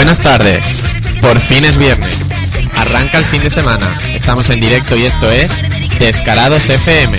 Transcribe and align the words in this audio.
Buenas 0.00 0.20
tardes. 0.20 0.64
Por 1.20 1.38
fin 1.42 1.62
es 1.62 1.76
viernes. 1.76 2.16
Arranca 2.74 3.18
el 3.18 3.24
fin 3.26 3.42
de 3.42 3.50
semana. 3.50 4.00
Estamos 4.14 4.48
en 4.48 4.58
directo 4.58 4.96
y 4.96 5.02
esto 5.04 5.30
es 5.30 5.52
Descarados 5.98 6.70
FM. 6.70 7.18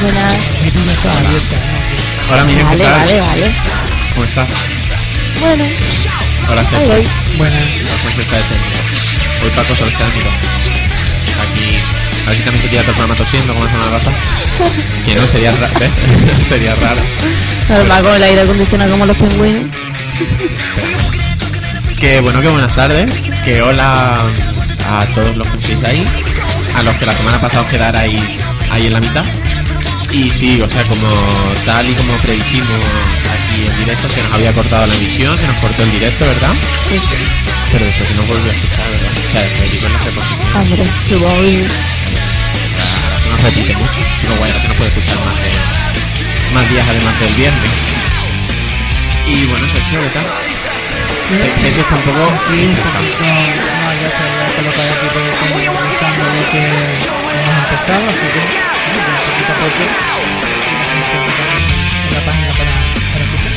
Buenas. 0.00 0.34
Hola, 2.32 2.44
Miguel, 2.44 2.64
¿qué 2.64 2.64
Vale, 2.64 2.84
tal? 2.84 2.98
vale, 3.00 3.20
vale. 3.20 3.52
¿Cómo 4.14 4.24
estás? 4.24 4.48
Bueno, 5.40 5.64
Hola, 6.48 6.64
Sergio. 6.64 6.88
Buenas. 7.36 7.62
Sergio 8.02 8.22
está. 8.22 8.36
Hoy 9.44 9.50
Paco. 9.50 9.74
Aquí. 11.42 11.76
A 12.24 12.28
ver 12.30 12.36
si 12.38 12.42
también 12.44 12.62
se 12.62 12.68
tira 12.68 12.80
todo 12.80 12.92
el 12.92 12.96
programa 12.96 13.14
tosiendo 13.14 13.52
como 13.52 13.66
la 13.66 13.70
semana 13.72 13.90
pasada. 13.90 14.16
Que 15.04 15.14
no, 15.16 15.26
sería 15.26 15.50
raro. 15.52 15.74
sería 16.48 16.74
raro. 16.76 17.02
Normal 17.68 18.02
con 18.02 18.14
el 18.14 18.22
aire 18.22 18.40
acondicionado 18.40 18.90
como 18.92 19.04
los 19.04 19.16
pingüinos. 19.18 19.75
Que 21.98 22.20
bueno, 22.20 22.40
que 22.40 22.48
buenas 22.48 22.74
tardes. 22.74 23.10
Que 23.44 23.62
hola 23.62 24.22
a 24.88 25.06
todos 25.14 25.36
los 25.36 25.46
que 25.48 25.56
estéis 25.56 25.82
ahí. 25.84 26.06
A 26.76 26.82
los 26.82 26.94
que 26.96 27.06
la 27.06 27.14
semana 27.14 27.40
pasada 27.40 27.62
os 27.62 27.68
quedarais 27.68 28.22
ahí 28.70 28.86
en 28.86 28.92
la 28.92 29.00
mitad. 29.00 29.24
Y 30.12 30.30
sí, 30.30 30.60
o 30.60 30.68
sea, 30.68 30.82
como 30.84 31.08
tal 31.64 31.88
y 31.88 31.94
como 31.94 32.14
predijimos 32.18 32.80
aquí 33.34 33.66
en 33.66 33.76
directo, 33.78 34.08
se 34.08 34.22
nos 34.22 34.32
había 34.32 34.52
cortado 34.52 34.86
la 34.86 34.94
emisión, 34.94 35.36
se 35.36 35.46
nos 35.46 35.56
cortó 35.56 35.82
el 35.82 35.92
directo, 35.92 36.26
¿verdad? 36.26 36.54
Sí, 36.88 37.00
sí. 37.00 37.14
Pero 37.72 37.84
después 37.84 38.16
nos 38.16 38.28
volvió 38.28 38.50
a 38.50 38.54
escuchar, 38.54 38.88
¿verdad? 38.90 39.12
O 39.12 39.30
sea, 39.32 39.42
después 39.42 39.72
digo 39.72 39.86
en 39.86 39.92
la 39.92 39.98
reposición. 39.98 40.56
Hombre, 40.56 40.84
supongo 41.08 41.40
que... 41.40 41.66
Ahora 42.76 43.20
se 43.20 43.28
nos 43.30 43.42
repite 43.42 43.76
mucho. 43.76 44.00
Digo, 44.22 44.34
bueno, 44.38 44.54
ahora 44.54 44.60
se 44.62 44.68
nos 44.68 44.76
puede 44.76 44.90
escuchar 44.90 45.16
más, 45.24 45.36
de, 45.36 46.54
más 46.54 46.70
días 46.70 46.86
además 46.88 47.20
del 47.20 47.34
viernes. 47.34 47.95
Y 49.26 49.44
bueno, 49.46 49.66
Sergio, 49.68 50.00
¿qué 50.02 50.08
tal? 50.10 50.26
Se- 51.38 51.58
Sergio 51.58 51.82
está 51.82 51.96
un 51.96 52.02
poco 52.02 52.24
estresado. 52.54 53.02
no, 53.02 53.08
ya 54.00 54.06
está, 54.06 54.24
ya 54.24 54.46
está 54.46 54.62
lo 54.62 54.70
que 54.72 54.80
hay 54.80 54.88
aquí 54.88 55.06
avisando 55.66 56.24
de 56.32 56.42
que 56.52 56.62
hemos 56.62 57.56
empezado, 57.66 58.04
así 58.06 58.26
que 58.30 58.42
bueno, 58.94 59.18
poquito 59.26 59.50
a 59.52 59.56
poco 59.56 59.82
en 62.06 62.14
la 62.14 62.20
página 62.22 62.52
para, 62.54 62.74
para 63.12 63.24
escuchar. 63.26 63.54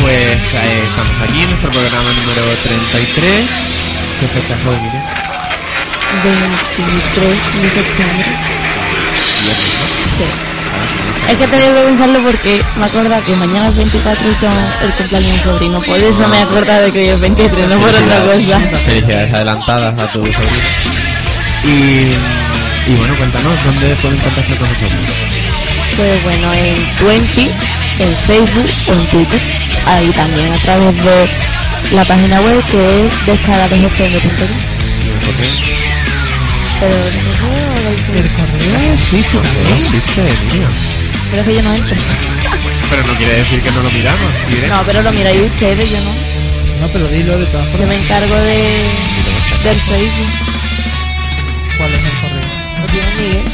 Pues 0.00 0.40
eh, 0.54 0.82
estamos 0.84 1.16
aquí 1.24 1.38
en 1.42 1.48
nuestro 1.50 1.70
programa 1.70 2.10
número 2.20 2.42
33. 2.62 3.48
¿Qué 4.20 4.26
fecha 4.28 4.52
es 4.54 4.62
hoy, 4.66 4.76
Miriam? 4.76 5.04
23 6.24 7.62
de 7.62 7.68
septiembre. 7.70 8.28
¿no? 8.28 9.52
Sí. 10.16 10.28
Es 11.28 11.36
que 11.36 11.46
tenía 11.46 11.66
que 11.74 11.80
pensarlo 11.86 12.18
porque 12.20 12.60
me 12.76 12.86
acuerdo 12.86 13.22
que 13.24 13.34
mañana 13.36 13.68
es 13.68 13.76
24 13.76 14.30
y 14.30 14.34
tengo 14.34 14.52
el 14.82 14.90
cumpleaños 14.90 15.28
de 15.30 15.36
mi 15.36 15.42
sobrino. 15.42 15.80
Por 15.80 15.98
eso 15.98 16.28
me 16.28 16.38
acordado 16.38 16.82
de 16.84 16.92
que 16.92 16.98
hoy 16.98 17.08
es 17.08 17.20
23, 17.20 17.68
no 17.68 17.78
por 17.78 17.88
otra 17.88 18.18
cosa. 18.24 18.60
Felicidades 18.84 19.32
adelantadas 19.32 20.00
a 20.02 20.06
tu 20.12 20.18
sobrino. 20.20 20.40
Y, 21.64 21.68
y 22.90 22.94
bueno, 22.96 23.14
cuéntanos, 23.16 23.52
¿dónde 23.64 23.94
pueden 23.96 24.18
contactar 24.18 24.56
con 24.56 24.68
nosotros? 24.68 25.00
Pues 25.96 26.22
bueno, 26.24 26.52
en 26.54 26.76
20, 27.06 27.42
en 27.98 28.16
Facebook 28.26 28.70
o 28.88 28.92
en 28.92 29.06
Twitter. 29.08 29.40
Ahí 29.86 30.10
también 30.10 30.52
a 30.52 30.58
través 30.58 31.04
de 31.04 31.28
la 31.92 32.04
página 32.04 32.40
web 32.40 32.64
que 32.70 33.06
es 33.06 33.26
descaradosfm.com. 33.26 34.48
¿Y 36.80 37.18
el 37.18 37.36
correo? 37.36 37.50
Pero 37.50 37.74
no 37.74 37.82
lo 37.84 37.98
hice- 37.98 38.18
El 38.18 38.28
correo 38.30 38.92
existe 38.94 39.36
No 39.36 39.42
también. 39.42 39.74
existe, 39.74 40.22
pero 41.30 41.42
es 41.42 41.48
que 41.48 41.54
yo 41.54 41.62
no 41.62 41.74
entro. 41.74 41.96
Pero 42.90 43.06
no 43.06 43.14
quiere 43.14 43.32
decir 43.34 43.60
que 43.60 43.70
no 43.70 43.82
lo 43.82 43.90
miramos. 43.90 44.30
¿quiere? 44.48 44.68
No, 44.68 44.82
pero 44.84 45.02
lo 45.02 45.12
miráis 45.12 45.40
ustedes, 45.52 45.90
yo 45.90 45.98
no. 46.00 46.10
No, 46.80 46.88
pero 46.92 47.06
dilo 47.08 47.38
de 47.38 47.46
todas 47.46 47.66
Yo 47.66 47.72
formas. 47.72 47.88
me 47.88 47.96
encargo 48.02 48.34
de 48.34 48.84
del 49.64 49.76
Facebook. 49.76 50.30
¿Cuál 51.76 51.92
es 51.92 51.98
el 51.98 52.20
correo? 52.20 52.80
Lo 52.80 52.86
tiene 52.86 53.14
Miguel. 53.16 53.44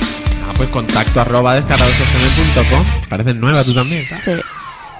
Ah, 0.49 0.53
pues 0.57 0.69
contacto 0.71 1.21
arroba 1.21 1.55
descaradosfm.com. 1.57 2.85
Pareces 3.09 3.35
nueva 3.35 3.65
tú 3.65 3.75
también. 3.75 4.09
¿tá? 4.09 4.17
Sí. 4.17 4.33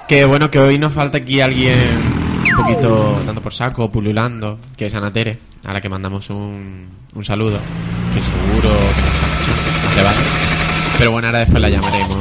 Que 0.07 0.25
bueno, 0.25 0.51
que 0.51 0.59
hoy 0.59 0.77
nos 0.77 0.93
falta 0.93 1.17
aquí 1.19 1.39
alguien 1.41 2.13
un 2.49 2.55
poquito 2.55 3.15
dando 3.25 3.41
por 3.41 3.53
saco, 3.53 3.89
pululando, 3.91 4.59
que 4.77 4.85
es 4.87 4.93
Ana 4.93 5.11
Tere, 5.11 5.37
a 5.65 5.73
la 5.73 5.81
que 5.81 5.89
mandamos 5.89 6.29
un, 6.29 6.87
un 7.17 7.25
saludo, 7.25 7.59
que 8.13 8.21
seguro 8.21 8.69
que 9.95 10.01
nos. 10.01 10.13
Pero 10.97 11.11
bueno, 11.11 11.27
ahora 11.27 11.39
después 11.39 11.61
la 11.61 11.69
llamaremos 11.69 12.17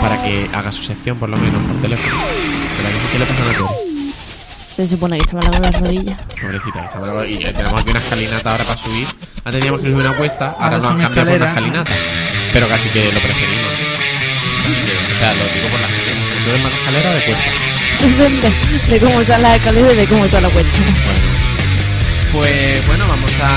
para 0.00 0.22
que 0.22 0.48
haga 0.52 0.72
su 0.72 0.82
sección 0.82 1.18
por 1.18 1.28
lo 1.28 1.36
menos 1.36 1.64
por 1.64 1.80
teléfono. 1.80 2.14
Pero 2.76 2.88
aquí, 2.88 2.98
¿qué 3.12 3.18
le 3.18 3.26
pasa 3.26 3.42
a 3.42 3.46
Tere? 3.46 3.64
Se 4.68 4.86
supone 4.88 5.16
que 5.18 5.22
está 5.24 5.36
mala 5.36 5.50
con 5.50 5.62
las 5.62 5.80
rodillas. 5.80 6.20
Pobrecita, 6.40 6.80
que 6.80 6.86
está 6.86 7.00
mal- 7.00 7.30
y 7.30 7.34
eh, 7.44 7.52
tenemos 7.52 7.80
aquí 7.80 7.90
una 7.90 8.00
escalinata 8.00 8.50
ahora 8.52 8.64
para 8.64 8.78
subir. 8.78 9.06
Antes 9.44 9.60
teníamos 9.60 9.80
que 9.80 9.90
subir 9.90 10.00
una 10.06 10.16
cuesta, 10.16 10.46
ahora 10.50 10.64
Ahora 10.64 10.78
nos 10.78 10.86
han 10.86 10.98
cambiado 11.00 11.28
por 11.30 11.36
una 11.40 11.48
escalinata. 11.48 11.92
Pero 12.52 12.68
casi 12.68 12.88
que 12.90 13.04
lo 13.12 13.20
preferimos. 13.20 13.72
Casi 14.64 14.76
que, 14.80 14.92
o 15.14 15.18
sea, 15.18 15.34
lo 15.34 15.44
digo 15.44 15.68
por 15.70 15.80
la 15.80 15.86
escalera. 15.88 16.20
¿Tú 16.44 16.50
eres 16.50 16.62
más 16.62 16.72
de 16.72 16.78
escalera 16.78 17.10
o 17.10 17.14
de 17.14 17.22
cuesta? 17.24 17.50
Depende 18.02 18.52
de 18.90 19.00
cómo 19.00 19.24
son 19.24 19.42
las 19.42 19.56
escaleras 19.56 19.92
y 19.94 19.96
de 19.96 20.06
cómo 20.06 20.28
son 20.28 20.42
las 20.42 20.52
cuestas. 20.52 20.80
Pues 22.36 22.86
bueno, 22.86 23.04
vamos 23.08 23.32
a, 23.42 23.48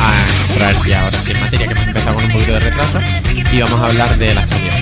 a 0.00 0.48
entrar 0.48 0.74
ya 0.86 1.04
ahora 1.04 1.18
sí 1.18 1.32
en 1.32 1.40
materia, 1.40 1.66
que 1.66 1.74
hemos 1.74 1.86
empezado 1.86 2.14
con 2.14 2.24
un 2.24 2.30
poquito 2.30 2.52
de 2.52 2.60
retraso, 2.60 2.98
y 3.52 3.60
vamos 3.60 3.78
a 3.78 3.86
hablar 3.88 4.16
de 4.16 4.34
la 4.34 4.40
actualidad. 4.40 4.74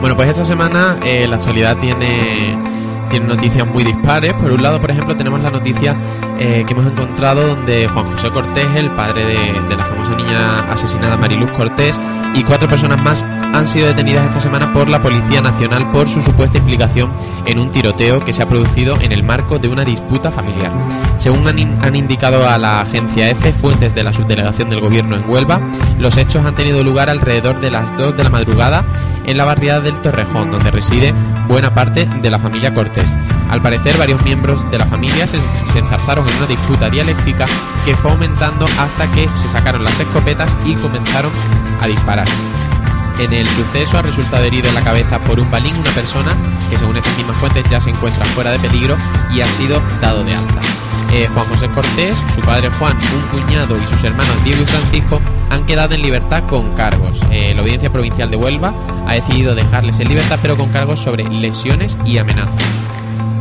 Bueno, 0.00 0.14
pues 0.14 0.28
esta 0.28 0.44
semana 0.44 1.00
eh, 1.02 1.26
la 1.26 1.36
actualidad 1.36 1.78
tiene, 1.78 2.58
tiene 3.08 3.26
noticias 3.26 3.66
muy 3.66 3.82
dispares. 3.82 4.34
Por 4.34 4.52
un 4.52 4.62
lado, 4.62 4.78
por 4.78 4.90
ejemplo, 4.90 5.16
tenemos 5.16 5.40
la 5.40 5.50
noticia 5.50 5.96
eh, 6.40 6.64
que 6.66 6.72
hemos 6.72 6.86
encontrado 6.86 7.46
donde 7.48 7.86
Juan 7.86 8.06
José 8.06 8.30
Cortés, 8.30 8.66
el 8.74 8.90
padre 8.92 9.26
de, 9.26 9.76
la 9.76 9.84
famosa 9.84 10.14
niña 10.14 10.60
asesinada 10.70 11.18
Mariluz 11.18 11.50
Cortés, 11.52 12.00
y 12.34 12.42
cuatro 12.44 12.66
personas 12.66 13.02
más 13.02 13.22
han 13.22 13.68
sido 13.68 13.88
detenidas 13.88 14.24
esta 14.24 14.40
semana 14.40 14.72
por 14.72 14.88
la 14.88 15.02
Policía 15.02 15.42
Nacional 15.42 15.90
por 15.90 16.08
su 16.08 16.22
supuesta 16.22 16.56
implicación 16.56 17.12
en 17.44 17.58
un 17.58 17.70
tiroteo 17.72 18.20
que 18.24 18.32
se 18.32 18.42
ha 18.42 18.48
producido 18.48 18.96
en 19.00 19.12
el 19.12 19.22
marco 19.22 19.58
de 19.58 19.68
una 19.68 19.84
disputa 19.84 20.30
familiar. 20.30 20.72
Según 21.18 21.46
han 21.46 21.94
indicado 21.94 22.48
a 22.48 22.56
la 22.56 22.80
agencia 22.80 23.28
EFE, 23.28 23.52
fuentes 23.52 23.94
de 23.94 24.04
la 24.04 24.12
subdelegación 24.12 24.70
del 24.70 24.80
gobierno 24.80 25.16
en 25.16 25.28
Huelva, 25.28 25.60
los 25.98 26.16
hechos 26.16 26.46
han 26.46 26.54
tenido 26.54 26.82
lugar 26.82 27.10
alrededor 27.10 27.60
de 27.60 27.70
las 27.70 27.94
2 27.96 28.16
de 28.16 28.24
la 28.24 28.30
madrugada 28.30 28.84
en 29.26 29.36
la 29.36 29.44
barriada 29.44 29.80
del 29.80 30.00
Torrejón, 30.00 30.50
donde 30.50 30.70
reside 30.70 31.12
buena 31.50 31.74
parte 31.74 32.08
de 32.22 32.30
la 32.30 32.38
familia 32.38 32.72
Cortés. 32.72 33.10
Al 33.50 33.60
parecer, 33.60 33.96
varios 33.98 34.22
miembros 34.22 34.70
de 34.70 34.78
la 34.78 34.86
familia 34.86 35.26
se, 35.26 35.40
se 35.70 35.80
enzarzaron 35.80 36.26
en 36.28 36.36
una 36.36 36.46
disputa 36.46 36.88
dialéctica 36.88 37.44
que 37.84 37.96
fue 37.96 38.12
aumentando 38.12 38.66
hasta 38.78 39.10
que 39.12 39.28
se 39.34 39.48
sacaron 39.48 39.82
las 39.82 39.98
escopetas 39.98 40.56
y 40.64 40.76
comenzaron 40.76 41.32
a 41.82 41.88
disparar. 41.88 42.28
En 43.18 43.32
el 43.32 43.46
suceso 43.48 43.98
ha 43.98 44.02
resultado 44.02 44.44
herido 44.44 44.68
en 44.68 44.76
la 44.76 44.84
cabeza 44.84 45.18
por 45.18 45.40
un 45.40 45.50
balín 45.50 45.76
una 45.76 45.90
persona 45.90 46.36
que 46.70 46.78
según 46.78 46.96
estas 46.96 47.16
mismas 47.18 47.36
fuentes 47.36 47.64
ya 47.68 47.80
se 47.80 47.90
encuentra 47.90 48.24
fuera 48.26 48.52
de 48.52 48.58
peligro 48.60 48.96
y 49.32 49.40
ha 49.40 49.46
sido 49.46 49.82
dado 50.00 50.22
de 50.22 50.36
alta. 50.36 50.79
Eh, 51.12 51.28
Juan 51.34 51.46
José 51.46 51.68
Cortés, 51.68 52.16
su 52.34 52.40
padre 52.40 52.70
Juan, 52.70 52.96
un 52.96 53.40
cuñado 53.40 53.76
y 53.76 53.80
sus 53.88 54.02
hermanos 54.04 54.44
Diego 54.44 54.62
y 54.62 54.66
Francisco 54.66 55.20
han 55.50 55.66
quedado 55.66 55.94
en 55.94 56.02
libertad 56.02 56.44
con 56.48 56.74
cargos. 56.74 57.20
Eh, 57.30 57.52
la 57.54 57.62
Audiencia 57.62 57.90
Provincial 57.90 58.30
de 58.30 58.36
Huelva 58.36 58.74
ha 59.06 59.14
decidido 59.14 59.54
dejarles 59.54 59.98
en 60.00 60.08
libertad 60.08 60.38
pero 60.40 60.56
con 60.56 60.68
cargos 60.70 61.00
sobre 61.00 61.24
lesiones 61.24 61.96
y 62.04 62.18
amenazas. 62.18 62.54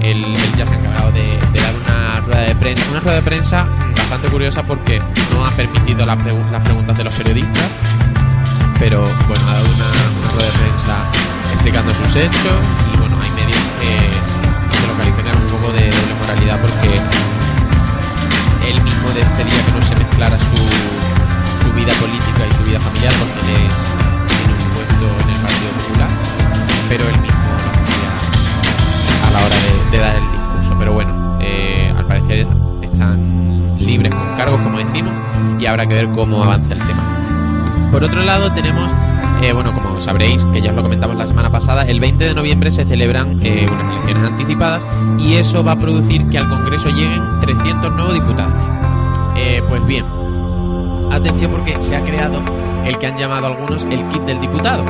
Él, 0.02 0.24
él 0.26 0.36
ya 0.58 0.66
se 0.66 0.74
ha 0.74 0.78
encargado 0.78 1.12
de, 1.12 1.38
dar 1.54 1.74
una 1.86 2.20
rueda 2.22 2.42
de 2.42 2.56
prensa, 2.56 2.84
una 2.92 3.00
rueda 3.02 3.16
de 3.18 3.22
prensa 3.22 3.68
bastante 3.96 4.28
curiosa 4.30 4.64
porque 4.64 5.02
no 5.32 5.46
ha 5.46 5.52
permitido 5.52 6.06
las, 6.06 6.18
pregu- 6.18 6.50
las 6.50 6.64
preguntas 6.64 6.98
de 6.98 7.04
los 7.04 7.14
periodistas, 7.14 7.68
pero 8.80 9.02
bueno, 9.28 9.44
ha 9.50 9.54
dado 9.54 9.66
una, 9.66 10.32
rueda 10.34 10.46
de 10.46 10.58
prensa 10.58 10.96
explicando 11.54 11.92
sus 11.94 12.16
hechos 12.16 12.60
y 12.94 12.98
bueno, 12.98 13.18
hay 13.22 13.30
medios 13.32 13.60
que, 13.82 14.78
que 14.80 14.88
lo 14.88 15.40
un 15.40 15.48
poco 15.52 15.72
de, 15.74 15.82
de 15.82 16.14
moralidad 16.20 16.60
porque 16.62 17.19
habrá 35.80 35.88
que 35.88 36.06
ver 36.06 36.12
cómo 36.14 36.44
avanza 36.44 36.74
el 36.74 36.80
tema. 36.80 37.90
Por 37.92 38.04
otro 38.04 38.22
lado, 38.24 38.52
tenemos, 38.52 38.92
eh, 39.42 39.54
bueno, 39.54 39.72
como 39.72 40.00
sabréis, 40.02 40.44
que 40.52 40.62
ya 40.62 40.72
os 40.72 40.76
lo 40.76 40.84
comentamos 40.84 41.16
la 41.16 41.26
semana 41.26 41.50
pasada, 41.50 41.84
el 41.84 42.02
20 42.02 42.24
de 42.26 42.34
noviembre 42.34 42.70
se 42.70 42.84
celebran 42.84 43.40
eh, 43.42 43.66
unas 43.72 43.92
elecciones 43.94 44.28
anticipadas 44.28 44.86
y 45.18 45.36
eso 45.36 45.64
va 45.64 45.74
a 45.74 45.80
producir 45.80 46.28
que 46.28 46.38
al 46.38 46.50
Congreso 46.50 46.90
lleguen 46.90 47.22
300 47.40 47.94
nuevos 47.94 48.14
diputados. 48.14 48.62
Eh, 49.38 49.64
pues 49.70 49.86
bien, 49.86 50.06
atención 51.12 51.50
porque 51.50 51.82
se 51.82 51.96
ha 51.96 52.04
creado 52.04 52.42
el 52.86 52.98
que 52.98 53.08
han 53.08 53.18
llamado 53.18 53.48
algunos 53.48 53.86
el 53.86 54.06
kit 54.10 54.24
del 54.24 54.42
diputado. 54.42 54.84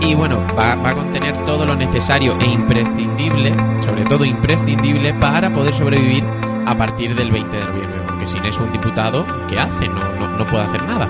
Y 0.00 0.14
bueno, 0.14 0.38
va, 0.56 0.76
va 0.76 0.90
a 0.90 0.94
contener 0.94 1.44
todo 1.44 1.66
lo 1.66 1.74
necesario 1.74 2.36
e 2.40 2.44
imprescindible, 2.44 3.56
sobre 3.80 4.04
todo 4.04 4.24
imprescindible, 4.24 5.14
para 5.14 5.52
poder 5.52 5.74
sobrevivir 5.74 6.22
a 6.66 6.76
partir 6.76 7.14
del 7.16 7.32
20 7.32 7.56
de 7.56 7.64
noviembre. 7.64 8.03
Porque 8.24 8.38
sin 8.38 8.44
eso 8.46 8.62
un 8.64 8.72
diputado, 8.72 9.26
¿qué 9.48 9.58
hace? 9.58 9.86
No, 9.86 10.00
no, 10.18 10.28
no 10.28 10.46
puede 10.46 10.64
hacer 10.64 10.82
nada. 10.84 11.08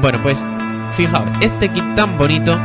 Bueno, 0.00 0.20
pues 0.22 0.46
fijaos, 0.92 1.28
este 1.42 1.68
kit 1.70 1.84
tan 1.94 2.16
bonito 2.16 2.58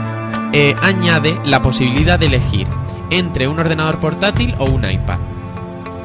eh, 0.54 0.74
añade 0.82 1.38
la 1.44 1.62
posibilidad 1.62 2.18
de 2.18 2.28
elegir 2.28 2.68
entre 3.10 3.48
un 3.50 3.60
ordenador 3.60 4.00
portátil 4.00 4.56
o 4.60 4.66
un 4.66 4.90
iPad. 4.90 5.20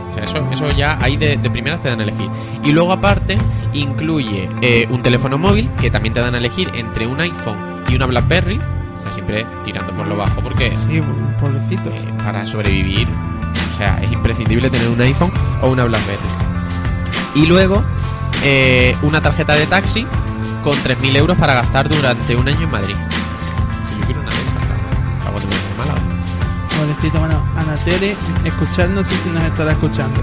O 0.09 0.13
sea, 0.13 0.25
eso, 0.25 0.45
eso 0.51 0.69
ya 0.73 0.99
ahí 1.01 1.17
de, 1.17 1.37
de 1.37 1.51
primeras 1.51 1.81
te 1.81 1.89
dan 1.89 2.01
a 2.01 2.03
elegir. 2.03 2.29
Y 2.65 2.73
luego 2.73 2.93
aparte 2.93 3.39
incluye 3.73 4.49
eh, 4.63 4.89
un 4.91 5.01
teléfono 5.03 5.39
móvil 5.39 5.71
que 5.81 5.91
también 5.93 6.13
te 6.13 6.21
dan 6.21 6.35
a 6.35 6.39
elegir 6.39 6.73
entre 6.75 7.07
un 7.07 7.21
iPhone 7.21 7.85
y 7.89 7.95
una 7.95 8.07
BlackBerry. 8.07 8.59
O 8.99 9.03
sea, 9.03 9.13
siempre 9.13 9.47
tirando 9.65 9.95
por 9.95 10.09
lo 10.09 10.17
bajo 10.17 10.41
porque 10.41 10.75
Sí, 10.75 11.01
pobrecito. 11.39 11.91
eh, 11.91 12.13
para 12.25 12.45
sobrevivir, 12.47 13.07
o 13.07 13.77
sea, 13.79 14.01
es 14.03 14.11
imprescindible 14.11 14.69
tener 14.71 14.89
un 14.89 15.01
iPhone 15.01 15.31
o 15.63 15.69
una 15.69 15.85
BlackBerry. 15.85 16.50
Y 17.35 17.47
luego 17.47 17.83
eh, 18.43 18.97
una 19.03 19.21
tarjeta 19.21 19.55
de 19.55 19.67
taxi 19.67 20.07
con 20.65 20.75
3.000 20.79 21.17
euros 21.17 21.37
para 21.37 21.55
gastar 21.55 21.89
durante 21.89 22.37
un 22.37 22.49
año 22.49 22.63
en 22.63 22.71
Madrid. 22.71 22.95
Yo 23.99 24.07
quiero 24.07 24.21
una 24.21 24.31
de 24.31 24.37
esas 24.37 24.55
me 24.55 24.61
vaya 24.61 25.77
Málaga. 25.79 26.01
Pobrecito, 26.77 27.19
bueno, 27.21 27.45
Ana 27.57 27.75
Tere, 27.85 28.17
escuchar, 28.45 28.89
no 28.91 29.05
sé 29.05 29.11
si 29.23 29.29
nos 29.31 29.43
estará 29.45 29.73
escuchando. 29.73 30.23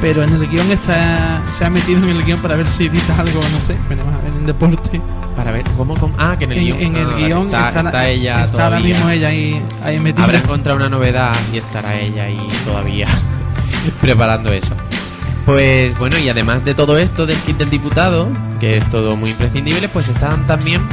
Pero 0.00 0.22
en 0.22 0.32
el 0.32 0.48
guion 0.48 0.70
está, 0.70 1.42
se 1.50 1.64
ha 1.64 1.70
metido 1.70 1.98
en 2.04 2.10
el 2.10 2.24
guion 2.24 2.38
para 2.40 2.54
ver 2.54 2.68
si 2.70 2.86
edita 2.86 3.18
algo, 3.18 3.40
no 3.52 3.60
sé. 3.66 3.76
Veremos 3.88 4.14
a 4.14 4.18
ver 4.18 4.32
en 4.32 4.46
deporte. 4.46 5.02
Para 5.34 5.50
ver, 5.50 5.64
¿cómo? 5.76 5.96
cómo? 5.98 6.14
Ah, 6.18 6.36
que 6.38 6.44
en 6.44 6.52
el 6.52 6.58
en, 6.58 6.64
guion, 6.64 6.80
en 6.80 6.96
ah, 6.96 7.00
el 7.00 7.16
guion 7.26 7.42
está, 7.46 7.82
la- 7.82 7.88
está 7.90 8.08
ella 8.08 8.44
está 8.44 8.64
ahora 8.64 8.76
todavía. 8.76 8.94
mismo 8.94 9.10
ella 9.10 9.28
ahí, 9.28 9.62
ahí 9.84 9.98
metida. 9.98 10.24
Habrá 10.24 10.38
encontrado 10.38 10.76
una 10.78 10.88
novedad 10.88 11.34
y 11.52 11.58
estará 11.58 11.98
ella 11.98 12.24
ahí 12.24 12.46
todavía 12.64 13.08
preparando 14.00 14.52
eso. 14.52 14.70
Pues 15.48 15.96
bueno, 15.96 16.18
y 16.18 16.28
además 16.28 16.62
de 16.62 16.74
todo 16.74 16.98
esto 16.98 17.24
del 17.24 17.38
kit 17.38 17.56
del 17.56 17.70
diputado, 17.70 18.28
que 18.60 18.76
es 18.76 18.90
todo 18.90 19.16
muy 19.16 19.30
imprescindible, 19.30 19.88
pues 19.88 20.06
están 20.08 20.46
también 20.46 20.86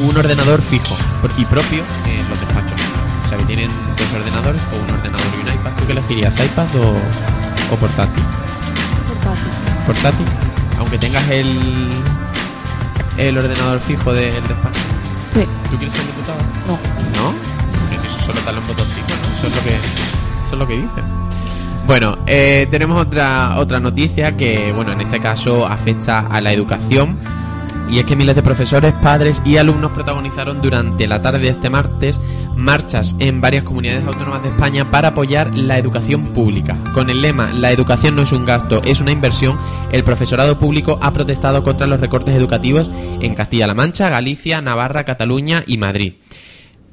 un 0.00 0.16
ordenador 0.16 0.60
fijo 0.60 0.96
y 1.36 1.44
propio 1.44 1.84
en 2.04 2.28
los 2.28 2.40
despachos. 2.40 2.80
O 3.24 3.28
sea 3.28 3.38
que 3.38 3.44
tienen 3.44 3.70
dos 3.96 4.12
ordenadores 4.20 4.60
o 4.72 4.84
un 4.84 4.90
ordenador 4.96 5.26
y 5.32 5.48
un 5.48 5.54
iPad. 5.54 5.70
¿Tú 5.78 5.86
qué 5.86 5.92
elegirías, 5.92 6.34
iPad 6.44 6.66
o, 6.74 6.96
o 7.72 7.76
portátil? 7.76 8.24
Portátil. 9.86 10.26
Aunque 10.80 10.98
tengas 10.98 11.28
el, 11.28 11.88
el 13.16 13.38
ordenador 13.38 13.78
fijo 13.78 14.12
del 14.12 14.42
despacho. 14.48 14.80
Sí, 15.30 15.46
¿Tú 15.70 15.76
quieres 15.76 15.94
ser 15.94 16.04
diputado? 16.04 16.38
no. 16.66 16.72
¿No? 17.22 17.32
Que 17.90 17.98
si 18.00 18.06
eso 18.08 18.26
solo 18.26 18.40
darle 18.44 18.58
un 18.58 18.66
botoncito, 18.66 19.14
¿no? 19.22 19.38
Eso 19.38 19.46
es 19.46 19.54
lo 19.54 19.62
que, 19.62 19.74
eso 19.76 20.52
es 20.54 20.58
lo 20.58 20.66
que 20.66 20.74
dicen. 20.74 21.17
Bueno, 21.88 22.18
eh, 22.26 22.68
tenemos 22.70 23.00
otra, 23.00 23.56
otra 23.56 23.80
noticia 23.80 24.36
que, 24.36 24.72
bueno, 24.72 24.92
en 24.92 25.00
este 25.00 25.20
caso 25.20 25.66
afecta 25.66 26.18
a 26.18 26.38
la 26.42 26.52
educación. 26.52 27.16
Y 27.90 27.98
es 27.98 28.04
que 28.04 28.14
miles 28.14 28.34
de 28.36 28.42
profesores, 28.42 28.92
padres 29.02 29.40
y 29.46 29.56
alumnos 29.56 29.92
protagonizaron 29.92 30.60
durante 30.60 31.06
la 31.06 31.22
tarde 31.22 31.38
de 31.38 31.48
este 31.48 31.70
martes 31.70 32.20
marchas 32.58 33.16
en 33.20 33.40
varias 33.40 33.64
comunidades 33.64 34.06
autónomas 34.06 34.42
de 34.42 34.50
España 34.50 34.90
para 34.90 35.08
apoyar 35.08 35.56
la 35.56 35.78
educación 35.78 36.34
pública. 36.34 36.76
Con 36.92 37.08
el 37.08 37.22
lema 37.22 37.54
La 37.54 37.72
educación 37.72 38.16
no 38.16 38.22
es 38.22 38.32
un 38.32 38.44
gasto, 38.44 38.82
es 38.84 39.00
una 39.00 39.12
inversión, 39.12 39.58
el 39.90 40.04
profesorado 40.04 40.58
público 40.58 40.98
ha 41.00 41.14
protestado 41.14 41.62
contra 41.62 41.86
los 41.86 42.00
recortes 42.00 42.34
educativos 42.36 42.90
en 43.22 43.34
Castilla-La 43.34 43.72
Mancha, 43.72 44.10
Galicia, 44.10 44.60
Navarra, 44.60 45.04
Cataluña 45.04 45.64
y 45.66 45.78
Madrid 45.78 46.12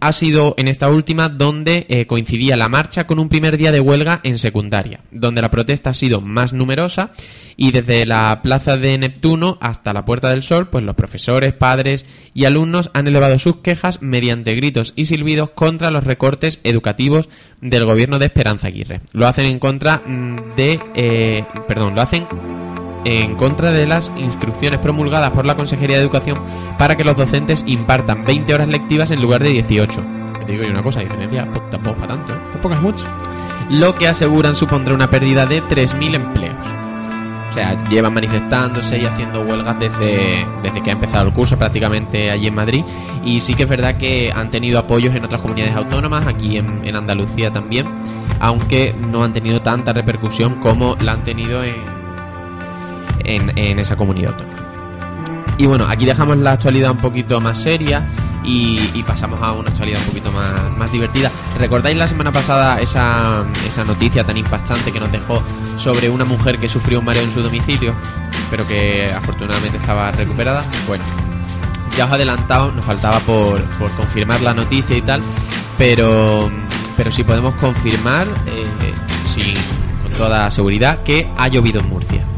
ha 0.05 0.11
sido 0.11 0.53
en 0.59 0.67
esta 0.67 0.89
última 0.89 1.29
donde 1.29 1.87
eh, 1.89 2.05
coincidía 2.05 2.55
la 2.55 2.69
marcha 2.69 3.07
con 3.07 3.17
un 3.17 3.27
primer 3.27 3.57
día 3.57 3.71
de 3.71 3.79
huelga 3.79 4.19
en 4.21 4.37
secundaria, 4.37 4.99
donde 5.09 5.41
la 5.41 5.49
protesta 5.49 5.89
ha 5.89 5.93
sido 5.95 6.21
más 6.21 6.53
numerosa 6.53 7.09
y 7.57 7.71
desde 7.71 8.05
la 8.05 8.41
plaza 8.43 8.77
de 8.77 8.99
Neptuno 8.99 9.57
hasta 9.61 9.93
la 9.93 10.05
Puerta 10.05 10.29
del 10.29 10.43
Sol, 10.43 10.67
pues 10.67 10.83
los 10.83 10.93
profesores, 10.93 11.53
padres 11.53 12.05
y 12.35 12.45
alumnos 12.45 12.91
han 12.93 13.07
elevado 13.07 13.39
sus 13.39 13.57
quejas 13.57 14.03
mediante 14.03 14.53
gritos 14.53 14.93
y 14.95 15.05
silbidos 15.05 15.49
contra 15.49 15.89
los 15.89 16.03
recortes 16.03 16.59
educativos 16.63 17.27
del 17.61 17.85
gobierno 17.85 18.19
de 18.19 18.27
Esperanza 18.27 18.67
Aguirre. 18.67 19.01
Lo 19.11 19.25
hacen 19.25 19.47
en 19.47 19.57
contra 19.57 20.03
mm, 20.05 20.55
de, 20.55 20.79
eh, 20.93 21.45
perdón, 21.67 21.95
lo 21.95 22.01
hacen 22.01 22.27
en 23.05 23.35
contra 23.35 23.71
de 23.71 23.85
las 23.85 24.11
instrucciones 24.17 24.79
promulgadas 24.79 25.31
por 25.31 25.45
la 25.45 25.55
Consejería 25.55 25.97
de 25.97 26.03
Educación 26.03 26.41
para 26.77 26.97
que 26.97 27.05
los 27.05 27.15
docentes 27.15 27.63
impartan 27.67 28.25
20 28.25 28.53
horas 28.53 28.67
lectivas 28.67 29.11
en 29.11 29.21
lugar 29.21 29.43
de 29.43 29.49
18. 29.51 30.03
Te 30.45 30.51
digo 30.51 30.63
yo 30.63 30.71
una 30.71 30.83
cosa, 30.83 30.99
diferencia 30.99 31.47
pues, 31.51 31.69
tampoco 31.69 31.95
para 31.95 32.15
tanto. 32.15 32.33
¿eh? 32.33 32.39
Tampoco 32.51 32.75
es 32.75 32.81
mucho. 32.81 33.05
Lo 33.69 33.95
que 33.95 34.07
aseguran 34.07 34.55
supondrá 34.55 34.93
una 34.93 35.09
pérdida 35.09 35.45
de 35.45 35.63
3.000 35.63 36.15
empleos. 36.15 36.55
O 37.49 37.51
sea, 37.51 37.87
llevan 37.87 38.13
manifestándose 38.13 38.97
y 38.97 39.05
haciendo 39.05 39.41
huelgas 39.41 39.79
desde, 39.79 40.45
desde 40.61 40.83
que 40.83 40.89
ha 40.89 40.93
empezado 40.93 41.27
el 41.27 41.33
curso 41.33 41.57
prácticamente 41.57 42.29
allí 42.29 42.47
en 42.47 42.55
Madrid. 42.55 42.83
Y 43.23 43.39
sí 43.39 43.53
que 43.53 43.63
es 43.63 43.69
verdad 43.69 43.95
que 43.95 44.31
han 44.35 44.51
tenido 44.51 44.77
apoyos 44.77 45.15
en 45.15 45.23
otras 45.23 45.41
comunidades 45.41 45.73
autónomas, 45.75 46.27
aquí 46.27 46.57
en, 46.57 46.81
en 46.83 46.95
Andalucía 46.95 47.51
también, 47.51 47.87
aunque 48.39 48.93
no 48.93 49.23
han 49.23 49.31
tenido 49.31 49.61
tanta 49.61 49.93
repercusión 49.93 50.55
como 50.55 50.97
la 50.99 51.13
han 51.13 51.23
tenido 51.23 51.63
en, 51.63 51.94
en, 53.23 53.79
esa 53.79 53.95
comunidad. 53.95 54.35
Y 55.57 55.65
bueno, 55.65 55.85
aquí 55.87 56.05
dejamos 56.05 56.37
la 56.37 56.53
actualidad 56.53 56.91
un 56.91 56.97
poquito 56.97 57.39
más 57.39 57.57
seria 57.57 58.07
y, 58.43 59.01
pasamos 59.03 59.41
a 59.41 59.53
una 59.53 59.69
actualidad 59.69 59.99
un 60.01 60.07
poquito 60.07 60.31
más, 60.31 60.77
más 60.77 60.91
divertida. 60.91 61.31
¿Recordáis 61.57 61.97
la 61.97 62.07
semana 62.07 62.31
pasada 62.31 62.79
esa, 62.81 63.45
esa 63.67 63.83
noticia 63.83 64.23
tan 64.23 64.37
impactante 64.37 64.91
que 64.91 64.99
nos 64.99 65.11
dejó 65.11 65.41
sobre 65.77 66.09
una 66.09 66.25
mujer 66.25 66.59
que 66.59 66.67
sufrió 66.67 66.99
un 66.99 67.05
mareo 67.05 67.23
en 67.23 67.31
su 67.31 67.41
domicilio, 67.41 67.95
pero 68.51 68.67
que 68.67 69.11
afortunadamente 69.11 69.77
estaba 69.77 70.11
recuperada? 70.11 70.63
Bueno, 70.87 71.03
ya 71.97 72.05
os 72.05 72.11
he 72.11 72.15
adelantado, 72.15 72.71
nos 72.71 72.85
faltaba 72.85 73.19
por, 73.19 73.63
por 73.79 73.91
confirmar 73.91 74.41
la 74.41 74.53
noticia 74.53 74.97
y 74.97 75.01
tal, 75.01 75.21
pero, 75.77 76.51
pero 76.97 77.11
sí 77.11 77.23
podemos 77.23 77.55
confirmar 77.55 78.27
eh, 78.47 78.93
con 80.03 80.11
toda 80.13 80.49
seguridad 80.49 81.03
que 81.03 81.31
ha 81.37 81.47
llovido 81.47 81.81
en 81.81 81.89
Murcia. 81.89 82.34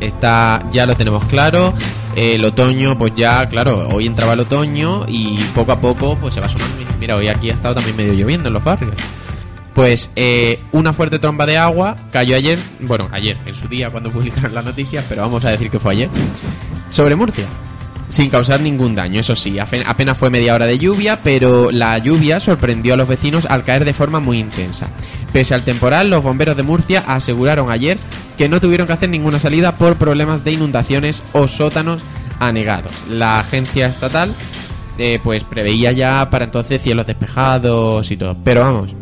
Está, 0.00 0.68
ya 0.72 0.86
lo 0.86 0.94
tenemos 0.96 1.24
claro. 1.24 1.74
El 2.16 2.44
otoño, 2.44 2.98
pues 2.98 3.12
ya, 3.14 3.48
claro, 3.48 3.88
hoy 3.92 4.06
entraba 4.06 4.32
el 4.32 4.40
otoño 4.40 5.04
y 5.06 5.36
poco 5.54 5.72
a 5.72 5.80
poco 5.80 6.16
pues 6.16 6.34
se 6.34 6.40
va 6.40 6.48
sumando. 6.48 6.76
Mira, 6.98 7.16
hoy 7.16 7.28
aquí 7.28 7.50
ha 7.50 7.54
estado 7.54 7.76
también 7.76 7.96
medio 7.96 8.12
lloviendo 8.14 8.48
en 8.48 8.54
los 8.54 8.64
barrios. 8.64 8.94
Pues 9.74 10.10
eh, 10.16 10.58
una 10.72 10.92
fuerte 10.92 11.20
tromba 11.20 11.46
de 11.46 11.56
agua 11.56 11.96
cayó 12.10 12.34
ayer, 12.34 12.58
bueno, 12.80 13.08
ayer, 13.12 13.38
en 13.46 13.54
su 13.54 13.68
día 13.68 13.90
cuando 13.90 14.10
publicaron 14.10 14.52
las 14.52 14.64
noticias, 14.64 15.04
pero 15.08 15.22
vamos 15.22 15.44
a 15.44 15.50
decir 15.50 15.70
que 15.70 15.78
fue 15.78 15.92
ayer, 15.92 16.08
sobre 16.90 17.14
Murcia. 17.14 17.46
Sin 18.08 18.30
causar 18.30 18.60
ningún 18.60 18.94
daño. 18.94 19.20
Eso 19.20 19.36
sí, 19.36 19.58
apenas 19.58 20.18
fue 20.18 20.30
media 20.30 20.54
hora 20.54 20.66
de 20.66 20.78
lluvia, 20.78 21.20
pero 21.22 21.70
la 21.70 21.98
lluvia 21.98 22.40
sorprendió 22.40 22.94
a 22.94 22.96
los 22.96 23.08
vecinos 23.08 23.46
al 23.46 23.64
caer 23.64 23.84
de 23.84 23.92
forma 23.92 24.20
muy 24.20 24.38
intensa. 24.38 24.88
Pese 25.32 25.54
al 25.54 25.62
temporal, 25.62 26.10
los 26.10 26.22
bomberos 26.22 26.56
de 26.56 26.62
Murcia 26.62 27.04
aseguraron 27.06 27.70
ayer 27.70 27.98
que 28.36 28.48
no 28.48 28.60
tuvieron 28.60 28.86
que 28.86 28.94
hacer 28.94 29.10
ninguna 29.10 29.38
salida 29.38 29.76
por 29.76 29.96
problemas 29.96 30.44
de 30.44 30.52
inundaciones 30.52 31.22
o 31.32 31.48
sótanos 31.48 32.02
anegados. 32.38 32.92
La 33.10 33.40
agencia 33.40 33.86
estatal 33.86 34.32
eh, 34.96 35.20
pues 35.22 35.44
preveía 35.44 35.92
ya 35.92 36.28
para 36.30 36.44
entonces 36.44 36.82
cielos 36.82 37.06
despejados 37.06 38.10
y 38.10 38.16
todo. 38.16 38.36
Pero 38.42 38.62
vamos, 38.62 38.94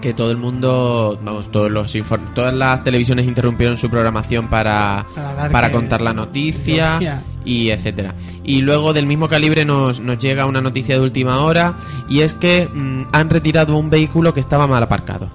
que 0.00 0.14
todo 0.14 0.30
el 0.30 0.36
mundo, 0.36 1.18
vamos, 1.22 1.50
todos 1.50 1.70
los 1.70 1.94
infor- 1.94 2.32
todas 2.34 2.54
las 2.54 2.82
televisiones 2.84 3.26
interrumpieron 3.26 3.76
su 3.78 3.88
programación 3.90 4.48
para, 4.48 5.06
Para 5.52 5.70
contar 5.72 6.00
la 6.00 6.12
noticia 6.12 6.92
Noticia. 6.94 7.22
y 7.44 7.70
etcétera. 7.70 8.14
Y 8.44 8.60
luego 8.62 8.92
del 8.92 9.06
mismo 9.06 9.28
calibre 9.28 9.64
nos, 9.64 10.00
nos 10.00 10.18
llega 10.18 10.46
una 10.46 10.60
noticia 10.60 10.94
de 10.96 11.00
última 11.02 11.38
hora 11.42 11.74
y 12.08 12.20
es 12.20 12.34
que 12.34 12.68
mm, 12.72 13.04
han 13.12 13.30
retirado 13.30 13.76
un 13.76 13.90
vehículo 13.90 14.32
que 14.34 14.40
estaba 14.40 14.66
mal 14.66 14.82
aparcado. 14.82 15.30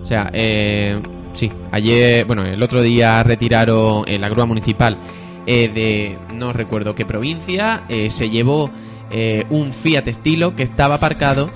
O 0.00 0.04
sea, 0.04 0.30
eh, 0.32 1.00
sí, 1.34 1.50
ayer, 1.70 2.24
bueno, 2.24 2.44
el 2.44 2.62
otro 2.62 2.80
día 2.82 3.22
retiraron 3.22 4.04
eh, 4.06 4.18
la 4.18 4.28
grúa 4.28 4.46
municipal 4.46 4.96
eh, 5.46 5.68
de 5.74 6.34
no 6.34 6.52
recuerdo 6.52 6.94
qué 6.94 7.04
provincia, 7.06 7.84
eh, 7.88 8.10
se 8.10 8.30
llevó 8.30 8.70
eh, 9.10 9.44
un 9.50 9.72
Fiat 9.72 10.06
Estilo 10.08 10.54
que 10.54 10.62
estaba 10.62 10.96
aparcado 10.96 11.50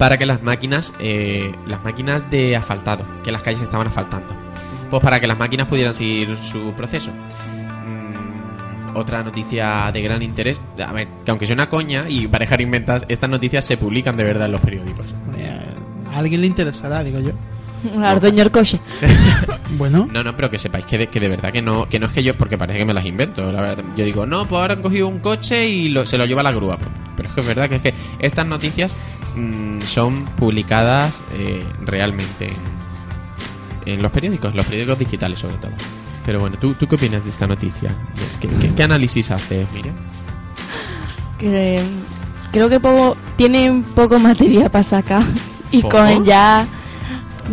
para 0.00 0.16
que 0.16 0.24
las 0.24 0.42
máquinas, 0.42 0.94
eh, 0.98 1.52
las 1.66 1.84
máquinas 1.84 2.28
de 2.30 2.56
asfaltado, 2.56 3.04
que 3.22 3.30
las 3.30 3.42
calles 3.42 3.60
estaban 3.60 3.86
asfaltando, 3.86 4.34
pues 4.88 5.02
para 5.02 5.20
que 5.20 5.26
las 5.26 5.38
máquinas 5.38 5.66
pudieran 5.68 5.92
seguir 5.94 6.36
su 6.38 6.72
proceso. 6.72 7.10
Mm, 7.10 8.96
otra 8.96 9.22
noticia 9.22 9.90
de 9.92 10.02
gran 10.02 10.22
interés, 10.22 10.60
a 10.84 10.92
ver, 10.92 11.06
que 11.24 11.30
aunque 11.30 11.46
sea 11.46 11.54
una 11.54 11.68
coña 11.68 12.06
y 12.08 12.26
parejar 12.28 12.60
inventas, 12.60 13.04
estas 13.08 13.30
noticias 13.30 13.64
se 13.64 13.76
publican 13.76 14.16
de 14.16 14.24
verdad 14.24 14.46
en 14.46 14.52
los 14.52 14.60
periódicos. 14.60 15.06
Eh, 15.36 15.60
A 16.14 16.18
alguien 16.18 16.40
le 16.40 16.46
interesará, 16.46 17.02
digo 17.04 17.18
yo. 17.20 17.32
Al 18.02 18.20
dueño 18.20 18.38
del 18.38 18.50
coche. 18.50 18.80
Bueno, 19.78 20.08
No, 20.12 20.24
no, 20.24 20.34
pero 20.34 20.50
que 20.50 20.58
sepáis 20.58 20.84
que 20.84 20.98
de, 20.98 21.06
que 21.06 21.20
de 21.20 21.28
verdad 21.28 21.52
que 21.52 21.62
no, 21.62 21.84
que 21.88 21.98
no 22.00 22.06
es 22.06 22.12
que 22.12 22.22
yo, 22.24 22.36
porque 22.36 22.58
parece 22.58 22.78
que 22.80 22.84
me 22.84 22.92
las 22.94 23.06
invento, 23.06 23.52
la 23.52 23.60
verdad. 23.60 23.84
Yo 23.96 24.04
digo, 24.04 24.26
no, 24.26 24.46
pues 24.48 24.60
ahora 24.60 24.74
han 24.74 24.82
cogido 24.82 25.06
un 25.06 25.20
coche 25.20 25.68
y 25.68 25.88
lo- 25.90 26.04
se 26.06 26.18
lo 26.18 26.24
lleva 26.26 26.42
la 26.42 26.50
grúa. 26.52 26.76
Pero 27.16 27.28
es 27.28 27.34
que 27.34 27.40
es 27.42 27.46
verdad 27.46 27.68
que 27.68 27.76
es 27.76 27.82
que 27.82 27.94
estas 28.18 28.46
noticias 28.46 28.92
mm, 29.36 29.82
son 29.82 30.24
publicadas 30.38 31.22
eh, 31.34 31.64
realmente 31.84 32.52
en, 33.86 33.94
en 33.94 34.02
los 34.02 34.10
periódicos, 34.12 34.54
los 34.54 34.66
periódicos 34.66 34.98
digitales 34.98 35.38
sobre 35.38 35.56
todo. 35.56 35.72
Pero 36.26 36.40
bueno, 36.40 36.56
¿tú, 36.60 36.74
tú 36.74 36.86
qué 36.86 36.96
opinas 36.96 37.24
de 37.24 37.30
esta 37.30 37.46
noticia? 37.46 37.94
¿Qué, 38.40 38.48
qué- 38.48 38.74
qué 38.74 38.82
análisis 38.82 39.30
haces, 39.30 39.66
Miriam? 39.72 39.94
que 41.38 41.80
creo 42.52 42.68
que 42.68 42.80
poco, 42.80 43.16
tienen 43.36 43.82
poco 43.82 44.18
materia 44.18 44.68
para 44.68 44.82
sacar 44.84 45.22
y 45.70 45.80
¿Poco? 45.82 45.96
con 45.98 46.24
ya 46.24 46.66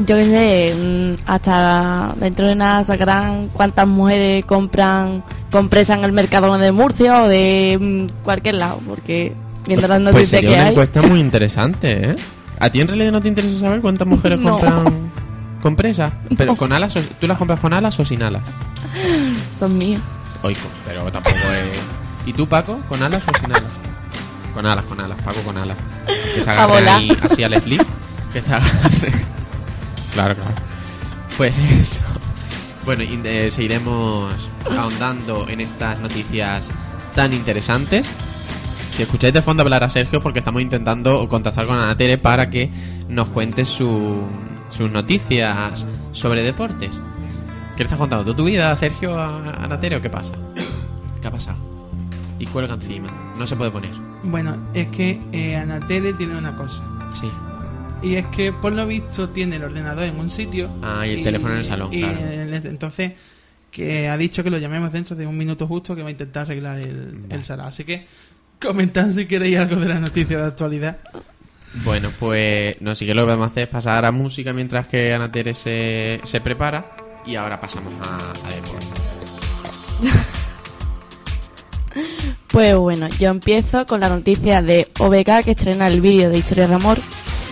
yo 0.05 0.15
qué 0.15 0.25
sé 0.25 0.75
mm, 0.75 1.21
hasta 1.25 2.13
dentro 2.17 2.45
de 2.47 2.55
nada 2.55 2.83
sacarán 2.83 3.47
cuántas 3.53 3.87
mujeres 3.87 4.43
compran 4.45 5.23
compresan 5.51 6.03
el 6.03 6.11
mercado 6.11 6.55
de 6.57 6.71
Murcia 6.71 7.23
o 7.23 7.27
de 7.27 7.77
mm, 8.09 8.23
cualquier 8.23 8.55
lado 8.55 8.79
porque 8.87 9.33
viendo 9.67 9.87
las 9.87 10.11
Pues 10.11 10.29
sería 10.29 10.49
que 10.49 10.55
una 10.55 10.63
hay 10.65 10.69
encuesta 10.71 11.01
muy 11.01 11.19
interesante, 11.19 12.11
¿eh? 12.11 12.15
¿A 12.59 12.69
ti 12.69 12.81
en 12.81 12.87
realidad 12.87 13.11
no 13.11 13.21
te 13.21 13.29
interesa 13.29 13.59
saber 13.59 13.81
cuántas 13.81 14.07
mujeres 14.07 14.39
No. 14.41 14.57
compran 14.57 15.11
compresa? 15.61 16.13
Pero 16.37 16.55
con 16.55 16.71
alas, 16.71 16.95
o- 16.95 17.01
¿tú 17.19 17.27
las 17.27 17.37
compras 17.37 17.59
con 17.59 17.73
alas 17.73 17.99
o 17.99 18.05
sin 18.05 18.23
alas? 18.23 18.43
son 19.55 19.77
míos 19.77 20.01
Oico, 20.43 20.67
pero 20.85 21.11
tampoco 21.11 21.35
es. 21.37 21.77
¿Y 22.27 22.33
tú, 22.33 22.47
Paco? 22.47 22.79
¿Con 22.87 23.01
alas 23.03 23.23
o 23.27 23.37
sin 23.39 23.45
alas? 23.51 23.63
Con 24.53 24.65
alas, 24.65 24.85
con 24.85 24.99
alas, 24.99 25.17
Paco 25.23 25.41
con 25.41 25.57
alas. 25.57 25.77
Que 26.35 26.41
se 26.41 26.49
agarre 26.49 26.73
volar. 26.73 26.97
ahí 26.97 27.17
así 27.21 27.43
al 27.43 27.59
slip. 27.59 27.81
Que 28.33 28.41
se 28.41 28.49
agarre. 28.53 29.11
Claro, 30.13 30.35
claro. 30.35 30.51
Pues 31.37 31.53
eso. 31.81 32.01
Bueno, 32.85 33.03
y, 33.03 33.19
eh, 33.23 33.49
seguiremos 33.51 34.31
ahondando 34.77 35.47
en 35.49 35.59
estas 35.61 35.99
noticias 35.99 36.69
tan 37.15 37.33
interesantes. 37.33 38.07
Si 38.97 39.03
escucháis 39.03 39.31
de 39.31 39.43
fondo 39.43 39.61
hablar 39.61 39.83
a 39.83 39.89
Sergio, 39.89 40.19
porque 40.21 40.39
estamos 40.39 40.59
intentando 40.59 41.27
contactar 41.27 41.67
con 41.67 41.77
Ana 41.77 41.95
Tere 41.95 42.17
para 42.17 42.49
que 42.49 42.71
nos 43.07 43.29
cuente 43.29 43.63
su- 43.63 44.23
sus 44.69 44.89
noticias 44.89 45.85
sobre 46.13 46.41
deportes. 46.41 46.89
¿Qué 47.75 47.83
le 47.83 47.83
estás 47.83 47.99
contando? 47.99 48.25
¿Tú 48.25 48.33
tu 48.33 48.45
vida, 48.45 48.75
Sergio, 48.75 49.13
a 49.13 49.63
Ana 49.63 49.79
Tere 49.79 49.97
o 49.97 50.01
qué 50.01 50.09
pasa? 50.09 50.33
¿Qué 51.21 51.27
ha 51.27 51.31
pasado? 51.31 51.59
Y 52.39 52.47
cuelga 52.47 52.73
encima. 52.73 53.07
No 53.37 53.45
se 53.45 53.55
puede 53.55 53.69
poner. 53.69 53.91
bueno, 54.23 54.57
es 54.73 54.87
que 54.87 55.21
eh, 55.31 55.55
Anatere 55.55 56.13
tiene 56.13 56.35
una 56.35 56.55
cosa. 56.57 56.83
Sí. 57.11 57.29
Y 58.01 58.15
es 58.15 58.25
que 58.27 58.51
por 58.51 58.73
lo 58.73 58.87
visto 58.87 59.29
tiene 59.29 59.57
el 59.57 59.63
ordenador 59.63 60.05
en 60.05 60.19
un 60.19 60.31
sitio. 60.31 60.71
Ah, 60.81 61.05
y 61.05 61.11
el 61.19 61.23
teléfono 61.23 61.53
en 61.53 61.59
el 61.59 61.65
salón, 61.65 61.93
y 61.93 62.01
claro. 62.01 62.17
el- 62.19 62.53
entonces, 62.65 63.13
que 63.69 64.09
ha 64.09 64.17
dicho 64.17 64.43
que 64.43 64.49
lo 64.49 64.57
llamemos 64.57 64.91
dentro 64.91 65.15
de 65.15 65.27
un 65.27 65.37
minuto 65.37 65.67
justo 65.67 65.95
que 65.95 66.01
va 66.01 66.07
a 66.07 66.11
intentar 66.11 66.43
arreglar 66.45 66.79
el, 66.79 67.25
el 67.29 67.45
salón. 67.45 67.67
Así 67.67 67.83
que 67.83 68.07
comentad 68.61 69.09
si 69.11 69.25
queréis 69.25 69.59
algo 69.59 69.77
de 69.77 69.89
la 69.89 69.99
noticia 69.99 70.37
de 70.37 70.45
actualidad. 70.45 70.97
Bueno, 71.83 72.09
pues 72.19 72.81
no, 72.81 72.95
sí 72.95 73.05
que 73.05 73.13
lo 73.13 73.23
que 73.23 73.31
vamos 73.31 73.45
a 73.45 73.51
hacer 73.51 73.63
es 73.63 73.69
pasar 73.69 74.05
a 74.05 74.11
música 74.11 74.53
mientras 74.53 74.87
que 74.87 75.13
Ana 75.13 75.31
Tere 75.31 75.53
se, 75.53 76.19
se 76.23 76.41
prepara. 76.41 76.95
Y 77.25 77.35
ahora 77.35 77.59
pasamos 77.59 77.93
a, 78.07 78.15
a 78.47 78.49
deporte. 78.55 78.87
Pues 82.47 82.75
bueno, 82.75 83.07
yo 83.19 83.29
empiezo 83.29 83.85
con 83.85 83.99
la 83.99 84.09
noticia 84.09 84.61
de 84.61 84.87
OBK 84.99 85.43
que 85.43 85.51
estrena 85.51 85.87
el 85.87 86.01
vídeo 86.01 86.29
de 86.29 86.37
Historia 86.37 86.67
de 86.67 86.75
Amor. 86.75 86.97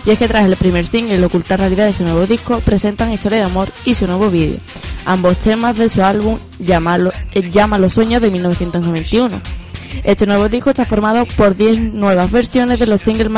Y 0.06 0.10
es 0.10 0.18
que 0.18 0.26
tras 0.26 0.46
el 0.46 0.56
primer 0.56 0.86
single, 0.86 1.24
Ocultar 1.24 1.60
Realidad 1.60 1.86
de 1.86 1.92
su 1.92 2.02
nuevo 2.02 2.26
disco, 2.26 2.60
presentan 2.60 3.12
Historia 3.12 3.38
de 3.38 3.44
Amor 3.44 3.68
y 3.84 3.94
su 3.94 4.06
nuevo 4.06 4.30
vídeo. 4.30 4.58
Ambos 5.04 5.38
temas 5.38 5.76
de 5.76 5.88
su 5.88 6.02
álbum 6.02 6.38
Llámalo, 6.58 7.12
eh, 7.34 7.50
Llama 7.50 7.78
los 7.78 7.92
Sueños 7.92 8.22
de 8.22 8.30
1991. 8.30 9.40
Este 10.04 10.26
nuevo 10.26 10.48
disco 10.48 10.70
está 10.70 10.84
formado 10.84 11.24
por 11.36 11.56
10 11.56 11.92
nuevas 11.94 12.30
versiones 12.30 12.78
de 12.78 12.86
los 12.86 13.00
singles 13.00 13.30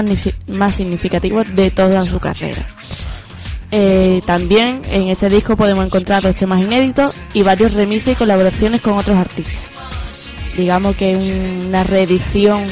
más 0.49 0.75
significativos 0.75 1.55
de 1.55 1.71
toda 1.71 2.03
su 2.03 2.19
carrera. 2.19 2.67
Eh, 3.71 4.23
también 4.25 4.81
en 4.91 5.09
este 5.09 5.29
disco 5.29 5.57
podemos 5.57 5.85
encontrar 5.85 6.23
dos 6.23 6.35
temas 6.35 6.61
inéditos 6.61 7.15
y 7.35 7.43
varios 7.43 7.75
remixes 7.75 8.15
y 8.15 8.17
colaboraciones 8.17 8.81
con 8.81 8.95
otros 8.95 9.17
artistas. 9.17 9.63
Digamos 10.57 10.97
que 10.97 11.17
una 11.69 11.85
reedición 11.85 12.65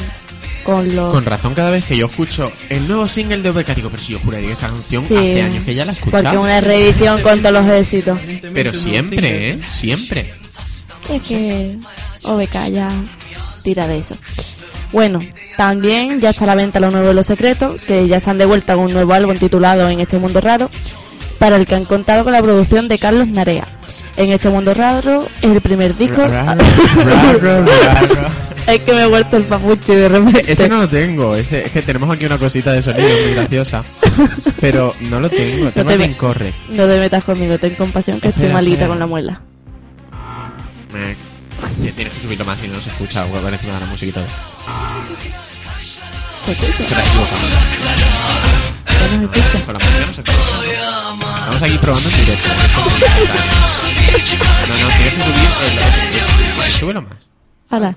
con 0.63 0.93
los... 0.95 1.13
Con 1.13 1.23
razón, 1.23 1.53
cada 1.53 1.69
vez 1.69 1.85
que 1.85 1.95
yo 1.95 2.07
escucho 2.07 2.51
el 2.69 2.87
nuevo 2.87 3.07
single 3.07 3.41
de 3.41 3.49
OBK, 3.51 3.75
digo, 3.75 3.89
pero 3.89 4.01
si 4.01 4.13
yo 4.13 4.19
juraría 4.19 4.47
que 4.47 4.53
esta 4.53 4.67
canción 4.67 5.03
Sí, 5.03 5.15
hace 5.15 5.41
años 5.41 5.63
que 5.63 5.75
ya 5.75 5.85
la 5.85 5.93
he 5.93 5.95
Porque 5.95 6.37
una 6.37 6.59
reedición 6.59 7.21
con 7.21 7.39
todos 7.39 7.53
los 7.53 7.69
éxitos. 7.69 8.19
Pero 8.53 8.73
siempre, 8.73 9.51
¿eh? 9.51 9.59
Siempre. 9.71 10.33
Es 11.09 11.21
que 11.21 11.77
OBK 12.23 12.71
ya 12.73 12.89
de 13.75 13.97
eso. 13.99 14.15
Bueno, 14.93 15.19
también 15.57 16.21
ya 16.21 16.29
está 16.29 16.45
a 16.45 16.47
la 16.47 16.55
venta 16.55 16.79
lo 16.79 16.91
nuevo 16.91 17.07
de 17.09 17.13
los 17.13 17.27
secretos, 17.27 17.81
que 17.81 18.07
ya 18.07 18.19
se 18.21 18.29
han 18.29 18.37
de 18.37 18.45
vuelta 18.45 18.75
con 18.75 18.85
un 18.85 18.93
nuevo 18.93 19.11
álbum 19.13 19.35
titulado 19.35 19.89
En 19.89 19.99
este 19.99 20.17
mundo 20.17 20.39
raro, 20.39 20.69
para 21.39 21.57
el 21.57 21.65
que 21.65 21.75
han 21.75 21.83
contado 21.85 22.23
con 22.23 22.31
la 22.33 22.41
producción 22.41 22.87
de 22.87 22.97
Carlos 22.97 23.27
Narea. 23.27 23.65
En 24.15 24.29
este 24.31 24.49
mundo 24.49 24.73
raro 24.73 25.27
es 25.41 25.51
el 25.51 25.59
primer 25.61 25.95
disco. 25.97 26.23
es 28.67 28.79
que 28.81 28.93
me 28.93 29.03
he 29.03 29.07
vuelto 29.07 29.37
el 29.37 29.43
papuche 29.43 29.95
de 29.95 30.09
repente. 30.09 30.51
Ese 30.51 30.67
no 30.69 30.77
lo 30.77 30.87
tengo, 30.87 31.35
ese, 31.35 31.65
es 31.65 31.71
que 31.71 31.81
tenemos 31.81 32.09
aquí 32.09 32.25
una 32.25 32.37
cosita 32.37 32.71
de 32.71 32.81
sonido 32.81 33.07
muy 33.07 33.33
graciosa. 33.35 33.83
Pero 34.59 34.93
no 35.01 35.19
lo 35.19 35.29
tengo, 35.29 35.69
tengo 35.71 35.89
te 35.89 35.93
el 35.95 35.99
me- 35.99 36.05
incorre. 36.07 36.53
No 36.69 36.87
te 36.87 36.99
metas 36.99 37.23
conmigo, 37.25 37.57
ten 37.59 37.75
compasión 37.75 38.19
que 38.19 38.29
estoy 38.29 38.43
Espera, 38.45 38.53
malita 38.55 38.73
espera. 38.73 38.89
con 38.89 38.99
la 38.99 39.05
muela. 39.07 39.41
Tienes 41.95 42.13
que 42.13 42.21
subirlo 42.21 42.45
más 42.45 42.59
si 42.59 42.67
no 42.67 42.79
se 42.81 42.89
escucha 42.89 43.25
o 43.25 43.29
por 43.29 43.51
encima 43.53 43.73
de 43.73 43.79
la 43.79 43.85
música 43.87 44.09
y 44.09 44.11
todo. 44.13 44.25
Pues 46.45 46.63
eso, 46.63 46.83
Se 46.83 46.95
la 46.95 47.01
equivocado. 47.01 47.37
ya 49.11 49.17
no 49.17 49.33
se 49.33 49.39
escucha. 49.39 49.65
Con 49.65 49.73
la 49.73 49.79
música 49.79 50.05
no 50.05 50.13
se 50.13 50.21
escucha. 50.21 50.37
Estamos 51.39 51.61
aquí 51.63 51.77
probando 51.77 52.09
en 52.09 52.15
directo. 52.17 52.49
No, 54.67 54.73
no, 54.77 54.87
tienes 54.89 55.13
que 55.13 55.21
subir 55.21 55.35
el... 55.65 55.77
el- 56.63 56.71
Súbelo 56.79 57.01
más. 57.01 57.17
Hala. 57.69 57.95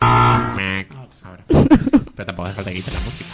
Ahora. 0.00 1.44
Pero 1.48 2.26
tampoco 2.26 2.48
hace 2.48 2.54
falta 2.56 2.70
que 2.72 2.78
la 2.80 3.00
música. 3.00 3.30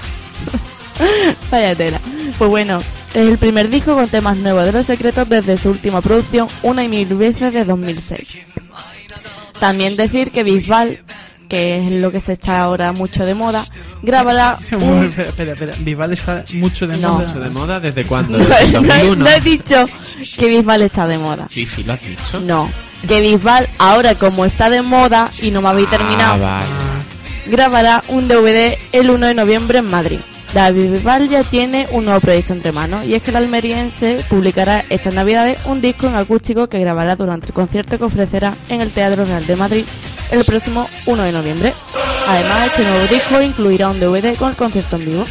Vaya 1.50 1.74
tela. 1.74 2.00
Pues 2.36 2.50
bueno, 2.50 2.78
es 2.78 3.16
el 3.28 3.38
primer 3.38 3.70
disco 3.70 3.94
con 3.94 4.08
temas 4.08 4.36
nuevos 4.36 4.66
de 4.66 4.72
los 4.72 4.84
secretos 4.86 5.28
desde 5.28 5.56
su 5.56 5.70
última 5.70 6.00
producción, 6.02 6.48
Una 6.62 6.84
y 6.84 6.88
Mil 6.88 7.06
Veces 7.14 7.52
de 7.52 7.64
2006. 7.64 8.46
También 9.60 9.96
decir 9.96 10.30
que 10.30 10.42
Bisbal, 10.44 10.98
que 11.48 11.86
es 11.86 11.92
lo 12.00 12.12
que 12.12 12.20
se 12.20 12.32
está 12.34 12.60
ahora 12.60 12.92
mucho 12.92 13.24
de 13.26 13.34
moda, 13.34 13.64
grabará 14.02 14.58
un... 14.72 15.04
espera, 15.04 15.28
espera, 15.30 15.52
espera. 15.52 15.72
Vival 15.80 16.12
está 16.12 16.44
mucho 16.54 16.86
de 16.86 16.96
No. 16.98 17.14
moda. 17.14 17.26
¿Mucho 17.26 17.40
de 17.40 17.50
moda? 17.50 17.80
¿Desde 17.80 18.04
cuándo? 18.06 18.38
No, 18.38 18.44
¿Desde 18.44 18.72
no 18.72 18.78
he- 18.78 18.88
2001? 19.08 19.24
no 19.24 19.30
he 19.30 19.40
dicho 19.40 19.84
que 20.38 20.46
Bisbal 20.48 20.82
está 20.82 21.06
de 21.06 21.18
moda. 21.18 21.46
Sí, 21.48 21.66
sí, 21.66 21.82
lo 21.84 21.92
has 21.94 22.00
dicho. 22.02 22.40
No, 22.40 22.70
que 23.06 23.20
Bisbal, 23.20 23.68
ahora 23.78 24.14
como 24.14 24.44
está 24.44 24.70
de 24.70 24.82
moda 24.82 25.30
y 25.42 25.50
no 25.50 25.60
me 25.62 25.68
habéis 25.68 25.88
terminado, 25.90 26.44
Ah, 26.46 26.60
vale. 26.60 26.66
grabará 27.46 28.02
un 28.08 28.28
DVD 28.28 28.76
el 28.92 29.10
1 29.10 29.26
de 29.26 29.34
noviembre 29.34 29.78
en 29.78 29.90
Madrid. 29.90 30.18
David 30.54 30.90
Bisbal 30.92 31.28
ya 31.28 31.42
tiene 31.42 31.86
un 31.92 32.06
nuevo 32.06 32.20
proyecto 32.20 32.52
entre 32.54 32.72
manos 32.72 33.04
y 33.04 33.14
es 33.14 33.22
que 33.22 33.30
el 33.30 33.36
almeriense 33.36 34.24
publicará 34.30 34.84
estas 34.88 35.12
navidades 35.14 35.58
un 35.66 35.80
disco 35.80 36.06
en 36.06 36.14
acústico 36.16 36.68
que 36.68 36.78
grabará 36.80 37.16
durante 37.16 37.48
el 37.48 37.52
concierto 37.52 37.98
que 37.98 38.04
ofrecerá 38.04 38.56
en 38.68 38.80
el 38.80 38.90
Teatro 38.92 39.24
Real 39.26 39.46
de 39.46 39.56
Madrid 39.56 39.84
el 40.30 40.44
próximo 40.44 40.88
1 41.06 41.22
de 41.22 41.32
noviembre. 41.32 41.74
Además, 42.26 42.66
este 42.68 42.82
nuevo 42.84 43.06
disco 43.08 43.40
incluirá 43.42 43.88
un 43.90 44.00
DVD 44.00 44.36
con 44.36 44.50
el 44.50 44.56
concierto 44.56 44.96
en 44.96 45.04
vivo, 45.06 45.24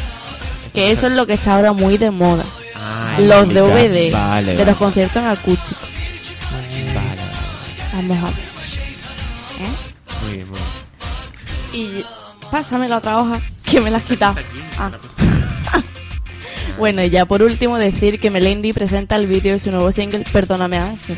que 0.73 0.91
eso 0.91 1.07
es 1.07 1.13
lo 1.13 1.25
que 1.27 1.33
está 1.33 1.55
ahora 1.55 1.71
muy 1.73 1.97
de 1.97 2.09
moda. 2.11 2.43
Ah, 2.75 3.17
Los 3.19 3.47
DVD 3.49 4.11
Vale, 4.11 4.51
de 4.51 4.55
vale. 4.57 4.65
los 4.65 4.77
conciertos 4.77 5.17
en 5.21 5.27
acústico. 5.29 5.79
Vale. 6.95 7.21
¿Eh? 9.59 9.67
Muy 10.23 10.33
bien, 10.33 10.47
muy 10.49 10.59
bien. 11.71 11.99
Y 12.01 12.05
pásame 12.51 12.87
la 12.87 12.97
otra 12.97 13.17
hoja, 13.19 13.39
que 13.69 13.81
me 13.81 13.91
la 13.91 13.97
has 13.97 14.03
quitado. 14.03 14.35
Ah. 14.77 14.91
bueno, 16.77 17.03
y 17.03 17.09
ya 17.09 17.25
por 17.25 17.41
último 17.41 17.77
decir 17.77 18.19
que 18.19 18.31
Melendi 18.31 18.73
presenta 18.73 19.15
el 19.15 19.27
vídeo 19.27 19.53
de 19.53 19.59
su 19.59 19.71
nuevo 19.71 19.91
single 19.91 20.23
Perdóname 20.31 20.77
Ángel. 20.77 21.17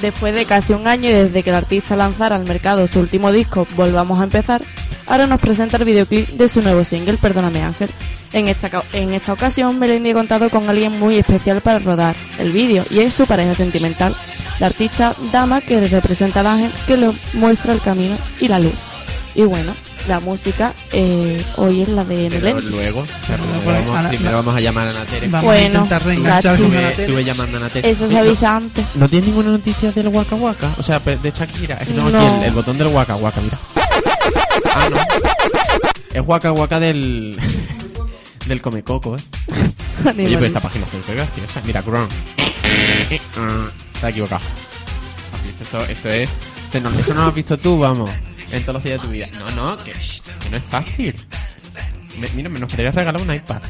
Después 0.00 0.34
de 0.34 0.44
casi 0.44 0.72
un 0.72 0.86
año 0.86 1.08
y 1.08 1.12
desde 1.12 1.42
que 1.42 1.50
el 1.50 1.56
artista 1.56 1.96
lanzara 1.96 2.36
al 2.36 2.44
mercado 2.44 2.86
su 2.88 2.98
último 2.98 3.30
disco 3.30 3.66
Volvamos 3.76 4.20
a 4.20 4.24
empezar, 4.24 4.62
ahora 5.06 5.26
nos 5.26 5.40
presenta 5.40 5.76
el 5.76 5.84
videoclip 5.84 6.28
de 6.28 6.48
su 6.48 6.60
nuevo 6.60 6.84
single 6.84 7.18
Perdóname 7.18 7.62
Ángel. 7.62 7.90
En 8.32 8.48
esta, 8.48 8.70
en 8.94 9.12
esta 9.12 9.34
ocasión 9.34 9.78
Melendi 9.78 10.10
ha 10.10 10.14
contado 10.14 10.48
con 10.48 10.68
alguien 10.68 10.98
muy 10.98 11.16
especial 11.16 11.60
para 11.60 11.78
rodar 11.78 12.16
el 12.38 12.50
vídeo 12.50 12.84
y 12.90 13.00
es 13.00 13.12
su 13.12 13.26
pareja 13.26 13.54
sentimental, 13.54 14.16
la 14.58 14.66
artista 14.66 15.14
Dama 15.30 15.60
que 15.60 15.80
representa 15.86 16.40
al 16.40 16.46
ángel 16.46 16.72
que 16.86 16.96
le 16.96 17.10
muestra 17.34 17.74
el 17.74 17.80
camino 17.80 18.16
y 18.40 18.48
la 18.48 18.58
luz. 18.58 18.91
Y 19.34 19.42
bueno, 19.44 19.74
la 20.08 20.20
música 20.20 20.74
eh, 20.92 21.42
hoy 21.56 21.80
es 21.82 21.88
la 21.88 22.04
de 22.04 22.28
Pero 22.28 22.40
Melendi. 22.44 22.70
luego, 22.70 23.06
pero 23.26 23.42
pues, 23.64 23.88
vamos, 23.88 24.08
primero 24.08 24.30
la- 24.30 24.36
vamos 24.36 24.56
a 24.56 24.60
llamar 24.60 24.86
a 24.88 24.90
Ana 24.90 25.04
Tere. 25.06 25.28
Vamos 25.28 25.44
Bueno, 25.46 25.62
a 25.62 25.66
intentar 25.68 26.04
reenganchar 26.04 26.52
cachis. 26.58 26.66
con 26.74 26.84
Estuve, 26.84 27.24
llamando 27.24 27.56
a 27.56 27.60
Ana 27.60 27.68
Tere. 27.70 27.90
Eso 27.90 28.08
se 28.08 28.18
avisa 28.18 28.56
antes. 28.56 28.84
¿No, 28.94 29.00
¿No 29.00 29.08
tienes 29.08 29.28
ninguna 29.28 29.50
noticia 29.50 29.90
del 29.92 30.08
Waka 30.08 30.34
Waka? 30.36 30.74
O 30.78 30.82
sea, 30.82 30.98
de 31.00 31.30
Shakira. 31.30 31.76
Es 31.76 31.88
que 31.88 31.94
tengo 31.94 32.10
No. 32.10 32.18
aquí 32.18 32.36
el, 32.40 32.44
el 32.44 32.52
botón 32.52 32.76
del 32.76 32.88
Waka 32.88 33.16
Waka, 33.16 33.40
mira. 33.40 33.58
Ah, 34.74 34.88
no. 34.90 34.96
Es 36.12 36.22
Waka 36.26 36.52
Waka 36.52 36.78
del... 36.78 37.38
del 38.46 38.60
Comecoco, 38.60 39.16
eh. 39.16 39.20
Ni 40.16 40.24
Oye, 40.26 40.34
pero 40.34 40.46
esta 40.46 40.60
página 40.60 40.84
es 40.84 40.92
muy 41.08 41.16
graciosa. 41.16 41.62
Mira, 41.64 41.82
Chrome. 41.82 42.08
Está 43.94 44.08
equivocado. 44.10 44.42
¿Has 45.32 45.42
visto 45.46 45.62
Esto, 45.64 45.90
esto 45.90 46.08
es. 46.10 46.30
esto 46.64 46.80
no, 46.80 46.98
eso 46.98 47.14
no 47.14 47.22
lo 47.22 47.28
has 47.28 47.34
visto 47.34 47.56
tú, 47.56 47.78
vamos. 47.78 48.10
En 48.52 48.62
todos 48.62 48.74
los 48.74 48.84
días 48.84 49.00
de 49.00 49.06
tu 49.06 49.12
vida. 49.12 49.28
No, 49.38 49.50
no, 49.52 49.76
que, 49.82 49.92
que 49.92 50.50
no 50.50 50.56
es 50.58 50.62
fácil. 50.64 51.14
Me- 52.18 52.28
mira, 52.34 52.48
me 52.50 52.58
nos 52.60 52.70
podrías 52.70 52.94
regalar 52.94 53.20
un 53.20 53.34
iPad. 53.34 53.62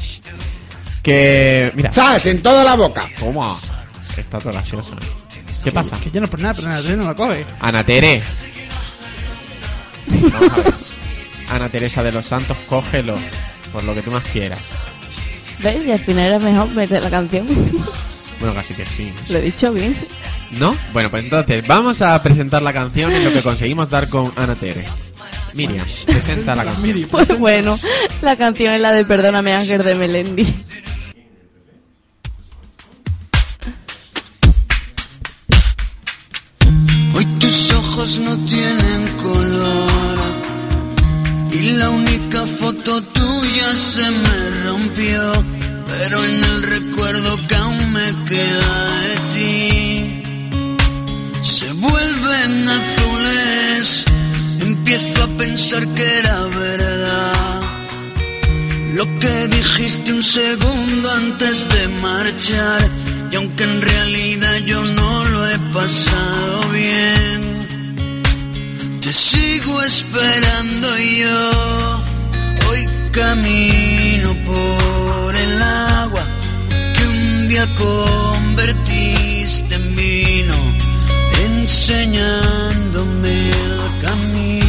Que. 1.03 1.71
Mira. 1.75 1.93
¡Zas! 1.93 2.27
En 2.27 2.43
toda 2.43 2.65
la 2.65 2.75
boca. 2.75 3.09
Toma. 3.19 3.57
Está 4.17 4.39
todo 4.39 4.53
gracioso. 4.53 4.95
¿Ququé 5.63 5.71
pasa? 5.73 5.99
Que 6.01 6.11
yo 6.11 6.21
no 6.21 6.27
por 6.29 6.41
nada, 6.41 6.55
pero 6.55 6.67
Ana 6.69 6.83
Tere 6.83 6.97
no 6.97 7.05
la 7.05 7.15
coge. 7.15 7.45
Ana 7.61 7.85
Tere. 7.85 8.23
Vamos 10.07 10.53
a 10.53 10.63
ver. 10.63 10.75
Ana 11.51 11.69
Teresa 11.69 12.03
de 12.03 12.13
los 12.13 12.27
Santos, 12.27 12.57
cógelo. 12.69 13.17
Por 13.73 13.85
lo 13.85 13.95
que 13.95 14.03
tú 14.03 14.11
más 14.11 14.25
quieras. 14.25 14.71
¿Ves? 15.61 15.87
Y 15.87 15.93
al 15.93 16.01
final 16.01 16.27
era 16.27 16.39
mejor 16.39 16.69
meter 16.71 17.03
la 17.03 17.11
canción. 17.11 17.47
Bueno, 18.41 18.55
casi 18.55 18.75
que 18.75 18.85
sí. 18.85 19.13
Lo 19.29 19.39
he 19.39 19.43
dicho 19.43 19.73
bien. 19.73 19.97
¿No? 20.59 20.77
Bueno, 20.93 21.11
pues 21.11 21.25
entonces 21.25 21.67
vamos 21.67 22.03
a 22.03 22.23
presentar 22.23 22.63
la 22.63 22.73
canción 22.73 23.13
y 23.13 23.25
lo 23.25 23.33
que 23.33 23.43
conseguimos 23.43 23.89
dar 23.91 24.09
con 24.09 24.33
Ana 24.37 24.55
Tere. 24.55 24.85
Miriam, 25.55 25.87
presenta 26.07 26.55
la 26.55 26.65
canción. 26.65 27.03
Pues 27.11 27.39
bueno, 27.39 27.79
la 28.21 28.37
canción 28.37 28.73
es 28.73 28.81
la 28.81 28.93
de 28.93 29.05
Perdóname 29.05 29.55
Ángel 29.55 29.83
de 29.83 29.95
Melendi. 29.95 30.55
Hoy 37.15 37.25
tus 37.39 37.73
ojos 37.73 38.19
no 38.19 38.37
tienen 38.47 39.09
color 39.23 40.19
y 41.53 41.71
la 41.73 41.91
única 41.91 42.45
foto 42.47 43.03
tuya 43.03 43.77
se 43.77 44.11
me 44.11 44.65
rompió, 44.65 45.33
pero 45.87 46.25
en 46.25 46.45
el 46.45 46.63
recuerdo 46.63 47.39
que 47.47 47.55
aún 47.55 47.93
me 47.93 48.25
queda 48.29 48.92
pensar 55.73 55.95
que 55.95 56.19
era 56.19 56.43
verdad 56.43 57.63
lo 58.95 59.05
que 59.21 59.49
dijiste 59.49 60.13
un 60.13 60.23
segundo 60.23 61.11
antes 61.11 61.67
de 61.69 61.89
marchar. 61.89 62.91
Y 63.31 63.37
aunque 63.37 63.65
en 63.65 63.81
realidad 63.81 64.57
yo 64.67 64.85
no 64.85 65.25
lo 65.25 65.49
he 65.49 65.59
pasado 65.73 66.69
bien, 66.73 67.67
te 69.01 69.11
sigo 69.13 69.83
esperando 69.83 70.89
yo 70.99 71.51
hoy 72.69 72.87
camino 73.11 74.37
por 74.45 75.35
el 75.35 75.63
agua 75.63 76.27
que 76.95 77.07
un 77.07 77.49
día 77.49 77.67
convertiste 77.77 79.75
en 79.75 79.97
vino, 79.97 80.55
enseñándome 81.47 83.49
el 83.49 83.99
camino. 84.03 84.62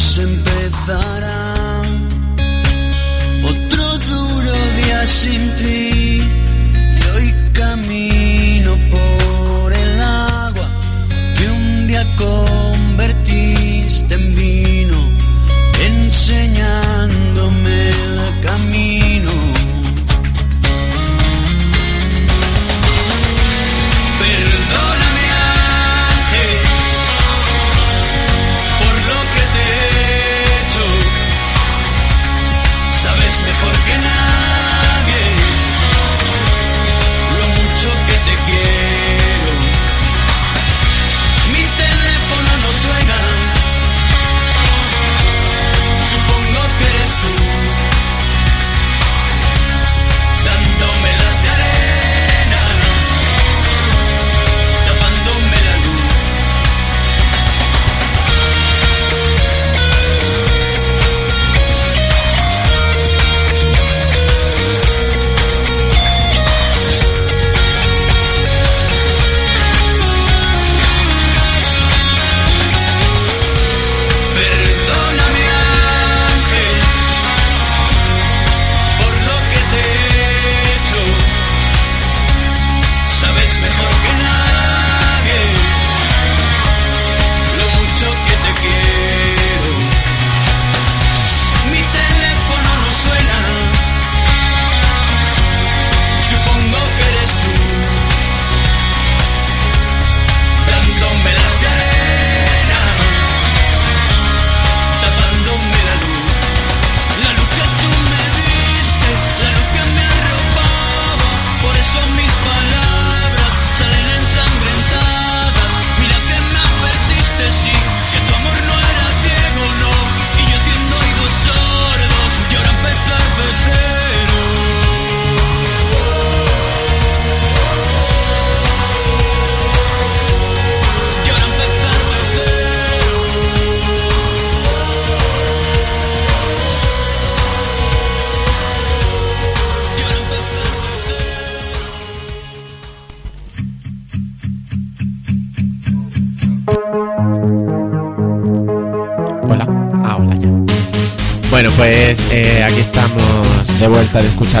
Rayos 0.00 0.18
empezará 0.18 1.82
otro 3.44 3.98
duro 3.98 4.52
día 4.76 5.06
sin 5.06 5.56
ti. 5.56 5.89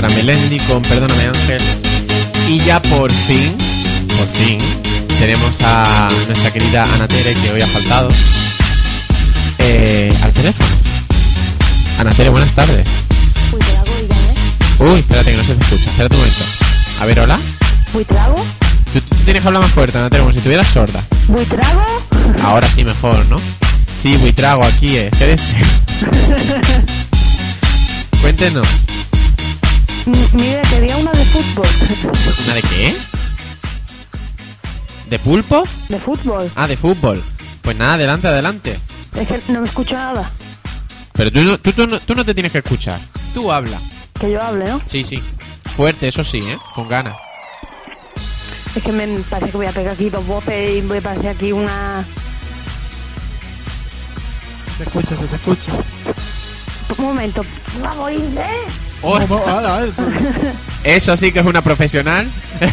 escuchar 0.00 0.04
a 0.04 0.08
Melendi 0.08 0.58
con 0.60 0.82
Perdóname 0.82 1.26
Ángel. 1.26 1.62
Y 2.48 2.58
ya 2.60 2.80
por 2.82 3.12
fin, 3.12 3.56
por 4.16 4.26
fin, 4.28 4.58
tenemos 5.18 5.60
a 5.62 6.08
nuestra 6.26 6.52
querida 6.52 6.84
Ana 6.94 7.06
Tere, 7.06 7.34
que 7.34 7.52
hoy 7.52 7.60
ha 7.60 7.66
faltado, 7.66 8.08
eh, 9.58 10.12
al 10.22 10.32
teléfono. 10.32 10.68
Ana 11.98 12.10
Tere, 12.12 12.30
buenas 12.30 12.50
tardes. 12.52 12.86
Buitrago, 13.50 13.84
dígame. 14.00 14.92
Uy, 14.92 15.00
espérate 15.00 15.30
que 15.32 15.36
no 15.36 15.44
se 15.44 15.54
te 15.54 15.64
escucha. 15.64 15.90
Espérate 15.90 16.14
un 16.14 16.20
momento. 16.20 16.44
A 17.00 17.06
ver, 17.06 17.20
hola. 17.20 17.40
¿Buitrago? 17.92 18.44
Tú, 18.92 19.00
tú 19.00 19.16
tienes 19.24 19.42
que 19.42 19.48
hablar 19.48 19.62
más 19.62 19.72
fuerte, 19.72 19.98
Ana 19.98 20.10
Tere, 20.10 20.20
como 20.22 20.32
si 20.32 20.38
estuvieras 20.38 20.66
sorda. 20.66 21.04
¿Buitrago? 21.28 21.84
Ahora 22.42 22.68
sí 22.68 22.84
mejor, 22.84 23.26
¿no? 23.26 23.36
Sí, 24.00 24.16
buitrago 24.16 24.64
aquí, 24.64 24.96
eh. 24.96 25.10
Quédese. 25.18 25.54
Cuéntenos. 28.22 28.66
M- 30.06 30.28
Mire, 30.34 30.62
quería 30.70 30.96
una 30.96 31.12
de 31.12 31.24
fútbol. 31.26 31.66
¿Una 32.44 32.54
de 32.54 32.62
qué? 32.62 32.96
¿De 35.08 35.18
pulpo? 35.18 35.64
De 35.88 35.98
fútbol. 35.98 36.50
Ah, 36.54 36.66
de 36.66 36.76
fútbol. 36.76 37.22
Pues 37.62 37.76
nada, 37.76 37.94
adelante, 37.94 38.28
adelante. 38.28 38.80
Es 39.14 39.28
que 39.28 39.40
no 39.52 39.60
me 39.60 39.66
escucho 39.68 39.94
nada. 39.94 40.30
Pero 41.12 41.30
tú, 41.32 41.42
no- 41.42 41.58
tú, 41.58 41.72
tú, 41.72 41.86
no, 41.86 41.98
tú 42.00 42.14
no 42.14 42.24
te 42.24 42.32
tienes 42.34 42.52
que 42.52 42.58
escuchar. 42.58 43.00
Tú 43.34 43.50
habla. 43.52 43.80
Que 44.18 44.30
yo 44.30 44.40
hable, 44.42 44.64
¿no? 44.66 44.80
Sí, 44.86 45.04
sí. 45.04 45.22
Fuerte, 45.76 46.08
eso 46.08 46.22
sí, 46.24 46.38
¿eh? 46.38 46.58
Con 46.74 46.88
ganas. 46.88 47.16
Es 48.74 48.82
que 48.82 48.92
me 48.92 49.06
parece 49.28 49.50
que 49.50 49.56
voy 49.56 49.66
a 49.66 49.72
pegar 49.72 49.94
aquí 49.94 50.10
dos 50.10 50.24
voces 50.26 50.76
y 50.78 50.82
me 50.82 51.00
parece 51.02 51.28
aquí 51.28 51.50
una... 51.52 52.04
Se 54.78 54.84
escucha, 54.84 55.16
se 55.16 55.26
te 55.26 55.36
escucha. 55.36 55.72
Un 56.96 57.04
momento. 57.04 57.44
Vamos, 57.82 58.12
Inés. 58.12 58.72
Oh, 59.02 59.18
Vamos, 59.18 59.46
a 59.48 59.80
ver, 59.80 59.90
tú- 59.92 60.02
eso 60.84 61.16
sí 61.16 61.32
que 61.32 61.38
es 61.40 61.46
una 61.46 61.62
profesional. 61.62 62.26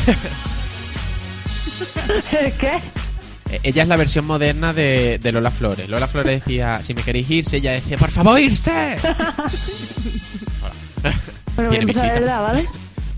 ¿Qué? 2.59 2.81
Eh, 3.49 3.59
Ella 3.63 3.83
es 3.83 3.87
la 3.87 3.95
versión 3.97 4.25
moderna 4.25 4.73
de, 4.73 5.19
de 5.19 5.31
Lola 5.31 5.51
Flores. 5.51 5.87
Lola 5.87 6.07
Flores 6.07 6.43
decía, 6.43 6.81
si 6.81 6.93
me 6.93 7.01
queréis 7.01 7.29
irse, 7.29 7.57
ella 7.57 7.71
decía, 7.71 7.97
por 7.97 8.11
favor, 8.11 8.39
irse. 8.39 8.97
Bueno, 11.55 11.71
Tiene 11.71 11.85
visita. 11.85 12.13
verdad, 12.13 12.41
¿vale? 12.43 12.67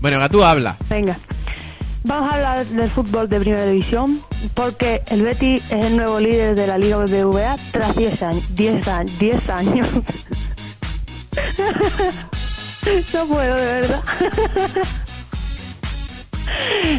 Bueno, 0.00 0.16
venga, 0.16 0.28
tú 0.30 0.42
habla. 0.42 0.76
Venga. 0.88 1.18
Vamos 2.04 2.32
a 2.32 2.36
hablar 2.36 2.64
del 2.66 2.90
fútbol 2.90 3.28
de 3.28 3.38
primera 3.38 3.66
división 3.66 4.22
porque 4.54 5.02
el 5.08 5.20
Betis 5.22 5.62
es 5.68 5.84
el 5.86 5.96
nuevo 5.98 6.18
líder 6.18 6.54
de 6.54 6.66
la 6.66 6.78
Liga 6.78 6.96
BBVA 7.04 7.58
tras 7.70 7.94
10 7.94 8.22
años. 8.22 8.44
10 8.56 8.88
años. 8.88 9.18
10 9.18 9.48
años. 9.50 9.88
no 13.14 13.26
puedo, 13.26 13.56
de 13.56 13.64
verdad. 13.64 14.02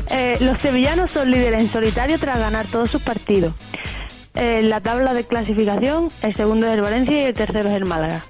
Eh, 0.10 0.38
los 0.40 0.60
sevillanos 0.62 1.12
son 1.12 1.30
líderes 1.30 1.60
en 1.60 1.70
solitario 1.70 2.18
tras 2.18 2.40
ganar 2.40 2.66
todos 2.68 2.90
sus 2.90 3.02
partidos. 3.02 3.54
En 4.34 4.70
la 4.70 4.80
tabla 4.80 5.14
de 5.14 5.26
clasificación, 5.26 6.10
el 6.22 6.36
segundo 6.36 6.68
es 6.68 6.74
el 6.74 6.82
Valencia 6.82 7.22
y 7.22 7.26
el 7.26 7.34
tercero 7.34 7.70
es 7.70 7.76
el 7.76 7.86
Málaga. 7.86 8.24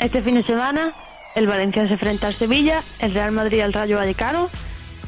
Este 0.00 0.20
fin 0.20 0.34
de 0.34 0.42
semana, 0.42 0.92
el 1.34 1.46
Valencia 1.46 1.86
se 1.86 1.94
enfrenta 1.94 2.26
al 2.26 2.34
Sevilla, 2.34 2.82
el 2.98 3.14
Real 3.14 3.30
Madrid 3.32 3.60
al 3.60 3.72
Rayo 3.72 3.96
Vallecano, 3.96 4.50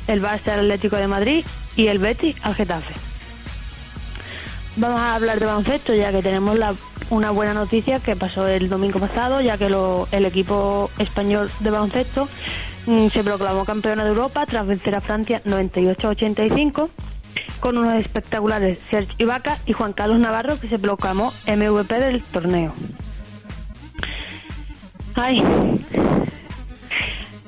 el 0.06 0.22
Barça 0.22 0.52
al 0.52 0.60
Atlético 0.60 0.96
de 0.96 1.08
Madrid 1.08 1.44
y 1.76 1.88
el 1.88 1.98
Betis 1.98 2.36
al 2.42 2.54
Getafe. 2.54 3.09
Vamos 4.80 5.00
a 5.00 5.14
hablar 5.14 5.38
de 5.38 5.44
baloncesto 5.46 5.94
ya 5.94 6.10
que 6.10 6.22
tenemos 6.22 6.58
la- 6.58 6.74
una 7.10 7.30
buena 7.30 7.52
noticia 7.52 8.00
que 8.00 8.16
pasó 8.16 8.46
el 8.48 8.68
domingo 8.68 8.98
pasado, 8.98 9.40
ya 9.40 9.58
que 9.58 9.68
lo- 9.68 10.08
el 10.10 10.24
equipo 10.24 10.90
español 10.98 11.50
de 11.60 11.70
baloncesto 11.70 12.28
mm, 12.86 13.08
se 13.08 13.22
proclamó 13.22 13.64
campeona 13.66 14.04
de 14.04 14.10
Europa 14.10 14.46
tras 14.46 14.66
vencer 14.66 14.94
a 14.94 15.00
Francia 15.02 15.42
98-85 15.44 16.88
con 17.60 17.76
unos 17.76 17.94
espectaculares 17.96 18.78
Serge 18.90 19.12
Ibaka 19.18 19.58
y 19.66 19.74
Juan 19.74 19.92
Carlos 19.92 20.18
Navarro 20.18 20.58
que 20.58 20.68
se 20.68 20.78
proclamó 20.78 21.32
MVP 21.46 21.98
del 21.98 22.22
torneo. 22.22 22.72
Ay. 25.14 25.42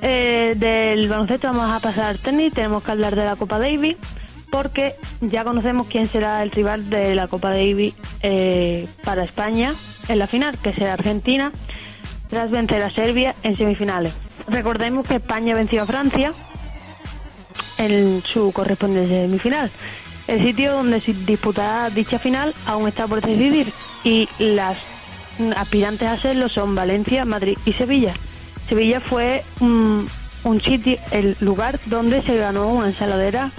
Eh, 0.03 0.55
del 0.57 1.09
baloncesto 1.09 1.47
vamos 1.49 1.71
a 1.71 1.81
pasar 1.81 2.05
al 2.07 2.19
tenis. 2.19 2.53
Tenemos 2.53 2.83
que 2.83 2.91
hablar 2.91 3.17
de 3.17 3.25
la 3.25 3.37
Copa 3.37 3.59
Davis 3.59 3.97
porque 4.53 4.97
ya 5.23 5.45
conocemos 5.45 5.87
quién 5.87 6.07
será 6.07 6.43
el 6.43 6.51
rival 6.51 6.91
de 6.91 7.15
la 7.15 7.27
Copa 7.27 7.49
Davis 7.49 7.95
eh, 8.23 8.87
para 9.03 9.25
España 9.25 9.73
en 10.09 10.19
la 10.19 10.27
final, 10.27 10.59
que 10.59 10.75
será 10.75 10.93
Argentina, 10.93 11.53
tras 12.29 12.51
vencer 12.51 12.83
a 12.83 12.91
Serbia 12.91 13.35
en 13.43 13.57
semifinales. 13.57 14.13
Recordemos 14.47 15.09
que 15.09 15.17
España 15.17 15.55
venció 15.55 15.83
a 15.83 15.87
Francia 15.87 16.35
en 17.79 18.23
su 18.23 18.53
correspondiente 18.53 19.23
semifinal. 19.23 19.71
El 20.29 20.43
sitio 20.43 20.73
donde 20.73 21.01
se 21.01 21.15
disputará 21.15 21.89
dicha 21.89 22.19
final 22.19 22.55
aún 22.67 22.89
está 22.89 23.07
por 23.07 23.23
decidir 23.23 23.73
y 24.05 24.29
las 24.39 24.77
aspirantes 25.57 26.09
a 26.09 26.19
serlo 26.19 26.51
son 26.51 26.75
Valencia, 26.75 27.25
Madrid 27.25 27.57
y 27.65 27.73
Sevilla. 27.73 28.13
Sevilla 28.69 29.01
fue 29.01 29.45
un 29.61 30.61
sitio, 30.63 30.99
el 31.11 31.39
lugar 31.41 31.81
donde 31.87 32.21
se 32.21 32.37
ganó 32.37 32.69
una 32.69 32.89
ensaladera 32.89 33.51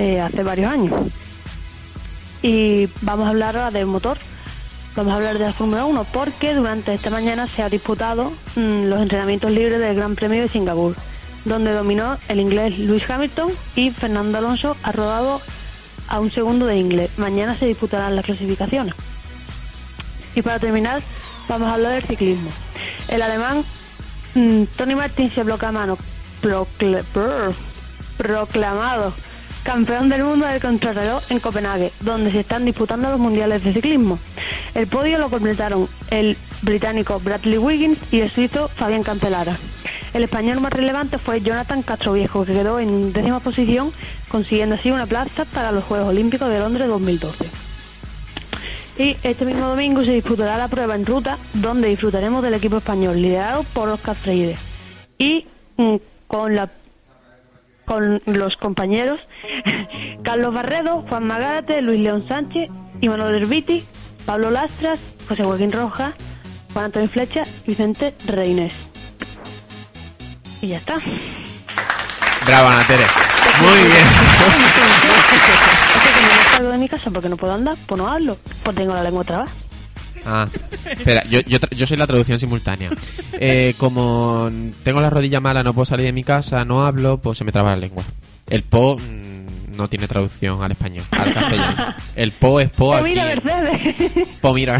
eh, 0.00 0.20
hace 0.20 0.42
varios 0.42 0.72
años. 0.72 0.94
Y 2.42 2.88
vamos 3.02 3.26
a 3.26 3.30
hablar 3.30 3.56
ahora 3.56 3.70
del 3.70 3.86
motor. 3.86 4.16
Vamos 4.96 5.12
a 5.12 5.16
hablar 5.16 5.38
de 5.38 5.44
la 5.44 5.52
Fórmula 5.52 5.84
1 5.84 6.04
porque 6.12 6.54
durante 6.54 6.92
esta 6.94 7.10
mañana 7.10 7.46
se 7.46 7.62
ha 7.62 7.68
disputado 7.68 8.32
mm, 8.56 8.86
los 8.88 9.00
entrenamientos 9.02 9.50
libres 9.52 9.78
del 9.78 9.94
Gran 9.94 10.16
Premio 10.16 10.42
de 10.42 10.48
Singapur, 10.48 10.96
donde 11.44 11.72
dominó 11.72 12.16
el 12.28 12.40
inglés 12.40 12.78
Lewis 12.78 13.08
Hamilton 13.08 13.52
y 13.76 13.90
Fernando 13.90 14.38
Alonso 14.38 14.76
ha 14.82 14.90
rodado 14.92 15.40
a 16.08 16.18
un 16.18 16.30
segundo 16.32 16.66
de 16.66 16.76
inglés. 16.78 17.10
Mañana 17.18 17.54
se 17.54 17.66
disputarán 17.66 18.16
las 18.16 18.24
clasificaciones. 18.24 18.94
Y 20.34 20.42
para 20.42 20.58
terminar, 20.58 21.02
vamos 21.48 21.68
a 21.68 21.74
hablar 21.74 21.92
del 21.92 22.02
ciclismo. 22.04 22.50
El 23.08 23.22
alemán 23.22 23.62
mm, 24.34 24.62
Tony 24.76 24.94
Martin 24.96 25.30
se 25.32 25.44
proclamado, 25.44 25.98
procle- 26.42 27.04
brr, 27.14 27.54
proclamado 28.16 29.12
campeón 29.62 30.08
del 30.08 30.24
mundo 30.24 30.46
del 30.46 30.60
contrarreloj 30.60 31.22
en 31.30 31.40
Copenhague, 31.40 31.92
donde 32.00 32.30
se 32.30 32.40
están 32.40 32.64
disputando 32.64 33.10
los 33.10 33.20
mundiales 33.20 33.62
de 33.62 33.72
ciclismo. 33.72 34.18
El 34.74 34.86
podio 34.86 35.18
lo 35.18 35.30
completaron 35.30 35.88
el 36.10 36.36
británico 36.62 37.20
Bradley 37.20 37.58
Wiggins 37.58 37.98
y 38.10 38.20
el 38.20 38.30
suizo 38.30 38.68
Fabián 38.68 39.02
Cancelara. 39.02 39.56
El 40.12 40.24
español 40.24 40.60
más 40.60 40.72
relevante 40.72 41.18
fue 41.18 41.40
Jonathan 41.40 41.82
Castroviejo, 41.82 42.44
que 42.44 42.54
quedó 42.54 42.80
en 42.80 43.12
décima 43.12 43.40
posición, 43.40 43.92
consiguiendo 44.28 44.74
así 44.74 44.90
una 44.90 45.06
plaza 45.06 45.44
para 45.44 45.72
los 45.72 45.84
Juegos 45.84 46.08
Olímpicos 46.08 46.48
de 46.48 46.58
Londres 46.58 46.88
2012. 46.88 47.46
Y 48.98 49.16
este 49.22 49.44
mismo 49.46 49.68
domingo 49.68 50.04
se 50.04 50.12
disputará 50.12 50.58
la 50.58 50.68
prueba 50.68 50.94
en 50.94 51.06
ruta, 51.06 51.38
donde 51.54 51.88
disfrutaremos 51.88 52.42
del 52.42 52.54
equipo 52.54 52.78
español, 52.78 53.22
liderado 53.22 53.62
por 53.72 53.88
Oscar 53.88 54.16
Freire. 54.16 54.56
Y 55.16 55.46
mm, 55.76 55.96
con 56.26 56.54
la 56.54 56.68
con 57.90 58.22
los 58.24 58.56
compañeros 58.56 59.18
Carlos 60.22 60.54
Barredo, 60.54 61.04
Juan 61.08 61.26
Magárate, 61.26 61.82
Luis 61.82 61.98
León 61.98 62.24
Sánchez, 62.28 62.70
Imanol 63.00 63.34
Herbiti, 63.34 63.84
Pablo 64.26 64.52
Lastras, 64.52 65.00
José 65.28 65.42
Joaquín 65.42 65.72
Roja, 65.72 66.12
Juan 66.72 66.84
Antonio 66.84 67.08
Flecha 67.08 67.42
Vicente 67.66 68.14
Reynés. 68.26 68.72
Y 70.60 70.68
ya 70.68 70.76
está. 70.76 71.00
Bravo, 72.46 72.68
Ana. 72.68 72.86
Muy 73.60 73.78
bien. 73.78 74.06
Es 75.96 76.00
que 76.00 76.10
como 76.14 76.28
no 76.28 76.56
salgo 76.56 76.70
de 76.70 76.78
mi 76.78 76.88
casa 76.88 77.10
porque 77.10 77.28
no 77.28 77.36
puedo 77.36 77.54
andar, 77.54 77.76
pues 77.86 78.00
no 78.00 78.08
hablo, 78.08 78.36
pues 78.62 78.76
tengo 78.76 78.94
la 78.94 79.02
lengua 79.02 79.24
trabada. 79.24 79.50
Ah, 80.24 80.46
espera, 80.90 81.24
yo, 81.24 81.40
yo, 81.40 81.58
yo 81.70 81.86
soy 81.86 81.96
la 81.96 82.06
traducción 82.06 82.38
simultánea. 82.38 82.90
Eh, 83.32 83.74
como 83.78 84.50
tengo 84.82 85.00
la 85.00 85.10
rodilla 85.10 85.40
mala, 85.40 85.62
no 85.62 85.72
puedo 85.74 85.86
salir 85.86 86.06
de 86.06 86.12
mi 86.12 86.24
casa, 86.24 86.64
no 86.64 86.84
hablo, 86.84 87.18
pues 87.18 87.38
se 87.38 87.44
me 87.44 87.52
traba 87.52 87.70
la 87.70 87.76
lengua. 87.76 88.02
El 88.48 88.62
po 88.64 88.98
mm, 88.98 89.76
no 89.76 89.88
tiene 89.88 90.06
traducción 90.08 90.62
al 90.62 90.72
español, 90.72 91.04
al 91.12 91.32
castellano. 91.32 91.94
El 92.16 92.32
po 92.32 92.60
es 92.60 92.70
po 92.70 92.94
aquí. 92.94 93.14
Po 94.40 94.52
mira. 94.52 94.78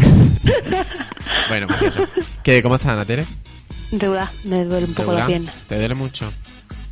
bueno, 1.49 1.67
pues 1.67 1.81
eso. 1.83 2.05
¿Qué, 2.43 2.61
¿Cómo 2.61 2.75
estás, 2.75 2.91
Ana 2.93 3.05
Tere? 3.05 3.25
De 3.91 4.07
verdad, 4.07 4.29
me 4.43 4.63
duele 4.63 4.85
un 4.85 4.93
poco 4.93 5.13
la 5.13 5.25
pierna. 5.25 5.51
¿Te 5.67 5.77
duele 5.77 5.95
mucho? 5.95 6.31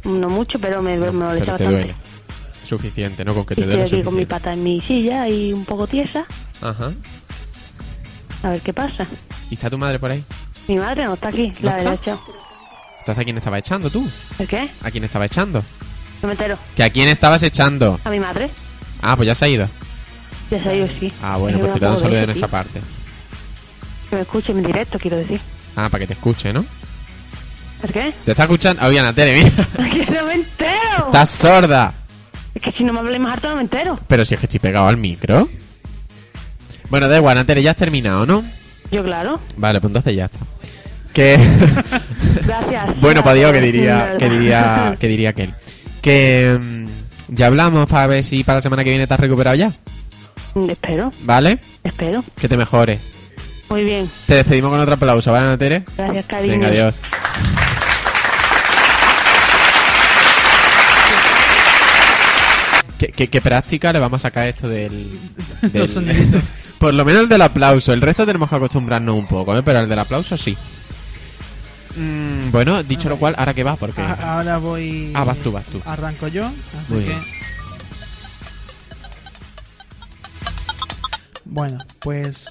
No 0.05 0.29
mucho, 0.29 0.59
pero 0.59 0.81
me, 0.81 0.97
me 0.97 1.11
molesta 1.11 1.45
Pero 1.45 1.57
te 1.57 1.63
bastante. 1.63 1.73
duele. 1.75 1.93
Suficiente, 2.65 3.25
¿no? 3.25 3.33
Con 3.33 3.45
que 3.45 3.55
te 3.55 3.61
estoy 3.61 3.75
duele 3.75 3.89
aquí 3.91 4.03
con 4.03 4.15
mi 4.15 4.25
pata 4.25 4.53
en 4.53 4.63
mi 4.63 4.81
silla 4.81 5.27
y 5.27 5.53
un 5.53 5.65
poco 5.65 5.87
tiesa. 5.87 6.25
Ajá. 6.61 6.91
A 8.43 8.51
ver 8.51 8.61
qué 8.61 8.73
pasa. 8.73 9.05
¿Y 9.49 9.55
está 9.55 9.69
tu 9.69 9.77
madre 9.77 9.99
por 9.99 10.11
ahí? 10.11 10.23
Mi 10.67 10.77
madre 10.77 11.03
no 11.05 11.13
está 11.15 11.29
aquí, 11.29 11.51
¿No 11.61 11.69
la 11.71 11.75
está? 11.77 11.89
derecha. 11.91 12.17
Entonces, 12.99 13.21
¿a 13.21 13.23
quién 13.23 13.37
estaba 13.37 13.57
echando 13.57 13.89
tú? 13.89 14.09
¿El 14.37 14.47
qué? 14.47 14.69
¿A 14.83 14.91
quién 14.91 15.03
estaba 15.03 15.25
echando? 15.25 15.63
No 16.21 16.27
me 16.27 16.33
entero. 16.33 16.57
¿Que 16.75 16.83
a 16.83 16.89
quién 16.89 17.07
estabas 17.09 17.41
echando? 17.43 17.99
A 18.03 18.09
mi 18.09 18.19
madre. 18.19 18.49
Ah, 19.01 19.15
pues 19.15 19.25
ya 19.27 19.35
se 19.35 19.45
ha 19.45 19.47
ido. 19.47 19.67
Ya 20.51 20.61
sé 20.63 20.79
yo, 20.79 20.87
sí. 20.99 21.11
Ah, 21.21 21.37
bueno, 21.37 21.57
Es 21.57 21.63
pues 21.63 21.73
te 21.73 21.79
da 21.79 21.91
un 21.93 21.99
saludo 21.99 22.17
de 22.19 22.25
nuestra 22.27 22.47
tío. 22.47 22.51
parte. 22.51 22.81
Que 24.09 24.15
me 24.15 24.21
escuche 24.23 24.51
en 24.51 24.63
directo, 24.63 24.99
quiero 24.99 25.17
decir. 25.17 25.39
Ah, 25.75 25.87
para 25.89 25.99
que 25.99 26.07
te 26.07 26.13
escuche, 26.13 26.51
¿no? 26.53 26.65
¿Por 27.81 27.91
qué? 27.93 28.13
¿Te 28.25 28.31
está 28.31 28.43
escuchando? 28.43 28.85
Oye, 28.85 28.99
Ana 28.99 29.13
Tere, 29.13 29.43
mira. 29.43 29.65
¡Que 29.91 30.11
no 30.11 30.25
me 30.25 30.33
entero! 30.33 31.05
Estás 31.05 31.29
sorda. 31.29 31.93
Es 32.53 32.61
que 32.61 32.71
si 32.73 32.83
no 32.83 32.91
me 32.93 32.99
habléis 32.99 33.21
más 33.21 33.33
harto 33.33 33.49
no 33.49 33.55
me 33.55 33.61
entero. 33.61 33.97
Pero 34.07 34.25
si 34.25 34.33
es 34.33 34.39
que 34.39 34.47
estoy 34.47 34.59
pegado 34.59 34.87
al 34.87 34.97
micro. 34.97 35.47
Bueno, 36.89 37.07
da 37.07 37.17
igual, 37.17 37.37
Ana 37.37 37.45
Tere, 37.45 37.61
ya 37.61 37.71
has 37.71 37.77
terminado, 37.77 38.25
¿no? 38.25 38.43
Yo, 38.91 39.03
claro. 39.03 39.39
Vale, 39.57 39.79
pues 39.79 39.89
entonces 39.89 40.15
ya 40.15 40.25
está. 40.25 40.39
Que... 41.13 41.37
Gracias. 42.45 42.99
bueno, 42.99 43.23
para 43.23 43.35
Dios, 43.35 43.51
que 43.51 43.61
diría, 43.61 44.15
que 44.17 44.29
diría, 44.29 44.97
que 44.99 45.07
diría 45.07 45.29
aquel. 45.29 45.53
Que 46.01 46.57
mm, 46.59 46.87
ya 47.29 47.47
hablamos 47.47 47.85
para 47.85 48.07
ver 48.07 48.23
si 48.23 48.43
para 48.43 48.57
la 48.57 48.61
semana 48.61 48.83
que 48.83 48.89
viene 48.89 49.07
has 49.09 49.19
recuperado 49.19 49.55
ya. 49.55 49.71
Espero, 50.67 51.13
¿Vale? 51.21 51.59
espero. 51.83 52.23
Que 52.39 52.49
te 52.49 52.57
mejores. 52.57 52.99
Muy 53.69 53.83
bien. 53.83 54.09
Te 54.25 54.35
despedimos 54.35 54.71
con 54.71 54.79
otro 54.79 54.95
aplauso, 54.95 55.31
¿vale, 55.31 55.57
Tere? 55.57 55.83
Gracias, 55.95 56.25
cariño. 56.25 56.53
Venga, 56.53 56.67
adiós. 56.67 56.95
¿Qué, 62.99 63.07
qué, 63.07 63.27
qué 63.29 63.41
práctica 63.41 63.91
le 63.93 63.97
vamos 63.99 64.17
a 64.21 64.27
sacar 64.29 64.47
esto 64.47 64.69
del... 64.69 65.17
Por 66.79 66.93
lo 66.93 67.03
menos 67.05 67.23
el 67.23 67.29
del 67.29 67.41
aplauso. 67.41 67.91
El 67.93 68.01
resto 68.01 68.25
tenemos 68.25 68.49
que 68.49 68.55
acostumbrarnos 68.57 69.15
un 69.15 69.27
poco, 69.27 69.57
¿eh? 69.57 69.63
Pero 69.63 69.79
el 69.79 69.89
del 69.89 69.99
aplauso 69.99 70.37
sí. 70.37 70.55
Mm, 71.97 72.51
bueno, 72.51 72.83
dicho 72.83 73.09
lo 73.09 73.17
cual, 73.17 73.35
¿ahora 73.37 73.53
qué 73.53 73.63
va? 73.63 73.75
Porque... 73.75 74.01
A- 74.01 74.35
ahora 74.37 74.57
voy. 74.59 75.11
Ah, 75.15 75.23
vas 75.23 75.39
tú, 75.39 75.51
vas 75.51 75.65
tú. 75.65 75.81
Arranco 75.85 76.27
yo. 76.27 76.45
Así 76.45 76.93
Muy 76.93 77.03
que. 77.03 77.09
bien. 77.09 77.21
Bueno, 81.45 81.79
pues. 81.99 82.45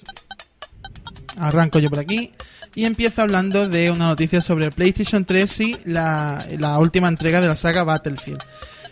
Arranco 1.36 1.78
yo 1.78 1.88
por 1.90 2.00
aquí. 2.00 2.32
Y 2.74 2.84
empiezo 2.84 3.22
hablando 3.22 3.68
de 3.68 3.90
una 3.90 4.06
noticia 4.06 4.40
sobre 4.42 4.70
PlayStation 4.70 5.24
3 5.24 5.60
y 5.60 5.76
la, 5.84 6.44
la 6.58 6.78
última 6.78 7.08
entrega 7.08 7.40
de 7.40 7.48
la 7.48 7.56
saga 7.56 7.82
Battlefield. 7.84 8.42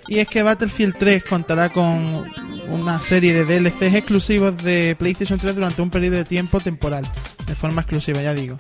Y 0.09 0.19
es 0.19 0.29
que 0.29 0.43
Battlefield 0.43 0.97
3 0.99 1.25
contará 1.25 1.71
con 1.71 2.31
una 2.69 3.01
serie 3.01 3.33
de 3.33 3.45
DLCs 3.45 3.95
exclusivos 3.95 4.57
de 4.63 4.97
PlayStation 4.99 5.39
3 5.39 5.55
durante 5.55 5.83
un 5.83 5.91
periodo 5.91 6.17
de 6.17 6.25
tiempo 6.25 6.61
temporal, 6.61 7.05
de 7.47 7.55
forma 7.55 7.83
exclusiva, 7.83 8.23
ya 8.23 8.35
digo. 8.35 8.57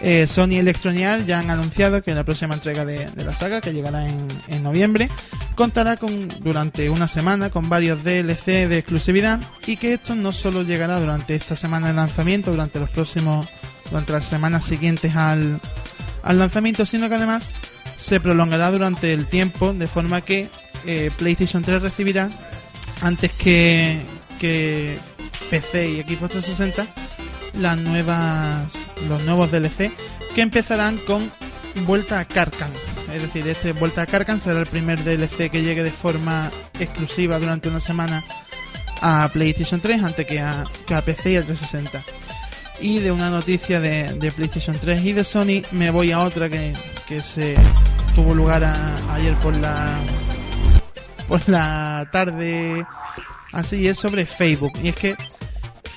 Eh, 0.00 0.28
Sony 0.28 0.52
y 0.52 0.58
Electronic 0.58 1.26
ya 1.26 1.40
han 1.40 1.50
anunciado 1.50 2.02
que 2.02 2.14
la 2.14 2.24
próxima 2.24 2.54
entrega 2.54 2.84
de, 2.84 3.10
de 3.10 3.24
la 3.24 3.34
saga, 3.34 3.60
que 3.60 3.72
llegará 3.72 4.08
en, 4.08 4.28
en 4.46 4.62
noviembre, 4.62 5.08
contará 5.56 5.96
con 5.96 6.28
durante 6.40 6.88
una 6.88 7.08
semana 7.08 7.50
con 7.50 7.68
varios 7.68 8.04
DLC 8.04 8.68
de 8.68 8.78
exclusividad 8.78 9.40
y 9.66 9.76
que 9.76 9.94
esto 9.94 10.14
no 10.14 10.30
solo 10.30 10.62
llegará 10.62 11.00
durante 11.00 11.34
esta 11.34 11.56
semana 11.56 11.88
de 11.88 11.94
lanzamiento, 11.94 12.52
durante 12.52 12.78
los 12.78 12.90
próximos, 12.90 13.48
durante 13.90 14.12
las 14.12 14.26
semanas 14.26 14.64
siguientes 14.64 15.16
al, 15.16 15.60
al 16.22 16.38
lanzamiento, 16.38 16.86
sino 16.86 17.08
que 17.08 17.16
además 17.16 17.50
se 17.96 18.20
prolongará 18.20 18.70
durante 18.70 19.12
el 19.12 19.26
tiempo 19.26 19.72
de 19.72 19.88
forma 19.88 20.20
que 20.20 20.48
eh, 20.86 21.10
PlayStation 21.16 21.62
3 21.62 21.82
recibirá 21.82 22.28
antes 23.02 23.32
que, 23.32 24.00
que 24.38 24.98
PC 25.50 25.90
y 25.90 26.02
Xbox 26.02 26.32
360 26.32 26.86
las 27.60 27.78
nuevas 27.78 28.72
los 29.08 29.22
nuevos 29.22 29.50
DLC 29.50 29.90
que 30.34 30.42
empezarán 30.42 30.98
con 30.98 31.30
Vuelta 31.86 32.18
a 32.18 32.24
Karkan. 32.24 32.72
Es 33.12 33.22
decir, 33.22 33.46
este 33.46 33.72
Vuelta 33.72 34.02
a 34.02 34.06
Karkan 34.06 34.40
será 34.40 34.60
el 34.60 34.66
primer 34.66 35.02
DLC 35.02 35.50
que 35.50 35.62
llegue 35.62 35.82
de 35.82 35.90
forma 35.90 36.50
exclusiva 36.78 37.38
durante 37.38 37.68
una 37.68 37.80
semana 37.80 38.24
a 39.00 39.28
PlayStation 39.32 39.80
3 39.80 40.02
antes 40.02 40.26
que 40.26 40.40
a, 40.40 40.64
que 40.86 40.94
a 40.94 41.02
PC 41.02 41.32
y 41.32 41.36
a 41.36 41.42
360. 41.42 42.02
Y 42.80 42.98
de 43.00 43.10
una 43.10 43.30
noticia 43.30 43.80
de, 43.80 44.12
de 44.14 44.30
PlayStation 44.30 44.76
3 44.78 45.04
y 45.04 45.12
de 45.12 45.24
Sony 45.24 45.62
me 45.72 45.90
voy 45.90 46.12
a 46.12 46.20
otra 46.20 46.48
que, 46.48 46.74
que 47.08 47.20
se 47.20 47.56
tuvo 48.14 48.34
lugar 48.34 48.64
ayer 49.10 49.34
por 49.38 49.54
la 49.56 50.00
por 51.28 51.46
la 51.48 52.08
tarde 52.10 52.84
así 53.52 53.86
es 53.86 53.98
sobre 53.98 54.24
Facebook 54.24 54.72
y 54.82 54.88
es 54.88 54.94
que 54.96 55.14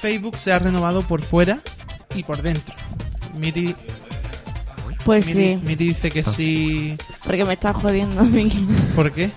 Facebook 0.02 0.38
se 0.38 0.52
ha 0.54 0.60
renovado 0.60 1.02
por 1.04 1.22
fuera 1.24 1.60
y 2.15 2.24
por 2.24 2.41
dentro 2.41 2.74
Miri, 3.36 3.76
Pues 5.06 5.28
Miri, 5.28 5.46
sí, 5.56 5.62
Miri 5.63 5.88
dice 5.89 6.10
que 6.10 6.22
Ah. 6.26 6.32
sí 6.36 6.98
porque 7.24 7.46
me 7.46 7.54
está 7.54 7.74
jodiendo 7.74 8.22
a 8.22 8.24
mí. 8.24 8.50
¿por 8.96 9.12
qué? 9.12 9.32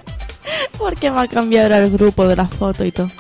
porque 0.79 1.11
me 1.11 1.21
ha 1.21 1.29
cambiado 1.29 1.75
el 1.77 1.91
grupo 1.91 2.27
de 2.27 2.37
las 2.37 2.51
fotos 2.51 2.87
y 2.87 2.93
todo. 2.93 3.11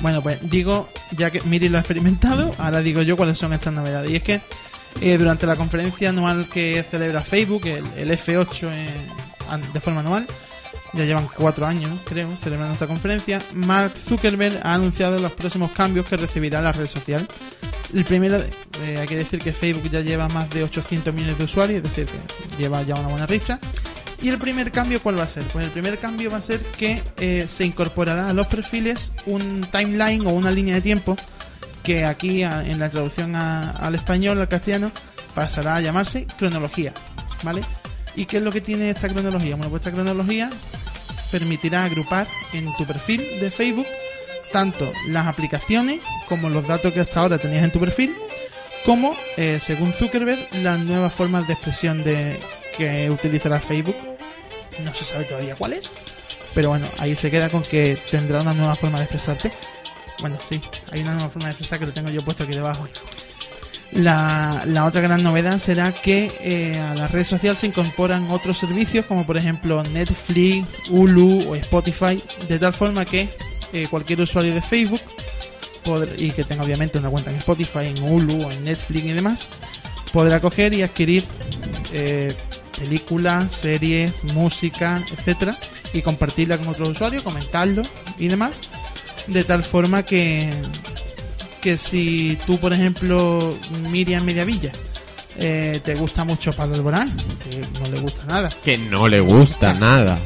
Bueno, 0.00 0.22
pues 0.22 0.38
digo, 0.50 0.88
ya 1.12 1.30
que 1.30 1.40
Miri 1.42 1.68
lo 1.68 1.76
ha 1.78 1.80
experimentado, 1.80 2.54
ahora 2.58 2.80
digo 2.80 3.02
yo 3.02 3.16
cuáles 3.16 3.38
son 3.38 3.52
estas 3.52 3.72
novedades. 3.72 4.10
Y 4.10 4.16
es 4.16 4.22
que 4.22 4.40
eh, 5.00 5.16
durante 5.18 5.46
la 5.46 5.56
conferencia 5.56 6.08
anual 6.10 6.48
que 6.48 6.82
celebra 6.82 7.20
Facebook, 7.22 7.66
el, 7.66 7.84
el 7.96 8.10
F8 8.10 8.68
eh, 8.72 8.88
an- 9.50 9.72
de 9.72 9.80
forma 9.80 10.00
anual, 10.00 10.26
ya 10.96 11.04
llevan 11.04 11.28
cuatro 11.34 11.66
años, 11.66 11.98
creo, 12.04 12.28
celebrando 12.42 12.72
esta 12.72 12.86
conferencia, 12.86 13.38
Mark 13.54 13.92
Zuckerberg 13.96 14.60
ha 14.62 14.74
anunciado 14.74 15.18
los 15.18 15.32
próximos 15.32 15.70
cambios 15.72 16.06
que 16.06 16.16
recibirá 16.16 16.62
la 16.62 16.72
red 16.72 16.86
social. 16.86 17.26
El 17.94 18.04
primero, 18.04 18.36
eh, 18.36 18.96
hay 18.98 19.06
que 19.06 19.16
decir 19.16 19.40
que 19.40 19.52
Facebook 19.52 19.90
ya 19.90 20.00
lleva 20.00 20.28
más 20.28 20.48
de 20.50 20.64
800 20.64 21.14
millones 21.14 21.38
de 21.38 21.44
usuarios, 21.44 21.78
es 21.78 21.82
decir, 21.82 22.06
que 22.06 22.56
lleva 22.56 22.82
ya 22.82 22.94
una 22.94 23.08
buena 23.08 23.26
ristra. 23.26 23.60
Y 24.22 24.30
el 24.30 24.38
primer 24.38 24.72
cambio, 24.72 25.00
¿cuál 25.02 25.18
va 25.18 25.24
a 25.24 25.28
ser? 25.28 25.42
Pues 25.44 25.66
el 25.66 25.70
primer 25.70 25.98
cambio 25.98 26.30
va 26.30 26.38
a 26.38 26.42
ser 26.42 26.60
que 26.60 27.02
eh, 27.18 27.46
se 27.48 27.64
incorporará 27.64 28.30
a 28.30 28.32
los 28.32 28.46
perfiles 28.46 29.12
un 29.26 29.60
timeline 29.70 30.26
o 30.26 30.30
una 30.30 30.50
línea 30.50 30.74
de 30.74 30.80
tiempo 30.80 31.16
que 31.82 32.04
aquí 32.04 32.42
en 32.42 32.80
la 32.80 32.90
traducción 32.90 33.36
al 33.36 33.94
español, 33.94 34.40
al 34.40 34.48
castellano, 34.48 34.90
pasará 35.34 35.76
a 35.76 35.80
llamarse 35.80 36.26
cronología, 36.36 36.92
¿vale? 37.44 37.60
¿Y 38.16 38.24
qué 38.24 38.38
es 38.38 38.42
lo 38.42 38.50
que 38.50 38.60
tiene 38.60 38.90
esta 38.90 39.08
cronología? 39.08 39.54
Bueno, 39.56 39.70
pues 39.70 39.80
esta 39.80 39.92
cronología 39.92 40.50
permitirá 41.30 41.84
agrupar 41.84 42.26
en 42.52 42.74
tu 42.76 42.84
perfil 42.86 43.20
de 43.40 43.50
Facebook 43.50 43.86
tanto 44.52 44.90
las 45.08 45.26
aplicaciones 45.26 46.00
como 46.28 46.48
los 46.48 46.66
datos 46.66 46.92
que 46.92 47.00
hasta 47.00 47.20
ahora 47.20 47.38
tenías 47.38 47.64
en 47.64 47.70
tu 47.70 47.78
perfil, 47.78 48.16
como, 48.84 49.14
eh, 49.36 49.60
según 49.62 49.92
Zuckerberg, 49.92 50.38
las 50.62 50.78
nuevas 50.78 51.12
formas 51.12 51.46
de 51.46 51.52
expresión 51.52 52.02
de 52.04 52.38
que 52.76 53.10
utilizará 53.10 53.60
Facebook. 53.60 53.96
No 54.82 54.94
se 54.94 55.04
sabe 55.04 55.24
todavía 55.24 55.56
cuál 55.56 55.74
es, 55.74 55.90
pero 56.54 56.70
bueno, 56.70 56.86
ahí 56.98 57.14
se 57.16 57.30
queda 57.30 57.50
con 57.50 57.62
que 57.62 57.98
tendrá 58.10 58.40
una 58.40 58.54
nueva 58.54 58.74
forma 58.74 58.98
de 58.98 59.04
expresarte. 59.04 59.52
Bueno, 60.20 60.38
sí, 60.48 60.60
hay 60.92 61.00
una 61.00 61.14
nueva 61.14 61.28
forma 61.28 61.48
de 61.48 61.52
expresar 61.52 61.78
que 61.78 61.86
lo 61.86 61.92
tengo 61.92 62.10
yo 62.10 62.22
puesto 62.22 62.44
aquí 62.44 62.54
debajo. 62.54 62.88
La, 63.92 64.64
la 64.66 64.84
otra 64.84 65.00
gran 65.00 65.22
novedad 65.22 65.58
será 65.58 65.92
que 65.92 66.30
eh, 66.40 66.78
a 66.78 66.94
la 66.94 67.08
red 67.08 67.24
social 67.24 67.56
se 67.56 67.68
incorporan 67.68 68.30
otros 68.30 68.58
servicios 68.58 69.06
como 69.06 69.24
por 69.24 69.36
ejemplo 69.36 69.82
Netflix, 69.84 70.66
Hulu 70.90 71.50
o 71.50 71.54
Spotify, 71.54 72.22
de 72.48 72.58
tal 72.58 72.72
forma 72.72 73.04
que 73.04 73.28
eh, 73.72 73.86
cualquier 73.88 74.20
usuario 74.20 74.54
de 74.54 74.60
Facebook 74.60 75.00
y 76.18 76.32
que 76.32 76.44
tenga 76.44 76.64
obviamente 76.64 76.98
una 76.98 77.10
cuenta 77.10 77.30
en 77.30 77.36
Spotify, 77.36 77.86
en 77.86 78.02
Hulu 78.02 78.46
o 78.46 78.50
en 78.50 78.64
Netflix 78.64 79.04
y 79.04 79.12
demás, 79.12 79.48
podrá 80.12 80.40
coger 80.40 80.74
y 80.74 80.82
adquirir 80.82 81.24
eh, 81.92 82.34
películas, 82.78 83.52
series, 83.52 84.24
música, 84.34 85.02
etcétera, 85.12 85.56
y 85.92 86.02
compartirla 86.02 86.58
con 86.58 86.68
otros 86.68 86.88
usuarios, 86.88 87.22
comentarlo 87.22 87.82
y 88.18 88.28
demás, 88.28 88.60
de 89.28 89.44
tal 89.44 89.62
forma 89.64 90.02
que 90.02 90.50
que 91.66 91.78
si 91.78 92.38
tú, 92.46 92.60
por 92.60 92.72
ejemplo, 92.72 93.52
Miriam 93.90 94.22
Mediavilla, 94.24 94.70
eh, 95.36 95.80
te 95.82 95.96
gusta 95.96 96.22
mucho 96.22 96.52
Pablo 96.52 96.76
Alborán, 96.76 97.12
que 97.42 97.60
no 97.80 97.90
le 97.90 97.98
gusta 97.98 98.24
nada, 98.24 98.48
Que 98.62 98.78
no 98.78 99.08
le 99.08 99.18
gusta 99.18 99.74
nada. 99.74 100.16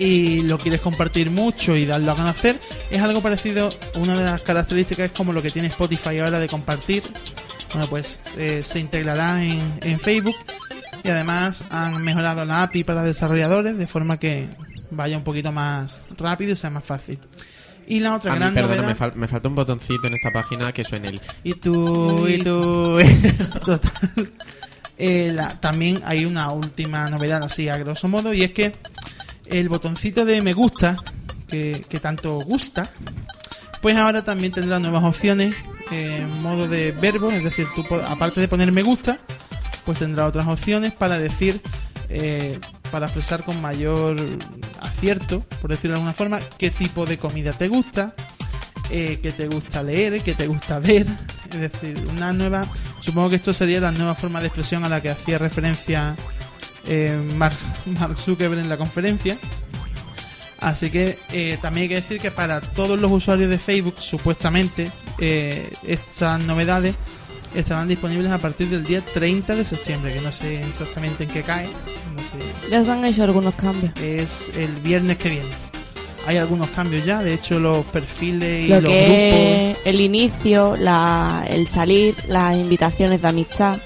y 0.00 0.42
lo 0.42 0.58
quieres 0.58 0.80
compartir 0.80 1.30
mucho 1.30 1.76
y 1.76 1.86
darlo 1.86 2.10
a 2.10 2.16
conocer, 2.16 2.58
es 2.90 3.00
algo 3.00 3.20
parecido, 3.20 3.68
una 3.94 4.16
de 4.16 4.24
las 4.24 4.42
características 4.42 5.06
es 5.06 5.12
como 5.12 5.32
lo 5.32 5.42
que 5.42 5.50
tiene 5.50 5.68
Spotify 5.68 6.18
ahora 6.18 6.40
de 6.40 6.48
compartir, 6.48 7.04
bueno 7.72 7.86
pues 7.86 8.18
eh, 8.36 8.64
se 8.66 8.80
integrará 8.80 9.44
en, 9.44 9.78
en 9.80 10.00
Facebook 10.00 10.34
y 11.04 11.08
además 11.08 11.62
han 11.70 12.02
mejorado 12.02 12.44
la 12.44 12.64
API 12.64 12.82
para 12.82 13.04
desarrolladores 13.04 13.78
de 13.78 13.86
forma 13.86 14.18
que 14.18 14.48
vaya 14.90 15.16
un 15.18 15.22
poquito 15.22 15.52
más 15.52 16.02
rápido 16.18 16.54
y 16.54 16.56
sea 16.56 16.70
más 16.70 16.84
fácil. 16.84 17.20
Y 17.86 18.00
la 18.00 18.14
otra 18.14 18.32
A 18.32 18.34
mí, 18.34 18.40
gran 18.40 18.54
perdona, 18.54 18.76
novedad... 18.82 18.88
me, 18.88 18.96
fal- 18.96 19.14
me 19.14 19.28
falta 19.28 19.48
un 19.48 19.54
botoncito 19.54 20.06
en 20.06 20.14
esta 20.14 20.30
página 20.30 20.72
que 20.72 20.84
suene 20.84 21.08
el... 21.08 21.20
Y 21.42 21.54
tú, 21.54 22.26
y 22.28 22.38
tú... 22.38 22.98
Total. 23.64 23.90
Eh, 24.96 25.32
la- 25.34 25.58
también 25.60 26.00
hay 26.04 26.24
una 26.24 26.50
última 26.52 27.08
novedad 27.10 27.42
así 27.42 27.68
a 27.68 27.76
grosso 27.76 28.06
modo 28.08 28.32
y 28.32 28.42
es 28.44 28.52
que 28.52 28.72
el 29.46 29.68
botoncito 29.68 30.24
de 30.24 30.40
me 30.40 30.52
gusta 30.54 30.96
que, 31.48 31.84
que 31.88 31.98
tanto 31.98 32.38
gusta 32.38 32.88
pues 33.82 33.96
ahora 33.98 34.22
también 34.24 34.52
tendrá 34.52 34.78
nuevas 34.78 35.02
opciones 35.04 35.54
eh, 35.90 36.20
en 36.22 36.42
modo 36.42 36.68
de 36.68 36.92
verbo 36.92 37.30
es 37.30 37.42
decir 37.44 37.66
tú 37.74 37.84
aparte 38.06 38.40
de 38.40 38.46
poner 38.48 38.70
me 38.72 38.82
gusta 38.84 39.18
pues 39.84 39.98
tendrá 39.98 40.26
otras 40.26 40.46
opciones 40.46 40.92
para 40.94 41.18
decir 41.18 41.60
eh, 42.08 42.58
para 42.94 43.06
expresar 43.06 43.42
con 43.42 43.60
mayor 43.60 44.14
acierto 44.80 45.42
por 45.60 45.70
decirlo 45.70 45.94
de 45.94 45.96
alguna 45.96 46.14
forma 46.14 46.38
qué 46.56 46.70
tipo 46.70 47.04
de 47.04 47.18
comida 47.18 47.52
te 47.52 47.66
gusta 47.66 48.14
eh, 48.88 49.18
que 49.20 49.32
te 49.32 49.48
gusta 49.48 49.82
leer, 49.82 50.22
que 50.22 50.34
te 50.34 50.46
gusta 50.46 50.78
ver, 50.78 51.08
es 51.50 51.58
decir, 51.58 51.98
una 52.14 52.32
nueva, 52.32 52.64
Supongo 53.00 53.30
que 53.30 53.36
esto 53.36 53.52
sería 53.52 53.80
la 53.80 53.90
nueva 53.90 54.14
forma 54.14 54.40
de 54.40 54.46
expresión 54.46 54.84
a 54.84 54.88
la 54.88 55.00
que 55.00 55.10
hacía 55.10 55.38
referencia 55.38 56.14
eh, 56.86 57.18
Mark, 57.34 57.56
Mark 57.98 58.16
Zuckerberg 58.20 58.60
en 58.60 58.68
la 58.68 58.76
conferencia. 58.76 59.36
Así 60.60 60.90
que 60.90 61.18
eh, 61.32 61.58
también 61.60 61.82
hay 61.82 61.88
que 61.88 61.94
decir 61.96 62.20
que 62.20 62.30
para 62.30 62.60
todos 62.60 62.96
los 63.00 63.10
usuarios 63.10 63.50
de 63.50 63.58
Facebook, 63.58 63.96
supuestamente, 63.98 64.92
eh, 65.18 65.72
estas 65.82 66.44
novedades 66.44 66.94
estarán 67.54 67.88
disponibles 67.88 68.30
a 68.32 68.38
partir 68.38 68.68
del 68.68 68.84
día 68.84 69.02
30 69.14 69.54
de 69.56 69.64
septiembre, 69.64 70.12
que 70.12 70.20
no 70.20 70.32
sé 70.32 70.60
exactamente 70.60 71.24
en 71.24 71.30
qué 71.30 71.42
cae. 71.42 71.64
No 71.66 72.20
sé, 72.20 72.70
Ya 72.70 72.84
se 72.84 72.90
han 72.92 73.04
hecho 73.04 73.24
algunos 73.24 73.54
cambios. 73.54 73.92
es 74.00 74.50
el 74.56 74.70
viernes 74.76 75.16
que 75.18 75.30
viene. 75.30 75.46
Hay 76.26 76.38
algunos 76.38 76.68
cambios 76.70 77.04
ya, 77.04 77.22
de 77.22 77.34
hecho 77.34 77.58
los 77.60 77.84
perfiles 77.86 78.64
y 78.64 78.68
Lo 78.68 78.76
los 78.76 78.84
grupos... 78.84 78.96
que 78.98 79.70
es 79.72 79.78
el 79.84 80.00
inicio, 80.00 80.74
la, 80.76 81.44
el 81.48 81.68
salir, 81.68 82.14
las 82.28 82.56
invitaciones 82.56 83.20
de 83.20 83.28
amistad, 83.28 83.76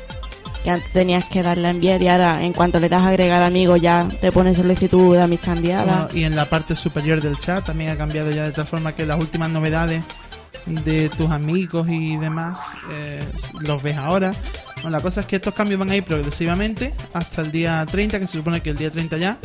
que 0.63 0.71
antes 0.71 0.93
tenías 0.93 1.25
que 1.25 1.43
darle 1.43 1.67
a 1.67 1.71
enviar 1.71 2.01
y 2.01 2.07
ahora 2.09 2.45
en 2.45 2.53
cuanto 2.53 2.79
le 2.79 2.89
das 2.89 3.03
a 3.03 3.09
agregar 3.09 3.43
amigos 3.43 3.81
ya 3.81 4.09
te 4.21 4.31
pone 4.31 4.55
solicitud 4.55 5.17
de 5.17 5.23
amistad 5.23 5.57
enviada. 5.57 6.05
Bueno, 6.05 6.09
y 6.21 6.25
en 6.25 6.37
la 6.37 6.45
parte 6.47 6.77
superior 6.77 7.21
del 7.21 7.37
chat 7.39 7.67
también 7.67 7.91
ha 7.91 7.97
cambiado 7.97 8.31
ya 8.31 8.45
de 8.45 8.53
tal 8.53 8.67
forma 8.69 8.93
que 8.93 9.05
las 9.05 9.19
últimas 9.19 9.51
novedades 9.51 10.03
de 10.67 11.09
tus 11.09 11.31
amigos 11.31 11.89
y 11.89 12.17
demás 12.17 12.59
eh, 12.91 13.25
los 13.61 13.83
ves 13.83 13.97
ahora. 13.97 14.33
Bueno, 14.77 14.91
la 14.91 15.01
cosa 15.01 15.21
es 15.21 15.27
que 15.27 15.37
estos 15.37 15.55
cambios 15.55 15.79
van 15.79 15.91
a 15.91 15.97
ir 15.97 16.05
progresivamente 16.05 16.95
hasta 17.13 17.43
el 17.43 17.51
día 17.51 17.85
30, 17.85 18.21
que 18.21 18.27
se 18.27 18.39
supone 18.39 18.61
que 18.61 18.71
el 18.71 18.77
día 18.77 18.91
30 18.91 19.17
ya 19.17 19.39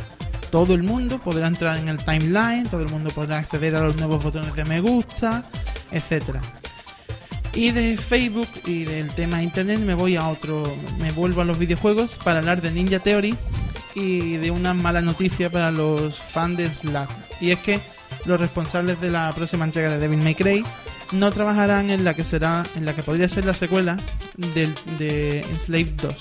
todo 0.53 0.75
el 0.75 0.83
mundo 0.83 1.19
podrá 1.19 1.47
entrar 1.47 1.79
en 1.79 1.87
el 1.87 1.97
timeline, 1.97 2.67
todo 2.69 2.81
el 2.81 2.89
mundo 2.89 3.09
podrá 3.09 3.39
acceder 3.39 3.75
a 3.75 3.81
los 3.81 3.97
nuevos 3.97 4.23
botones 4.23 4.53
de 4.53 4.63
me 4.65 4.81
gusta, 4.81 5.43
etcétera. 5.91 6.41
Y 7.55 7.71
de 7.71 7.97
Facebook 7.97 8.49
y 8.65 8.83
del 8.83 9.09
tema 9.15 9.37
de 9.37 9.45
internet 9.45 9.79
me 9.79 9.95
voy 9.95 10.15
a 10.15 10.27
otro, 10.27 10.63
me 10.99 11.11
vuelvo 11.11 11.41
a 11.41 11.45
los 11.45 11.57
videojuegos 11.57 12.19
para 12.23 12.37
hablar 12.37 12.61
de 12.61 12.69
Ninja 12.69 12.99
Theory 12.99 13.35
y 13.95 14.37
de 14.37 14.51
una 14.51 14.75
mala 14.75 15.01
noticia 15.01 15.49
para 15.49 15.71
los 15.71 16.19
fans 16.19 16.57
de 16.57 16.71
Slack. 16.71 17.09
Y 17.41 17.49
es 17.49 17.57
que 17.57 17.79
los 18.25 18.39
responsables 18.39 19.01
de 19.01 19.09
la 19.09 19.31
próxima 19.33 19.65
entrega 19.65 19.89
de 19.89 19.97
Devil 19.97 20.19
May 20.19 20.35
Cry 20.35 20.63
no 21.13 21.31
trabajarán 21.31 21.89
en 21.89 22.03
la 22.03 22.13
que 22.13 22.25
será, 22.25 22.63
en 22.75 22.85
la 22.85 22.93
que 22.93 23.03
podría 23.03 23.29
ser 23.29 23.45
la 23.45 23.53
secuela 23.53 23.97
del, 24.53 24.73
de 24.97 25.45
Slave 25.59 25.93
2, 26.01 26.15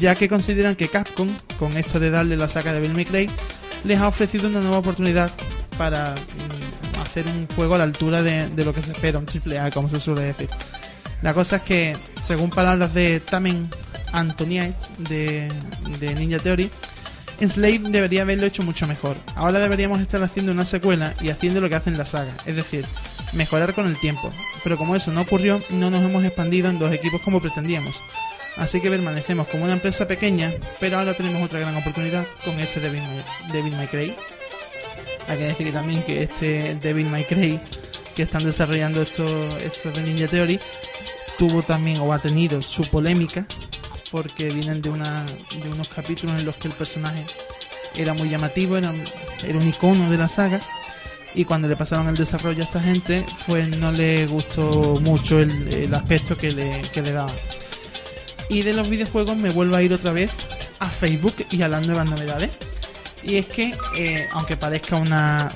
ya 0.00 0.14
que 0.14 0.28
consideran 0.28 0.74
que 0.74 0.88
Capcom, 0.88 1.28
con 1.58 1.76
esto 1.76 2.00
de 2.00 2.10
darle 2.10 2.36
la 2.36 2.48
saga 2.48 2.72
de 2.72 2.88
May 2.88 3.04
Cry, 3.04 3.30
les 3.84 3.98
ha 3.98 4.08
ofrecido 4.08 4.48
una 4.48 4.60
nueva 4.60 4.78
oportunidad 4.78 5.30
para 5.76 6.14
mm, 6.14 7.00
hacer 7.00 7.26
un 7.26 7.46
juego 7.54 7.74
a 7.74 7.78
la 7.78 7.84
altura 7.84 8.22
de, 8.22 8.48
lo 8.64 8.72
que 8.72 8.82
se 8.82 8.92
espera, 8.92 9.18
un 9.18 9.26
triple 9.26 9.58
A, 9.58 9.70
como 9.70 9.88
se 9.88 10.00
suele 10.00 10.22
decir. 10.22 10.48
La 11.22 11.34
cosa 11.34 11.56
es 11.56 11.62
que, 11.62 11.96
según 12.22 12.50
palabras 12.50 12.94
de 12.94 13.20
Tamen 13.20 13.68
Antoniates 14.12 14.88
de, 14.98 15.48
Ninja 16.16 16.38
Theory, 16.38 16.70
Slave 17.40 17.82
debería 17.90 18.22
haberlo 18.22 18.46
hecho 18.46 18.62
mucho 18.62 18.86
mejor. 18.86 19.16
Ahora 19.36 19.58
deberíamos 19.58 20.00
estar 20.00 20.22
haciendo 20.22 20.52
una 20.52 20.64
secuela 20.64 21.14
y 21.20 21.30
haciendo 21.30 21.60
lo 21.60 21.68
que 21.68 21.76
hace 21.76 21.90
en 21.90 21.98
la 21.98 22.06
saga, 22.06 22.32
es 22.46 22.56
decir, 22.56 22.84
mejorar 23.32 23.74
con 23.74 23.86
el 23.86 23.98
tiempo. 23.98 24.30
Pero 24.62 24.76
como 24.76 24.96
eso 24.96 25.12
no 25.12 25.22
ocurrió, 25.22 25.62
no 25.70 25.90
nos 25.90 26.02
hemos 26.02 26.24
expandido 26.24 26.68
en 26.68 26.78
dos 26.78 26.92
equipos 26.92 27.20
como 27.22 27.40
pretendíamos. 27.40 28.02
Así 28.56 28.80
que 28.80 28.90
permanecemos 28.90 29.46
como 29.46 29.64
una 29.64 29.74
empresa 29.74 30.08
pequeña, 30.08 30.52
pero 30.80 30.98
ahora 30.98 31.14
tenemos 31.14 31.40
otra 31.42 31.60
gran 31.60 31.76
oportunidad 31.76 32.26
con 32.44 32.58
este 32.58 32.80
Devil 32.80 33.00
May, 33.02 33.52
Devil 33.52 33.72
May. 33.72 34.16
Hay 35.28 35.38
que 35.38 35.44
decir 35.44 35.72
también 35.72 36.02
que 36.02 36.22
este 36.24 36.74
Devil 36.74 37.06
May 37.06 37.24
Cry 37.24 37.60
que 38.16 38.22
están 38.22 38.42
desarrollando 38.42 39.00
estos 39.00 39.54
estos 39.62 39.94
de 39.94 40.02
Ninja 40.02 40.26
Theory 40.26 40.58
tuvo 41.38 41.62
también 41.62 42.00
o 42.00 42.12
ha 42.12 42.18
tenido 42.18 42.60
su 42.60 42.82
polémica 42.82 43.46
porque 44.10 44.48
vienen 44.48 44.82
de 44.82 44.90
una 44.90 45.24
de 45.24 45.68
unos 45.68 45.86
capítulos 45.86 46.40
en 46.40 46.44
los 46.44 46.56
que 46.56 46.66
el 46.66 46.74
personaje 46.74 47.24
era 47.96 48.14
muy 48.14 48.28
llamativo, 48.28 48.76
era, 48.76 48.92
era 49.46 49.58
un 49.58 49.68
icono 49.68 50.10
de 50.10 50.18
la 50.18 50.28
saga 50.28 50.60
y 51.34 51.44
cuando 51.44 51.68
le 51.68 51.76
pasaron 51.76 52.08
el 52.08 52.16
desarrollo 52.16 52.62
a 52.62 52.64
esta 52.64 52.80
gente 52.80 53.24
pues 53.46 53.76
no 53.76 53.92
le 53.92 54.26
gustó 54.26 54.98
mucho 55.02 55.38
el, 55.38 55.94
aspecto 55.94 56.36
que 56.36 56.50
le, 56.50 56.82
que 56.92 57.02
le 57.02 57.12
daban. 57.12 57.34
Y 58.48 58.62
de 58.62 58.72
los 58.72 58.88
videojuegos 58.88 59.36
me 59.36 59.50
vuelvo 59.50 59.76
a 59.76 59.82
ir 59.82 59.92
otra 59.92 60.12
vez 60.12 60.30
a 60.78 60.88
Facebook 60.88 61.34
y 61.50 61.62
a 61.62 61.68
las 61.68 61.86
nuevas 61.86 62.08
novedades. 62.08 62.50
Y 63.22 63.36
es 63.36 63.46
que, 63.46 63.74
eh, 63.96 64.28
aunque 64.32 64.56
parezca 64.56 64.96
una 64.96 65.52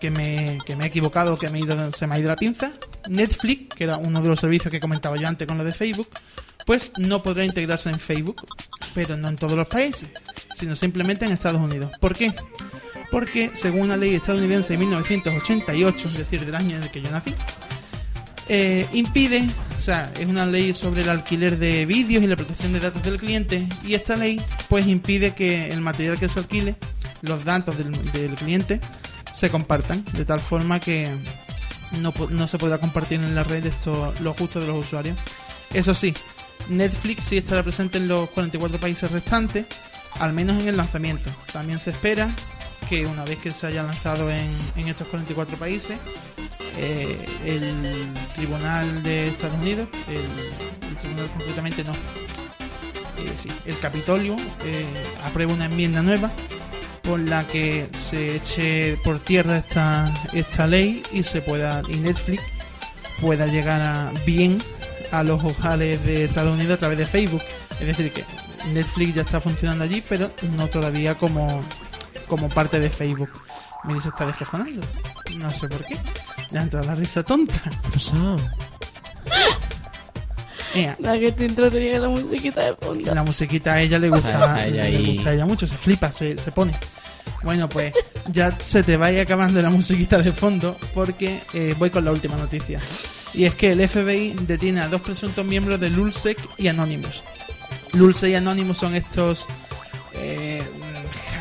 que 0.00 0.10
me, 0.10 0.58
que 0.66 0.74
me 0.74 0.84
he 0.84 0.86
equivocado, 0.88 1.38
que 1.38 1.48
me 1.48 1.58
he 1.58 1.62
ido, 1.62 1.92
se 1.92 2.06
me 2.06 2.16
ha 2.16 2.18
ido 2.18 2.28
la 2.28 2.36
pinza, 2.36 2.72
Netflix, 3.08 3.74
que 3.74 3.84
era 3.84 3.98
uno 3.98 4.20
de 4.20 4.28
los 4.28 4.40
servicios 4.40 4.70
que 4.70 4.80
comentaba 4.80 5.16
yo 5.16 5.28
antes 5.28 5.46
con 5.46 5.58
lo 5.58 5.64
de 5.64 5.72
Facebook, 5.72 6.08
pues 6.66 6.92
no 6.98 7.22
podrá 7.22 7.44
integrarse 7.44 7.90
en 7.90 8.00
Facebook, 8.00 8.46
pero 8.94 9.16
no 9.16 9.28
en 9.28 9.36
todos 9.36 9.56
los 9.56 9.68
países, 9.68 10.08
sino 10.56 10.74
simplemente 10.74 11.24
en 11.24 11.32
Estados 11.32 11.60
Unidos. 11.60 11.90
¿Por 12.00 12.16
qué? 12.16 12.34
Porque 13.10 13.50
según 13.54 13.82
una 13.82 13.96
ley 13.96 14.14
estadounidense 14.14 14.72
de 14.72 14.78
1988, 14.78 16.08
es 16.08 16.18
decir, 16.18 16.44
del 16.44 16.54
año 16.54 16.76
en 16.76 16.82
el 16.82 16.90
que 16.90 17.00
yo 17.00 17.10
nací, 17.10 17.34
eh, 18.48 18.86
impide, 18.92 19.46
o 19.78 19.82
sea, 19.82 20.12
es 20.18 20.26
una 20.26 20.44
ley 20.44 20.74
sobre 20.74 21.02
el 21.02 21.08
alquiler 21.08 21.58
de 21.58 21.86
vídeos 21.86 22.22
y 22.22 22.26
la 22.26 22.36
protección 22.36 22.72
de 22.72 22.80
datos 22.80 23.02
del 23.02 23.18
cliente, 23.18 23.66
y 23.82 23.94
esta 23.94 24.16
ley 24.16 24.40
pues 24.68 24.86
impide 24.86 25.34
que 25.34 25.68
el 25.68 25.80
material 25.80 26.18
que 26.18 26.28
se 26.28 26.40
alquile, 26.40 26.76
los 27.22 27.44
datos 27.44 27.76
del, 27.78 28.34
cliente, 28.34 28.80
se 29.32 29.48
compartan, 29.48 30.04
de 30.12 30.24
tal 30.24 30.40
forma 30.40 30.78
que 30.78 31.10
no, 32.00 32.12
no 32.30 32.46
se 32.46 32.58
podrá 32.58 32.78
compartir 32.78 33.20
en 33.20 33.34
la 33.34 33.44
red 33.44 33.64
esto, 33.64 34.12
los 34.20 34.36
gustos 34.36 34.62
de 34.62 34.68
los 34.68 34.84
usuarios. 34.84 35.16
Eso 35.72 35.94
sí, 35.94 36.12
Netflix 36.68 37.26
sí 37.26 37.38
estará 37.38 37.62
presente 37.62 37.98
en 37.98 38.08
los 38.08 38.28
44 38.30 38.78
países 38.78 39.10
restantes, 39.10 39.66
al 40.20 40.32
menos 40.32 40.62
en 40.62 40.68
el 40.68 40.76
lanzamiento. 40.76 41.30
También 41.52 41.80
se 41.80 41.90
espera 41.90 42.28
que 42.88 43.06
una 43.06 43.24
vez 43.24 43.38
que 43.38 43.50
se 43.50 43.66
haya 43.66 43.82
lanzado 43.82 44.30
en, 44.30 44.88
estos 44.88 45.08
44 45.08 45.56
países, 45.56 45.98
eh, 46.78 47.24
el 47.44 47.84
tribunal 48.34 49.02
de 49.02 49.26
Estados 49.26 49.58
Unidos, 49.58 49.88
el, 50.08 50.96
tribunal 50.96 51.28
concretamente 51.36 51.84
no, 51.84 51.92
eh, 51.92 53.32
sí, 53.36 53.48
el 53.66 53.78
Capitolio 53.78 54.36
eh, 54.64 54.86
aprueba 55.24 55.52
una 55.52 55.66
enmienda 55.66 56.02
nueva 56.02 56.30
por 57.02 57.20
la 57.20 57.46
que 57.46 57.88
se 57.92 58.36
eche 58.36 58.96
por 59.04 59.18
tierra 59.18 59.58
esta, 59.58 60.12
esta 60.32 60.66
ley 60.66 61.02
y 61.12 61.22
se 61.22 61.42
pueda 61.42 61.82
y 61.88 61.96
Netflix 61.96 62.42
pueda 63.20 63.46
llegar 63.46 63.82
a 63.82 64.12
bien 64.24 64.58
a 65.10 65.22
los 65.22 65.42
hogares 65.44 66.04
de 66.04 66.24
Estados 66.24 66.54
Unidos 66.54 66.76
a 66.76 66.78
través 66.78 66.98
de 66.98 67.06
Facebook. 67.06 67.42
Es 67.78 67.86
decir, 67.86 68.10
que 68.12 68.24
Netflix 68.72 69.14
ya 69.14 69.22
está 69.22 69.40
funcionando 69.40 69.84
allí, 69.84 70.02
pero 70.08 70.30
no 70.56 70.68
todavía 70.68 71.14
como, 71.14 71.62
como 72.26 72.48
parte 72.48 72.80
de 72.80 72.90
Facebook. 72.90 73.30
Miri 73.84 74.00
se 74.00 74.08
está 74.08 74.26
descojonando. 74.26 74.80
No 75.36 75.50
sé 75.50 75.68
por 75.68 75.84
qué. 75.84 75.96
Le 76.50 76.58
ha 76.58 76.62
entrado 76.62 76.86
la 76.86 76.94
risa 76.94 77.22
tonta. 77.22 77.60
¿Qué 77.62 77.70
ha 77.76 77.90
pasado? 77.90 78.36
Ea, 80.74 80.96
La 80.98 81.18
que 81.18 81.30
te 81.30 81.46
entretenía 81.46 82.00
la 82.00 82.08
musiquita 82.08 82.62
de 82.64 82.74
fondo. 82.74 83.14
la 83.14 83.22
musiquita 83.22 83.74
a 83.74 83.82
ella 83.82 83.96
le 83.98 84.08
gusta, 84.08 84.66
ella 84.66 84.84
le 84.88 85.14
gusta 85.14 85.30
a 85.30 85.34
ella 85.34 85.46
mucho, 85.46 85.66
se 85.68 85.76
flipa, 85.76 86.12
se, 86.12 86.36
se 86.36 86.50
pone. 86.50 86.72
Bueno, 87.44 87.68
pues 87.68 87.92
ya 88.32 88.58
se 88.58 88.82
te 88.82 88.96
va 88.96 89.06
a 89.06 89.12
ir 89.12 89.20
acabando 89.20 89.62
la 89.62 89.70
musiquita 89.70 90.18
de 90.18 90.32
fondo 90.32 90.76
porque 90.92 91.42
eh, 91.52 91.74
voy 91.78 91.90
con 91.90 92.04
la 92.04 92.10
última 92.10 92.36
noticia. 92.36 92.80
Y 93.34 93.44
es 93.44 93.54
que 93.54 93.72
el 93.72 93.86
FBI 93.88 94.34
detiene 94.40 94.80
a 94.80 94.88
dos 94.88 95.00
presuntos 95.00 95.44
miembros 95.44 95.78
de 95.78 95.90
Lulsec 95.90 96.38
y 96.56 96.66
Anonymous. 96.68 97.22
Lulsec 97.92 98.30
y 98.30 98.34
Anonymous 98.34 98.78
son 98.78 98.94
estos 98.96 99.46
eh, 100.14 100.62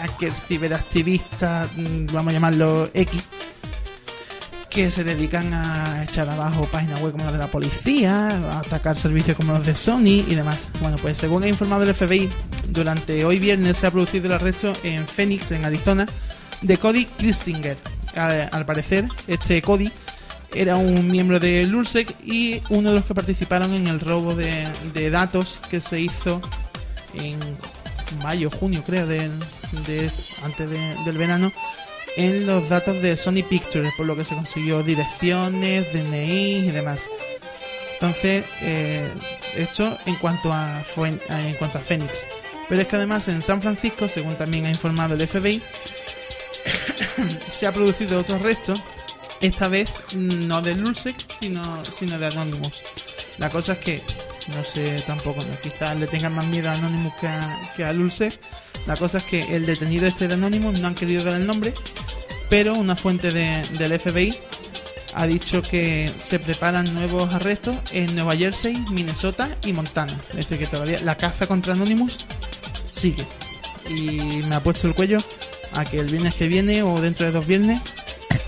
hackers, 0.03 0.35
ciberactivistas, 0.47 1.69
mm, 1.75 2.07
vamos 2.11 2.31
a 2.31 2.33
llamarlo 2.33 2.89
X, 2.93 3.23
que 4.69 4.91
se 4.91 5.03
dedican 5.03 5.53
a 5.53 6.03
echar 6.03 6.29
abajo 6.29 6.65
páginas 6.65 6.99
web 6.99 7.13
como 7.13 7.25
las 7.25 7.33
de 7.33 7.39
la 7.39 7.47
policía, 7.47 8.27
a 8.29 8.59
atacar 8.59 8.97
servicios 8.97 9.37
como 9.37 9.53
los 9.53 9.65
de 9.65 9.75
Sony 9.75 10.25
y 10.27 10.35
demás. 10.35 10.67
Bueno, 10.81 10.97
pues 11.01 11.17
según 11.17 11.43
ha 11.43 11.47
informado 11.47 11.83
el 11.83 11.93
FBI, 11.93 12.29
durante 12.69 13.23
hoy 13.23 13.39
viernes 13.39 13.77
se 13.77 13.87
ha 13.87 13.91
producido 13.91 14.25
el 14.25 14.33
arresto 14.33 14.73
en 14.83 15.05
Phoenix, 15.05 15.51
en 15.51 15.63
Arizona, 15.63 16.05
de 16.61 16.77
Cody 16.77 17.05
Christinger. 17.05 17.77
Al, 18.15 18.65
parecer, 18.65 19.07
este 19.27 19.61
Cody 19.61 19.91
era 20.53 20.75
un 20.75 21.07
miembro 21.07 21.39
de 21.39 21.65
Lulsec 21.65 22.15
y 22.23 22.61
uno 22.69 22.89
de 22.89 22.95
los 22.95 23.05
que 23.05 23.15
participaron 23.15 23.73
en 23.73 23.87
el 23.87 23.99
robo 23.99 24.35
de 24.35 25.09
datos 25.09 25.59
que 25.69 25.81
se 25.81 25.99
hizo 25.99 26.41
en 27.13 27.39
mayo, 28.21 28.49
junio 28.49 28.83
creo, 28.85 29.05
de, 29.07 29.29
antes 30.43 30.69
de- 30.69 30.95
del 31.05 31.17
verano, 31.17 31.51
en 32.15 32.45
los 32.45 32.69
datos 32.69 33.01
de 33.01 33.17
Sony 33.17 33.43
Pictures, 33.49 33.91
por 33.97 34.05
lo 34.05 34.15
que 34.15 34.23
se 34.25 34.35
consiguió 34.35 34.83
direcciones, 34.83 35.91
DNI 35.93 36.67
y 36.67 36.71
demás. 36.71 37.07
Entonces, 37.93 38.43
eh, 38.61 39.07
esto 39.57 39.97
en 40.05 40.15
cuanto 40.15 40.51
a- 40.53 40.83
en 41.29 41.53
cuanto 41.55 41.77
a 41.77 41.81
Phoenix. 41.81 42.11
Pero 42.69 42.81
es 42.81 42.87
que 42.87 42.95
además 42.97 43.27
en 43.27 43.41
San 43.41 43.61
Francisco, 43.61 44.07
según 44.07 44.35
también 44.35 44.65
ha 44.65 44.69
informado 44.69 45.15
el 45.15 45.21
FBI, 45.27 45.61
se 47.51 47.67
ha 47.67 47.71
producido 47.71 48.19
otro 48.19 48.35
arresto, 48.35 48.73
esta 49.41 49.67
vez 49.67 49.91
no 50.15 50.61
de 50.61 50.75
Lulsec, 50.75 51.15
sino, 51.41 51.83
sino 51.85 52.17
de 52.17 52.27
Anonymous. 52.27 52.81
La 53.37 53.49
cosa 53.49 53.73
es 53.73 53.79
que 53.79 54.01
No 54.53 54.63
sé 54.63 55.01
tampoco, 55.07 55.41
quizás 55.61 55.97
le 55.99 56.05
tengan 56.07 56.35
más 56.35 56.45
miedo 56.45 56.69
a 56.69 56.73
Anonymous 56.73 57.13
que 57.19 57.27
a, 57.27 57.71
que 57.75 57.85
a. 57.85 57.93
La 58.85 58.97
cosa 58.97 59.19
es 59.19 59.23
que 59.23 59.39
el 59.55 59.65
detenido 59.65 60.05
este 60.05 60.27
de 60.27 60.33
Anonymous 60.33 60.79
no 60.81 60.87
han 60.87 60.95
querido 60.95 61.23
dar 61.23 61.35
el 61.35 61.47
nombre, 61.47 61.73
pero 62.49 62.73
una 62.73 62.95
fuente 62.97 63.31
de- 63.31 63.63
del 63.79 63.97
FBI 63.99 64.37
ha 65.15 65.25
dicho 65.27 65.61
que 65.61 66.11
se 66.21 66.39
preparan 66.39 66.93
nuevos 66.93 67.33
arrestos 67.33 67.75
en 67.91 68.13
Nueva 68.15 68.35
Jersey, 68.35 68.75
Minnesota 68.91 69.47
y 69.63 69.71
Montana. 69.71 70.13
Es 70.29 70.35
decir, 70.49 70.57
que 70.57 70.67
todavía 70.67 70.99
la 71.03 71.15
caza 71.15 71.47
contra 71.47 71.73
Anonymous 71.73 72.17
sigue. 72.91 73.25
Y 73.89 74.41
me 74.47 74.55
ha 74.55 74.63
puesto 74.63 74.87
el 74.87 74.95
cuello 74.95 75.19
a 75.73 75.85
que 75.85 75.97
el 75.99 76.07
viernes 76.07 76.35
que 76.35 76.47
viene 76.47 76.83
o 76.83 76.99
dentro 76.99 77.25
de 77.25 77.31
dos 77.31 77.47
viernes 77.47 77.81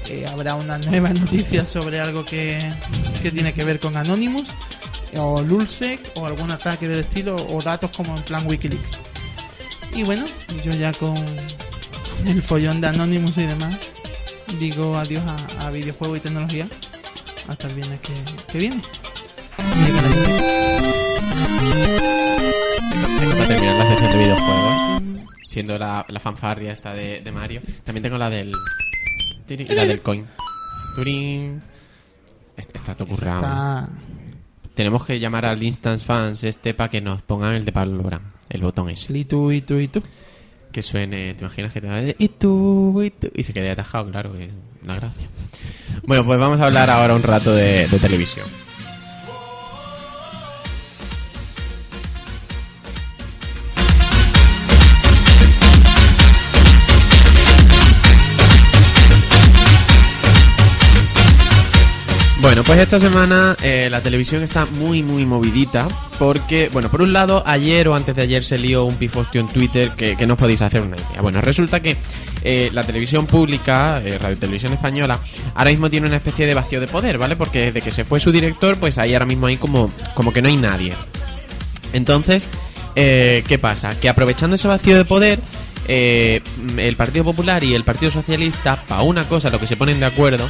eh, 0.09 0.25
habrá 0.27 0.55
una 0.55 0.77
nueva 0.77 1.09
noticia 1.09 1.65
sobre 1.67 1.99
algo 1.99 2.25
que, 2.25 2.57
que 3.21 3.31
tiene 3.31 3.53
que 3.53 3.63
ver 3.63 3.79
con 3.79 3.95
Anonymous 3.97 4.49
o 5.17 5.41
Lulsec 5.41 5.99
o 6.15 6.25
algún 6.25 6.51
ataque 6.51 6.87
del 6.87 6.99
estilo 6.99 7.35
o 7.35 7.61
datos 7.61 7.91
como 7.91 8.15
en 8.15 8.23
plan 8.23 8.45
Wikileaks. 8.47 8.99
Y 9.93 10.03
bueno, 10.03 10.25
yo 10.63 10.71
ya 10.71 10.91
con 10.93 11.15
el 12.25 12.41
follón 12.41 12.81
de 12.81 12.87
Anonymous 12.87 13.37
y 13.37 13.45
demás 13.45 13.77
digo 14.59 14.97
adiós 14.97 15.23
a, 15.25 15.67
a 15.67 15.69
videojuegos 15.71 16.17
y 16.17 16.21
tecnología 16.21 16.67
hasta 17.47 17.67
el 17.67 17.75
viernes 17.75 17.99
que, 18.01 18.13
que 18.51 18.57
viene. 18.57 18.81
Para 23.37 23.47
terminar 23.47 23.75
la 23.75 23.85
sección 23.85 24.11
de 24.11 24.17
videojuegos, 24.17 25.01
siendo 25.47 25.77
la, 25.77 26.05
la 26.07 26.19
fanfarria 26.19 26.71
esta 26.71 26.93
de, 26.93 27.21
de 27.21 27.31
Mario. 27.31 27.61
También 27.83 28.03
tengo 28.03 28.17
la 28.17 28.29
del. 28.29 28.53
La 29.47 29.85
del 29.85 30.01
coin. 30.01 30.21
Turín. 30.95 31.61
Est- 32.57 32.75
Está 32.75 32.95
todo 32.95 33.07
currado. 33.07 33.37
está- 33.37 33.89
Tenemos 34.73 35.05
que 35.05 35.19
llamar 35.19 35.45
al 35.45 35.61
Instance 35.63 36.03
Fans 36.03 36.43
este 36.43 36.73
para 36.73 36.89
que 36.89 36.99
nos 37.01 37.21
pongan 37.21 37.53
el 37.55 37.63
de 37.65 37.71
Pablo 37.71 38.01
Lorán, 38.03 38.33
el 38.49 38.61
botón 38.61 38.89
ese. 38.89 39.17
Y 39.17 39.23
tú, 39.25 39.51
y 39.51 39.61
tú, 39.61 39.77
y 39.79 39.87
tú. 39.87 40.01
Que 40.71 40.81
suene, 40.81 41.33
¿te 41.35 41.45
imaginas 41.45 41.71
que 41.71 41.79
te 41.79 41.87
va 41.87 41.95
a 41.95 42.01
decir, 42.01 42.15
y 42.19 42.27
tú, 42.27 43.01
y 43.01 43.09
tú? 43.11 43.31
Y 43.33 43.43
se 43.43 43.53
quede 43.53 43.71
atajado, 43.71 44.11
claro, 44.11 44.33
que 44.33 44.45
es 44.45 44.51
una 44.83 44.95
gracia. 44.95 45.27
Bueno, 46.05 46.25
pues 46.25 46.37
vamos 46.37 46.59
a 46.59 46.65
hablar 46.65 46.89
ahora 46.89 47.15
un 47.15 47.23
rato 47.23 47.53
de, 47.55 47.87
de 47.87 47.99
televisión. 47.99 48.45
Bueno, 62.45 62.63
pues 62.63 62.79
esta 62.79 62.99
semana 62.99 63.57
eh, 63.63 63.87
la 63.89 64.01
televisión 64.01 64.43
está 64.43 64.67
muy, 64.67 65.01
muy 65.01 65.25
movidita 65.25 65.87
porque, 66.19 66.69
bueno, 66.71 66.91
por 66.91 67.01
un 67.01 67.11
lado, 67.11 67.41
ayer 67.43 67.87
o 67.87 67.95
antes 67.95 68.15
de 68.15 68.21
ayer 68.21 68.43
se 68.43 68.59
lió 68.59 68.85
un 68.85 68.97
pifostio 68.97 69.41
en 69.41 69.47
Twitter 69.47 69.93
que, 69.97 70.15
que 70.15 70.27
no 70.27 70.35
os 70.35 70.39
podéis 70.39 70.61
hacer 70.61 70.83
una 70.83 70.95
idea. 70.95 71.23
Bueno, 71.23 71.41
resulta 71.41 71.79
que 71.79 71.97
eh, 72.43 72.69
la 72.71 72.83
televisión 72.83 73.25
pública, 73.25 73.99
eh, 74.05 74.19
Radio 74.19 74.37
Televisión 74.37 74.73
Española, 74.73 75.19
ahora 75.55 75.71
mismo 75.71 75.89
tiene 75.89 76.05
una 76.05 76.17
especie 76.17 76.45
de 76.45 76.53
vacío 76.53 76.79
de 76.79 76.87
poder, 76.87 77.17
¿vale? 77.17 77.35
Porque 77.35 77.61
desde 77.65 77.81
que 77.81 77.89
se 77.89 78.05
fue 78.05 78.19
su 78.19 78.31
director, 78.31 78.77
pues 78.77 78.99
ahí 78.99 79.13
ahora 79.13 79.25
mismo 79.25 79.47
hay 79.47 79.57
como, 79.57 79.91
como 80.13 80.31
que 80.31 80.43
no 80.43 80.47
hay 80.47 80.57
nadie. 80.57 80.93
Entonces, 81.93 82.47
eh, 82.95 83.43
¿qué 83.47 83.57
pasa? 83.57 83.99
Que 83.99 84.07
aprovechando 84.07 84.55
ese 84.55 84.67
vacío 84.67 84.97
de 84.97 85.05
poder, 85.05 85.39
eh, 85.87 86.41
el 86.77 86.95
Partido 86.95 87.25
Popular 87.25 87.63
y 87.63 87.73
el 87.73 87.83
Partido 87.83 88.11
Socialista, 88.11 88.75
para 88.87 89.01
una 89.01 89.23
cosa, 89.27 89.49
lo 89.49 89.57
que 89.57 89.65
se 89.65 89.77
ponen 89.77 89.99
de 89.99 90.05
acuerdo, 90.05 90.47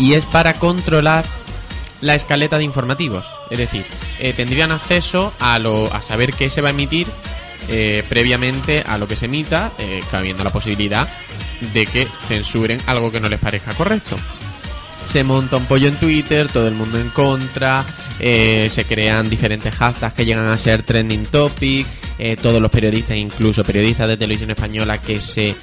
y 0.00 0.14
es 0.14 0.24
para 0.24 0.54
controlar 0.54 1.24
la 2.00 2.14
escaleta 2.14 2.56
de 2.56 2.64
informativos. 2.64 3.26
Es 3.50 3.58
decir, 3.58 3.84
eh, 4.18 4.32
tendrían 4.32 4.72
acceso 4.72 5.32
a, 5.38 5.58
lo, 5.58 5.92
a 5.92 6.00
saber 6.00 6.32
qué 6.32 6.48
se 6.48 6.62
va 6.62 6.68
a 6.68 6.70
emitir 6.70 7.06
eh, 7.68 8.02
previamente 8.08 8.82
a 8.84 8.96
lo 8.96 9.06
que 9.06 9.14
se 9.14 9.26
emita, 9.26 9.70
eh, 9.78 10.02
habiendo 10.10 10.42
la 10.42 10.50
posibilidad 10.50 11.08
de 11.74 11.86
que 11.86 12.08
censuren 12.26 12.80
algo 12.86 13.12
que 13.12 13.20
no 13.20 13.28
les 13.28 13.38
parezca 13.38 13.74
correcto. 13.74 14.16
Se 15.06 15.22
monta 15.22 15.58
un 15.58 15.66
pollo 15.66 15.88
en 15.88 15.96
Twitter, 15.96 16.48
todo 16.48 16.66
el 16.66 16.74
mundo 16.74 16.98
en 16.98 17.10
contra, 17.10 17.84
eh, 18.18 18.68
se 18.70 18.86
crean 18.86 19.28
diferentes 19.28 19.74
hashtags 19.74 20.14
que 20.14 20.24
llegan 20.24 20.46
a 20.46 20.56
ser 20.56 20.82
trending 20.82 21.26
topic, 21.26 21.86
todos 22.42 22.60
los 22.60 22.70
periodistas, 22.70 23.16
incluso 23.16 23.64
periodistas 23.64 24.06
de 24.06 24.18
televisión 24.18 24.50
española 24.50 25.00
que 25.00 25.20
se 25.20 25.56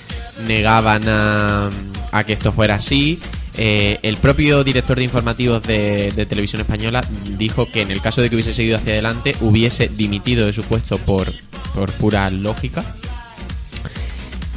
negaban 0.48 1.04
a 1.08 2.24
que 2.26 2.34
esto 2.34 2.52
fuera 2.52 2.76
así. 2.76 3.20
Eh, 3.58 3.97
el 4.03 4.18
propio 4.18 4.64
director 4.64 4.97
de 4.97 5.03
informativos 5.03 5.64
de, 5.64 6.12
televisión 6.30 6.62
española 6.62 7.03
dijo 7.38 7.70
que 7.72 7.82
en 7.82 7.89
el 7.89 8.01
caso 8.01 8.22
de 8.22 8.30
que 8.30 8.36
hubiese 8.36 8.53
seguido 8.53 8.78
hacia 8.78 8.93
adelante 8.93 9.36
hubiese 9.41 9.88
dimitido 9.88 10.45
de 10.45 10.53
su 10.53 10.64
puesto 10.64 10.99
por, 10.99 11.34
por 11.74 11.91
pura 11.93 12.30
lógica. 12.30 12.95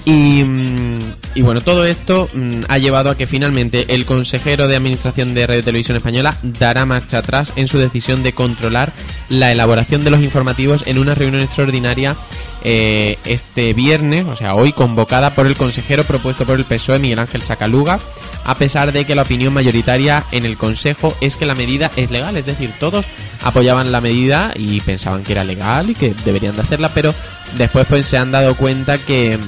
Y, 0.04 0.44
mm, 0.44 0.98
y 1.34 1.42
bueno, 1.42 1.60
todo 1.60 1.84
esto 1.84 2.28
mm, 2.34 2.62
ha 2.68 2.78
llevado 2.78 3.10
a 3.10 3.16
que 3.16 3.26
finalmente 3.26 3.86
el 3.88 4.04
consejero 4.04 4.66
de 4.66 4.76
administración 4.76 5.34
de 5.34 5.46
Radio 5.46 5.64
Televisión 5.64 5.96
Española 5.96 6.36
dará 6.42 6.84
marcha 6.84 7.18
atrás 7.18 7.52
en 7.56 7.68
su 7.68 7.78
decisión 7.78 8.22
de 8.22 8.32
controlar 8.32 8.92
la 9.28 9.52
elaboración 9.52 10.04
de 10.04 10.10
los 10.10 10.22
informativos 10.22 10.84
en 10.86 10.98
una 10.98 11.14
reunión 11.14 11.42
extraordinaria 11.42 12.16
eh, 12.62 13.18
este 13.24 13.72
viernes, 13.74 14.26
o 14.26 14.36
sea, 14.36 14.54
hoy 14.54 14.72
convocada 14.72 15.34
por 15.34 15.46
el 15.46 15.56
consejero 15.56 16.04
propuesto 16.04 16.44
por 16.44 16.58
el 16.58 16.64
PSOE, 16.64 16.98
Miguel 16.98 17.18
Ángel 17.18 17.42
Sacaluga, 17.42 18.00
a 18.44 18.54
pesar 18.54 18.92
de 18.92 19.04
que 19.04 19.14
la 19.14 19.22
opinión 19.22 19.52
mayoritaria 19.52 20.24
en 20.32 20.44
el 20.44 20.56
Consejo 20.58 21.16
es 21.20 21.36
que 21.36 21.46
la 21.46 21.54
medida 21.54 21.90
es 21.96 22.10
legal, 22.10 22.36
es 22.36 22.46
decir, 22.46 22.72
todos 22.78 23.06
apoyaban 23.42 23.92
la 23.92 24.00
medida 24.00 24.52
y 24.56 24.80
pensaban 24.80 25.22
que 25.22 25.32
era 25.32 25.44
legal 25.44 25.90
y 25.90 25.94
que 25.94 26.14
deberían 26.24 26.56
de 26.56 26.62
hacerla, 26.62 26.90
pero 26.94 27.14
después 27.56 27.86
pues 27.86 28.06
se 28.06 28.18
han 28.18 28.32
dado 28.32 28.54
cuenta 28.56 28.98
que 28.98 29.38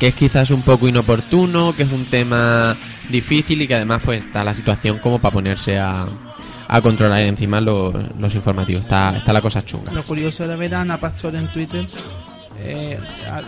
que 0.00 0.08
es 0.08 0.14
quizás 0.14 0.50
un 0.50 0.62
poco 0.62 0.88
inoportuno, 0.88 1.76
que 1.76 1.82
es 1.82 1.92
un 1.92 2.06
tema 2.06 2.74
difícil 3.10 3.60
y 3.60 3.68
que 3.68 3.74
además 3.74 4.00
pues 4.02 4.24
está 4.24 4.42
la 4.42 4.54
situación 4.54 4.98
como 4.98 5.18
para 5.18 5.34
ponerse 5.34 5.78
a, 5.78 6.06
a 6.72 6.80
controlar 6.80 7.22
encima 7.22 7.60
los, 7.60 7.92
los 8.16 8.34
informativos. 8.34 8.82
Está, 8.82 9.16
está 9.16 9.32
la 9.32 9.42
cosa 9.42 9.64
chunga. 9.64 9.92
Lo 9.92 10.04
curioso 10.04 10.44
era 10.44 10.54
ver 10.54 10.74
a 10.76 10.82
Ana 10.82 11.00
Pastor 11.00 11.34
en 11.34 11.48
Twitter 11.48 11.84
eh, 12.60 12.98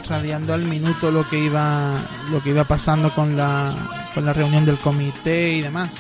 radiando 0.08 0.54
al 0.54 0.62
minuto 0.62 1.10
lo 1.10 1.28
que 1.28 1.38
iba 1.38 1.94
lo 2.30 2.42
que 2.42 2.50
iba 2.50 2.64
pasando 2.64 3.14
con 3.14 3.36
la 3.36 4.10
con 4.14 4.24
la 4.24 4.32
reunión 4.32 4.64
del 4.64 4.78
comité 4.78 5.52
y 5.52 5.60
demás. 5.60 5.94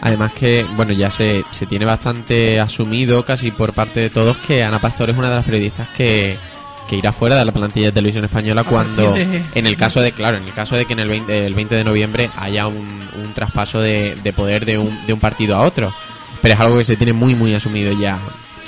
Además 0.00 0.32
que, 0.32 0.64
bueno, 0.76 0.92
ya 0.92 1.10
se, 1.10 1.44
se 1.50 1.66
tiene 1.66 1.84
bastante 1.84 2.60
asumido 2.60 3.24
casi 3.24 3.50
por 3.50 3.74
parte 3.74 3.98
de 3.98 4.10
todos 4.10 4.36
que 4.38 4.62
Ana 4.62 4.78
Pastor 4.80 5.10
es 5.10 5.18
una 5.18 5.28
de 5.28 5.36
las 5.36 5.44
periodistas 5.44 5.88
que, 5.88 6.38
que 6.88 6.96
irá 6.96 7.12
fuera 7.12 7.36
de 7.36 7.44
la 7.44 7.52
plantilla 7.52 7.86
de 7.86 7.92
televisión 7.92 8.24
española 8.24 8.64
cuando, 8.64 9.10
partir 9.10 9.28
de- 9.28 9.44
en 9.54 9.66
el 9.66 9.76
caso 9.76 10.00
de, 10.00 10.12
claro, 10.12 10.38
en 10.38 10.44
el 10.44 10.52
caso 10.52 10.74
de 10.74 10.86
que 10.86 10.94
en 10.94 11.00
el 11.00 11.08
20, 11.08 11.46
el 11.46 11.54
20 11.54 11.74
de 11.74 11.84
noviembre 11.84 12.30
haya 12.36 12.66
un, 12.66 13.08
un 13.22 13.34
traspaso 13.34 13.80
de, 13.80 14.16
de 14.22 14.32
poder 14.32 14.64
de 14.64 14.78
un, 14.78 15.06
de 15.06 15.12
un 15.12 15.20
partido 15.20 15.54
a 15.56 15.60
otro. 15.60 15.94
Pero 16.42 16.54
es 16.54 16.60
algo 16.60 16.78
que 16.78 16.84
se 16.84 16.96
tiene 16.96 17.12
muy, 17.12 17.34
muy 17.34 17.54
asumido 17.54 17.92
ya 18.00 18.18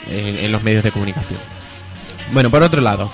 en, 0.09 0.39
en 0.39 0.53
los 0.53 0.63
medios 0.63 0.85
de 0.85 0.91
comunicación. 0.93 1.39
Bueno, 2.33 2.51
por 2.51 2.63
otro 2.63 2.81
lado, 2.81 3.11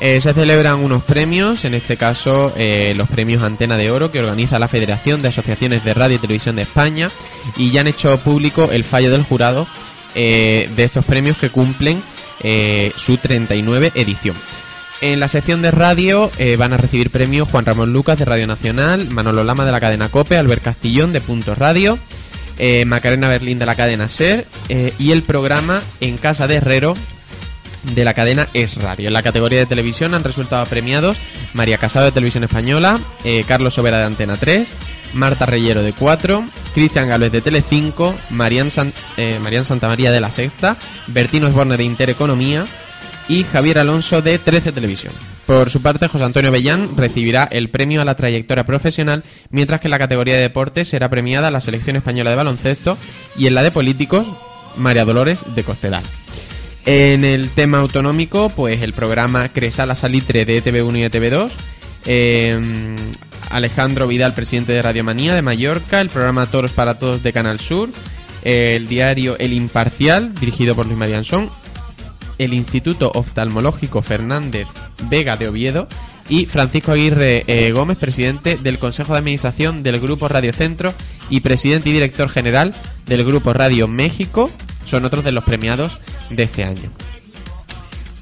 eh, 0.00 0.20
se 0.20 0.32
celebran 0.34 0.80
unos 0.80 1.02
premios, 1.04 1.64
en 1.64 1.74
este 1.74 1.96
caso 1.96 2.52
eh, 2.56 2.92
los 2.96 3.08
premios 3.08 3.42
Antena 3.42 3.76
de 3.76 3.90
Oro 3.90 4.10
que 4.12 4.20
organiza 4.20 4.58
la 4.58 4.68
Federación 4.68 5.22
de 5.22 5.28
Asociaciones 5.28 5.84
de 5.84 5.94
Radio 5.94 6.16
y 6.16 6.18
Televisión 6.18 6.56
de 6.56 6.62
España 6.62 7.10
y 7.56 7.70
ya 7.70 7.80
han 7.82 7.86
hecho 7.86 8.18
público 8.20 8.68
el 8.72 8.84
fallo 8.84 9.10
del 9.10 9.22
jurado 9.22 9.66
eh, 10.14 10.68
de 10.76 10.84
estos 10.84 11.04
premios 11.04 11.36
que 11.38 11.50
cumplen 11.50 12.02
eh, 12.42 12.92
su 12.96 13.16
39 13.16 13.92
edición. 13.94 14.36
En 15.02 15.20
la 15.20 15.28
sección 15.28 15.60
de 15.60 15.70
radio 15.70 16.30
eh, 16.38 16.56
van 16.56 16.72
a 16.72 16.78
recibir 16.78 17.10
premios 17.10 17.50
Juan 17.50 17.66
Ramón 17.66 17.92
Lucas 17.92 18.18
de 18.18 18.24
Radio 18.24 18.46
Nacional, 18.46 19.08
Manolo 19.10 19.44
Lama 19.44 19.66
de 19.66 19.72
la 19.72 19.80
cadena 19.80 20.08
Cope, 20.08 20.38
Albert 20.38 20.62
Castillón 20.62 21.12
de 21.12 21.20
Punto 21.20 21.54
Radio, 21.54 21.98
eh, 22.58 22.86
Macarena 22.86 23.28
Berlín 23.28 23.58
de 23.58 23.66
la 23.66 23.74
cadena 23.74 24.08
Ser 24.08 24.46
eh, 24.70 24.94
y 24.98 25.12
el 25.12 25.22
programa 25.22 25.82
En 26.00 26.16
Casa 26.16 26.48
de 26.48 26.56
Herrero 26.56 26.94
de 27.94 28.04
la 28.06 28.14
cadena 28.14 28.48
Es 28.54 28.76
Radio. 28.76 29.08
En 29.08 29.12
la 29.12 29.22
categoría 29.22 29.58
de 29.58 29.66
televisión 29.66 30.14
han 30.14 30.24
resultado 30.24 30.64
premiados 30.64 31.18
María 31.52 31.76
Casado 31.76 32.06
de 32.06 32.12
Televisión 32.12 32.44
Española, 32.44 32.98
Carlos 33.46 33.74
Sobera 33.74 33.98
de 33.98 34.04
Antena 34.04 34.36
3, 34.36 34.66
Marta 35.14 35.46
Reyero 35.46 35.82
de 35.82 35.92
4, 35.92 36.44
Cristian 36.74 37.08
Galvez 37.08 37.32
de 37.32 37.40
Telecinco, 37.40 38.14
Marian, 38.30 38.70
San, 38.70 38.92
eh, 39.16 39.38
Santamaría 39.64 40.10
de 40.10 40.20
La 40.20 40.30
Sexta, 40.30 40.76
Bertino 41.06 41.48
Osborne 41.48 41.76
de 41.76 41.84
Intereconomía 41.84 42.66
y 43.28 43.44
Javier 43.44 43.78
Alonso 43.78 44.22
de 44.22 44.38
13 44.38 44.72
Televisión. 44.72 45.12
Por 45.46 45.70
su 45.70 45.80
parte, 45.80 46.08
José 46.08 46.24
Antonio 46.24 46.50
Bellán 46.50 46.96
recibirá 46.96 47.44
el 47.44 47.70
premio 47.70 48.02
a 48.02 48.04
la 48.04 48.16
trayectoria 48.16 48.64
profesional, 48.64 49.24
mientras 49.50 49.80
que 49.80 49.86
en 49.86 49.92
la 49.92 49.98
categoría 49.98 50.34
de 50.34 50.42
deportes 50.42 50.88
será 50.88 51.08
premiada 51.08 51.50
la 51.50 51.60
selección 51.60 51.96
española 51.96 52.30
de 52.30 52.36
baloncesto 52.36 52.98
y 53.36 53.46
en 53.46 53.54
la 53.54 53.62
de 53.62 53.70
políticos, 53.70 54.26
María 54.76 55.04
Dolores 55.04 55.40
de 55.54 55.62
Cospedal. 55.62 56.02
En 56.84 57.24
el 57.24 57.50
tema 57.50 57.78
autonómico, 57.78 58.48
pues 58.50 58.82
el 58.82 58.92
programa 58.92 59.48
Cresala 59.48 59.94
Salitre 59.94 60.44
de 60.44 60.62
ETV1 60.62 60.98
y 60.98 61.02
ETV2. 61.04 61.50
eh, 62.08 62.96
Alejandro 63.50 64.06
Vidal, 64.06 64.34
presidente 64.34 64.72
de 64.72 64.82
Radiomanía 64.82 65.34
de 65.34 65.42
Mallorca. 65.42 66.00
El 66.00 66.10
programa 66.10 66.46
Toros 66.46 66.72
para 66.72 66.98
Todos 66.98 67.22
de 67.22 67.32
Canal 67.32 67.60
Sur. 67.60 67.88
el 68.44 68.88
diario 68.88 69.36
El 69.38 69.52
Imparcial, 69.52 70.34
dirigido 70.34 70.74
por 70.74 70.86
Luis 70.86 70.98
Marianson, 70.98 71.50
el 72.38 72.54
Instituto 72.54 73.10
Oftalmológico 73.14 74.02
Fernández 74.02 74.68
Vega 75.08 75.36
de 75.36 75.48
Oviedo 75.48 75.88
y 76.28 76.46
Francisco 76.46 76.92
Aguirre 76.92 77.44
eh, 77.46 77.70
Gómez, 77.72 77.96
presidente 77.98 78.56
del 78.56 78.78
Consejo 78.78 79.12
de 79.12 79.18
Administración 79.18 79.82
del 79.82 80.00
Grupo 80.00 80.28
Radio 80.28 80.52
Centro 80.52 80.92
y 81.30 81.40
presidente 81.40 81.90
y 81.90 81.92
director 81.92 82.28
general 82.28 82.74
del 83.06 83.24
Grupo 83.24 83.52
Radio 83.52 83.88
México, 83.88 84.50
son 84.84 85.04
otros 85.04 85.24
de 85.24 85.32
los 85.32 85.44
premiados 85.44 85.98
de 86.30 86.42
este 86.42 86.64
año. 86.64 86.90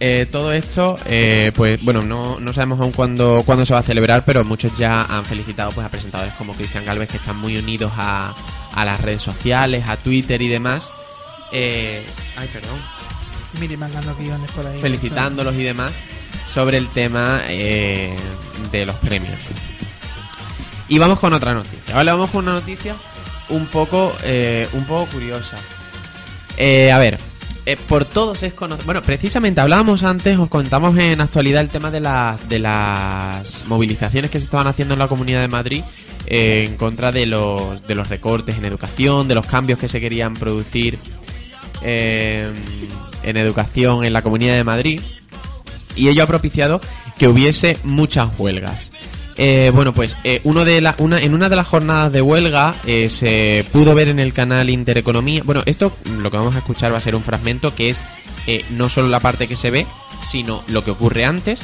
Eh, 0.06 0.26
todo 0.26 0.52
esto, 0.52 0.98
eh, 1.06 1.50
pues 1.54 1.82
bueno, 1.82 2.02
no, 2.02 2.38
no 2.38 2.52
sabemos 2.52 2.78
aún 2.78 2.92
cuándo, 2.92 3.42
cuándo 3.46 3.64
se 3.64 3.72
va 3.72 3.80
a 3.80 3.82
celebrar, 3.82 4.22
pero 4.26 4.44
muchos 4.44 4.76
ya 4.76 5.00
han 5.00 5.24
felicitado 5.24 5.72
pues, 5.72 5.86
a 5.86 5.90
presentadores 5.90 6.34
como 6.34 6.52
Cristian 6.52 6.84
Galvez, 6.84 7.08
que 7.08 7.16
están 7.16 7.38
muy 7.38 7.56
unidos 7.56 7.90
a, 7.96 8.34
a 8.74 8.84
las 8.84 9.00
redes 9.00 9.22
sociales, 9.22 9.88
a 9.88 9.96
Twitter 9.96 10.42
y 10.42 10.48
demás. 10.48 10.90
Eh, 11.52 12.04
ay, 12.36 12.50
perdón. 12.52 12.78
Miri 13.58 13.78
mandando 13.78 14.14
guiones 14.14 14.50
por 14.50 14.66
ahí. 14.66 14.78
felicitándolos 14.78 15.54
y 15.54 15.62
demás 15.62 15.92
sobre 16.46 16.76
el 16.76 16.88
tema 16.88 17.38
de 17.38 18.84
los 18.84 18.96
premios. 18.96 19.38
Y 20.86 20.98
vamos 20.98 21.18
con 21.18 21.32
otra 21.32 21.54
noticia. 21.54 21.94
Vale, 21.94 22.10
vamos 22.10 22.28
con 22.28 22.44
una 22.44 22.52
noticia 22.52 22.94
un 23.48 23.64
poco, 23.68 24.14
un 24.74 24.84
poco 24.84 25.06
curiosa. 25.12 25.56
Eh, 26.56 26.92
a 26.92 26.98
ver, 26.98 27.18
eh, 27.66 27.78
por 27.88 28.04
todos 28.04 28.42
es 28.42 28.52
conocido. 28.52 28.84
Bueno, 28.84 29.02
precisamente 29.02 29.60
hablábamos 29.60 30.02
antes, 30.02 30.38
os 30.38 30.48
contamos 30.48 30.98
en 30.98 31.20
actualidad 31.20 31.62
el 31.62 31.70
tema 31.70 31.90
de 31.90 32.00
las, 32.00 32.46
de 32.48 32.58
las 32.58 33.66
movilizaciones 33.66 34.30
que 34.30 34.38
se 34.38 34.44
estaban 34.44 34.66
haciendo 34.66 34.94
en 34.94 35.00
la 35.00 35.08
Comunidad 35.08 35.40
de 35.40 35.48
Madrid 35.48 35.82
eh, 36.26 36.66
en 36.68 36.76
contra 36.76 37.10
de 37.10 37.24
los, 37.24 37.86
de 37.86 37.94
los 37.94 38.08
recortes 38.08 38.58
en 38.58 38.66
educación, 38.66 39.28
de 39.28 39.34
los 39.34 39.46
cambios 39.46 39.78
que 39.78 39.88
se 39.88 39.98
querían 39.98 40.34
producir 40.34 40.98
eh, 41.82 42.50
en 43.22 43.36
educación 43.38 44.04
en 44.04 44.12
la 44.12 44.20
Comunidad 44.20 44.54
de 44.54 44.64
Madrid. 44.64 45.00
Y 45.96 46.08
ello 46.08 46.24
ha 46.24 46.26
propiciado 46.26 46.80
que 47.18 47.28
hubiese 47.28 47.78
muchas 47.82 48.28
huelgas. 48.38 48.90
Eh, 49.36 49.72
bueno, 49.74 49.92
pues 49.92 50.16
eh, 50.22 50.40
uno 50.44 50.64
de 50.64 50.80
la, 50.80 50.94
una, 50.98 51.18
en 51.20 51.34
una 51.34 51.48
de 51.48 51.56
las 51.56 51.66
jornadas 51.66 52.12
de 52.12 52.22
huelga 52.22 52.76
eh, 52.86 53.08
se 53.10 53.64
pudo 53.72 53.94
ver 53.94 54.08
en 54.08 54.20
el 54.20 54.32
canal 54.32 54.70
Intereconomía. 54.70 55.42
Bueno, 55.44 55.62
esto 55.66 55.92
lo 56.18 56.30
que 56.30 56.36
vamos 56.36 56.54
a 56.54 56.58
escuchar 56.58 56.92
va 56.92 56.98
a 56.98 57.00
ser 57.00 57.16
un 57.16 57.22
fragmento 57.24 57.74
que 57.74 57.90
es 57.90 58.02
no 58.70 58.88
solo 58.88 59.08
la 59.08 59.20
parte 59.20 59.48
que 59.48 59.56
se 59.56 59.70
ve, 59.70 59.86
sino 60.22 60.62
lo 60.68 60.84
que 60.84 60.90
ocurre 60.92 61.24
antes. 61.24 61.58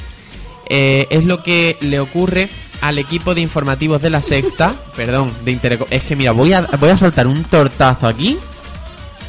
Es 0.69 1.25
lo 1.25 1.43
que 1.43 1.77
le 1.81 2.01
ocurre 2.01 2.49
al 2.81 2.99
equipo 2.99 3.35
de 3.35 3.41
informativos 3.43 4.01
de 4.03 4.11
la 4.11 4.23
Sexta. 4.23 4.75
perdón, 4.97 5.33
de 5.45 5.53
Intereco. 5.53 5.87
Es 5.91 6.03
que 6.05 6.17
mira, 6.17 6.33
voy 6.33 6.53
a, 6.55 6.63
voy 6.63 6.89
a 6.91 6.97
soltar 6.97 7.27
un 7.27 7.45
tortazo 7.45 8.07
aquí 8.07 8.37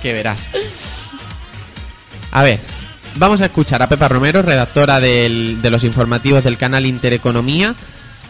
que 0.02 0.14
verás. 0.14 0.40
A 2.32 2.44
ver, 2.44 2.60
vamos 3.16 3.42
a 3.42 3.46
escuchar 3.46 3.82
a 3.84 3.90
Pepa 3.90 4.08
Romero, 4.08 4.42
redactora 4.42 5.00
del- 5.00 5.62
de 5.62 5.70
los 5.70 5.84
informativos 5.84 6.44
del 6.44 6.58
canal 6.58 6.86
Intereconomía, 6.86 7.76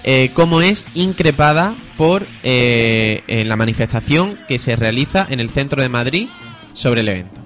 eh, 0.03 0.31
cómo 0.33 0.61
es 0.61 0.85
increpada 0.93 1.75
por 1.97 2.25
eh, 2.43 3.43
la 3.45 3.55
manifestación 3.55 4.37
que 4.47 4.59
se 4.59 4.75
realiza 4.75 5.25
en 5.29 5.39
el 5.39 5.49
centro 5.49 5.81
de 5.81 5.89
Madrid 5.89 6.27
sobre 6.73 7.01
el 7.01 7.09
evento. 7.09 7.40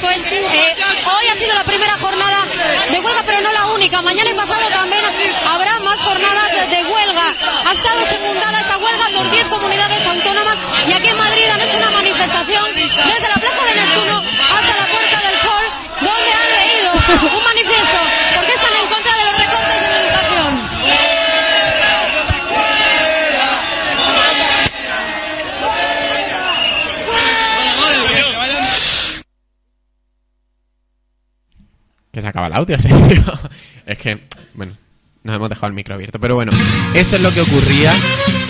Pues 0.00 0.26
eh, 0.26 0.76
hoy 1.06 1.26
ha 1.32 1.36
sido 1.36 1.54
la 1.54 1.64
primera 1.64 1.96
jornada 1.98 2.44
de 2.90 3.00
huelga, 3.00 3.22
pero 3.26 3.40
no 3.42 3.52
la 3.52 3.66
única. 3.66 4.02
Mañana 4.02 4.30
y 4.30 4.34
pasado 4.34 4.66
también 4.68 5.04
habrá 5.44 5.78
más 5.80 6.02
jornadas 6.02 6.70
de 6.70 6.84
huelga. 6.84 7.34
Ha 7.64 7.72
estado 7.72 8.04
secundada 8.06 8.60
esta 8.60 8.78
huelga 8.78 9.06
por 9.16 9.30
10 9.30 9.46
comunidades 9.46 9.95
acaba 32.36 32.48
el 32.48 32.52
audio, 32.52 32.76
es 33.86 33.98
que, 33.98 34.20
bueno, 34.52 34.72
nos 35.24 35.36
hemos 35.36 35.48
dejado 35.48 35.68
el 35.68 35.72
micro 35.72 35.94
abierto. 35.94 36.20
Pero 36.20 36.34
bueno, 36.34 36.52
esto 36.94 37.16
es 37.16 37.22
lo 37.22 37.32
que 37.32 37.40
ocurría 37.40 37.90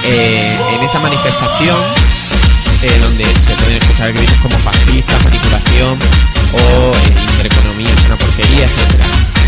eh, 0.05 0.59
en 0.75 0.85
esa 0.85 0.99
manifestación, 0.99 1.77
eh, 2.83 2.99
donde 3.01 3.25
se 3.25 3.55
pueden 3.55 3.77
escuchar 3.81 4.13
gritos 4.13 4.37
como 4.39 4.59
fascista, 4.59 5.17
manipulación 5.23 5.99
o 6.53 6.93
eh, 6.97 7.31
intereconomía 7.31 7.89
es 7.89 8.07
una 8.07 8.17
porquería, 8.17 8.65
etcétera. 8.65 9.05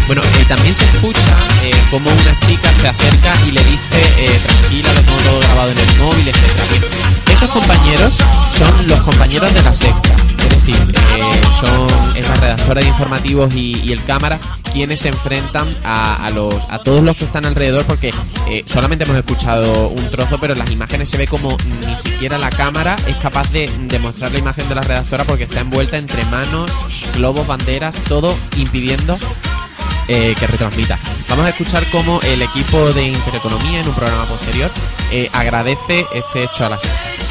Bueno, 0.07 0.23
eh, 0.23 0.45
también 0.47 0.75
se 0.75 0.85
escucha 0.85 1.21
como 1.91 2.09
una 2.09 2.41
chica 2.47 2.73
se 2.75 2.89
acerca 2.89 3.35
y 3.45 3.51
le 3.51 3.65
dice, 3.65 4.41
tranquila, 4.45 4.93
lo 4.93 5.01
tengo 5.01 5.19
todo 5.19 5.41
grabado 5.41 5.71
en 5.73 5.79
el 5.79 5.99
móvil, 5.99 6.29
etcétera. 6.29 6.65
Esos 7.33 7.51
compañeros 7.51 8.15
son 8.57 8.87
los 8.87 9.01
compañeros 9.03 9.53
de 9.53 9.63
la 9.63 9.75
sexta. 9.75 10.28
Es 10.49 10.67
decir, 10.67 10.95
eh, 11.17 11.41
son 11.61 12.17
es 12.17 12.27
la 12.29 12.35
redactora 12.37 12.81
de 12.81 12.89
informativos 12.89 13.55
y, 13.55 13.93
el 13.93 14.03
cámara 14.05 14.39
quienes 14.73 15.01
se 15.01 15.09
enfrentan 15.09 15.75
a, 15.83 16.31
los 16.35 16.55
a 16.69 16.79
todos 16.79 17.03
los 17.03 17.17
que 17.17 17.25
están 17.25 17.47
alrededor 17.47 17.87
porque 17.87 18.13
eh, 18.49 18.63
solamente 18.67 19.05
hemos 19.05 19.17
escuchado 19.17 19.89
un 19.89 20.11
trozo 20.11 20.39
pero 20.39 20.53
en 20.53 20.59
las 20.59 20.71
imágenes 20.71 21.09
se 21.09 21.17
ve 21.17 21.27
como 21.27 21.57
ni 21.87 21.97
siquiera 21.97 22.37
la 22.37 22.51
cámara 22.51 22.97
es 23.07 23.17
capaz 23.17 23.51
de, 23.51 23.71
de 23.85 23.99
mostrar 23.99 24.31
la 24.31 24.39
imagen 24.39 24.69
de 24.69 24.75
la 24.75 24.83
redactora 24.83 25.25
porque 25.25 25.45
está 25.45 25.61
envuelta 25.61 25.97
entre 25.97 26.23
manos, 26.27 26.71
globos, 27.15 27.47
banderas, 27.47 27.95
todo 28.09 28.37
impidiendo 28.57 29.17
eh, 30.09 30.35
que 30.39 30.47
retransmita. 30.47 30.99
Vamos 31.31 31.47
a 31.47 31.51
escuchar 31.51 31.85
cómo 31.91 32.21
el 32.23 32.43
equipo 32.43 32.93
de 32.93 33.05
Intereconomía 33.09 33.81
en 33.81 33.89
un 33.89 33.95
programa 33.95 34.25
posterior 34.27 34.71
agradece 35.33 36.07
este 36.15 36.45
hecho 36.45 36.67
a 36.67 36.71
la 36.71 36.79
sexta. 36.79 37.28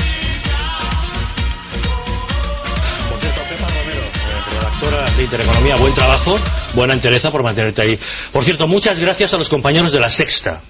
De 5.18 5.24
Intereconomía, 5.24 5.76
buen 5.78 5.94
trabajo, 5.96 6.38
buena 6.76 6.94
entereza 6.94 7.32
por 7.32 7.42
mantenerte 7.42 7.82
ahí. 7.82 8.00
Por 8.32 8.44
cierto, 8.44 8.68
muchas 8.68 9.00
gracias 9.00 9.34
a 9.34 9.38
los 9.38 9.50
compañeros 9.50 9.92
de 9.92 10.00
La 10.00 10.10
Sexta. 10.10 10.62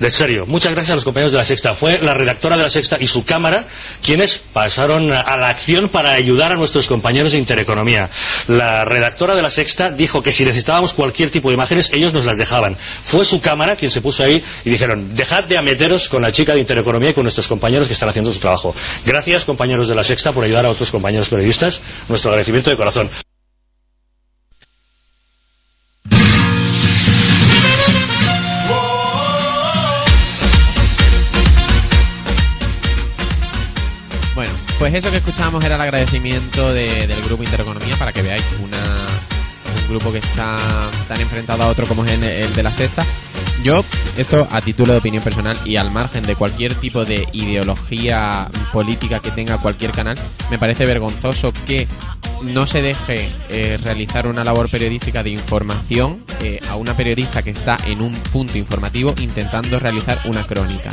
De 0.00 0.10
serio, 0.10 0.44
muchas 0.46 0.72
gracias 0.72 0.92
a 0.92 0.94
los 0.96 1.04
compañeros 1.04 1.32
de 1.32 1.38
La 1.38 1.44
Sexta. 1.44 1.74
Fue 1.74 2.00
la 2.00 2.14
redactora 2.14 2.56
de 2.56 2.64
La 2.64 2.70
Sexta 2.70 2.96
y 2.98 3.06
su 3.06 3.24
cámara 3.24 3.64
quienes 4.02 4.38
pasaron 4.38 5.12
a 5.12 5.36
la 5.36 5.50
acción 5.50 5.88
para 5.88 6.12
ayudar 6.12 6.50
a 6.50 6.56
nuestros 6.56 6.88
compañeros 6.88 7.32
de 7.32 7.38
Intereconomía. 7.38 8.10
La 8.48 8.84
redactora 8.84 9.36
de 9.36 9.42
La 9.42 9.50
Sexta 9.50 9.90
dijo 9.90 10.20
que 10.20 10.32
si 10.32 10.44
necesitábamos 10.44 10.94
cualquier 10.94 11.30
tipo 11.30 11.48
de 11.48 11.54
imágenes, 11.54 11.92
ellos 11.92 12.12
nos 12.12 12.24
las 12.24 12.38
dejaban. 12.38 12.76
Fue 12.76 13.24
su 13.24 13.40
cámara 13.40 13.76
quien 13.76 13.90
se 13.90 14.00
puso 14.00 14.24
ahí 14.24 14.42
y 14.64 14.70
dijeron, 14.70 15.14
dejad 15.14 15.44
de 15.44 15.58
ameteros 15.58 16.08
con 16.08 16.22
la 16.22 16.32
chica 16.32 16.54
de 16.54 16.60
Intereconomía 16.60 17.10
y 17.10 17.14
con 17.14 17.24
nuestros 17.24 17.46
compañeros 17.46 17.86
que 17.86 17.92
están 17.92 18.08
haciendo 18.08 18.32
su 18.32 18.40
trabajo. 18.40 18.74
Gracias, 19.04 19.44
compañeros 19.44 19.88
de 19.88 19.94
La 19.94 20.02
Sexta, 20.02 20.32
por 20.32 20.42
ayudar 20.42 20.66
a 20.66 20.70
otros 20.70 20.90
compañeros 20.90 21.28
periodistas. 21.28 21.80
Nuestro 22.08 22.30
agradecimiento 22.30 22.70
de 22.70 22.76
corazón. 22.76 23.10
Pues 34.84 34.92
eso 34.96 35.10
que 35.10 35.16
escuchábamos 35.16 35.64
era 35.64 35.76
el 35.76 35.80
agradecimiento 35.80 36.74
de- 36.74 37.06
del 37.06 37.22
grupo 37.22 37.42
Intereconomía 37.42 37.96
para 37.96 38.12
que 38.12 38.20
veáis 38.20 38.44
un 38.62 38.70
grupo 39.88 40.12
que 40.12 40.18
está 40.18 40.58
tan 41.08 41.18
enfrentado 41.22 41.62
a 41.62 41.68
otro 41.68 41.86
como 41.86 42.04
es 42.04 42.12
el, 42.12 42.22
el 42.22 42.54
de 42.54 42.62
la 42.62 42.70
sexta. 42.70 43.02
Yo, 43.62 43.82
esto 44.18 44.46
a 44.50 44.60
título 44.60 44.92
de 44.92 44.98
opinión 44.98 45.22
personal 45.24 45.56
y 45.64 45.76
al 45.76 45.90
margen 45.90 46.22
de 46.24 46.36
cualquier 46.36 46.74
tipo 46.74 47.06
de 47.06 47.26
ideología 47.32 48.50
política 48.74 49.20
que 49.20 49.30
tenga 49.30 49.56
cualquier 49.56 49.92
canal, 49.92 50.18
me 50.50 50.58
parece 50.58 50.84
vergonzoso 50.84 51.50
que 51.66 51.88
no 52.42 52.66
se 52.66 52.82
deje 52.82 53.30
eh, 53.48 53.78
realizar 53.82 54.26
una 54.26 54.44
labor 54.44 54.68
periodística 54.68 55.22
de 55.22 55.30
información 55.30 56.22
eh, 56.42 56.60
a 56.68 56.76
una 56.76 56.94
periodista 56.94 57.42
que 57.42 57.50
está 57.52 57.78
en 57.86 58.02
un 58.02 58.12
punto 58.12 58.58
informativo 58.58 59.14
intentando 59.16 59.78
realizar 59.80 60.20
una 60.26 60.44
crónica. 60.44 60.90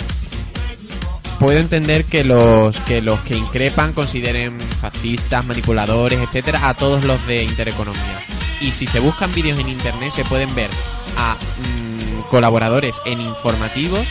Puedo 1.41 1.57
entender 1.57 2.05
que 2.05 2.23
los 2.23 2.79
que 2.81 3.01
los 3.01 3.19
que 3.21 3.35
increpan 3.35 3.93
consideren 3.93 4.59
fascistas, 4.79 5.43
manipuladores, 5.43 6.19
etcétera, 6.19 6.69
a 6.69 6.75
todos 6.75 7.03
los 7.03 7.25
de 7.25 7.43
Intereconomía. 7.43 8.23
Y 8.61 8.71
si 8.71 8.85
se 8.85 8.99
buscan 8.99 9.33
vídeos 9.33 9.57
en 9.59 9.67
internet 9.67 10.11
se 10.11 10.23
pueden 10.23 10.53
ver 10.53 10.69
a 11.17 11.33
mm, 11.33 12.29
colaboradores 12.29 13.01
en 13.05 13.21
informativos 13.21 14.07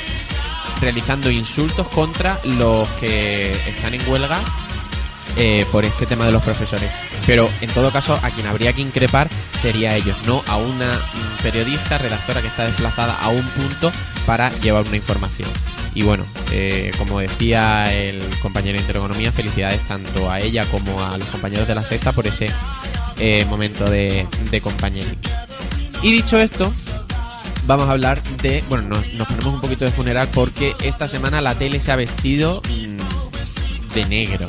realizando 0.80 1.30
insultos 1.30 1.86
contra 1.88 2.36
los 2.42 2.88
que 2.98 3.52
están 3.68 3.94
en 3.94 4.10
huelga 4.10 4.40
eh, 5.36 5.64
por 5.70 5.84
este 5.84 6.06
tema 6.06 6.26
de 6.26 6.32
los 6.32 6.42
profesores. 6.42 6.90
Pero 7.26 7.48
en 7.60 7.70
todo 7.70 7.92
caso, 7.92 8.18
a 8.20 8.30
quien 8.30 8.48
habría 8.48 8.72
que 8.72 8.80
increpar 8.80 9.28
sería 9.52 9.94
ellos, 9.94 10.16
no 10.26 10.42
a 10.48 10.56
una 10.56 10.94
mm, 10.94 11.42
periodista, 11.42 11.96
redactora 11.96 12.40
que 12.40 12.48
está 12.48 12.64
desplazada 12.64 13.14
a 13.14 13.28
un 13.28 13.46
punto 13.50 13.92
para 14.26 14.50
llevar 14.58 14.84
una 14.84 14.96
información. 14.96 15.48
Y 15.94 16.02
bueno, 16.02 16.24
eh, 16.52 16.92
como 16.98 17.18
decía 17.18 17.92
el 17.92 18.20
compañero 18.40 18.74
de 18.74 18.80
Intereconomía, 18.82 19.32
felicidades 19.32 19.80
tanto 19.86 20.30
a 20.30 20.38
ella 20.38 20.64
como 20.66 21.04
a 21.04 21.18
los 21.18 21.28
compañeros 21.28 21.66
de 21.66 21.74
la 21.74 21.82
sexta 21.82 22.12
por 22.12 22.26
ese 22.26 22.50
eh, 23.18 23.44
momento 23.46 23.84
de, 23.90 24.26
de 24.50 24.60
compañerismo. 24.60 25.16
Y 26.02 26.12
dicho 26.12 26.38
esto, 26.38 26.72
vamos 27.66 27.88
a 27.88 27.92
hablar 27.92 28.22
de. 28.42 28.64
Bueno, 28.68 28.88
nos, 28.88 29.12
nos 29.14 29.28
ponemos 29.28 29.54
un 29.54 29.60
poquito 29.60 29.84
de 29.84 29.90
funeral 29.90 30.28
porque 30.32 30.74
esta 30.82 31.08
semana 31.08 31.40
la 31.40 31.56
tele 31.56 31.80
se 31.80 31.92
ha 31.92 31.96
vestido 31.96 32.62
mm, 32.68 33.94
de 33.94 34.04
negro. 34.06 34.46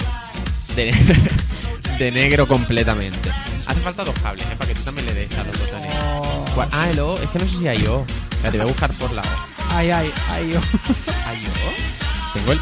De, 0.75 0.93
de 1.99 2.11
negro 2.11 2.47
completamente. 2.47 3.31
Hace 3.65 3.79
falta 3.81 4.03
dos 4.03 4.15
cables, 4.21 4.45
¿eh? 4.45 4.55
para 4.57 4.69
que 4.69 4.75
tú 4.75 4.83
también 4.83 5.07
le 5.07 5.13
des 5.13 5.37
a 5.37 5.43
los 5.43 5.57
botones. 5.59 5.87
¿Cuál? 6.55 6.69
Ah, 6.71 6.89
el 6.89 6.99
O, 6.99 7.17
es 7.17 7.29
que 7.29 7.39
no 7.39 7.47
sé 7.47 7.57
si 7.57 7.67
hay 7.67 7.85
O. 7.87 8.05
Te 8.41 8.49
voy 8.51 8.61
a 8.61 8.65
buscar 8.65 8.91
por 8.93 9.11
la 9.11 9.21
O. 9.21 9.60
Ay, 9.73 9.89
ay, 9.89 10.13
ay, 10.29 10.51
yo. 10.51 10.59
¿Hay 11.25 11.45
O? 11.45 11.49
Tengo 12.33 12.51
el. 12.51 12.59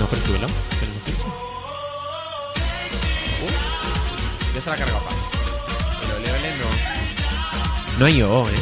No, 0.00 0.06
pero 0.08 0.22
súbelo. 0.22 0.46
que 0.46 0.86
no 0.86 0.92
escucho. 0.92 1.26
Uh, 3.42 4.54
ya 4.54 4.60
se 4.60 4.70
la 4.70 4.76
cargado 4.76 5.00
fácil. 5.00 5.18
Pero 6.00 6.16
el 6.16 6.24
L 6.44 6.56
no. 6.58 6.64
No 7.98 8.06
hay 8.06 8.22
O, 8.22 8.48
¿eh? 8.48 8.52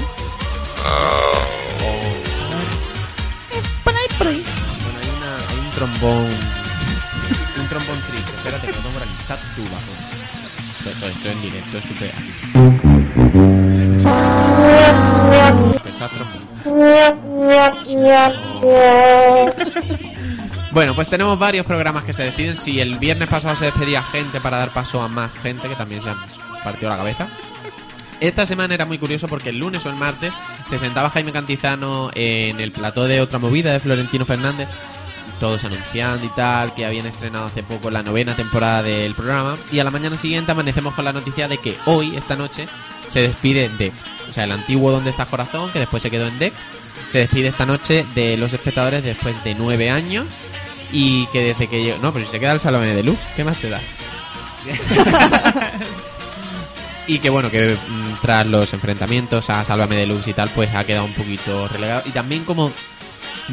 Por 3.85 3.95
ahí, 3.95 4.07
por 4.19 4.27
ahí. 4.27 4.45
Bueno, 4.83 4.99
hay, 5.01 5.09
una, 5.19 5.31
hay 5.49 5.59
un 5.59 5.71
trombón. 5.71 6.31
un 7.59 7.69
trombón 7.69 8.01
triste. 8.11 8.33
Espérate, 8.37 8.67
que 8.67 8.73
lo 8.73 8.79
tengo. 8.79 9.01
Sat 9.27 9.41
tu 9.57 9.63
bajo. 9.65 9.93
Todo 11.01 11.09
esto 11.09 11.29
en 11.29 11.43
directo 11.43 11.79
es 11.79 11.85
súper. 11.85 12.15
Pensad 15.83 16.11
trombón. 16.11 16.42
Bueno, 20.73 20.95
pues 20.95 21.11
tenemos 21.11 21.39
varios 21.39 21.67
programas 21.67 22.05
que 22.05 22.13
se 22.13 22.25
despiden. 22.25 22.57
Si 22.57 22.81
el 22.81 22.99
viernes 22.99 23.29
pasado 23.29 23.55
se 23.57 23.67
despedía 23.67 24.03
gente 24.03 24.41
para 24.41 24.59
dar 24.59 24.71
paso 24.71 25.03
a 25.03 25.09
más 25.09 25.33
gente 25.35 25.69
que 25.69 25.75
también 25.75 26.03
se 26.03 26.11
han 26.11 26.17
partido 26.65 26.89
la 26.89 26.97
cabeza. 26.97 27.29
Esta 28.21 28.47
semana 28.47 28.75
era 28.75 28.87
muy 28.87 28.99
curioso 28.99 29.27
porque 29.29 29.51
el 29.51 29.59
lunes 29.59 29.85
o 29.85 29.91
el 29.91 29.97
martes 29.97 30.33
se 30.67 30.79
sentaba 30.79 31.11
Jaime 31.11 31.33
Cantizano 31.33 32.11
en 32.15 32.61
el 32.61 32.71
plató 32.71 33.05
de 33.05 33.21
otra 33.21 33.41
movida 33.41 33.73
de 33.73 33.81
Florentino 33.81 34.25
Fernández, 34.25 34.69
todos 35.41 35.65
anunciando 35.65 36.25
y 36.25 36.29
tal, 36.29 36.73
que 36.73 36.87
habían 36.87 37.07
estrenado 37.07 37.47
hace 37.47 37.65
poco 37.65 37.91
la 37.91 38.05
novena 38.05 38.35
temporada 38.35 38.85
del 38.85 39.15
programa. 39.15 39.57
Y 39.73 39.81
a 39.81 39.85
la 39.85 39.91
mañana 39.91 40.17
siguiente 40.17 40.53
amanecemos 40.53 40.95
con 40.95 41.05
la 41.05 41.13
noticia 41.13 41.49
de 41.49 41.59
que 41.59 41.77
hoy, 41.85 42.17
esta 42.17 42.37
noche, 42.37 42.69
se 43.09 43.23
despide 43.23 43.69
DEC. 43.77 44.12
O 44.33 44.35
sea, 44.35 44.45
el 44.45 44.53
antiguo 44.53 44.91
Donde 44.91 45.11
está 45.11 45.27
Corazón, 45.27 45.71
que 45.73 45.79
después 45.79 46.03
se 46.03 46.11
quedó 46.11 46.27
en 46.27 46.39
DEC, 46.39 46.55
se 47.11 47.19
despide 47.19 47.49
esta 47.49 47.67
noche 47.67 48.07
de 48.15 48.39
los 48.39 48.51
espectadores 48.55 49.05
después 49.05 49.45
de 49.45 49.55
nueve 49.55 49.91
años. 49.91 50.27
Y 50.91 51.27
que 51.27 51.45
desde 51.45 51.67
que 51.67 51.85
yo... 51.85 51.99
No, 51.99 52.15
pero 52.15 52.25
si 52.25 52.31
se 52.31 52.41
queda 52.41 52.53
el 52.53 52.61
Salome 52.61 52.95
de 52.95 53.03
Luz, 53.03 53.19
¿qué 53.37 53.45
más 53.45 53.59
te 53.59 53.69
da? 53.69 53.79
y 57.07 57.19
que 57.19 57.29
bueno, 57.29 57.51
que 57.51 57.77
mm, 57.77 58.23
tras 58.23 58.47
los 58.47 58.73
enfrentamientos 58.73 59.51
a 59.51 59.65
Sálvame 59.65 59.97
de 59.97 60.07
Luz 60.07 60.27
y 60.27 60.33
tal, 60.33 60.49
pues 60.49 60.75
ha 60.75 60.85
quedado 60.85 61.05
un 61.05 61.13
poquito 61.13 61.69
relegado. 61.69 62.05
Y 62.07 62.11
también 62.13 62.45
como 62.45 62.73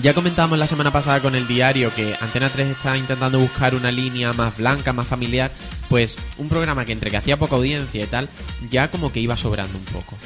ya 0.02 0.14
comentábamos 0.14 0.58
la 0.58 0.68
semana 0.68 0.92
pasada 0.92 1.20
con 1.20 1.36
el 1.36 1.46
diario 1.46 1.94
que 1.94 2.16
Antena 2.22 2.50
3 2.50 2.70
está 2.70 2.96
intentando 2.96 3.38
buscar 3.38 3.76
una 3.76 3.92
línea 3.92 4.32
más 4.32 4.56
blanca, 4.56 4.94
más 4.94 5.08
familiar, 5.08 5.52
pues 5.90 6.16
un 6.38 6.48
programa 6.48 6.86
que 6.86 6.94
entre 6.94 7.12
que 7.12 7.18
hacía 7.18 7.38
poca 7.38 7.56
audiencia 7.56 8.04
y 8.04 8.08
tal, 8.08 8.30
ya 8.70 8.90
como 8.90 9.12
que 9.12 9.20
iba 9.20 9.36
sobrando 9.36 9.78
un 9.78 9.86
poco. 9.86 10.18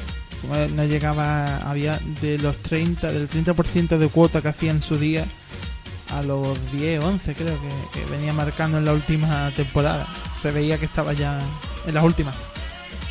No 0.74 0.84
llegaba, 0.84 1.58
había 1.58 1.98
de 2.20 2.38
los 2.38 2.56
30, 2.58 3.12
del 3.12 3.28
30% 3.28 3.98
de 3.98 4.08
cuota 4.08 4.42
que 4.42 4.48
hacía 4.48 4.70
en 4.70 4.82
su 4.82 4.98
día 4.98 5.24
a 6.10 6.22
los 6.22 6.58
10, 6.72 7.02
11 7.02 7.34
creo 7.34 7.58
que, 7.92 8.04
venía 8.10 8.32
marcando 8.32 8.78
en 8.78 8.84
la 8.84 8.92
última 8.92 9.50
temporada. 9.56 10.06
Se 10.40 10.52
veía 10.52 10.78
que 10.78 10.84
estaba 10.84 11.12
ya 11.12 11.40
en 11.86 11.94
las 11.94 12.04
últimas. 12.04 12.36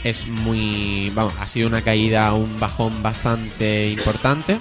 Es 0.04 0.28
muy... 0.28 1.12
Vamos, 1.16 1.34
ha 1.40 1.48
sido 1.48 1.68
una 1.68 1.82
caída, 1.82 2.34
un 2.34 2.60
bajón 2.60 3.02
bastante 3.02 3.90
importante. 3.90 4.60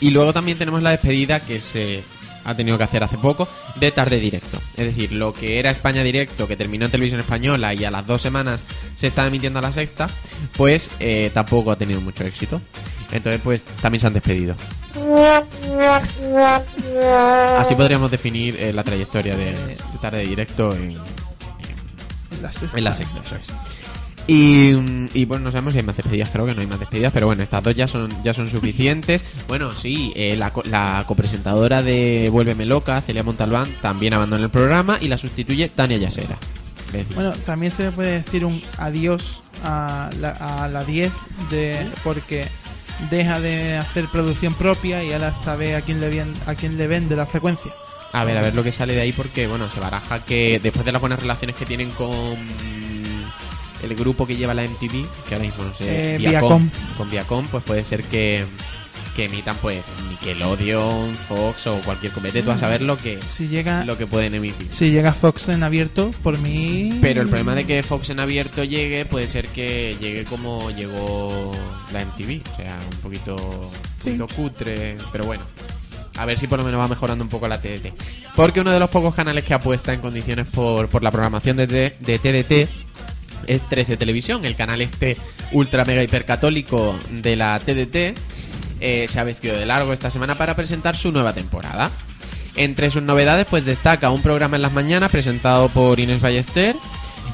Y 0.00 0.10
luego 0.10 0.32
también 0.32 0.58
tenemos 0.58 0.82
la 0.82 0.90
despedida 0.90 1.40
que 1.40 1.60
se 1.60 2.02
ha 2.44 2.54
tenido 2.54 2.76
que 2.78 2.84
hacer 2.84 3.02
hace 3.02 3.18
poco 3.18 3.48
de 3.76 3.90
tarde 3.90 4.18
directo. 4.20 4.58
Es 4.76 4.86
decir, 4.86 5.12
lo 5.12 5.32
que 5.32 5.58
era 5.58 5.70
España 5.70 6.02
directo, 6.02 6.46
que 6.46 6.56
terminó 6.56 6.84
en 6.86 6.90
televisión 6.90 7.20
española 7.20 7.74
y 7.74 7.84
a 7.84 7.90
las 7.90 8.06
dos 8.06 8.22
semanas 8.22 8.60
se 8.96 9.06
está 9.06 9.26
emitiendo 9.26 9.58
a 9.58 9.62
la 9.62 9.72
sexta, 9.72 10.08
pues 10.56 10.90
eh, 11.00 11.30
tampoco 11.34 11.70
ha 11.72 11.76
tenido 11.76 12.00
mucho 12.00 12.24
éxito. 12.24 12.60
Entonces, 13.12 13.40
pues 13.44 13.64
también 13.80 14.00
se 14.00 14.06
han 14.08 14.14
despedido. 14.14 14.56
Así 17.58 17.74
podríamos 17.74 18.10
definir 18.10 18.56
eh, 18.60 18.72
la 18.72 18.82
trayectoria 18.84 19.36
de, 19.36 19.52
de 19.52 19.76
tarde 20.00 20.26
directo 20.26 20.74
en, 20.74 20.90
En 22.30 22.42
la 22.42 22.52
sexta. 22.52 22.78
en 22.78 22.84
la 22.84 22.94
sexta, 22.94 23.20
eso 23.24 23.36
es. 23.36 23.46
Y, 24.26 24.72
y 25.12 25.24
bueno, 25.26 25.44
no 25.44 25.52
sabemos 25.52 25.74
si 25.74 25.80
hay 25.80 25.84
más 25.84 25.96
despedidas, 25.96 26.30
creo 26.30 26.46
que 26.46 26.54
no 26.54 26.62
hay 26.62 26.66
más 26.66 26.80
despedidas, 26.80 27.12
pero 27.12 27.26
bueno, 27.26 27.42
estas 27.42 27.62
dos 27.62 27.74
ya 27.74 27.86
son, 27.86 28.10
ya 28.22 28.32
son 28.32 28.48
suficientes. 28.48 29.22
Bueno, 29.48 29.72
sí, 29.74 30.12
eh, 30.16 30.36
la, 30.36 30.52
la 30.64 31.04
copresentadora 31.06 31.82
de 31.82 32.28
Vuélveme 32.32 32.64
Loca, 32.64 33.00
Celia 33.02 33.22
Montalbán, 33.22 33.68
también 33.82 34.14
abandona 34.14 34.42
el 34.44 34.50
programa 34.50 34.96
y 35.00 35.08
la 35.08 35.18
sustituye 35.18 35.68
Tania 35.68 35.98
Yasera. 35.98 36.38
Bueno, 37.14 37.32
también 37.44 37.72
se 37.72 37.82
le 37.84 37.90
puede 37.92 38.22
decir 38.22 38.44
un 38.44 38.60
adiós 38.78 39.42
a 39.64 40.08
la, 40.20 40.30
a 40.30 40.68
la 40.68 40.84
10 40.84 41.12
de, 41.50 41.86
porque 42.04 42.46
deja 43.10 43.40
de 43.40 43.76
hacer 43.76 44.06
producción 44.06 44.54
propia 44.54 45.02
y 45.04 45.12
ahora 45.12 45.34
sabe 45.44 45.74
a 45.76 45.80
quién 45.82 46.00
le, 46.00 46.08
vien- 46.10 46.32
a 46.46 46.54
quién 46.54 46.78
le 46.78 46.86
vende 46.86 47.16
la 47.16 47.26
frecuencia. 47.26 47.72
a 48.12 48.24
ver, 48.24 48.38
a 48.38 48.42
ver 48.42 48.54
lo 48.54 48.62
que 48.62 48.72
sale 48.72 48.94
de 48.94 49.00
ahí, 49.02 49.12
porque 49.12 49.46
bueno, 49.48 49.68
se 49.68 49.80
baraja 49.80 50.24
que 50.24 50.58
después 50.62 50.86
de 50.86 50.92
las 50.92 51.00
buenas 51.00 51.18
relaciones 51.20 51.56
que 51.56 51.66
tienen 51.66 51.90
con 51.90 52.36
el 53.84 53.94
grupo 53.94 54.26
que 54.26 54.36
lleva 54.36 54.54
la 54.54 54.62
MTV, 54.64 55.06
que 55.28 55.34
ahora 55.34 55.46
mismo 55.46 55.64
no 55.64 55.72
sé, 55.72 56.14
Eh, 56.14 56.18
Viacom. 56.18 56.68
con 56.96 57.10
Viacom, 57.10 57.46
pues 57.46 57.62
puede 57.64 57.84
ser 57.84 58.02
que, 58.04 58.44
que 59.14 59.26
emitan 59.26 59.56
pues 59.62 59.82
Nickelodeon, 60.10 61.14
Fox 61.14 61.66
o 61.68 61.78
cualquier 61.80 62.12
compete, 62.12 62.42
tú 62.42 62.50
a 62.50 62.58
saber 62.58 62.80
lo 62.82 62.96
que, 62.96 63.18
Si 63.28 63.46
llega, 63.48 63.84
lo 63.84 63.96
que 63.96 64.06
pueden 64.06 64.34
emitir. 64.34 64.66
si 64.70 64.90
llega 64.90 65.12
Fox 65.12 65.48
en 65.48 65.62
abierto, 65.62 66.10
por 66.22 66.38
mí. 66.38 66.98
Pero 67.00 67.22
el 67.22 67.28
problema 67.28 67.54
de 67.54 67.64
que 67.64 67.82
Fox 67.82 68.10
en 68.10 68.20
abierto 68.20 68.64
llegue 68.64 69.04
puede 69.06 69.28
ser 69.28 69.48
que 69.48 69.96
llegue 70.00 70.24
como 70.24 70.70
llegó 70.70 71.52
la 71.92 72.00
MTV, 72.04 72.42
o 72.52 72.56
sea, 72.56 72.78
un 72.92 72.98
poquito, 73.00 73.36
un 73.36 73.70
Sí. 74.00 74.10
poquito 74.18 74.28
cutre, 74.34 74.96
pero 75.12 75.24
bueno. 75.24 75.44
A 76.16 76.24
ver 76.26 76.38
si 76.38 76.46
por 76.46 76.58
lo 76.60 76.64
menos 76.64 76.80
va 76.80 76.86
mejorando 76.86 77.24
un 77.24 77.28
poco 77.30 77.48
la 77.48 77.60
TDT. 77.60 77.92
Porque 78.36 78.60
uno 78.60 78.70
de 78.70 78.78
los 78.78 78.88
pocos 78.90 79.14
canales 79.14 79.42
que 79.44 79.52
apuesta 79.54 79.92
en 79.92 80.00
condiciones 80.00 80.48
por, 80.50 80.88
por 80.88 81.02
la 81.02 81.10
programación 81.10 81.56
de, 81.56 81.66
T- 81.66 81.96
de 81.98 82.18
TDT 82.18 82.68
es 83.48 83.68
13 83.68 83.96
Televisión, 83.96 84.44
el 84.44 84.56
canal 84.56 84.80
este 84.80 85.16
ultra 85.52 85.84
mega 85.84 86.02
hipercatólico 86.02 86.98
de 87.10 87.36
la 87.36 87.58
TDT. 87.58 88.18
eh, 88.80 89.06
se 89.08 89.20
ha 89.20 89.24
vestido 89.24 89.56
de 89.56 89.66
largo 89.66 89.92
esta 89.92 90.10
semana 90.10 90.34
para 90.34 90.54
presentar 90.56 90.96
su 90.96 91.12
nueva 91.12 91.32
temporada. 91.32 91.90
Entre 92.56 92.90
sus 92.90 93.02
novedades, 93.02 93.46
pues 93.48 93.64
destaca 93.64 94.10
un 94.10 94.22
programa 94.22 94.56
en 94.56 94.62
las 94.62 94.72
mañanas 94.72 95.10
presentado 95.10 95.68
por 95.68 95.98
Inés 95.98 96.20
Ballester, 96.20 96.76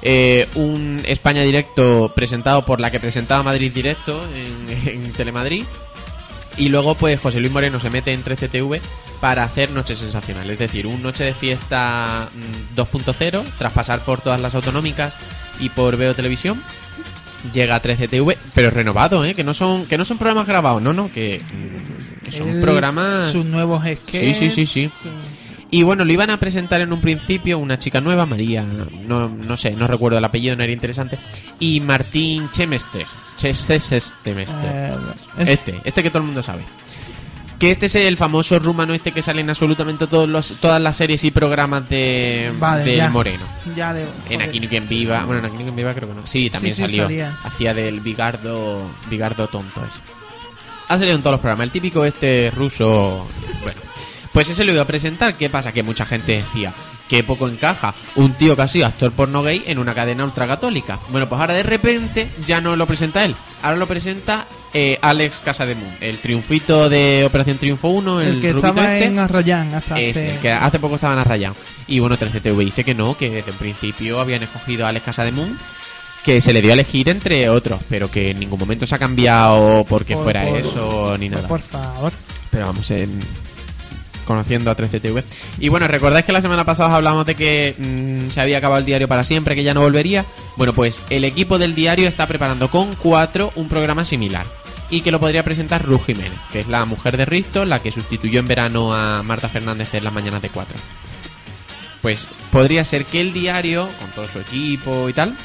eh, 0.02 0.48
un 0.54 1.02
España 1.06 1.42
Directo 1.42 2.12
presentado 2.14 2.64
por 2.64 2.80
la 2.80 2.90
que 2.90 3.00
presentaba 3.00 3.42
Madrid 3.42 3.72
Directo 3.72 4.22
en, 4.34 4.88
en 5.04 5.12
Telemadrid, 5.12 5.64
y 6.56 6.68
luego, 6.68 6.94
pues 6.94 7.20
José 7.20 7.40
Luis 7.40 7.52
Moreno 7.52 7.80
se 7.80 7.90
mete 7.90 8.12
en 8.12 8.22
13TV 8.22 8.80
para 9.20 9.44
hacer 9.44 9.70
Noche 9.70 9.94
Sensacional. 9.94 10.50
Es 10.50 10.58
decir, 10.58 10.86
un 10.86 11.02
Noche 11.02 11.24
de 11.24 11.34
Fiesta 11.34 12.28
mm, 12.34 12.76
2.0, 12.76 13.44
tras 13.58 13.72
pasar 13.72 14.04
por 14.04 14.20
todas 14.20 14.40
las 14.40 14.54
autonómicas 14.54 15.14
y 15.60 15.68
por 15.70 15.96
Veo 15.96 16.14
Televisión. 16.14 16.60
Llega 17.54 17.74
a 17.76 17.82
13TV, 17.82 18.36
pero 18.54 18.70
renovado, 18.70 19.24
¿eh? 19.24 19.34
Que 19.34 19.42
no 19.44 19.54
son, 19.54 19.86
que 19.86 19.96
no 19.96 20.04
son 20.04 20.18
programas 20.18 20.46
grabados, 20.46 20.82
no, 20.82 20.92
no, 20.92 21.10
que, 21.10 21.40
que 22.22 22.32
son 22.32 22.50
el- 22.50 22.60
programas... 22.60 23.32
Sus 23.32 23.46
nuevos 23.46 23.82
Sí, 23.82 23.96
sketches. 23.96 24.36
sí, 24.36 24.50
sí, 24.50 24.66
sí. 24.66 24.90
su- 25.02 25.08
Y 25.70 25.82
bueno, 25.82 26.04
lo 26.04 26.12
iban 26.12 26.28
a 26.28 26.36
presentar 26.36 26.82
en 26.82 26.92
un 26.92 27.00
principio 27.00 27.58
una 27.58 27.78
chica 27.78 28.00
nueva, 28.02 28.26
María, 28.26 28.62
no, 28.62 29.28
no 29.30 29.56
sé, 29.56 29.70
no 29.70 29.86
recuerdo 29.86 30.18
el 30.18 30.24
apellido, 30.26 30.54
no 30.54 30.64
era 30.64 30.72
interesante, 30.72 31.18
y 31.60 31.80
Martín 31.80 32.50
Chemester. 32.50 33.06
Chemester. 33.36 33.80
eh, 34.36 34.96
es- 35.38 35.48
Este, 35.48 35.80
este 35.84 36.02
que 36.02 36.10
todo 36.10 36.18
el 36.18 36.26
mundo 36.26 36.42
sabe. 36.42 36.64
Que 37.60 37.70
este 37.70 37.86
es 37.86 37.94
el 37.94 38.16
famoso 38.16 38.58
rumano 38.58 38.94
este 38.94 39.12
que 39.12 39.20
sale 39.20 39.42
en 39.42 39.50
absolutamente 39.50 40.06
todos 40.06 40.26
los, 40.26 40.54
todas 40.62 40.80
las 40.80 40.96
series 40.96 41.22
y 41.24 41.30
programas 41.30 41.86
de 41.90 42.50
Vale, 42.58 42.84
del 42.84 42.96
ya. 42.96 43.10
Moreno. 43.10 43.44
Ya. 43.76 43.94
En. 44.30 44.40
Aquí 44.40 44.60
no 44.60 44.66
quien 44.66 44.88
viva. 44.88 45.26
Bueno, 45.26 45.40
en 45.40 45.44
Aquí 45.44 45.58
no 45.58 45.64
quien 45.64 45.76
viva 45.76 45.92
creo 45.92 46.08
que 46.08 46.14
no. 46.14 46.26
Sí, 46.26 46.48
también 46.48 46.74
sí, 46.74 46.80
salió. 46.80 47.02
salía. 47.02 47.36
Hacía 47.44 47.74
del 47.74 48.00
bigardo, 48.00 48.90
bigardo 49.10 49.46
tonto 49.48 49.84
ese. 49.86 50.00
Ha 50.88 50.96
salido 50.98 51.14
en 51.14 51.20
todos 51.20 51.34
los 51.34 51.40
programas. 51.42 51.64
El 51.66 51.70
típico 51.70 52.02
este 52.06 52.50
ruso. 52.50 53.22
Bueno, 53.62 53.80
pues 54.32 54.48
ese 54.48 54.64
lo 54.64 54.72
iba 54.72 54.80
a 54.80 54.86
presentar. 54.86 55.36
¿Qué 55.36 55.50
pasa? 55.50 55.70
Que 55.70 55.82
mucha 55.82 56.06
gente 56.06 56.32
decía 56.32 56.72
que 57.10 57.24
poco 57.24 57.46
encaja 57.46 57.94
un 58.14 58.32
tío 58.34 58.56
que 58.56 58.62
ha 58.62 58.68
sido 58.68 58.86
actor 58.86 59.12
porno 59.12 59.42
gay 59.42 59.64
en 59.66 59.78
una 59.78 59.94
cadena 59.94 60.24
ultracatólica. 60.24 60.98
Bueno, 61.10 61.28
pues 61.28 61.38
ahora 61.38 61.52
de 61.52 61.64
repente 61.64 62.26
ya 62.46 62.62
no 62.62 62.74
lo 62.74 62.86
presenta 62.86 63.22
él. 63.22 63.34
Ahora 63.62 63.76
lo 63.76 63.86
presenta 63.86 64.46
eh, 64.74 64.98
Alex 65.02 65.40
Casademun, 65.44 65.94
el 66.00 66.18
triunfito 66.18 66.88
de 66.88 67.24
Operación 67.26 67.58
Triunfo 67.58 67.88
1, 67.88 68.20
el, 68.20 68.28
El 68.28 68.40
que 68.40 68.50
estaba 68.50 68.84
este. 68.84 69.04
en 69.06 69.18
Arrayán 69.18 69.74
hasta 69.74 69.98
Ese, 70.00 70.10
hace- 70.20 70.34
el 70.34 70.38
que 70.40 70.52
hace 70.52 70.78
poco 70.78 70.94
estaban 70.96 71.18
arrayados. 71.18 71.56
Y 71.88 71.98
bueno, 71.98 72.16
13TV 72.16 72.64
dice 72.64 72.84
que 72.84 72.94
no, 72.94 73.16
que 73.16 73.30
desde 73.30 73.50
un 73.50 73.56
principio 73.58 74.20
habían 74.20 74.42
escogido 74.42 74.86
a 74.86 74.90
Alex 74.90 75.04
Casademun, 75.06 75.58
que 76.24 76.40
se 76.40 76.52
le 76.52 76.60
dio 76.62 76.70
a 76.70 76.74
elegir 76.74 77.08
entre 77.08 77.48
otros, 77.48 77.80
pero 77.88 78.10
que 78.10 78.30
en 78.30 78.38
ningún 78.40 78.60
momento 78.60 78.86
se 78.86 78.94
ha 78.94 78.98
cambiado 78.98 79.84
porque 79.88 80.14
Por- 80.14 80.24
fuera 80.24 80.44
por- 80.44 80.58
eso 80.58 81.16
ni 81.18 81.28
nada. 81.28 81.48
Por 81.48 81.60
favor. 81.60 82.12
Pero 82.50 82.66
vamos, 82.66 82.90
en- 82.90 83.20
conociendo 84.26 84.70
a 84.70 84.76
13TV. 84.76 85.24
Y 85.58 85.68
bueno, 85.70 85.88
¿recordáis 85.88 86.24
que 86.24 86.30
la 86.32 86.40
semana 86.40 86.64
pasada 86.64 86.94
hablamos 86.94 87.26
de 87.26 87.34
que 87.34 87.74
mm, 87.76 88.30
se 88.30 88.40
había 88.40 88.58
acabado 88.58 88.78
el 88.78 88.84
diario 88.86 89.08
para 89.08 89.24
siempre, 89.24 89.56
que 89.56 89.64
ya 89.64 89.74
no 89.74 89.80
volvería? 89.80 90.24
Bueno, 90.56 90.72
pues 90.72 91.02
el 91.10 91.24
equipo 91.24 91.58
del 91.58 91.74
diario 91.74 92.06
está 92.06 92.28
preparando 92.28 92.70
con 92.70 92.94
cuatro 92.94 93.50
un 93.56 93.68
programa 93.68 94.04
similar. 94.04 94.46
Y 94.90 95.02
que 95.02 95.12
lo 95.12 95.20
podría 95.20 95.44
presentar 95.44 95.84
Ruth 95.84 96.06
Jiménez, 96.06 96.40
que 96.50 96.60
es 96.60 96.68
la 96.68 96.84
mujer 96.84 97.16
de 97.16 97.24
Risto, 97.24 97.64
la 97.64 97.78
que 97.78 97.92
sustituyó 97.92 98.40
en 98.40 98.48
verano 98.48 98.92
a 98.92 99.22
Marta 99.22 99.48
Fernández 99.48 99.94
en 99.94 100.04
las 100.04 100.12
mañanas 100.12 100.42
de 100.42 100.50
4. 100.50 100.76
Pues 102.02 102.28
podría 102.50 102.84
ser 102.84 103.04
que 103.04 103.20
el 103.20 103.32
diario, 103.32 103.88
con 104.00 104.10
todo 104.10 104.26
su 104.26 104.40
equipo 104.40 105.08
y 105.08 105.12
tal, 105.12 105.36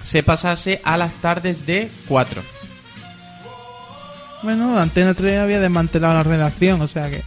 se 0.00 0.22
pasase 0.22 0.80
a 0.84 0.96
las 0.96 1.14
tardes 1.14 1.66
de 1.66 1.90
4. 2.08 2.42
Bueno, 4.42 4.78
Antena 4.78 5.14
3 5.14 5.38
había 5.38 5.60
desmantelado 5.60 6.14
la 6.14 6.22
redacción, 6.22 6.80
o 6.80 6.88
sea 6.88 7.08
que. 7.10 7.22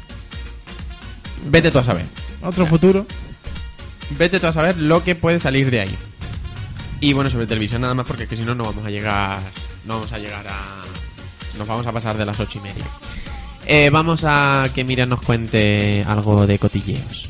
Vete 1.46 1.72
tú 1.72 1.80
a 1.80 1.84
saber. 1.84 2.06
Otro 2.42 2.66
futuro. 2.66 3.06
Vete 4.12 4.40
tú 4.40 4.48
a 4.48 4.54
saber 4.54 4.78
lo 4.78 5.04
que 5.04 5.16
puede 5.16 5.40
salir 5.40 5.72
de 5.72 5.82
ahí. 5.82 5.98
Y 7.00 7.14
bueno, 7.14 7.30
sobre 7.30 7.48
televisión 7.48 7.82
nada 7.82 7.94
más 7.94 8.06
porque 8.06 8.24
es 8.24 8.30
que 8.30 8.36
si 8.36 8.44
no 8.44 8.56
no 8.56 8.66
vamos 8.66 8.86
a 8.86 8.90
llegar. 8.90 9.40
No 9.86 9.96
vamos 9.96 10.12
a 10.12 10.18
llegar 10.18 10.46
a. 10.48 10.84
Nos 11.58 11.68
vamos 11.68 11.88
a 11.88 11.92
pasar 11.92 12.18
de 12.18 12.26
las 12.26 12.40
ocho 12.40 12.60
y 12.60 12.62
media. 12.62 12.86
Eh, 13.66 13.90
vamos 13.92 14.24
a 14.26 14.68
que 14.74 14.84
Miriam 14.84 15.10
nos 15.10 15.22
cuente 15.22 16.04
algo 16.08 16.46
de 16.46 16.60
cotilleos. 16.60 17.30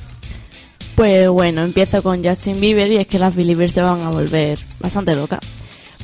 Pues 0.95 1.29
bueno, 1.29 1.63
empiezo 1.63 2.01
con 2.01 2.23
Justin 2.23 2.59
Bieber 2.59 2.89
y 2.91 2.97
es 2.97 3.07
que 3.07 3.19
las 3.19 3.35
Believers 3.35 3.73
se 3.73 3.81
van 3.81 4.01
a 4.01 4.09
volver 4.09 4.57
bastante 4.79 5.15
locas. 5.15 5.39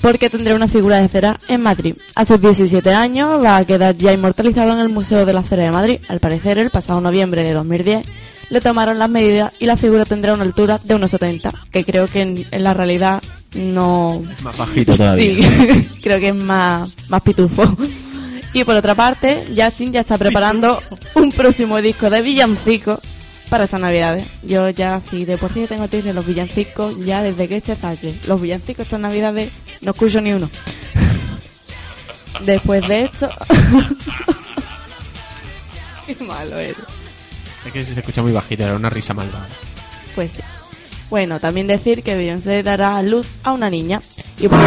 Porque 0.01 0.29
tendrá 0.29 0.55
una 0.55 0.67
figura 0.67 0.97
de 0.97 1.07
cera 1.07 1.39
en 1.47 1.61
Madrid. 1.61 1.95
A 2.15 2.25
sus 2.25 2.41
17 2.41 2.91
años 2.91 3.43
va 3.43 3.57
a 3.57 3.65
quedar 3.65 3.95
ya 3.95 4.11
inmortalizado 4.11 4.73
en 4.73 4.79
el 4.79 4.89
Museo 4.89 5.25
de 5.25 5.33
la 5.33 5.43
Cera 5.43 5.63
de 5.63 5.71
Madrid. 5.71 5.99
Al 6.09 6.19
parecer, 6.19 6.57
el 6.57 6.71
pasado 6.71 6.99
noviembre 7.01 7.43
de 7.43 7.53
2010 7.53 8.05
le 8.49 8.61
tomaron 8.61 8.99
las 8.99 9.09
medidas 9.09 9.53
y 9.59 9.65
la 9.65 9.77
figura 9.77 10.03
tendrá 10.03 10.33
una 10.33 10.43
altura 10.43 10.79
de 10.83 10.95
unos 10.95 11.11
70, 11.11 11.53
que 11.71 11.85
creo 11.85 12.07
que 12.07 12.21
en, 12.21 12.45
en 12.51 12.63
la 12.63 12.73
realidad 12.73 13.21
no... 13.55 14.21
Más 14.43 14.57
bajito 14.57 14.93
Sí, 15.15 15.39
creo 16.03 16.19
que 16.19 16.29
es 16.29 16.35
más, 16.35 16.95
más 17.07 17.21
pitufo. 17.21 17.63
Y 18.53 18.63
por 18.65 18.75
otra 18.75 18.95
parte, 18.95 19.47
Justin 19.55 19.93
ya 19.93 20.01
está 20.01 20.17
preparando 20.17 20.83
un 21.15 21.31
próximo 21.31 21.81
disco 21.81 22.09
de 22.09 22.21
villancicos 22.21 22.99
para 23.49 23.63
estas 23.65 23.79
navidades. 23.79 24.25
Yo 24.43 24.69
ya, 24.69 25.01
sí, 25.09 25.25
de 25.25 25.37
por 25.37 25.53
sí 25.53 25.65
tengo 25.67 25.87
tips 25.87 26.05
de 26.05 26.13
los 26.13 26.25
villancicos 26.25 26.97
ya 27.05 27.21
desde 27.21 27.47
que 27.47 27.57
este 27.57 27.75
saque. 27.75 28.15
Los 28.27 28.41
villancicos 28.41 28.85
estas 28.85 28.99
navidades 28.99 29.51
no 29.81 29.91
escucho 29.91 30.21
ni 30.21 30.33
uno. 30.33 30.49
Después 32.45 32.87
de 32.87 33.03
esto... 33.03 33.29
Qué 36.07 36.15
malo 36.23 36.59
eres. 36.59 36.77
Es 37.65 37.71
que 37.71 37.85
se 37.85 37.99
escucha 37.99 38.21
muy 38.21 38.31
bajito, 38.31 38.63
era 38.63 38.75
una 38.75 38.89
risa 38.89 39.13
malvada. 39.13 39.47
Pues 40.15 40.33
sí. 40.33 40.41
Bueno, 41.09 41.39
también 41.39 41.67
decir 41.67 42.03
que 42.03 42.15
Beyoncé 42.15 42.63
dará 42.63 42.97
a 42.97 43.03
luz 43.03 43.27
a 43.43 43.51
una 43.51 43.69
niña. 43.69 44.01
Y 44.39 44.47
por 44.47 44.59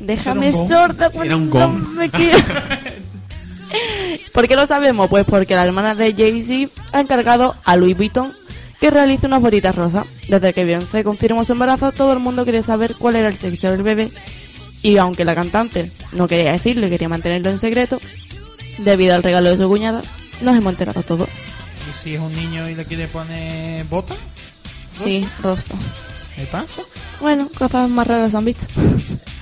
Déjame 0.00 0.52
sorda 0.52 1.10
cuando 1.10 1.68
me 1.96 2.10
quiero. 2.10 2.38
¿Por 4.32 4.48
qué 4.48 4.56
lo 4.56 4.66
sabemos? 4.66 5.08
Pues 5.08 5.24
porque 5.24 5.54
la 5.54 5.64
hermana 5.64 5.94
de 5.94 6.12
Jay-Z 6.12 6.72
ha 6.92 7.00
encargado 7.00 7.54
a 7.64 7.76
Louis 7.76 7.96
Vuitton 7.96 8.30
que 8.80 8.90
realice 8.90 9.26
unas 9.26 9.42
botitas 9.42 9.74
rosas. 9.74 10.06
Desde 10.28 10.52
que 10.52 10.64
Beyoncé 10.64 11.04
confirmó 11.04 11.44
su 11.44 11.52
embarazo, 11.52 11.92
todo 11.92 12.12
el 12.12 12.18
mundo 12.18 12.44
quería 12.44 12.62
saber 12.62 12.94
cuál 12.98 13.16
era 13.16 13.28
el 13.28 13.36
sexo 13.36 13.70
del 13.70 13.82
bebé. 13.82 14.10
Y 14.82 14.98
aunque 14.98 15.24
la 15.24 15.34
cantante 15.34 15.90
no 16.12 16.28
quería 16.28 16.52
decirlo 16.52 16.86
y 16.86 16.90
quería 16.90 17.08
mantenerlo 17.08 17.50
en 17.50 17.58
secreto, 17.58 17.98
debido 18.78 19.14
al 19.14 19.22
regalo 19.22 19.50
de 19.50 19.56
su 19.56 19.68
cuñada, 19.68 20.02
nos 20.42 20.56
hemos 20.56 20.72
enterado 20.72 21.02
todo. 21.02 21.26
Y 21.26 22.02
si 22.02 22.14
es 22.14 22.20
un 22.20 22.34
niño 22.34 22.68
y 22.68 22.74
le 22.74 22.84
quiere 22.84 23.08
poner 23.08 23.84
bota, 23.86 24.14
Sí, 24.90 25.26
rosa. 25.42 25.74
¿qué 26.36 26.44
pasa? 26.44 26.82
Bueno, 27.20 27.48
cosas 27.58 27.88
más 27.90 28.06
raras 28.06 28.34
han 28.34 28.44
visto. 28.44 28.66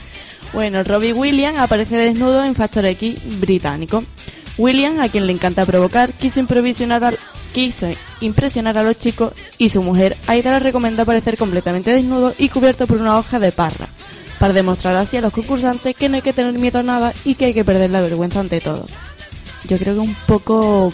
Bueno, 0.53 0.83
Robbie 0.83 1.15
Williams 1.15 1.59
aparece 1.59 1.97
desnudo 1.97 2.45
en 2.45 2.55
Factor 2.55 2.85
X 2.85 3.41
británico. 3.41 4.05
Williams, 4.59 5.01
a 5.01 5.09
quien 5.09 5.27
le 5.27 5.33
encanta 5.33 5.65
provocar, 5.65 6.13
quiso 6.13 6.41
quiso 7.53 7.89
impresionar 8.21 8.79
a 8.79 8.83
los 8.83 8.99
chicos 8.99 9.33
y 9.59 9.71
su 9.71 9.83
mujer 9.83 10.17
Aida 10.27 10.51
le 10.53 10.61
recomendó 10.61 11.03
aparecer 11.03 11.37
completamente 11.37 11.91
desnudo 11.91 12.35
y 12.39 12.49
cubierto 12.51 12.87
por 12.87 12.99
una 12.99 13.19
hoja 13.19 13.39
de 13.39 13.53
parra, 13.53 13.89
para 14.39 14.53
demostrar 14.53 14.95
así 14.97 15.17
a 15.17 15.23
los 15.23 15.33
concursantes 15.33 15.97
que 15.97 16.09
no 16.09 16.17
hay 16.17 16.23
que 16.23 16.33
tener 16.33 16.59
miedo 16.59 16.81
a 16.81 16.83
nada 16.83 17.15
y 17.25 17.35
que 17.35 17.47
hay 17.47 17.55
que 17.55 17.65
perder 17.65 17.91
la 17.91 18.01
vergüenza 18.01 18.41
ante 18.41 18.61
todo. 18.61 18.85
Yo 19.69 19.79
creo 19.79 19.95
que 19.95 20.01
un 20.01 20.15
poco 20.27 20.93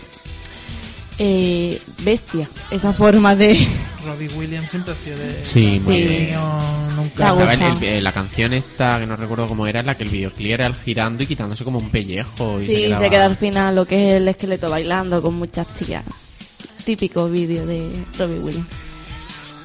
eh, 1.18 1.80
bestia 2.02 2.48
esa 2.70 2.92
forma 2.92 3.34
de... 3.36 3.58
Robbie 4.04 4.28
Williams 4.36 4.70
siempre 4.70 4.92
ha 4.94 4.96
sido 4.96 5.18
de. 5.18 5.44
Sí, 5.44 5.80
muy 5.84 6.02
bien. 6.02 6.30
nunca. 6.96 7.52
El- 7.52 7.82
el- 7.82 8.04
la 8.04 8.12
canción 8.12 8.52
esta, 8.54 8.98
que 9.00 9.06
no 9.06 9.16
recuerdo 9.16 9.46
cómo 9.48 9.66
era, 9.66 9.80
en 9.80 9.86
la 9.86 9.96
que 9.96 10.04
el 10.04 10.10
videoclip 10.10 10.52
era 10.52 10.66
el 10.66 10.74
girando 10.74 11.22
y 11.22 11.26
quitándose 11.26 11.64
como 11.64 11.78
un 11.78 11.90
pellejo. 11.90 12.60
Y 12.60 12.66
Sí, 12.66 12.76
quedaba- 12.76 13.04
se 13.04 13.10
queda 13.10 13.24
al 13.26 13.36
final 13.36 13.74
lo 13.74 13.84
que 13.84 14.10
es 14.12 14.16
el 14.16 14.28
esqueleto 14.28 14.70
bailando 14.70 15.20
con 15.20 15.34
muchas 15.34 15.66
chicas. 15.78 16.04
Típico 16.84 17.28
vídeo 17.28 17.66
de 17.66 17.86
Robbie 18.18 18.38
Williams. 18.38 18.66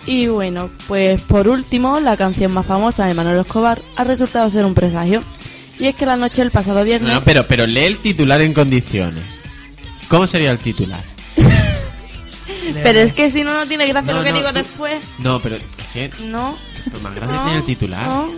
Y 0.06 0.28
bueno, 0.28 0.70
pues 0.88 1.22
por 1.22 1.48
último, 1.48 2.02
la 2.02 2.18
canción 2.18 2.52
más 2.52 2.66
famosa 2.66 3.06
de 3.06 3.14
Manuel 3.14 3.40
Escobar 3.40 3.80
ha 3.96 4.04
resultado 4.04 4.50
ser 4.50 4.66
un 4.66 4.74
presagio. 4.74 5.22
Y 5.80 5.86
es 5.86 5.96
que 5.96 6.06
la 6.06 6.18
noche 6.18 6.42
del 6.42 6.52
pasado 6.52 6.80
No, 6.80 6.86
viernes... 6.86 7.14
no, 7.14 7.24
pero, 7.24 7.48
pero 7.48 7.66
lee 7.66 7.86
el 7.86 7.98
titular 8.00 8.42
en 8.42 8.54
condiciones. 8.54 9.24
¿Cómo 10.10 10.28
sería 10.28 10.52
el 10.52 10.58
titular? 10.60 11.02
Pero 12.84 13.00
es 13.00 13.14
que 13.14 13.30
si 13.30 13.44
no, 13.44 13.54
no 13.54 13.68
tiene 13.68 13.88
gracia 13.88 14.12
No, 14.14 14.20
lo 14.20 14.24
que 14.24 14.32
no, 14.32 14.38
digo 14.38 14.50
tú- 14.50 14.56
después. 14.56 15.02
No, 15.20 15.40
pero 15.40 15.56
es 15.56 15.64
que 15.94 16.12
No. 16.26 16.56
pues 16.90 17.02
más 17.04 17.16
gracia 17.16 17.36
no, 17.36 17.44
tiene 17.44 17.60
el 17.60 17.66
titular. 17.66 18.08
no. 18.08 18.30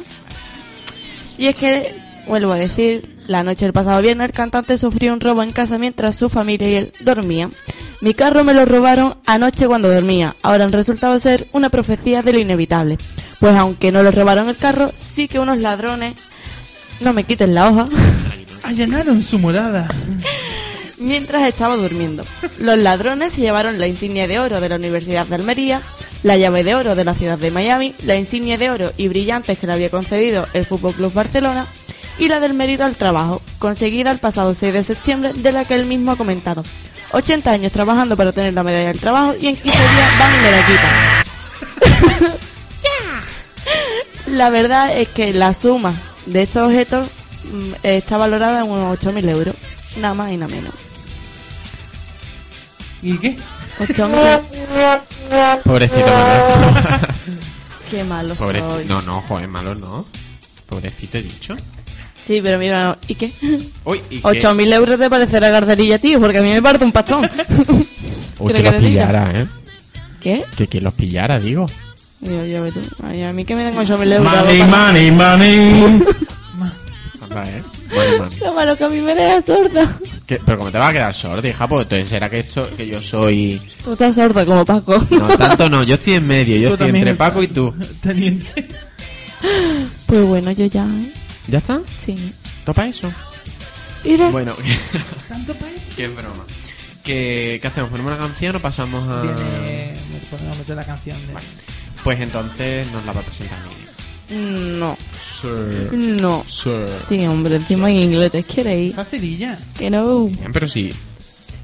Y 1.38 1.48
es 1.48 1.56
que, 1.56 1.94
vuelvo 2.28 2.54
a 2.54 2.58
decir, 2.58 3.18
la 3.28 3.44
noche 3.44 3.66
del 3.66 3.74
pasado 3.74 4.02
viernes 4.02 4.26
el 4.26 4.32
cantante 4.32 4.78
sufrió 4.78 5.12
un 5.14 5.20
robo 5.20 5.44
en 5.44 5.52
casa 5.52 5.78
mientras 5.78 6.16
su 6.16 6.30
familia 6.30 6.70
y 6.70 6.76
él 6.76 6.94
dormían. 7.02 7.54
Mi 8.02 8.14
carro 8.14 8.44
me 8.44 8.54
lo 8.54 8.66
robaron 8.66 9.18
anoche 9.26 9.68
cuando 9.68 9.90
dormía. 9.90 10.36
Ahora 10.42 10.66
han 10.66 10.72
resultado 10.72 11.18
ser 11.20 11.48
una 11.52 11.70
profecía 11.70 12.22
de 12.22 12.34
lo 12.34 12.40
inevitable. 12.40 12.98
Pues 13.40 13.56
aunque 13.58 13.92
no 13.92 14.02
le 14.04 14.12
robaron 14.12 14.48
el 14.50 14.56
carro, 14.58 14.92
sí 14.96 15.28
que 15.28 15.40
unos 15.40 15.58
ladrones, 15.58 16.14
no 17.02 17.14
me 17.14 17.24
quiten 17.26 17.54
la 17.54 17.70
hoja, 17.70 17.86
Allanaron 18.64 19.22
su 19.22 19.38
morada. 19.38 19.88
mientras 20.98 21.48
estaba 21.48 21.76
durmiendo. 21.76 22.24
Los 22.60 22.78
ladrones 22.78 23.34
se 23.34 23.42
llevaron 23.42 23.80
la 23.80 23.88
insignia 23.88 24.28
de 24.28 24.40
oro 24.40 24.62
de 24.62 24.70
la 24.70 24.76
Universidad 24.76 25.26
de 25.26 25.36
Almería, 25.36 25.82
la 26.24 26.38
llave 26.38 26.64
de 26.64 26.76
oro 26.76 26.96
de 26.96 27.06
la 27.06 27.14
ciudad 27.14 27.38
de 27.38 27.52
Miami, 27.52 27.94
la 28.04 28.16
insignia 28.16 28.58
de 28.58 28.70
oro 28.70 28.92
y 28.98 29.08
brillantes 29.08 29.60
que 29.60 29.68
le 29.68 29.74
había 29.74 29.90
concedido 29.90 30.48
el 30.54 30.66
Fútbol 30.66 30.94
Club 30.94 31.14
Barcelona 31.14 31.68
y 32.18 32.28
la 32.28 32.40
del 32.40 32.54
mérito 32.54 32.84
al 32.84 32.96
trabajo, 32.96 33.42
conseguida 33.60 34.12
el 34.12 34.20
pasado 34.20 34.56
6 34.56 34.74
de 34.74 34.84
septiembre, 34.84 35.34
de 35.34 35.52
la 35.52 35.66
que 35.66 35.76
él 35.76 35.86
mismo 35.86 36.12
ha 36.12 36.16
comentado. 36.16 36.64
80 37.12 37.52
años 37.52 37.72
trabajando 37.72 38.18
para 38.18 38.32
tener 38.32 38.54
la 38.54 38.64
medalla 38.64 38.88
del 38.88 39.00
trabajo 39.00 39.34
y 39.40 39.48
en 39.48 39.56
15 39.56 39.78
días 39.78 40.20
van 40.20 40.36
y 40.36 40.42
me 40.42 40.52
la 40.52 40.66
quitan. 40.66 42.36
La 44.28 44.50
verdad 44.50 44.98
es 44.98 45.08
que 45.10 45.34
la 45.34 45.54
suma 45.54 45.94
de 46.26 46.42
estos 46.42 46.64
objetos 46.64 47.08
mm, 47.52 47.74
está 47.84 48.18
valorada 48.18 48.66
en 48.66 48.72
unos 48.72 49.00
8.000 49.00 49.30
euros, 49.30 49.56
nada 49.98 50.14
más 50.14 50.32
y 50.32 50.38
nada 50.38 50.54
menos. 50.54 50.74
¿Y 53.06 53.18
qué? 53.20 53.38
8.000. 53.78 55.62
Pobrecito 55.64 56.08
Manuel. 56.08 56.42
Qué 57.92 58.04
malo 58.04 58.34
Pobrecito. 58.34 58.72
sois. 58.72 58.88
No, 58.88 59.02
no, 59.04 59.22
joder, 59.22 59.48
malo 59.48 59.76
no. 59.76 60.06
Pobrecito 60.68 61.20
he 61.20 61.22
dicho. 61.22 61.56
Sí, 62.26 62.42
pero 62.42 62.58
mira, 62.58 62.84
no. 62.86 62.98
¿y 63.08 63.14
qué? 63.14 63.32
Uy, 63.84 64.02
¿y 64.10 64.18
qué? 64.18 64.24
8.000 64.24 64.74
euros 64.74 64.98
te 64.98 65.08
parecerá 65.08 65.50
garderilla, 65.50 66.00
tío, 66.00 66.20
porque 66.20 66.40
a 66.40 66.42
mí 66.42 66.50
me 66.50 66.64
parece 66.64 66.84
un 66.84 66.92
pastón. 66.92 67.30
Uy, 68.40 68.52
¿Quieres 68.54 68.64
que 68.64 68.72
los 68.72 68.82
pillara, 68.84 69.32
¿eh? 69.36 69.48
¿Qué? 70.20 70.44
Que 70.58 70.68
quien 70.68 70.84
los 70.84 70.94
pillara, 70.96 71.40
digo. 71.40 71.68
Tú. 72.20 72.82
Ay, 73.04 73.22
a 73.22 73.34
mí 73.34 73.46
que 73.46 73.56
me 73.56 73.66
den 73.66 73.76
8.000 73.76 74.14
euros. 74.14 74.34
Money, 74.34 74.62
boca. 74.62 74.78
money, 74.78 75.12
money. 75.12 76.04
Anda, 77.22 77.44
¿eh? 77.52 77.64
Money, 77.94 78.20
money. 78.20 78.40
Qué 78.40 78.50
malo 78.50 78.76
que 78.76 78.84
a 78.84 78.90
mí 78.90 79.02
me 79.02 79.14
deja 79.14 79.42
sorda. 79.42 79.96
¿Qué? 80.26 80.42
Pero 80.44 80.58
como 80.58 80.72
te 80.72 80.78
va 80.80 80.88
a 80.88 80.92
quedar 80.92 81.14
sordo, 81.14 81.48
hija, 81.48 81.68
pues 81.68 81.84
entonces 81.84 82.10
será 82.10 82.30
que 82.30 82.40
esto, 82.40 82.68
que 82.76 82.88
yo 82.88 83.00
soy... 83.02 83.62
Tú 83.84 83.92
estás 83.94 84.16
sorda 84.16 84.44
como 84.46 84.66
Paco. 84.66 84.98
No, 85.12 85.28
tanto 85.38 85.70
no, 85.70 85.84
yo 85.84 85.96
estoy 85.96 86.14
en 86.14 86.26
medio, 86.28 86.58
yo 86.58 86.70
Tú 86.70 86.74
estoy 86.76 86.90
entre 86.90 87.14
Paco 87.16 87.44
y 87.44 87.48
tú. 87.48 87.74
Teniente. 88.02 88.66
Pues 90.08 90.24
bueno, 90.24 90.52
yo 90.52 90.66
ya, 90.66 90.86
¿eh? 90.86 91.12
¿Ya 91.48 91.60
está? 91.60 91.80
Sí. 91.98 92.34
¿Topa 92.64 92.88
eso? 92.88 93.12
Mira. 94.04 94.30
Bueno, 94.30 94.56
¿Tanto 95.30 95.54
país? 95.56 95.76
qué 95.96 96.08
broma. 96.08 96.44
¿Qué, 97.04 97.60
¿Qué 97.62 97.68
hacemos? 97.68 97.92
¿Ponemos 97.92 98.14
una 98.14 98.22
canción 98.28 98.56
o 98.56 98.60
pasamos 98.60 99.08
a...? 99.08 99.22
Viene. 99.22 99.94
Me 100.12 100.20
podemos 100.32 100.58
meter 100.58 100.76
la 100.76 100.84
canción 100.86 101.18
de. 101.28 101.34
Pues 102.04 102.20
entonces 102.20 102.92
nos 102.92 103.06
la 103.06 103.12
va 103.12 103.20
a 103.22 103.24
presentar 103.24 103.58
Miriam. 103.68 103.95
No. 104.30 104.98
Sir. 105.42 105.94
No. 105.94 106.44
Sir. 106.48 106.90
Sí, 106.94 107.26
hombre, 107.26 107.58
encima 107.58 107.90
en 107.92 107.98
inglés 107.98 108.32
te 108.32 108.44
queréis. 108.44 108.96
Facililla. 108.96 109.58
Que 109.78 109.90
no. 109.90 110.26
Bien, 110.26 110.52
pero 110.52 110.68
sí. 110.68 110.92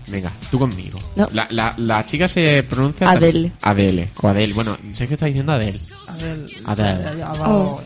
Venga, 0.07 0.31
tú 0.49 0.59
conmigo. 0.59 0.99
No. 1.15 1.27
La, 1.31 1.47
la, 1.51 1.73
la 1.77 2.05
chica 2.05 2.27
se 2.27 2.63
pronuncia... 2.63 3.09
Adele. 3.09 3.53
Adele. 3.61 4.09
O 4.21 4.27
Adele. 4.27 4.53
Bueno, 4.53 4.77
sé 4.91 5.07
que 5.07 5.13
está 5.13 5.27
diciendo 5.27 5.53
Adele. 5.53 5.79
A 6.07 6.15
ver. 6.17 6.47
Adele. 6.65 7.23
Oh. 7.45 7.81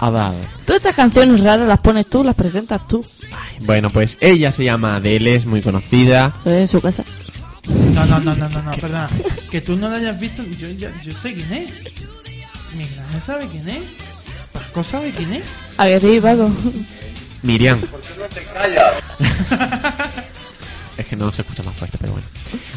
Adele. 0.00 0.36
Todas 0.64 0.80
estas 0.80 0.96
canciones 0.96 1.40
raras 1.42 1.68
las 1.68 1.78
pones 1.78 2.08
tú, 2.08 2.24
las 2.24 2.34
presentas 2.34 2.88
tú. 2.88 3.04
Bueno, 3.60 3.90
pues 3.90 4.18
ella 4.20 4.50
se 4.50 4.64
llama 4.64 4.96
Adele, 4.96 5.36
es 5.36 5.46
muy 5.46 5.62
conocida. 5.62 6.34
En 6.44 6.66
su 6.66 6.80
casa. 6.80 7.04
No, 7.94 8.04
no, 8.06 8.20
no, 8.20 8.34
no, 8.34 8.48
no, 8.48 8.62
no, 8.62 8.70
perdona. 8.72 9.08
Que 9.50 9.60
tú 9.60 9.76
no 9.76 9.88
la 9.88 9.96
hayas 9.96 10.18
visto, 10.18 10.42
yo, 10.58 10.68
ya, 10.70 10.92
yo 11.02 11.12
sé 11.12 11.32
quién 11.34 11.52
es. 11.52 11.68
Mira, 12.76 13.02
¿no 13.12 13.20
sabe 13.20 13.46
quién 13.50 13.68
es? 13.68 13.82
Paco 14.52 14.84
sabe 14.84 15.10
quién 15.10 15.34
es. 15.34 15.44
A 15.78 15.86
que 15.86 16.00
sí, 16.00 16.20
Paco. 16.20 16.50
Miriam. 17.42 17.80
es 20.98 21.06
que 21.06 21.14
no 21.16 21.30
se 21.30 21.42
escucha 21.42 21.62
más 21.62 21.74
fuerte, 21.76 21.98
pero 22.00 22.12
bueno. 22.12 22.26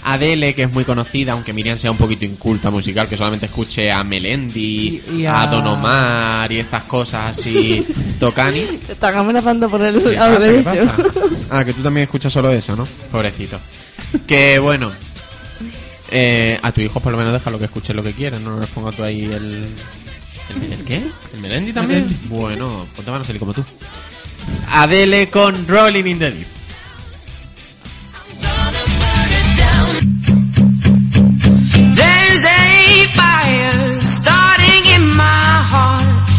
Adele, 0.03 0.53
que 0.53 0.63
es 0.63 0.71
muy 0.73 0.83
conocida, 0.83 1.31
aunque 1.33 1.53
Miriam 1.53 1.77
sea 1.77 1.91
un 1.91 1.97
poquito 1.97 2.25
inculta 2.25 2.69
musical, 2.69 3.07
que 3.07 3.15
solamente 3.15 3.45
escuche 3.45 3.91
a 3.91 4.03
Melendi, 4.03 5.01
Y- 5.09 5.21
y 5.21 5.25
a... 5.25 5.41
a- 5.43 5.47
Don 5.47 5.65
Omar 5.65 6.51
y 6.51 6.59
estas 6.59 6.83
cosas 6.83 7.37
así, 7.37 7.85
Tocani. 8.19 8.61
Te 8.85 8.93
están 8.93 9.15
amenazando 9.15 9.69
por 9.69 9.81
el 9.81 10.01
¿Qué 10.03 10.11
lado 10.15 10.37
derecho. 10.39 10.63
pasa? 10.85 10.95
Ah, 11.51 11.63
que 11.63 11.73
tú 11.73 11.81
también 11.81 12.03
escuchas 12.03 12.31
solo 12.33 12.51
eso, 12.51 12.75
¿no? 12.75 12.85
Pobrecito. 13.11 13.57
Que 14.27 14.59
bueno. 14.59 14.91
Eh, 16.11 16.59
a 16.61 16.71
tu 16.71 16.81
hijo 16.81 16.99
por 16.99 17.11
lo 17.11 17.17
menos 17.17 17.33
déjalo 17.33 17.59
que 17.59 17.65
escuche 17.65 17.93
lo 17.93 18.01
que 18.03 18.13
quiera, 18.13 18.39
no 18.39 18.59
les 18.59 18.69
ponga 18.69 18.91
tú 18.91 19.03
ahí 19.03 19.25
el... 19.25 19.67
¿El, 20.49 20.73
el 20.73 20.83
qué? 20.83 21.03
¿El 21.33 21.39
Melendi 21.41 21.71
también? 21.73 22.07
Bueno, 22.25 22.87
pues 22.95 23.05
te 23.05 23.11
van 23.11 23.21
a 23.21 23.23
salir 23.23 23.39
como 23.39 23.53
tú. 23.53 23.63
Adele 24.69 25.29
con 25.29 25.67
Rolling 25.67 26.05
in 26.05 26.19
the 26.19 26.31
Deep. 26.31 26.47
There's 31.97 32.45
a 32.45 33.07
fire 33.13 33.99
starting 34.01 34.85
in 34.95 35.09
my 35.15 35.63
heart, 35.71 36.28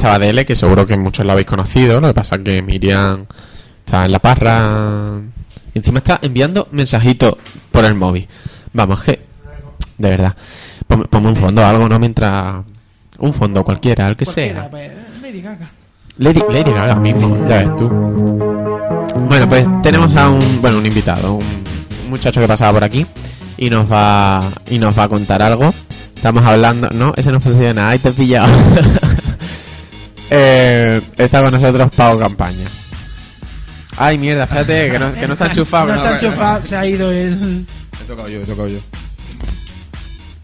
Estaba 0.00 0.18
Dele, 0.18 0.46
que 0.46 0.56
seguro 0.56 0.86
que 0.86 0.96
muchos 0.96 1.26
lo 1.26 1.32
habéis 1.32 1.46
conocido. 1.46 2.00
Lo 2.00 2.08
que 2.08 2.14
pasa 2.14 2.36
es 2.36 2.42
que 2.42 2.62
Miriam 2.62 3.26
está 3.84 4.06
en 4.06 4.12
la 4.12 4.18
parra. 4.18 5.20
Y 5.74 5.78
encima 5.78 5.98
está 5.98 6.18
enviando 6.22 6.68
mensajitos 6.72 7.36
por 7.70 7.84
el 7.84 7.94
móvil. 7.94 8.26
Vamos, 8.72 9.02
que. 9.02 9.20
De 9.98 10.08
verdad. 10.08 10.34
Ponme, 10.86 11.28
un 11.28 11.36
fondo 11.36 11.64
algo, 11.66 11.86
¿no? 11.86 11.98
Mientras. 11.98 12.64
Un 13.18 13.34
fondo 13.34 13.62
cualquiera, 13.62 14.08
el 14.08 14.16
que 14.16 14.24
Cualquiera, 14.24 14.62
sea. 14.62 14.70
pues, 14.70 14.90
Lady 15.20 15.42
Gaga. 15.42 15.70
Lady, 16.16 16.42
Lady 16.50 16.72
Gaga 16.72 16.94
mismo, 16.94 17.36
ya 17.46 17.58
ves 17.58 17.76
tú. 17.76 17.88
Bueno, 19.28 19.46
pues 19.50 19.68
tenemos 19.82 20.16
a 20.16 20.30
un, 20.30 20.62
bueno, 20.62 20.78
un 20.78 20.86
invitado, 20.86 21.34
un, 21.34 21.44
un 22.04 22.10
muchacho 22.10 22.40
que 22.40 22.48
pasaba 22.48 22.72
por 22.72 22.84
aquí 22.84 23.06
y 23.58 23.68
nos 23.68 23.90
va 23.92 24.50
y 24.70 24.78
nos 24.78 24.98
va 24.98 25.02
a 25.04 25.08
contar 25.08 25.42
algo. 25.42 25.74
Estamos 26.16 26.42
hablando, 26.46 26.88
no, 26.94 27.12
ese 27.18 27.30
no 27.30 27.40
funciona, 27.40 27.90
ahí 27.90 27.98
te 27.98 28.08
he 28.08 28.12
pillado. 28.12 28.50
eh, 30.30 31.00
está 31.16 31.42
con 31.42 31.52
nosotros 31.52 31.90
Pau 31.94 32.18
Campaña. 32.18 32.66
Ay, 33.96 34.16
mierda, 34.16 34.44
espérate, 34.44 34.90
que 34.92 34.98
no, 34.98 35.12
que 35.12 35.26
no 35.26 35.32
está 35.34 35.46
enchufado. 35.46 35.88
No 35.88 35.94
que 35.94 35.98
está 35.98 36.26
enchufado, 36.26 36.62
se 36.62 36.76
ha 36.76 36.86
ido 36.86 37.10
el. 37.10 37.66
He 38.00 38.04
tocado 38.04 38.28
yo, 38.28 38.40
he 38.40 38.44
tocado 38.44 38.68
yo. 38.68 38.78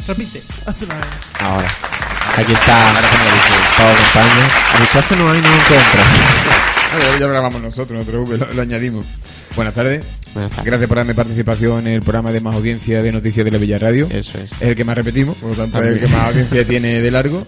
Repite. 0.07 0.43
Ahora. 1.41 1.69
Aquí 2.37 2.53
está 2.53 2.93
Pau 3.79 3.95
Campaña. 3.95 4.49
Muchacho 4.79 5.17
no 5.17 5.31
hay, 5.31 5.41
no 5.41 5.49
encuentro. 5.49 6.01
Ya, 6.97 7.19
ya 7.19 7.27
lo 7.27 7.29
grabamos 7.29 7.61
nosotros, 7.61 7.99
no 7.99 8.05
te 8.07 8.11
preocupes, 8.11 8.39
lo, 8.39 8.55
lo 8.55 8.63
añadimos. 8.63 9.05
Buenas 9.55 9.75
tardes. 9.75 10.03
Buenas 10.33 10.53
tardes. 10.53 10.67
Gracias 10.67 10.89
por 10.89 10.97
darme 10.97 11.15
participación 11.15 11.87
en 11.87 11.95
el 11.95 12.01
programa 12.01 12.33
de 12.33 12.41
más 12.41 12.55
audiencia 12.55 13.03
de 13.03 13.13
noticias 13.13 13.45
de 13.45 13.51
la 13.51 13.59
Villa 13.59 13.79
Radio. 13.79 14.07
Eso 14.11 14.39
es. 14.39 14.53
Es 14.53 14.63
el 14.63 14.77
que 14.77 14.85
más 14.85 14.95
repetimos, 14.95 15.37
por 15.37 15.51
lo 15.51 15.57
tanto 15.57 15.83
es 15.83 15.93
el 15.93 16.01
que 16.01 16.09
más 16.09 16.29
audiencia 16.29 16.65
tiene 16.67 17.01
de 17.01 17.11
largo. 17.11 17.47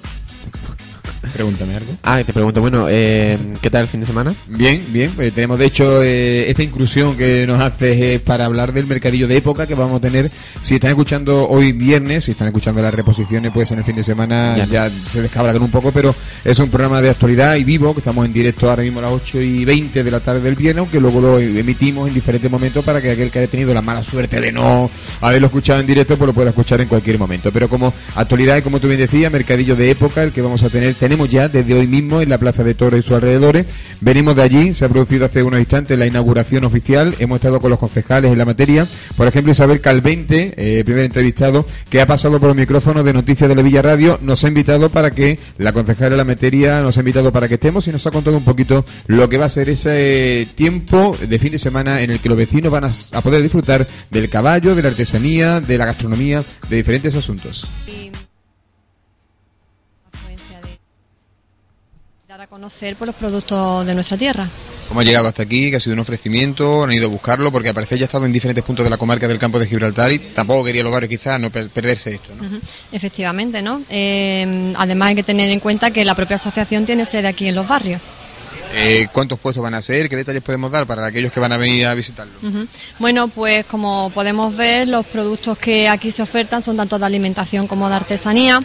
Pregúntame 1.33 1.75
algo. 1.77 1.97
Ah, 2.03 2.23
te 2.25 2.33
pregunto, 2.33 2.61
bueno, 2.61 2.87
eh, 2.89 3.39
¿qué 3.61 3.71
tal 3.71 3.83
el 3.83 3.89
fin 3.89 4.01
de 4.01 4.07
semana? 4.07 4.35
Bien, 4.47 4.85
bien. 4.89 5.11
pues 5.15 5.33
tenemos 5.33 5.59
de 5.59 5.67
hecho 5.67 6.03
eh, 6.03 6.49
esta 6.51 6.63
inclusión 6.63 7.17
que 7.17 7.47
nos 7.47 7.61
hace 7.61 8.15
es 8.15 8.21
para 8.21 8.45
hablar 8.47 8.73
del 8.73 8.87
mercadillo 8.87 9.29
de 9.29 9.37
época 9.37 9.67
que 9.67 9.75
vamos 9.75 9.99
a 9.99 10.01
tener. 10.01 10.31
Si 10.61 10.75
están 10.75 10.91
escuchando 10.91 11.49
hoy 11.49 11.73
viernes, 11.73 12.25
si 12.25 12.33
están 12.33 12.49
escuchando 12.49 12.83
las 12.83 12.95
reposiciones, 12.95 13.51
pues 13.53 13.71
en 13.71 13.79
el 13.79 13.85
fin 13.85 13.97
de 13.97 14.05
semana 14.05 14.57
Ya 14.57 14.67
ya, 14.67 14.89
no. 14.89 15.11
se 15.11 15.23
descabalgan 15.23 15.63
un 15.63 15.71
poco, 15.71 15.93
pero 15.93 16.15
es 16.45 16.59
un 16.59 16.69
programa 16.69 17.01
de 17.01 17.11
actualidad 17.11 17.57
y 17.57 17.65
vivo, 17.65 17.93
que 17.95 18.01
estamos 18.01 18.25
en 18.27 18.33
directo 18.33 18.69
ahora 18.71 18.83
mismo 18.83 19.01
a 19.01 19.03
las 19.03 19.13
8 19.13 19.41
y 19.41 19.65
20 19.65 20.05
de 20.05 20.11
la 20.11 20.21
tarde 20.21 20.41
del 20.41 20.55
viernes, 20.55 20.81
aunque 20.81 21.01
luego 21.01 21.21
lo 21.21 21.39
emitimos 21.39 22.09
en 22.09 22.15
diferentes 22.15 22.51
momentos 22.51 22.85
para 22.85 23.01
que 23.01 23.11
aquel 23.11 23.31
que 23.31 23.41
haya 23.41 23.51
tenido 23.51 23.75
la 23.75 23.83
mala 23.83 24.03
suerte 24.03 24.41
de 24.41 24.53
no 24.53 24.91
haberlo 25.21 25.47
escuchado 25.47 25.81
en 25.81 25.87
directo, 25.87 26.17
pues 26.17 26.27
lo 26.27 26.33
pueda 26.33 26.51
escuchar 26.51 26.81
en 26.81 26.89
cualquier 26.89 27.19
momento. 27.19 27.51
Pero 27.53 27.69
como 27.69 27.93
actualidad 28.15 28.57
y 28.57 28.63
como 28.63 28.81
tú 28.81 28.89
bien 28.89 29.01
decías, 29.01 29.33
mercadillo 29.33 29.77
de 29.77 29.91
época, 29.91 30.23
el 30.23 30.33
que 30.33 30.43
vamos 30.43 30.63
a 30.63 30.69
tener, 30.69 30.95
tenemos 30.95 31.18
ya 31.27 31.49
desde 31.49 31.75
hoy 31.75 31.87
mismo 31.87 32.21
en 32.21 32.29
la 32.29 32.39
Plaza 32.39 32.65
de 32.65 32.75
Toros 32.75 33.01
y 33.01 33.03
sus 33.03 33.15
alrededores. 33.15 33.67
Venimos 34.01 34.37
de 34.37 34.43
allí, 34.43 34.75
se 34.75 34.85
ha 34.85 34.89
producido 34.89 35.27
hace 35.27 35.43
unos 35.43 35.61
instantes 35.61 35.99
la 35.99 36.07
inauguración 36.07 36.65
oficial, 36.65 37.15
hemos 37.19 37.37
estado 37.37 37.61
con 37.61 37.71
los 37.71 37.79
concejales 37.79 38.33
en 38.33 38.39
la 38.39 38.45
materia, 38.45 38.87
por 39.17 39.27
ejemplo 39.27 39.53
Isabel 39.53 39.81
Calvente, 39.81 40.55
eh, 40.57 40.85
primer 40.85 41.05
entrevistado, 41.05 41.67
que 41.91 42.01
ha 42.01 42.07
pasado 42.07 42.39
por 42.39 42.49
los 42.49 42.57
micrófonos 42.57 43.05
de 43.05 43.13
Noticias 43.13 43.49
de 43.49 43.57
la 43.57 43.63
Villa 43.63 43.83
Radio, 43.83 44.19
nos 44.23 44.45
ha 44.45 44.49
invitado 44.49 44.91
para 44.91 45.11
que 45.11 45.39
la 45.59 45.73
concejala 45.73 46.11
de 46.11 46.17
la 46.17 46.25
materia 46.25 46.83
nos 46.83 46.97
ha 46.97 47.01
invitado 47.01 47.33
para 47.33 47.49
que 47.49 47.55
estemos 47.55 47.87
y 47.89 47.93
nos 47.93 48.07
ha 48.07 48.11
contado 48.11 48.37
un 48.37 48.45
poquito 48.45 48.85
lo 49.07 49.29
que 49.29 49.39
va 49.39 49.47
a 49.47 49.51
ser 49.51 49.69
ese 49.69 50.49
tiempo 50.55 51.17
de 51.21 51.39
fin 51.39 51.53
de 51.53 51.59
semana 51.59 52.01
en 52.01 52.11
el 52.11 52.21
que 52.21 52.29
los 52.29 52.39
vecinos 52.39 52.73
van 52.73 52.85
a, 52.85 52.93
a 53.13 53.21
poder 53.21 53.43
disfrutar 53.43 53.87
del 54.11 54.29
caballo, 54.29 54.75
de 54.75 54.83
la 54.83 54.89
artesanía, 54.89 55.61
de 55.61 55.79
la 55.79 55.87
gastronomía, 55.87 56.43
de 56.69 56.77
diferentes 56.77 57.15
asuntos. 57.15 57.67
y 57.87 58.28
conocer 62.59 62.97
por 62.97 63.07
los 63.07 63.15
productos 63.15 63.87
de 63.87 63.95
nuestra 63.95 64.17
tierra. 64.17 64.45
¿Cómo 64.89 64.99
ha 64.99 65.05
llegado 65.05 65.29
hasta 65.29 65.45
aquí? 65.45 65.71
Que 65.71 65.77
ha 65.77 65.81
sido 65.81 65.95
un 65.95 66.01
ofrecimiento, 66.01 66.83
han 66.83 66.93
ido 66.93 67.07
a 67.07 67.09
buscarlo, 67.09 67.53
porque 67.53 67.69
al 67.69 67.75
parecer 67.75 67.99
ya 67.99 68.05
ha 68.05 68.07
estado 68.07 68.27
en 68.27 68.33
diferentes 68.33 68.65
puntos 68.65 68.83
de 68.85 68.91
la 68.91 68.97
comarca 68.97 69.29
del 69.29 69.39
campo 69.39 69.61
de 69.61 69.67
Gibraltar 69.69 70.11
y 70.11 70.19
tampoco 70.19 70.65
quería 70.65 70.83
los 70.83 70.91
barrios 70.93 71.09
quizás 71.11 71.39
no 71.39 71.51
per- 71.51 71.69
perderse 71.69 72.15
esto. 72.15 72.33
¿no? 72.35 72.59
Efectivamente, 72.91 73.63
¿no? 73.63 73.81
Eh, 73.89 74.73
además 74.77 75.11
hay 75.11 75.15
que 75.15 75.23
tener 75.23 75.49
en 75.51 75.61
cuenta 75.61 75.93
que 75.93 76.05
la 76.05 76.17
propia 76.17 76.35
asociación 76.35 76.85
tiene 76.85 77.05
sede 77.05 77.29
aquí 77.29 77.47
en 77.47 77.55
los 77.55 77.69
barrios. 77.69 78.01
Eh, 78.75 79.07
¿Cuántos 79.13 79.39
puestos 79.39 79.63
van 79.63 79.75
a 79.75 79.83
ser? 79.83 80.09
¿Qué 80.09 80.17
detalles 80.17 80.43
podemos 80.43 80.71
dar 80.71 80.87
para 80.87 81.07
aquellos 81.07 81.33
que 81.33 81.41
van 81.41 81.53
a 81.53 81.57
venir 81.57 81.87
a 81.87 81.95
visitarlo? 81.95 82.33
Bueno, 82.99 83.29
pues 83.29 83.65
como 83.67 84.11
podemos 84.11 84.57
ver, 84.57 84.89
los 84.89 85.07
productos 85.07 85.59
que 85.59 85.89
aquí 85.89 86.11
se 86.11 86.23
ofertan 86.23 86.63
son 86.63 86.77
tanto 86.77 86.99
de 86.99 87.07
alimentación 87.07 87.67
como 87.67 87.89
de 87.89 87.97
artesanía 87.97 88.61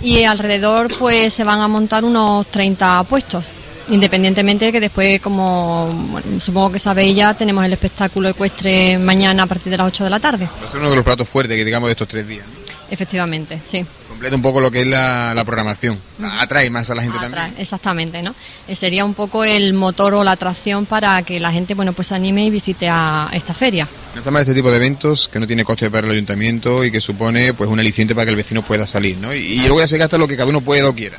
y 0.00 0.24
alrededor 0.24 0.92
pues 0.98 1.32
se 1.32 1.44
van 1.44 1.60
a 1.60 1.68
montar 1.68 2.04
unos 2.04 2.46
30 2.48 3.02
puestos. 3.04 3.46
Independientemente 3.88 4.66
de 4.66 4.72
que 4.72 4.80
después, 4.80 5.20
como 5.20 5.86
bueno, 5.86 6.40
supongo 6.40 6.72
que 6.72 6.78
sabéis 6.78 7.16
ya, 7.16 7.34
tenemos 7.34 7.64
el 7.64 7.72
espectáculo 7.72 8.28
ecuestre 8.28 8.96
mañana 8.96 9.42
a 9.42 9.46
partir 9.46 9.70
de 9.70 9.76
las 9.76 9.88
8 9.88 10.04
de 10.04 10.10
la 10.10 10.20
tarde. 10.20 10.48
Va 10.62 10.66
a 10.66 10.70
ser 10.70 10.80
uno 10.80 10.88
de 10.88 10.96
los 10.96 11.04
platos 11.04 11.28
fuertes 11.28 11.56
que 11.56 11.64
digamos 11.64 11.88
de 11.88 11.92
estos 11.92 12.08
tres 12.08 12.26
días. 12.26 12.46
¿no? 12.46 12.62
Efectivamente, 12.90 13.60
sí. 13.64 13.84
Completa 14.12 14.36
un 14.36 14.42
poco 14.42 14.60
lo 14.60 14.70
que 14.70 14.82
es 14.82 14.86
la, 14.86 15.32
la 15.34 15.42
programación. 15.44 15.98
Atrae 16.38 16.68
más 16.68 16.88
a 16.90 16.94
la 16.94 17.02
gente 17.02 17.16
Atrás, 17.16 17.32
también. 17.32 17.54
exactamente, 17.60 18.22
¿no? 18.22 18.34
Eh, 18.68 18.76
sería 18.76 19.04
un 19.06 19.14
poco 19.14 19.42
el 19.42 19.72
motor 19.72 20.12
o 20.14 20.22
la 20.22 20.32
atracción 20.32 20.84
para 20.84 21.22
que 21.22 21.40
la 21.40 21.50
gente, 21.50 21.74
bueno, 21.74 21.92
pues 21.94 22.08
se 22.08 22.14
anime 22.14 22.44
y 22.44 22.50
visite 22.50 22.88
a 22.88 23.28
esta 23.32 23.54
feria. 23.54 23.88
No 24.14 24.18
está 24.20 24.30
mal 24.30 24.42
este 24.42 24.54
tipo 24.54 24.70
de 24.70 24.76
eventos 24.76 25.28
que 25.32 25.40
no 25.40 25.46
tiene 25.46 25.64
coste 25.64 25.90
para 25.90 26.06
el 26.06 26.12
ayuntamiento 26.12 26.84
y 26.84 26.90
que 26.90 27.00
supone 27.00 27.54
pues 27.54 27.70
un 27.70 27.80
aliciente 27.80 28.14
para 28.14 28.26
que 28.26 28.30
el 28.32 28.36
vecino 28.36 28.62
pueda 28.62 28.86
salir, 28.86 29.16
¿no? 29.16 29.34
Y, 29.34 29.38
y 29.38 29.58
luego 29.60 29.80
ya 29.80 29.88
se 29.88 29.96
gasta 29.96 30.18
lo 30.18 30.28
que 30.28 30.36
cada 30.36 30.50
uno 30.50 30.60
pueda 30.60 30.86
o 30.90 30.94
quiera. 30.94 31.18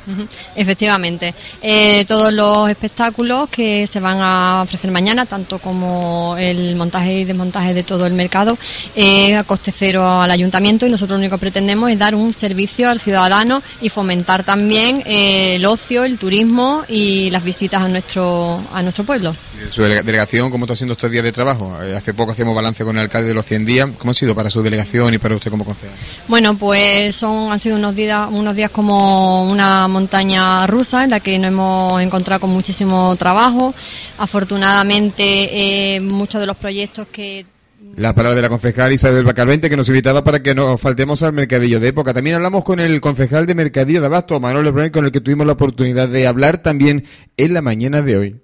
Efectivamente. 0.54 1.34
Eh, 1.60 2.04
todos 2.06 2.32
los 2.32 2.70
espectáculos 2.70 3.48
que 3.50 3.86
se 3.88 3.98
van 4.00 4.18
a 4.20 4.62
ofrecer 4.62 4.90
mañana, 4.92 5.26
tanto 5.26 5.58
como 5.58 6.36
el 6.38 6.76
montaje 6.76 7.20
y 7.20 7.24
desmontaje 7.24 7.74
de 7.74 7.82
todo 7.82 8.06
el 8.06 8.12
mercado, 8.14 8.56
eh, 8.94 9.34
a 9.36 9.42
coste 9.42 9.72
cero 9.72 10.22
al 10.22 10.30
ayuntamiento 10.30 10.86
y 10.86 10.90
nosotros 10.90 11.18
lo 11.18 11.22
único 11.24 11.36
que 11.36 11.40
pretendemos 11.40 11.90
es 11.90 11.98
dar 11.98 12.14
un 12.14 12.32
servicio 12.32 12.83
al 12.90 13.00
ciudadano 13.00 13.62
y 13.80 13.88
fomentar 13.88 14.44
también 14.44 15.02
eh, 15.06 15.56
el 15.56 15.66
ocio, 15.66 16.04
el 16.04 16.18
turismo 16.18 16.84
y 16.88 17.30
las 17.30 17.42
visitas 17.44 17.82
a 17.82 17.88
nuestro, 17.88 18.60
a 18.72 18.82
nuestro 18.82 19.04
pueblo. 19.04 19.34
Su 19.70 19.82
delega- 19.82 20.02
delegación, 20.02 20.50
¿cómo 20.50 20.64
está 20.66 20.74
haciendo 20.74 20.92
estos 20.92 21.10
días 21.10 21.24
de 21.24 21.32
trabajo? 21.32 21.76
Eh, 21.82 21.96
hace 21.96 22.12
poco 22.14 22.32
hacíamos 22.32 22.54
balance 22.54 22.84
con 22.84 22.96
el 22.96 23.02
alcalde 23.04 23.28
de 23.28 23.34
los 23.34 23.46
100 23.46 23.64
días. 23.64 23.88
¿Cómo 23.98 24.10
ha 24.10 24.14
sido 24.14 24.34
para 24.34 24.50
su 24.50 24.62
delegación 24.62 25.14
y 25.14 25.18
para 25.18 25.34
usted 25.36 25.50
como 25.50 25.64
concejal? 25.64 25.94
Bueno, 26.28 26.56
pues 26.56 27.16
son 27.16 27.52
han 27.52 27.60
sido 27.60 27.76
unos 27.76 27.94
días 27.94 28.24
unos 28.30 28.54
días 28.54 28.70
como 28.70 29.44
una 29.48 29.88
montaña 29.88 30.66
rusa 30.66 31.04
en 31.04 31.10
la 31.10 31.20
que 31.20 31.38
nos 31.38 31.48
hemos 31.48 32.02
encontrado 32.02 32.40
con 32.40 32.50
muchísimo 32.50 33.14
trabajo. 33.16 33.74
Afortunadamente, 34.18 35.94
eh, 35.96 36.00
muchos 36.00 36.40
de 36.40 36.46
los 36.46 36.56
proyectos 36.56 37.06
que 37.10 37.46
La 37.96 38.12
palabra 38.12 38.34
de 38.36 38.42
la 38.42 38.48
concejal 38.48 38.92
Isabel 38.92 39.24
Bacalvente 39.24 39.70
que 39.70 39.76
nos 39.76 39.88
invitaba 39.88 40.24
para 40.24 40.42
que 40.42 40.54
nos 40.54 40.80
faltemos 40.80 41.22
al 41.22 41.32
mercadillo 41.32 41.78
de 41.78 41.88
época. 41.88 42.12
También 42.12 42.36
hablamos 42.36 42.64
con 42.64 42.80
el 42.80 43.00
concejal 43.00 43.46
de 43.46 43.54
Mercadillo 43.54 44.00
de 44.00 44.06
Abasto, 44.06 44.40
Manuel 44.40 44.64
Lebrun, 44.64 44.90
con 44.90 45.04
el 45.04 45.12
que 45.12 45.20
tuvimos 45.20 45.46
la 45.46 45.52
oportunidad 45.52 46.08
de 46.08 46.26
hablar 46.26 46.58
también 46.58 47.04
en 47.36 47.54
la 47.54 47.62
mañana 47.62 48.02
de 48.02 48.16
hoy. 48.16 48.40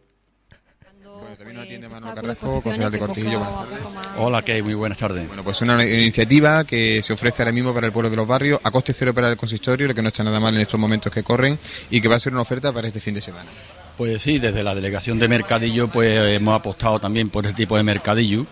Bueno, 1.03 1.37
también 1.37 1.57
nos 1.57 1.65
atiende 1.65 1.89
Manuel 1.89 2.15
Carrasco, 2.15 2.63
concejal 2.63 2.93
de 2.93 2.99
Cortijillo. 3.01 3.39
Buenas 3.41 3.55
tardes. 3.55 3.79
Hola, 4.19 4.43
¿qué 4.43 4.53
hay? 4.53 4.63
Muy 4.63 4.75
buenas 4.75 4.99
tardes. 4.99 5.27
Bueno, 5.27 5.43
pues 5.43 5.61
una 5.63 5.85
iniciativa 5.85 6.65
que 6.65 7.03
se 7.03 7.13
ofrece 7.13 7.43
ahora 7.43 7.53
mismo 7.53 7.75
para 7.75 7.87
el 7.89 7.93
pueblo 7.93 8.09
de 8.09 8.17
los 8.17 8.29
barrios 8.29 8.61
a 8.63 8.71
coste 8.71 8.93
cero 8.97 9.13
para 9.13 9.29
el 9.29 9.37
consistorio, 9.37 9.89
lo 9.89 9.95
que 9.95 10.03
no 10.03 10.09
está 10.09 10.23
nada 10.23 10.39
mal 10.39 10.55
en 10.55 10.61
estos 10.61 10.79
momentos 10.79 11.13
que 11.13 11.25
corren 11.25 11.59
y 11.91 12.01
que 12.01 12.09
va 12.09 12.17
a 12.17 12.21
ser 12.21 12.33
una 12.33 12.43
oferta 12.43 12.73
para 12.73 12.87
este 12.87 13.01
fin 13.01 13.15
de 13.15 13.21
semana. 13.21 13.51
Pues 13.97 14.23
sí, 14.23 14.39
desde 14.39 14.63
la 14.63 14.75
delegación 14.75 15.19
de 15.19 15.29
Mercadillo 15.29 15.89
pues 15.89 16.19
hemos 16.19 16.55
apostado 16.55 17.01
también 17.01 17.29
por 17.29 17.45
ese 17.45 17.55
tipo 17.55 17.77
de 17.77 17.83
mercadillo. 17.83 18.47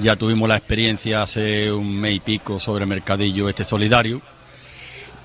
Ya 0.00 0.16
tuvimos 0.16 0.48
la 0.48 0.56
experiencia 0.56 1.22
hace 1.22 1.70
un 1.70 2.00
mes 2.00 2.12
y 2.16 2.20
pico 2.20 2.58
sobre 2.58 2.86
Mercadillo 2.86 3.48
este 3.48 3.64
solidario. 3.64 4.20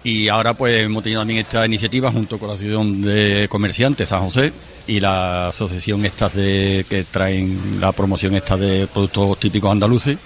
Y 0.03 0.27
ahora 0.29 0.53
pues 0.53 0.85
hemos 0.85 1.03
tenido 1.03 1.21
también 1.21 1.39
esta 1.39 1.65
iniciativa 1.65 2.11
junto 2.11 2.37
con 2.37 2.47
la 2.49 2.53
Asociación 2.53 3.01
de 3.01 3.47
Comerciantes 3.49 4.09
San 4.09 4.21
José 4.21 4.53
y 4.87 4.99
la 4.99 5.49
asociación 5.49 6.05
estas 6.05 6.33
de 6.35 6.85
que 6.87 7.03
traen 7.03 7.79
la 7.81 7.91
promoción 7.91 8.35
esta 8.35 8.55
de 8.55 8.87
productos 8.87 9.39
típicos 9.39 9.71
andaluces. 9.71 10.17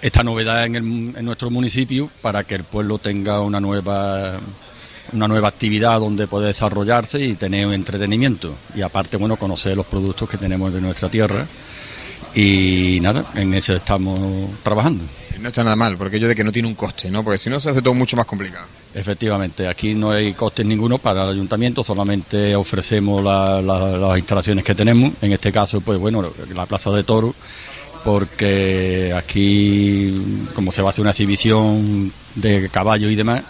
Esta 0.00 0.22
novedad 0.22 0.64
en, 0.64 0.76
el- 0.76 1.16
en 1.16 1.24
nuestro 1.24 1.50
municipio 1.50 2.10
para 2.22 2.44
que 2.44 2.54
el 2.54 2.64
pueblo 2.64 2.98
tenga 2.98 3.40
una 3.40 3.60
nueva 3.60 4.38
una 5.12 5.26
nueva 5.26 5.48
actividad 5.48 5.98
donde 5.98 6.28
puede 6.28 6.46
desarrollarse 6.46 7.20
y 7.20 7.34
tener 7.34 7.66
entretenimiento 7.72 8.54
y 8.76 8.82
aparte 8.82 9.16
bueno 9.16 9.36
conocer 9.36 9.76
los 9.76 9.86
productos 9.86 10.30
que 10.30 10.36
tenemos 10.36 10.72
de 10.72 10.80
nuestra 10.80 11.08
tierra 11.08 11.44
y 12.34 12.98
nada 13.00 13.24
en 13.34 13.54
eso 13.54 13.72
estamos 13.72 14.18
trabajando 14.62 15.04
No 15.40 15.48
está 15.48 15.64
nada 15.64 15.74
mal, 15.76 15.96
porque 15.96 16.16
ello 16.18 16.28
de 16.28 16.34
que 16.34 16.44
no 16.44 16.52
tiene 16.52 16.68
un 16.68 16.74
coste, 16.74 17.10
¿no? 17.10 17.24
Porque 17.24 17.38
si 17.38 17.48
no 17.50 17.58
se 17.58 17.70
hace 17.70 17.82
todo 17.82 17.94
mucho 17.94 18.16
más 18.16 18.26
complicado. 18.26 18.66
efectivamente 18.94 19.66
aquí 19.66 19.94
no 19.94 20.10
hay 20.10 20.34
costes 20.34 20.64
ninguno 20.66 20.98
para 20.98 21.24
el 21.24 21.30
ayuntamiento 21.30 21.82
solamente 21.82 22.54
ofrecemos 22.54 23.22
la- 23.24 23.60
la- 23.60 23.96
las 23.98 24.18
instalaciones 24.18 24.64
que 24.64 24.74
tenemos 24.74 25.12
en 25.22 25.32
este 25.32 25.50
caso 25.52 25.80
pues 25.80 25.98
bueno 25.98 26.22
la 26.54 26.66
plaza 26.66 26.90
de 26.90 27.02
toro 27.04 27.34
porque 28.04 29.12
aquí 29.16 30.14
como 30.54 30.72
se 30.72 30.82
va 30.82 30.88
a 30.88 30.90
hacer 30.90 31.02
una 31.02 31.10
exhibición 31.10 32.12
de 32.34 32.68
caballos 32.70 33.10
y 33.10 33.14
demás 33.14 33.42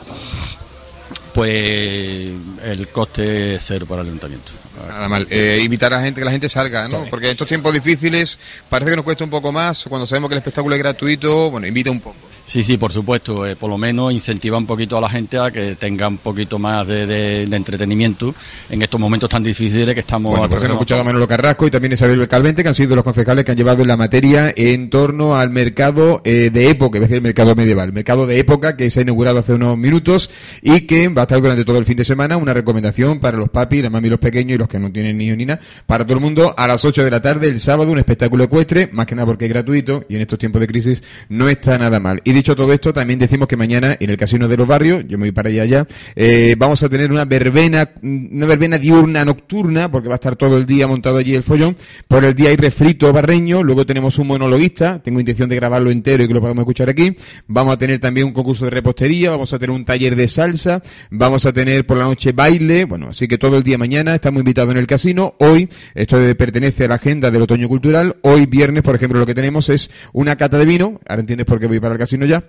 pues 1.34 2.30
el 2.64 2.88
coste 2.92 3.54
es 3.54 3.64
cero 3.66 3.86
para 3.88 4.02
el 4.02 4.08
ayuntamiento. 4.08 4.50
Nada 4.88 5.08
mal. 5.08 5.26
Eh, 5.30 5.60
invitar 5.64 5.92
a 5.92 5.96
la 5.96 6.02
gente, 6.02 6.20
que 6.20 6.24
la 6.24 6.30
gente 6.30 6.48
salga, 6.48 6.88
¿no? 6.88 7.04
Porque 7.10 7.26
en 7.26 7.32
estos 7.32 7.48
tiempos 7.48 7.72
difíciles 7.74 8.38
parece 8.68 8.90
que 8.90 8.96
nos 8.96 9.04
cuesta 9.04 9.24
un 9.24 9.30
poco 9.30 9.52
más. 9.52 9.84
Cuando 9.88 10.06
sabemos 10.06 10.28
que 10.28 10.34
el 10.34 10.38
espectáculo 10.38 10.74
es 10.74 10.78
gratuito, 10.80 11.50
bueno, 11.50 11.66
invita 11.66 11.90
un 11.90 12.00
poco. 12.00 12.16
Sí, 12.46 12.64
sí, 12.64 12.76
por 12.78 12.90
supuesto. 12.92 13.46
eh, 13.46 13.54
por 13.54 13.70
lo 13.70 13.78
menos 13.78 14.10
incentiva 14.12 14.58
un 14.58 14.66
poquito 14.66 14.96
a 14.96 15.00
la 15.00 15.08
gente 15.08 15.38
a 15.38 15.50
que 15.52 15.76
tenga 15.76 16.08
un 16.08 16.18
poquito 16.18 16.58
más 16.58 16.86
de, 16.88 17.06
de- 17.06 17.46
de 17.46 17.56
entretenimiento 17.56 18.34
en 18.68 18.82
estos 18.82 18.98
momentos 18.98 19.30
tan 19.30 19.42
difíciles 19.44 19.94
que 19.94 20.00
estamos 20.00 20.30
Bueno, 20.32 20.48
pues 20.48 20.62
hemos 20.62 20.74
escuchado 20.74 21.02
a 21.02 21.04
Manolo 21.04 21.28
Carrasco 21.28 21.66
y 21.68 21.70
también 21.70 21.92
Isabel 21.92 22.26
Calvente, 22.26 22.62
que 22.64 22.68
han 22.70 22.74
sido 22.74 22.96
los 22.96 23.04
concejales 23.04 23.44
que 23.44 23.52
han 23.52 23.56
llevado 23.56 23.84
la 23.84 23.96
materia 23.96 24.52
en 24.56 24.90
torno 24.90 25.36
al 25.36 25.50
mercado 25.50 26.22
eh, 26.24 26.50
de 26.52 26.70
época, 26.70 26.98
es 26.98 27.02
decir, 27.02 27.16
el 27.18 27.22
mercado 27.22 27.54
medieval, 27.54 27.88
el 27.88 27.92
mercado 27.94 28.26
de 28.26 28.40
época 28.40 28.76
que 28.76 28.90
se 28.90 28.98
ha 29.00 29.02
inaugurado 29.02 29.38
hace 29.38 29.52
unos 29.52 29.76
minutos 29.78 30.30
y 30.62 30.80
que 30.82 31.08
va 31.08 31.22
a 31.22 31.24
estar 31.24 31.40
durante 31.40 31.64
todo 31.64 31.78
el 31.78 31.84
fin 31.84 31.96
de 31.98 32.04
semana 32.04 32.36
una 32.36 32.52
recomendación 32.54 33.20
para 33.20 33.36
los 33.36 33.48
papis, 33.50 33.82
las 33.82 33.92
mami, 33.92 34.08
los 34.08 34.18
pequeños 34.18 34.56
y 34.56 34.58
los 34.60 34.68
que 34.68 34.78
no 34.78 34.92
tienen 34.92 35.18
ni 35.18 35.30
ni 35.30 35.46
nada, 35.46 35.60
para 35.86 36.04
todo 36.04 36.14
el 36.14 36.20
mundo 36.20 36.54
a 36.56 36.66
las 36.66 36.84
8 36.84 37.04
de 37.04 37.10
la 37.10 37.20
tarde 37.20 37.48
el 37.48 37.60
sábado 37.60 37.90
un 37.90 37.98
espectáculo 37.98 38.44
ecuestre, 38.44 38.88
más 38.92 39.06
que 39.06 39.14
nada 39.14 39.26
porque 39.26 39.46
es 39.46 39.50
gratuito 39.50 40.04
y 40.08 40.16
en 40.16 40.22
estos 40.22 40.38
tiempos 40.38 40.60
de 40.60 40.66
crisis 40.66 41.02
no 41.28 41.48
está 41.48 41.78
nada 41.78 41.98
mal. 41.98 42.20
Y 42.24 42.32
dicho 42.32 42.54
todo 42.54 42.72
esto, 42.72 42.92
también 42.92 43.18
decimos 43.18 43.48
que 43.48 43.56
mañana 43.56 43.96
en 43.98 44.10
el 44.10 44.16
Casino 44.16 44.46
de 44.48 44.56
los 44.56 44.68
Barrios, 44.68 45.04
yo 45.08 45.18
me 45.18 45.24
voy 45.24 45.32
para 45.32 45.48
allá 45.48 45.64
ya, 45.64 45.86
eh, 46.14 46.54
vamos 46.58 46.82
a 46.82 46.88
tener 46.88 47.10
una 47.10 47.24
verbena, 47.24 47.90
una 48.02 48.46
verbena 48.46 48.78
diurna 48.78 49.24
nocturna, 49.24 49.90
porque 49.90 50.08
va 50.08 50.14
a 50.14 50.16
estar 50.16 50.36
todo 50.36 50.56
el 50.56 50.66
día 50.66 50.86
montado 50.86 51.16
allí 51.16 51.34
el 51.34 51.42
follón. 51.42 51.76
Por 52.06 52.24
el 52.24 52.34
día 52.34 52.50
hay 52.50 52.56
refrito 52.56 53.12
barreño, 53.12 53.62
luego 53.62 53.86
tenemos 53.86 54.18
un 54.18 54.26
monologuista, 54.26 55.00
tengo 55.02 55.20
intención 55.20 55.48
de 55.48 55.56
grabarlo 55.56 55.90
entero 55.90 56.22
y 56.22 56.28
que 56.28 56.34
lo 56.34 56.40
podamos 56.40 56.62
escuchar 56.62 56.90
aquí. 56.90 57.16
Vamos 57.46 57.74
a 57.74 57.78
tener 57.78 57.98
también 57.98 58.26
un 58.26 58.32
concurso 58.32 58.64
de 58.64 58.70
repostería, 58.70 59.30
vamos 59.30 59.52
a 59.52 59.58
tener 59.58 59.74
un 59.74 59.84
taller 59.84 60.16
de 60.16 60.28
salsa, 60.28 60.82
vamos 61.10 61.46
a 61.46 61.52
tener 61.52 61.86
por 61.86 61.96
la 61.96 62.04
noche 62.04 62.32
baile, 62.32 62.84
bueno, 62.84 63.08
así 63.10 63.26
que 63.26 63.38
todo 63.38 63.56
el 63.56 63.62
día 63.62 63.78
mañana 63.78 64.14
estamos 64.14 64.40
invitados 64.40 64.49
en 64.58 64.76
el 64.76 64.86
casino. 64.86 65.34
Hoy, 65.38 65.68
esto 65.94 66.18
pertenece 66.36 66.84
a 66.84 66.88
la 66.88 66.94
agenda 66.96 67.30
del 67.30 67.42
otoño 67.42 67.68
cultural, 67.68 68.16
hoy 68.22 68.46
viernes, 68.46 68.82
por 68.82 68.94
ejemplo, 68.94 69.18
lo 69.18 69.26
que 69.26 69.34
tenemos 69.34 69.68
es 69.68 69.90
una 70.12 70.36
cata 70.36 70.58
de 70.58 70.64
vino, 70.64 71.00
ahora 71.08 71.20
entiendes 71.20 71.46
por 71.46 71.58
qué 71.58 71.66
voy 71.66 71.80
para 71.80 71.94
el 71.94 71.98
casino 71.98 72.26
ya. 72.26 72.44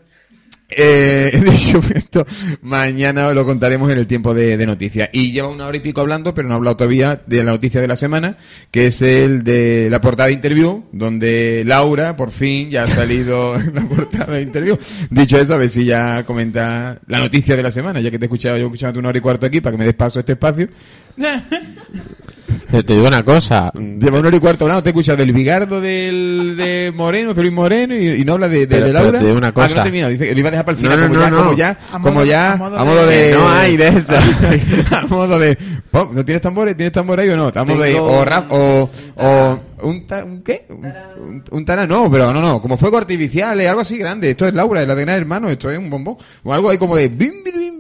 Eh, 0.73 1.41
dicho 1.51 1.81
esto, 1.93 2.25
mañana 2.61 3.33
lo 3.33 3.45
contaremos 3.45 3.91
en 3.91 3.97
el 3.97 4.07
tiempo 4.07 4.33
de, 4.33 4.65
noticias. 4.65 5.09
Y 5.11 5.31
lleva 5.31 5.49
una 5.49 5.67
hora 5.67 5.77
y 5.77 5.81
pico 5.81 6.01
hablando, 6.01 6.33
pero 6.33 6.47
no 6.47 6.53
ha 6.53 6.57
hablado 6.57 6.77
todavía 6.77 7.21
de 7.25 7.43
la 7.43 7.51
noticia 7.51 7.81
de 7.81 7.87
la 7.87 7.95
semana, 7.95 8.37
que 8.71 8.87
es 8.87 9.01
el 9.01 9.43
de 9.43 9.89
la 9.89 9.99
portada 9.99 10.27
de 10.27 10.33
interview, 10.33 10.85
donde 10.91 11.63
Laura, 11.65 12.15
por 12.15 12.31
fin, 12.31 12.69
ya 12.69 12.83
ha 12.83 12.87
salido 12.87 13.55
en 13.59 13.75
la 13.75 13.81
portada 13.81 14.35
de 14.35 14.43
interview. 14.43 14.77
Dicho 15.09 15.37
eso, 15.37 15.53
a 15.53 15.57
ver 15.57 15.69
si 15.69 15.85
ya 15.85 16.23
comenta 16.23 16.99
la 17.07 17.19
noticia 17.19 17.55
de 17.55 17.63
la 17.63 17.71
semana, 17.71 17.99
ya 17.99 18.09
que 18.09 18.17
te 18.17 18.25
he 18.25 18.27
escuchado, 18.27 18.57
yo 18.57 18.65
escuchándote 18.65 18.99
una 18.99 19.09
hora 19.09 19.17
y 19.17 19.21
cuarto 19.21 19.45
aquí, 19.45 19.59
para 19.59 19.73
que 19.73 19.77
me 19.77 19.85
des 19.85 19.95
paso 19.95 20.19
este 20.19 20.33
espacio. 20.33 20.69
Te, 22.71 22.83
te 22.83 22.93
digo 22.93 23.07
una 23.07 23.23
cosa. 23.23 23.71
Lleva 23.75 24.19
una 24.19 24.29
hora 24.29 24.37
y 24.37 24.39
cuarto 24.39 24.63
hablando, 24.65 24.81
te 24.83 24.89
escuchas 24.89 25.17
del 25.17 25.33
Bigardo 25.33 25.81
del, 25.81 26.55
de 26.57 26.91
Moreno, 26.95 27.35
Feliz 27.35 27.51
Moreno, 27.51 27.95
y, 27.95 28.07
y 28.21 28.23
no 28.25 28.33
habla 28.33 28.47
de, 28.49 28.59
de, 28.59 28.67
Pero- 28.67 28.85
de 28.87 28.91
pero 28.93 29.03
Laura. 29.03 29.19
te 29.19 29.25
digo 29.25 29.37
una 29.37 29.47
Ah, 29.47 29.51
que 29.53 29.61
no 29.61 29.67
cosa. 29.67 29.83
terminado, 29.83 30.11
dice 30.11 30.27
que 30.27 30.33
lo 30.33 30.39
iba 30.39 30.47
a 30.47 30.51
dejar 30.51 30.65
para 30.65 30.77
el 30.77 30.83
No, 30.83 30.89
final, 30.89 30.99
no, 31.01 31.07
como, 31.07 31.19
no, 31.19 31.27
ya, 31.27 31.29
como 31.35 31.41
no. 31.41 31.55
ya, 31.55 31.77
A 31.91 31.91
como 32.01 32.11
modo- 32.11 32.25
ya, 32.25 32.53
a 32.53 32.55
modo 32.57 32.77
a 32.79 32.85
modo 32.85 33.05
de- 33.07 33.17
de... 33.27 33.33
No 33.33 33.49
hay 33.49 33.77
de 33.77 33.87
eso. 33.89 34.15
a 34.91 35.05
modo 35.07 35.37
de... 35.39 35.57
Pop, 35.91 36.13
¿No 36.13 36.23
tienes 36.23 36.41
tambores? 36.41 36.77
¿Tienes 36.77 36.93
tambor 36.93 37.19
ahí 37.19 37.27
o 37.29 37.35
no? 37.35 37.49
Estamos 37.49 37.77
de... 37.77 37.91
Tengo 37.93 38.05
O 38.19 38.23
rap, 38.25 38.45
o... 38.51 38.89
o 39.17 39.59
un, 39.83 40.05
ta- 40.07 40.23
¿Un 40.23 40.41
qué? 40.41 40.65
Un, 40.69 41.43
un 41.51 41.65
no, 41.89 42.09
pero 42.09 42.31
no, 42.31 42.39
no, 42.41 42.61
como 42.61 42.77
fuego 42.77 42.97
artificial, 42.97 43.59
algo 43.59 43.81
así 43.81 43.97
grande. 43.97 44.29
Esto 44.29 44.47
es 44.47 44.53
Laura, 44.53 44.81
es 44.83 44.87
la 44.87 44.95
de 44.95 45.01
Gran 45.01 45.17
Hermano, 45.19 45.49
esto 45.49 45.69
es 45.69 45.77
un 45.77 45.89
bombón. 45.89 46.15
O 46.43 46.53
algo 46.53 46.69
ahí 46.69 46.77
como 46.77 46.95
de... 46.95 47.09
Bim, 47.09 47.43
bim, 47.43 47.59
bim, 47.59 47.70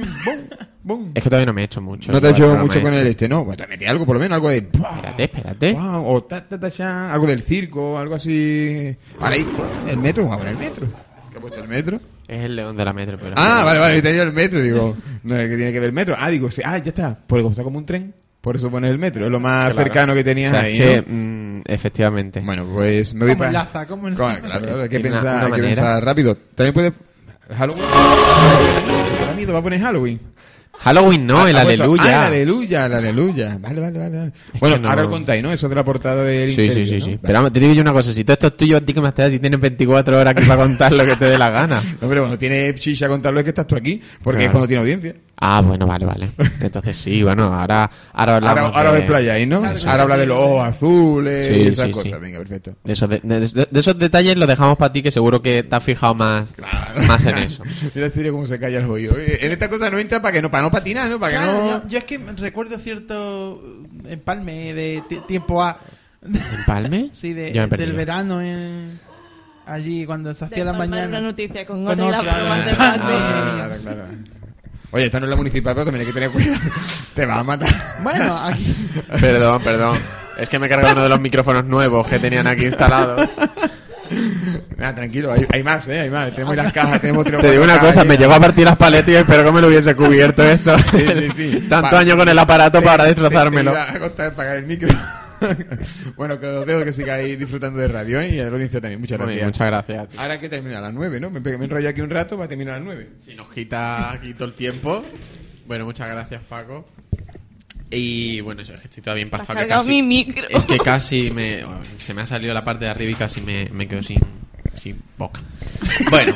bim, 0.00 0.48
bom. 0.82 1.10
Es 1.14 1.22
que 1.22 1.28
todavía 1.28 1.46
no 1.46 1.52
me 1.52 1.62
he 1.62 1.64
hecho 1.64 1.80
mucho. 1.80 2.10
No 2.12 2.20
te 2.20 2.28
ha 2.28 2.30
igual, 2.30 2.50
hecho 2.52 2.62
mucho 2.62 2.78
he 2.78 2.82
con 2.82 2.94
el 2.94 3.06
este, 3.06 3.28
¿no? 3.28 3.44
Bueno, 3.44 3.56
te 3.62 3.66
metí 3.68 3.84
algo, 3.84 4.06
por 4.06 4.16
lo 4.16 4.20
menos, 4.20 4.36
algo 4.36 4.48
de... 4.48 4.56
Espérate, 4.58 5.22
espérate. 5.24 5.76
O 5.78 6.22
ta, 6.24 6.46
ta, 6.48 6.58
ta, 6.58 7.12
algo 7.12 7.26
del 7.26 7.42
circo, 7.42 7.98
algo 7.98 8.14
así. 8.14 8.96
Ahora 9.20 9.34
ahí, 9.36 9.46
el 9.88 9.96
metro, 9.98 10.24
vamos 10.24 10.36
a 10.36 10.38
poner 10.40 10.54
el 10.54 10.60
metro. 10.60 10.86
¿Qué 11.30 11.38
ha 11.38 11.40
puesto 11.40 11.60
el 11.62 11.68
metro? 11.68 12.00
Es 12.28 12.44
el 12.44 12.56
león 12.56 12.76
de 12.76 12.84
la 12.84 12.92
metro. 12.92 13.18
Pero 13.20 13.34
Ah, 13.36 13.62
vale, 13.64 13.78
vale, 13.80 14.02
tenía 14.02 14.22
el 14.22 14.32
metro, 14.32 14.60
digo. 14.60 14.96
No, 15.22 15.36
es 15.36 15.48
que 15.50 15.56
tiene 15.56 15.72
que 15.72 15.80
ver 15.80 15.88
el 15.88 15.94
metro. 15.94 16.14
Ah, 16.18 16.28
digo, 16.30 16.50
sí, 16.50 16.62
ah, 16.64 16.78
ya 16.78 16.88
está. 16.88 17.18
Porque 17.26 17.42
como 17.42 17.52
está 17.52 17.62
como 17.62 17.78
un 17.78 17.86
tren, 17.86 18.14
por 18.40 18.56
eso 18.56 18.70
pones 18.70 18.90
el 18.90 18.98
metro. 18.98 19.24
Es 19.24 19.30
lo 19.30 19.40
más 19.40 19.72
Claro. 19.72 19.82
cercano 19.84 20.14
que 20.14 20.24
tenías 20.24 20.52
O 20.52 20.54
sea, 20.54 20.64
ahí. 20.64 20.76
que, 20.78 21.04
¿no? 21.06 21.14
mm, 21.58 21.62
efectivamente. 21.66 22.40
Bueno, 22.40 22.64
pues 22.66 23.14
me 23.14 23.20
voy 23.26 23.28
¿Cómo 23.30 23.38
para. 23.38 23.48
enlaza? 23.50 23.86
¿Cómo 23.86 24.02
Claro, 24.02 24.16
enlaza? 24.24 24.40
claro, 24.40 24.64
claro, 24.66 24.82
hay 24.82 24.88
que 24.88 25.00
pensar, 25.00 25.22
una 25.22 25.44
hay 25.46 25.52
que 25.52 25.62
pensar 25.62 26.04
rápido. 26.04 26.36
También 26.54 26.74
puede. 26.74 26.92
Halloween. 27.56 27.84
Miedo, 29.34 29.52
va 29.52 29.58
a 29.58 29.62
poner 29.62 29.80
Halloween. 29.80 30.20
Halloween 30.78 31.26
no, 31.26 31.42
Ah, 31.44 31.50
el 31.50 31.54
puesto- 31.56 31.68
aleluya. 31.84 32.02
Ah, 32.04 32.26
el 32.28 32.34
aleluya, 32.34 32.86
el 32.86 32.92
aleluya. 32.94 33.58
Vale, 33.60 33.80
vale, 33.80 33.98
vale. 33.98 34.18
vale. 34.18 34.32
Bueno, 34.58 34.78
no- 34.78 34.88
ahora 34.88 35.02
lo 35.02 35.10
contáis, 35.10 35.42
¿no? 35.42 35.52
Eso 35.52 35.68
de 35.68 35.74
la 35.74 35.84
portada 35.84 36.24
del 36.24 36.52
Sí, 36.54 36.70
sí, 36.70 36.86
sí, 36.86 36.94
¿no? 36.94 37.00
sí. 37.04 37.10
Vale. 37.10 37.18
Pero 37.22 37.52
te 37.52 37.60
digo 37.60 37.72
yo 37.74 37.82
una 37.82 37.92
cosa, 37.92 38.12
si 38.12 38.24
todo 38.24 38.32
esto 38.32 38.46
es 38.48 38.56
tuyo, 38.56 38.78
a 38.78 38.80
ti 38.80 38.92
que 38.94 39.00
me 39.00 39.08
haces 39.08 39.32
si 39.34 39.38
tienes 39.38 39.60
24 39.60 40.18
horas 40.18 40.34
aquí 40.36 40.46
para 40.46 40.62
contar 40.62 40.92
lo 40.92 41.04
que 41.04 41.14
te 41.16 41.26
dé 41.26 41.38
la 41.38 41.50
gana. 41.50 41.80
No, 42.00 42.08
pero 42.08 42.22
bueno, 42.22 42.38
tiene 42.38 42.74
chicha 42.74 43.06
contarlo 43.08 43.38
es 43.40 43.44
que 43.44 43.50
estás 43.50 43.66
tú 43.66 43.76
aquí, 43.76 44.00
porque 44.24 44.44
es 44.44 44.50
Claro. 44.50 44.52
cuando 44.52 44.66
tiene 44.68 44.80
audiencia. 44.80 45.14
Ah, 45.44 45.60
bueno, 45.60 45.86
vale, 45.88 46.06
vale. 46.06 46.30
Entonces 46.60 46.96
sí, 46.96 47.22
bueno, 47.24 47.44
ahora, 47.44 47.90
ahora 48.12 48.34
Ahora, 48.36 48.50
hablamos 48.50 48.76
ahora 48.76 48.90
de, 48.92 48.96
os 48.98 49.02
explayáis, 49.02 49.48
¿no? 49.48 49.60
Claro, 49.60 49.78
Ahora 49.90 50.02
habla 50.04 50.16
de 50.18 50.26
los 50.26 50.38
ojos 50.38 50.64
azules 50.68 51.46
Sí, 51.46 51.54
y 51.54 51.66
esas 51.68 51.86
sí, 51.86 51.90
cosas. 51.90 52.12
sí. 52.12 52.18
Venga, 52.20 52.38
perfecto. 52.38 52.76
de 52.84 52.92
esos, 52.92 53.08
de, 53.08 53.18
de- 53.20 53.68
de 53.70 53.80
esos 53.80 53.98
detalles 53.98 54.36
los 54.36 54.46
dejamos 54.46 54.76
para 54.78 54.92
ti, 54.92 55.02
que 55.02 55.10
seguro 55.10 55.42
que 55.42 55.64
te 55.64 55.74
has 55.74 55.82
fijado 55.82 56.14
más, 56.14 56.48
más 57.08 57.24
en 57.26 57.38
eso. 57.38 57.64
Mira 57.94 58.08
serio 58.10 58.32
cómo 58.32 58.46
se 58.46 58.60
calla 58.60 58.78
el 58.78 58.84
oído. 58.84 59.16
Eh, 59.18 59.38
En 59.42 59.50
esta 59.50 59.68
cosa 59.68 59.90
no 59.90 59.98
entra 59.98 60.22
para 60.22 60.32
que 60.32 60.42
no, 60.42 60.50
para 60.50 60.62
no 60.62 60.70
patinar, 60.70 61.10
¿no? 61.10 61.18
Para 61.18 61.32
que 61.32 61.38
Claro, 61.38 61.58
no. 61.58 61.82
yo, 61.82 61.88
yo 61.88 61.98
es 61.98 62.04
que 62.04 62.18
recuerdo 62.36 62.78
cierto 62.78 63.60
empalme 64.06 64.74
de 64.74 65.02
ti- 65.08 65.20
tiempo 65.26 65.60
a. 65.62 65.80
¿Empalme? 66.58 67.08
Sí, 67.14 67.32
de, 67.32 67.50
del 67.52 67.92
verano 67.94 68.40
en. 68.40 69.00
Allí 69.66 70.04
cuando 70.06 70.32
se 70.34 70.44
hacía 70.44 70.58
De 70.58 70.64
la 70.64 70.72
mañana. 70.72 71.06
una 71.08 71.20
noticia 71.20 71.64
con 71.66 71.84
Con 71.84 71.98
otra 72.00 72.06
y 72.06 72.10
la 72.10 72.18
prueba 72.20 72.58
de. 72.64 72.70
Ah, 72.78 72.96
claro, 73.66 73.82
claro. 73.82 74.04
Oye, 74.92 75.06
esta 75.06 75.18
no 75.20 75.26
es 75.26 75.30
la 75.30 75.36
municipal, 75.36 75.74
pero 75.74 75.84
también 75.86 76.02
hay 76.02 76.06
que 76.06 76.12
tener 76.12 76.30
cuidado. 76.30 76.58
Te 77.14 77.26
va 77.26 77.38
a 77.38 77.44
matar. 77.44 77.68
Bueno, 78.02 78.38
aquí. 78.38 78.74
Perdón, 79.20 79.62
perdón. 79.62 79.98
Es 80.38 80.48
que 80.48 80.58
me 80.58 80.66
he 80.66 80.68
cargado 80.68 80.92
uno 80.94 81.02
de 81.02 81.08
los 81.08 81.20
micrófonos 81.20 81.64
nuevos 81.64 82.06
que 82.06 82.18
tenían 82.18 82.46
aquí 82.46 82.64
instalados. 82.66 83.28
Nada, 84.76 84.94
tranquilo, 84.94 85.32
hay, 85.32 85.46
hay 85.50 85.62
más, 85.62 85.86
¿eh? 85.88 86.00
Hay 86.00 86.10
más. 86.10 86.30
Tenemos 86.32 86.56
las 86.56 86.72
cajas, 86.72 87.00
tenemos 87.00 87.24
tres 87.24 87.40
Te 87.40 87.50
digo 87.52 87.64
una 87.64 87.78
cosa, 87.78 88.04
me 88.04 88.16
llegó 88.18 88.34
a 88.34 88.40
partir 88.40 88.64
las 88.66 88.76
paletas 88.76 89.08
y 89.08 89.14
espero 89.16 89.44
que 89.44 89.52
me 89.52 89.60
lo 89.62 89.68
hubiese 89.68 89.94
cubierto 89.94 90.42
esto. 90.42 90.76
Sí, 90.78 91.06
sí, 91.06 91.28
sí. 91.36 91.66
Tanto 91.68 91.90
Pa- 91.90 91.98
año 92.00 92.16
con 92.16 92.28
el 92.28 92.38
aparato 92.38 92.78
te- 92.80 92.84
para 92.84 93.04
te- 93.04 93.10
destrozármelo. 93.10 93.70
te 93.72 93.76
iba 93.78 93.90
a 93.92 93.98
costar 93.98 94.34
pagar 94.34 94.56
el 94.58 94.66
micro. 94.66 94.88
bueno, 96.16 96.38
que 96.40 96.46
os 96.46 96.66
dejo 96.66 96.84
que 96.84 96.92
sigáis 96.92 97.38
disfrutando 97.38 97.80
de 97.80 97.88
radio, 97.88 98.20
¿eh? 98.20 98.28
Y 98.34 98.38
a 98.40 98.44
la 98.44 98.50
audiencia 98.50 98.80
también. 98.80 99.00
Muchas 99.00 99.18
bien, 99.18 99.28
gracias. 99.28 99.46
muchas 99.46 99.66
gracias. 99.66 100.18
a. 100.18 100.22
Ahora 100.22 100.40
que 100.40 100.48
termina 100.48 100.78
a 100.78 100.82
las 100.82 100.94
9, 100.94 101.20
¿no? 101.20 101.30
Me, 101.30 101.40
me 101.40 101.64
enrollo 101.64 101.88
aquí 101.88 102.00
un 102.00 102.10
rato 102.10 102.36
para 102.36 102.48
terminar 102.48 102.74
a 102.74 102.78
las 102.78 102.84
9. 102.86 103.08
Si 103.20 103.34
nos 103.34 103.48
quita 103.52 104.12
aquí 104.12 104.34
todo 104.34 104.46
el 104.48 104.54
tiempo. 104.54 105.04
Bueno, 105.66 105.84
muchas 105.84 106.08
gracias, 106.08 106.42
Paco. 106.48 106.86
Y 107.90 108.40
bueno, 108.40 108.62
yo 108.62 108.74
es 108.74 108.80
que 108.80 108.86
estoy 108.88 109.02
todavía 109.02 109.22
impactado. 109.24 109.58
que 109.60 109.66
casi- 109.66 109.88
mi 109.90 110.02
micro. 110.02 110.48
Es 110.48 110.64
que 110.64 110.78
casi 110.78 111.30
me, 111.30 111.62
se 111.98 112.14
me 112.14 112.22
ha 112.22 112.26
salido 112.26 112.54
la 112.54 112.64
parte 112.64 112.86
de 112.86 112.90
arriba 112.90 113.10
y 113.10 113.14
casi 113.14 113.40
me, 113.42 113.68
me 113.70 113.86
quedo 113.86 114.02
sin, 114.02 114.18
sin 114.76 114.98
boca. 115.18 115.40
Bueno, 116.10 116.34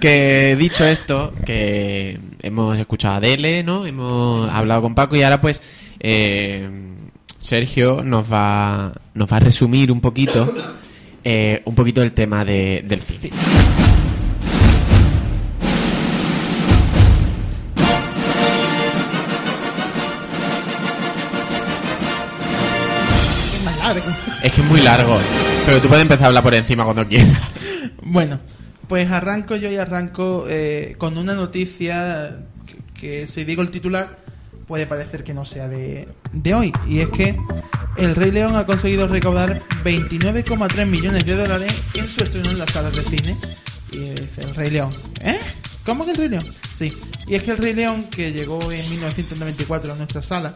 que 0.00 0.54
dicho 0.58 0.84
esto, 0.84 1.32
que 1.46 2.18
hemos 2.42 2.78
escuchado 2.78 3.14
a 3.16 3.20
Dele, 3.20 3.62
¿no? 3.62 3.86
Hemos 3.86 4.50
hablado 4.50 4.82
con 4.82 4.94
Paco 4.94 5.16
y 5.16 5.22
ahora 5.22 5.40
pues 5.40 5.62
eh, 6.00 6.68
Sergio 7.42 8.02
nos 8.04 8.32
va, 8.32 8.92
nos 9.14 9.30
va 9.30 9.36
a 9.36 9.40
resumir 9.40 9.90
un 9.90 10.00
poquito, 10.00 10.54
eh, 11.24 11.60
un 11.64 11.74
poquito 11.74 12.00
el 12.00 12.12
tema 12.12 12.44
de, 12.44 12.84
del 12.86 13.00
cine. 13.02 13.30
Es 23.54 23.64
más 23.64 23.76
largo. 23.76 24.10
Es 24.44 24.52
que 24.52 24.60
es 24.60 24.68
muy 24.68 24.80
largo, 24.80 25.18
pero 25.66 25.80
tú 25.80 25.88
puedes 25.88 26.02
empezar 26.02 26.26
a 26.26 26.28
hablar 26.28 26.44
por 26.44 26.54
encima 26.54 26.84
cuando 26.84 27.08
quieras. 27.08 27.38
Bueno, 28.02 28.38
pues 28.86 29.10
arranco 29.10 29.56
yo 29.56 29.68
y 29.68 29.76
arranco 29.78 30.46
eh, 30.48 30.94
con 30.96 31.18
una 31.18 31.34
noticia 31.34 32.36
que, 32.66 32.76
que 33.00 33.26
si 33.26 33.42
digo 33.42 33.62
el 33.62 33.70
titular 33.72 34.21
puede 34.72 34.86
parecer 34.86 35.22
que 35.22 35.34
no 35.34 35.44
sea 35.44 35.68
de, 35.68 36.08
de 36.32 36.54
hoy. 36.54 36.72
Y 36.88 37.00
es 37.00 37.10
que 37.10 37.38
el 37.98 38.16
Rey 38.16 38.30
León 38.30 38.56
ha 38.56 38.64
conseguido 38.64 39.06
recaudar 39.06 39.60
29,3 39.84 40.86
millones 40.86 41.26
de 41.26 41.36
dólares 41.36 41.74
en 41.92 42.08
su 42.08 42.24
estreno 42.24 42.48
en 42.48 42.58
las 42.58 42.70
salas 42.70 42.96
de 42.96 43.02
cine. 43.02 43.36
Y 43.90 43.98
dice 43.98 44.40
el 44.40 44.54
Rey 44.54 44.70
León. 44.70 44.88
¿Eh? 45.20 45.38
¿Cómo 45.84 46.06
que 46.06 46.12
el 46.12 46.16
Rey 46.16 46.28
León? 46.30 46.44
Sí. 46.74 46.90
Y 47.26 47.34
es 47.34 47.42
que 47.42 47.50
el 47.50 47.58
Rey 47.58 47.74
León, 47.74 48.04
que 48.04 48.32
llegó 48.32 48.72
en 48.72 48.88
1994 48.88 49.92
a 49.92 49.96
nuestra 49.96 50.22
sala, 50.22 50.54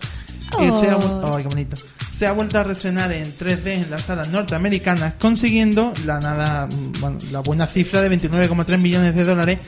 eh, 0.60 0.70
se, 0.80 0.88
ha, 0.88 0.97
ay, 1.34 1.43
qué 1.43 1.48
bonito. 1.51 1.76
se 2.10 2.26
ha 2.26 2.32
vuelto 2.32 2.59
a 2.59 2.62
reestrenar 2.62 3.12
en 3.12 3.26
3D 3.26 3.66
en 3.66 3.90
las 3.90 4.01
salas 4.01 4.30
norteamericanas, 4.30 5.12
consiguiendo 5.20 5.93
la 6.06 6.20
nada, 6.20 6.68
mm, 6.68 7.01
bueno, 7.01 7.18
la 7.32 7.40
buena 7.40 7.66
cifra 7.66 8.01
de 8.01 8.09
29,3 8.09 8.78
millones 8.78 9.14
de 9.14 9.24
dólares 9.24 9.59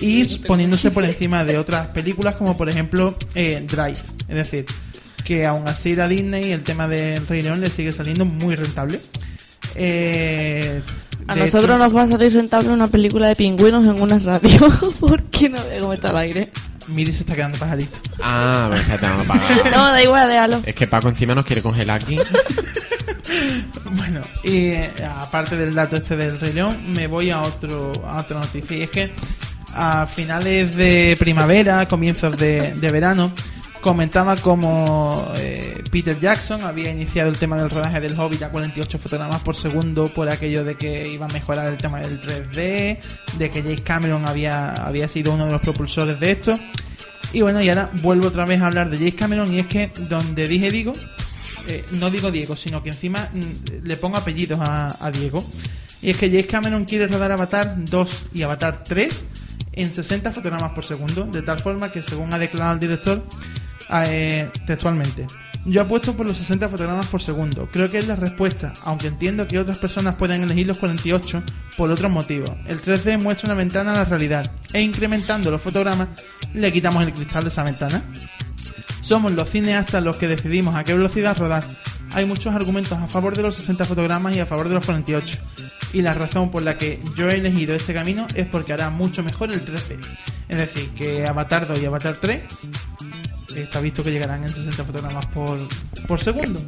y 0.00 0.38
poniéndose 0.38 0.90
por 0.90 1.04
encima 1.04 1.44
de 1.44 1.58
otras 1.58 1.88
películas 1.88 2.36
como 2.36 2.56
por 2.56 2.68
ejemplo 2.68 3.16
eh, 3.34 3.64
Drive. 3.66 3.98
Es 4.28 4.34
decir, 4.34 4.66
que 5.24 5.46
aún 5.46 5.66
así 5.68 5.98
a 5.98 6.08
Disney 6.08 6.52
el 6.52 6.62
tema 6.62 6.88
del 6.88 7.26
Rey 7.26 7.42
León 7.42 7.60
le 7.60 7.70
sigue 7.70 7.92
saliendo 7.92 8.24
muy 8.24 8.54
rentable. 8.54 9.00
Eh, 9.74 10.80
A 11.26 11.34
nosotros 11.34 11.64
hecho, 11.64 11.78
nos 11.78 11.94
va 11.94 12.02
a 12.02 12.08
salir 12.08 12.32
rentable 12.32 12.70
una 12.70 12.88
película 12.88 13.28
de 13.28 13.36
pingüinos 13.36 13.86
en 13.86 14.00
una 14.00 14.18
radio. 14.18 14.58
porque 15.00 15.48
no 15.48 15.62
veo 15.64 15.80
cómo 15.82 15.92
está 15.92 16.10
el 16.10 16.16
aire? 16.16 16.48
Miri 16.88 17.12
se 17.12 17.20
está 17.20 17.34
quedando 17.34 17.58
pajarito. 17.58 17.98
Ah, 18.22 18.66
bueno, 18.68 18.80
espérate, 18.80 19.06
vamos 19.06 19.24
a 19.24 19.28
pagar. 19.28 19.70
No, 19.76 19.90
da 19.90 20.02
igual, 20.02 20.28
déjalo. 20.28 20.62
Es 20.64 20.74
que 20.74 20.86
Paco 20.86 21.08
encima 21.08 21.34
nos 21.34 21.44
quiere 21.44 21.62
congelar 21.62 22.02
aquí. 22.02 22.18
Bueno, 23.90 24.22
y 24.42 24.68
eh, 24.68 24.90
aparte 25.04 25.56
del 25.56 25.74
dato 25.74 25.96
este 25.96 26.16
del 26.16 26.40
Rey 26.40 26.52
León, 26.54 26.76
me 26.94 27.06
voy 27.06 27.30
a, 27.30 27.42
otro, 27.42 27.92
a 28.06 28.20
otra 28.20 28.40
noticia. 28.40 28.76
Y 28.76 28.82
es 28.82 28.90
que 28.90 29.12
a 29.78 30.06
finales 30.06 30.74
de 30.74 31.16
primavera, 31.18 31.86
comienzos 31.86 32.36
de, 32.36 32.72
verano, 32.92 33.30
comentaba 33.80 34.34
como 34.36 35.30
eh, 35.36 35.82
Peter 35.92 36.18
Jackson 36.18 36.62
había 36.62 36.90
iniciado 36.90 37.30
el 37.30 37.38
tema 37.38 37.56
del 37.56 37.70
rodaje 37.70 38.00
del 38.00 38.18
Hobbit 38.18 38.42
a 38.42 38.50
48 38.50 38.98
fotogramas 38.98 39.40
por 39.42 39.54
segundo 39.54 40.08
por 40.08 40.28
aquello 40.28 40.64
de 40.64 40.74
que 40.74 41.08
iba 41.08 41.26
a 41.26 41.28
mejorar 41.28 41.68
el 41.68 41.76
tema 41.76 42.00
del 42.00 42.20
3D, 42.20 42.98
de 43.38 43.50
que 43.50 43.62
James 43.62 43.82
Cameron 43.82 44.26
había, 44.26 44.72
había 44.72 45.06
sido 45.06 45.32
uno 45.32 45.46
de 45.46 45.52
los 45.52 45.60
propulsores 45.60 46.18
de 46.18 46.32
esto. 46.32 46.58
Y 47.32 47.42
bueno, 47.42 47.62
y 47.62 47.68
ahora 47.68 47.90
vuelvo 48.02 48.28
otra 48.28 48.46
vez 48.46 48.60
a 48.60 48.66
hablar 48.66 48.90
de 48.90 48.98
James 48.98 49.14
Cameron 49.14 49.54
y 49.54 49.60
es 49.60 49.66
que 49.66 49.92
donde 50.08 50.48
dije 50.48 50.72
digo, 50.72 50.92
eh, 51.68 51.84
no 51.92 52.10
digo 52.10 52.32
Diego, 52.32 52.56
sino 52.56 52.82
que 52.82 52.88
encima 52.88 53.28
mm, 53.32 53.86
le 53.86 53.96
pongo 53.96 54.16
apellidos 54.16 54.58
a, 54.60 54.96
a 55.04 55.10
Diego. 55.12 55.44
Y 56.02 56.10
es 56.10 56.16
que 56.16 56.28
James 56.28 56.46
Cameron 56.46 56.84
quiere 56.84 57.06
rodar 57.06 57.30
Avatar 57.30 57.74
2 57.76 58.24
y 58.34 58.42
Avatar 58.42 58.82
3 58.84 59.24
en 59.82 59.92
60 59.92 60.32
fotogramas 60.32 60.72
por 60.72 60.84
segundo, 60.84 61.24
de 61.24 61.42
tal 61.42 61.60
forma 61.60 61.90
que 61.90 62.02
según 62.02 62.32
ha 62.32 62.38
declarado 62.38 62.74
el 62.74 62.80
director 62.80 63.22
eh, 63.90 64.50
textualmente, 64.66 65.26
yo 65.64 65.82
apuesto 65.82 66.16
por 66.16 66.26
los 66.26 66.36
60 66.38 66.68
fotogramas 66.68 67.06
por 67.06 67.22
segundo. 67.22 67.68
Creo 67.70 67.90
que 67.90 67.98
es 67.98 68.08
la 68.08 68.16
respuesta, 68.16 68.72
aunque 68.84 69.08
entiendo 69.08 69.46
que 69.46 69.58
otras 69.58 69.78
personas 69.78 70.14
pueden 70.14 70.42
elegir 70.42 70.66
los 70.66 70.78
48 70.78 71.42
por 71.76 71.90
otros 71.90 72.10
motivos. 72.10 72.50
El 72.66 72.80
3D 72.80 73.20
muestra 73.20 73.48
una 73.48 73.54
ventana 73.54 73.92
a 73.92 73.96
la 73.96 74.04
realidad 74.04 74.50
e 74.72 74.80
incrementando 74.80 75.50
los 75.50 75.60
fotogramas 75.60 76.08
le 76.54 76.72
quitamos 76.72 77.02
el 77.02 77.12
cristal 77.12 77.42
de 77.42 77.48
esa 77.50 77.64
ventana. 77.64 78.02
Somos 79.02 79.32
los 79.32 79.50
cineastas 79.50 80.02
los 80.02 80.16
que 80.16 80.28
decidimos 80.28 80.74
a 80.74 80.84
qué 80.84 80.94
velocidad 80.94 81.36
rodar. 81.36 81.64
Hay 82.12 82.24
muchos 82.24 82.54
argumentos 82.54 82.98
a 82.98 83.06
favor 83.06 83.36
de 83.36 83.42
los 83.42 83.56
60 83.56 83.84
fotogramas 83.84 84.36
y 84.36 84.40
a 84.40 84.46
favor 84.46 84.68
de 84.68 84.74
los 84.74 84.84
48. 84.84 85.38
Y 85.92 86.02
la 86.02 86.14
razón 86.14 86.50
por 86.50 86.62
la 86.62 86.76
que 86.76 87.00
yo 87.16 87.28
he 87.28 87.34
elegido 87.34 87.74
este 87.74 87.94
camino 87.94 88.26
es 88.34 88.46
porque 88.46 88.72
hará 88.72 88.90
mucho 88.90 89.22
mejor 89.22 89.50
el 89.52 89.64
3D. 89.64 89.96
Es 90.48 90.56
decir, 90.56 90.90
que 90.90 91.26
Avatar 91.26 91.66
2 91.66 91.82
y 91.82 91.86
Avatar 91.86 92.16
3 92.20 92.42
está 93.56 93.80
visto 93.80 94.02
que 94.02 94.10
llegarán 94.10 94.42
en 94.42 94.50
60 94.50 94.84
fotogramas 94.84 95.26
por, 95.26 95.58
por 96.06 96.20
segundo. 96.20 96.60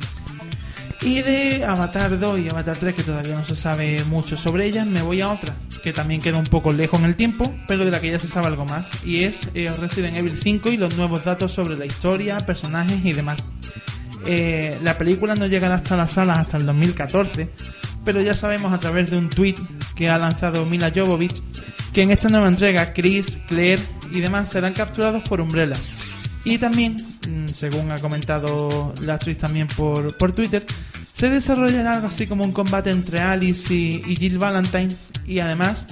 Y 1.03 1.23
de 1.23 1.65
Avatar 1.65 2.19
2 2.19 2.41
y 2.41 2.49
Avatar 2.51 2.77
3, 2.77 2.95
que 2.95 3.03
todavía 3.03 3.35
no 3.35 3.45
se 3.45 3.57
sabe 3.57 4.05
mucho 4.05 4.37
sobre 4.37 4.67
ellas, 4.67 4.87
me 4.87 5.01
voy 5.01 5.23
a 5.23 5.31
otra, 5.31 5.55
que 5.83 5.95
también 5.95 6.21
queda 6.21 6.37
un 6.37 6.45
poco 6.45 6.73
lejos 6.73 7.01
en 7.01 7.07
el 7.07 7.17
tiempo, 7.17 7.51
pero 7.67 7.87
de 7.87 7.91
la 7.91 8.01
que 8.01 8.11
ya 8.11 8.19
se 8.19 8.29
sabe 8.29 8.49
algo 8.49 8.67
más, 8.67 8.91
y 9.03 9.25
es 9.25 9.49
eh, 9.55 9.73
Resident 9.81 10.19
Evil 10.19 10.39
5 10.39 10.69
y 10.69 10.77
los 10.77 10.99
nuevos 10.99 11.25
datos 11.25 11.53
sobre 11.53 11.77
la 11.77 11.87
historia, 11.87 12.37
personajes 12.41 13.03
y 13.03 13.15
demás. 13.15 13.49
Eh, 14.27 14.79
la 14.83 14.99
película 14.99 15.35
no 15.35 15.47
llegará 15.47 15.77
hasta 15.77 15.97
las 15.97 16.13
salas 16.13 16.39
hasta 16.39 16.57
el 16.57 16.67
2014, 16.67 17.49
pero 18.05 18.21
ya 18.21 18.35
sabemos 18.35 18.73
a 18.73 18.81
través 18.81 19.11
de 19.11 19.19
un 19.19 19.31
tweet 19.31 19.57
que 19.95 20.09
ha 20.09 20.19
lanzado 20.19 20.67
Mila 20.67 20.93
Jovovich 20.95 21.43
que 21.93 22.03
en 22.03 22.11
esta 22.11 22.29
nueva 22.29 22.49
entrega 22.49 22.93
Chris, 22.93 23.39
Claire 23.49 23.83
y 24.13 24.21
demás 24.21 24.49
serán 24.49 24.73
capturados 24.73 25.23
por 25.29 25.41
Umbrella. 25.41 25.77
Y 26.45 26.59
también, 26.59 26.97
mm, 27.29 27.49
según 27.49 27.91
ha 27.91 27.99
comentado 27.99 28.95
la 29.03 29.15
actriz 29.15 29.39
también 29.39 29.67
por, 29.67 30.17
por 30.17 30.33
Twitter, 30.33 30.65
se 31.13 31.29
desarrollará 31.29 31.95
algo 31.95 32.07
así 32.07 32.27
como 32.27 32.45
un 32.45 32.53
combate 32.53 32.91
entre 32.91 33.21
Alice 33.21 33.75
y, 33.75 34.03
y 34.07 34.17
Jill 34.17 34.39
Valentine 34.39 34.89
y 35.27 35.41
además 35.41 35.87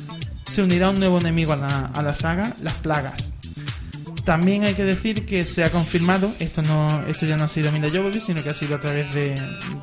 se 0.46 0.62
unirá 0.62 0.90
un 0.90 0.98
nuevo 0.98 1.18
enemigo 1.18 1.52
a 1.52 1.56
la, 1.56 1.86
a 1.86 2.02
la 2.02 2.14
saga, 2.14 2.52
las 2.62 2.74
plagas. 2.74 3.14
También 4.28 4.64
hay 4.64 4.74
que 4.74 4.84
decir 4.84 5.24
que 5.24 5.42
se 5.42 5.64
ha 5.64 5.70
confirmado, 5.72 6.30
esto 6.38 6.60
no 6.60 7.02
esto 7.06 7.24
ya 7.24 7.38
no 7.38 7.44
ha 7.44 7.48
sido 7.48 7.72
Mila 7.72 7.88
Jovovich, 7.88 8.20
sino 8.20 8.42
que 8.42 8.50
ha 8.50 8.54
sido 8.54 8.76
a 8.76 8.78
través 8.78 9.10
de, 9.14 9.34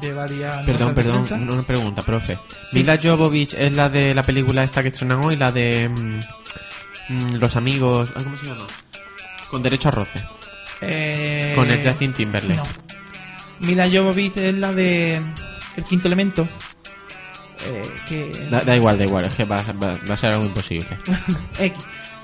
de 0.01 0.13
varias... 0.13 0.57
Perdón, 0.67 0.89
de 0.89 0.93
perdón, 0.93 1.49
una 1.49 1.63
pregunta, 1.63 2.03
profe. 2.03 2.37
Sí. 2.69 2.77
Mila 2.77 2.95
Jovovich 3.01 3.55
es 3.55 3.73
la 3.73 3.89
de 3.89 4.13
la 4.13 4.21
película 4.21 4.63
esta 4.63 4.83
que 4.83 4.89
estrenan 4.89 5.25
hoy, 5.25 5.35
la 5.35 5.51
de 5.51 5.89
mm, 5.89 6.19
mm, 7.09 7.33
Los 7.39 7.55
amigos, 7.55 8.11
ay, 8.15 8.23
¿cómo 8.23 8.37
se 8.37 8.45
llama? 8.45 8.67
Con 9.49 9.63
derecho 9.63 9.87
a 9.89 9.91
roce. 9.93 10.23
Eh, 10.81 11.53
Con 11.55 11.71
el 11.71 11.83
Justin 11.83 12.13
Timberlake. 12.13 12.57
no. 12.57 12.63
Mila 13.61 13.89
Jovovich 13.89 14.37
es 14.37 14.53
la 14.53 14.71
de 14.73 15.15
El 15.75 15.83
Quinto 15.85 16.07
Elemento. 16.07 16.47
Eh, 17.67 17.83
que 18.07 18.47
Da, 18.51 18.61
da 18.61 18.75
igual, 18.75 18.99
da 18.99 19.05
igual, 19.05 19.25
es 19.25 19.35
que 19.35 19.43
va, 19.45 19.63
va- 19.81 19.97
va 20.07 20.13
a 20.13 20.17
ser 20.17 20.33
algo 20.33 20.45
imposible. 20.45 20.87
X. 21.59 21.73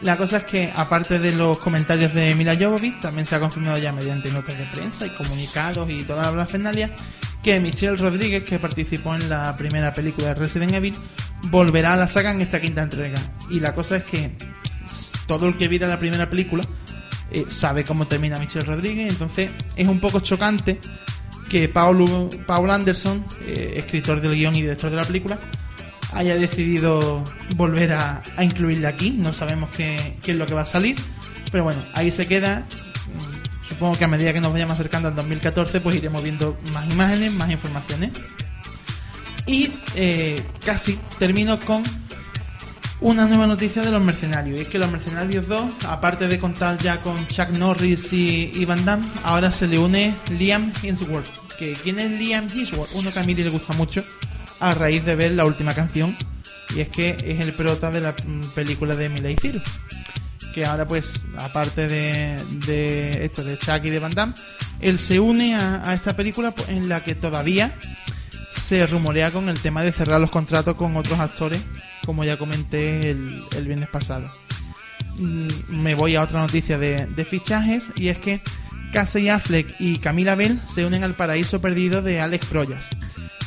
La 0.03 0.17
cosa 0.17 0.37
es 0.37 0.43
que, 0.45 0.71
aparte 0.75 1.19
de 1.19 1.33
los 1.33 1.59
comentarios 1.59 2.13
de 2.13 2.33
Mila 2.33 2.55
Jovovich, 2.59 2.99
también 3.01 3.25
se 3.27 3.35
ha 3.35 3.39
confirmado 3.39 3.77
ya 3.77 3.91
mediante 3.91 4.31
notas 4.31 4.57
de 4.57 4.65
prensa 4.65 5.05
y 5.05 5.11
comunicados 5.11 5.89
y 5.89 6.03
toda 6.03 6.23
la 6.23 6.31
brafernalia 6.31 6.89
que 7.43 7.59
Michelle 7.59 7.95
Rodríguez, 7.95 8.43
que 8.43 8.59
participó 8.59 9.15
en 9.15 9.29
la 9.29 9.55
primera 9.57 9.93
película 9.93 10.29
de 10.29 10.35
Resident 10.35 10.73
Evil, 10.73 10.95
volverá 11.43 11.93
a 11.93 11.97
la 11.97 12.07
saga 12.07 12.31
en 12.31 12.41
esta 12.41 12.59
quinta 12.59 12.81
entrega. 12.81 13.19
Y 13.49 13.59
la 13.59 13.75
cosa 13.75 13.97
es 13.97 14.03
que 14.03 14.31
todo 15.27 15.47
el 15.47 15.57
que 15.57 15.67
viera 15.67 15.87
la 15.87 15.99
primera 15.99 16.29
película 16.29 16.63
eh, 17.31 17.45
sabe 17.47 17.83
cómo 17.83 18.07
termina 18.07 18.37
Michelle 18.37 18.65
Rodríguez, 18.65 19.11
entonces 19.11 19.51
es 19.75 19.87
un 19.87 19.99
poco 19.99 20.19
chocante 20.19 20.79
que 21.49 21.69
Paul, 21.69 22.29
Paul 22.45 22.71
Anderson, 22.71 23.23
eh, 23.45 23.73
escritor 23.75 24.21
del 24.21 24.35
guion 24.35 24.55
y 24.55 24.61
director 24.61 24.89
de 24.89 24.95
la 24.95 25.03
película, 25.03 25.39
haya 26.13 26.35
decidido 26.35 27.23
volver 27.55 27.93
a, 27.93 28.21
a 28.37 28.87
aquí. 28.87 29.11
No 29.11 29.33
sabemos 29.33 29.69
qué, 29.75 30.17
es 30.25 30.35
lo 30.35 30.45
que 30.45 30.53
va 30.53 30.61
a 30.61 30.65
salir, 30.65 30.95
pero 31.51 31.63
bueno, 31.63 31.83
ahí 31.93 32.11
se 32.11 32.27
queda. 32.27 32.59
Mm, 32.59 33.67
Supongo 33.69 33.97
que 33.97 34.03
a 34.03 34.07
medida 34.07 34.33
que 34.33 34.41
nos 34.41 34.51
vayamos 34.51 34.75
acercando 34.75 35.07
al 35.07 35.15
2014, 35.15 35.79
pues 35.79 35.95
iremos 35.95 36.21
viendo 36.21 36.59
más 36.73 36.91
imágenes, 36.91 37.31
más 37.31 37.49
informaciones. 37.49 38.11
Y 39.45 39.71
eh, 39.95 40.43
casi 40.65 40.99
termino 41.17 41.57
con 41.59 41.81
una 42.99 43.25
nueva 43.27 43.47
noticia 43.47 43.81
de 43.81 43.91
los 43.91 44.01
mercenarios. 44.01 44.59
Es 44.59 44.67
que 44.67 44.77
los 44.77 44.91
mercenarios 44.91 45.47
2, 45.47 45.85
aparte 45.87 46.27
de 46.27 46.37
contar 46.37 46.77
ya 46.79 47.01
con 47.01 47.25
Chuck 47.27 47.49
Norris 47.51 48.11
y, 48.11 48.51
y 48.53 48.65
Van 48.65 48.83
Damme, 48.83 49.05
ahora 49.23 49.51
se 49.51 49.67
le 49.67 49.79
une 49.79 50.13
Liam 50.37 50.71
Hemsworth. 50.83 51.29
¿Quién 51.57 51.99
es 51.99 52.11
Liam 52.11 52.47
Hemsworth? 52.53 52.93
Uno 52.93 53.11
que 53.13 53.19
a 53.19 53.23
Miri 53.23 53.43
le 53.43 53.51
gusta 53.51 53.73
mucho 53.73 54.03
a 54.61 54.73
raíz 54.73 55.03
de 55.03 55.15
ver 55.15 55.31
la 55.31 55.45
última 55.45 55.73
canción. 55.73 56.15
Y 56.75 56.81
es 56.81 56.89
que 56.89 57.17
es 57.25 57.39
el 57.41 57.51
prota 57.53 57.91
de 57.91 57.99
la 57.99 58.11
mm, 58.11 58.53
película 58.55 58.95
de 58.95 59.09
Miley 59.09 59.35
Cyrus. 59.35 59.63
Que 60.53 60.65
ahora 60.65 60.87
pues, 60.87 61.27
aparte 61.37 61.87
de, 61.87 63.25
esto 63.25 63.43
de 63.43 63.57
Chuck 63.57 63.83
y 63.83 63.89
de 63.89 63.99
Van 63.99 64.11
Damme, 64.11 64.33
él 64.79 64.99
se 64.99 65.19
une 65.19 65.55
a, 65.55 65.93
esta 65.93 66.15
película 66.15 66.51
pues, 66.51 66.69
en 66.69 66.89
la 66.89 67.03
que 67.03 67.15
todavía 67.15 67.73
se 68.51 68.85
rumorea 68.87 69.31
con 69.31 69.49
el 69.49 69.59
tema 69.59 69.83
de 69.83 69.91
cerrar 69.91 70.19
los 70.19 70.29
contratos 70.29 70.75
con 70.75 70.95
otros 70.95 71.19
actores, 71.19 71.61
como 72.05 72.23
ya 72.23 72.37
comenté 72.37 73.11
el, 73.11 73.43
el 73.55 73.65
viernes 73.65 73.89
pasado. 73.89 74.31
Mm, 75.17 75.47
Me 75.69 75.95
voy 75.95 76.15
a 76.15 76.21
otra 76.21 76.41
noticia 76.41 76.77
de, 76.77 77.05
de 77.05 77.25
fichajes 77.25 77.91
y 77.95 78.07
es 78.09 78.17
que 78.17 78.41
Casey 78.91 79.29
Affleck 79.29 79.75
y 79.79 79.97
Camila 79.97 80.35
Bell 80.35 80.61
se 80.67 80.85
unen 80.85 81.03
al 81.03 81.15
paraíso 81.15 81.61
perdido 81.61 82.01
de 82.01 82.19
Alex 82.19 82.45
Proyas. 82.47 82.89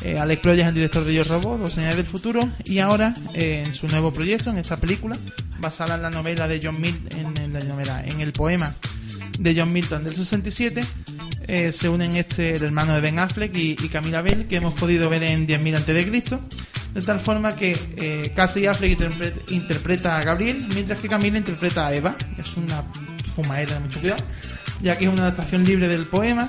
Eh, 0.04 0.18
Alex 0.18 0.42
Proyas 0.42 0.64
es 0.64 0.68
el 0.68 0.74
director 0.74 1.02
de 1.02 1.14
Yo 1.14 1.24
Robot, 1.24 1.58
Dos 1.60 1.72
Señales 1.72 1.96
del 1.96 2.06
Futuro, 2.06 2.40
y 2.64 2.78
ahora 2.78 3.14
eh, 3.32 3.62
en 3.66 3.74
su 3.74 3.86
nuevo 3.88 4.12
proyecto, 4.12 4.50
en 4.50 4.58
esta 4.58 4.76
película, 4.76 5.16
basada 5.58 5.94
en 5.94 6.02
la 6.02 6.10
novela 6.10 6.46
de 6.46 6.60
John 6.62 6.78
Milton, 6.78 7.34
en, 7.38 8.20
el 8.20 8.32
poema 8.32 8.70
de 9.38 9.58
John 9.58 9.72
Milton 9.72 10.04
del 10.04 10.14
67, 10.14 10.84
eh, 11.46 11.72
se 11.72 11.88
unen 11.88 12.16
este 12.16 12.56
el 12.56 12.64
hermano 12.64 12.94
de 12.94 13.00
Ben 13.00 13.18
Affleck 13.18 13.56
y, 13.56 13.74
Camila 13.88 14.20
Bell, 14.20 14.46
que 14.46 14.56
hemos 14.56 14.74
podido 14.74 15.08
ver 15.08 15.22
en 15.22 15.46
10.000 15.46 15.76
a.C., 15.76 16.38
de 16.92 17.02
tal 17.02 17.18
forma 17.18 17.56
que 17.56 18.30
Casey 18.36 18.66
Affleck 18.66 18.96
interpre- 19.00 19.34
interpreta 19.48 20.18
a 20.18 20.22
Gabriel, 20.22 20.66
mientras 20.74 21.00
que 21.00 21.08
Camila 21.08 21.38
interpreta 21.38 21.86
a 21.88 21.94
Eva. 21.94 22.14
Es 22.38 22.56
una 22.56 22.84
fumaera 23.34 23.74
de 23.74 23.80
mucho 23.80 23.98
cuidado, 24.00 24.22
ya 24.80 24.96
que 24.96 25.06
es 25.06 25.10
una 25.10 25.22
adaptación 25.22 25.64
libre 25.64 25.88
del 25.88 26.04
poema 26.04 26.48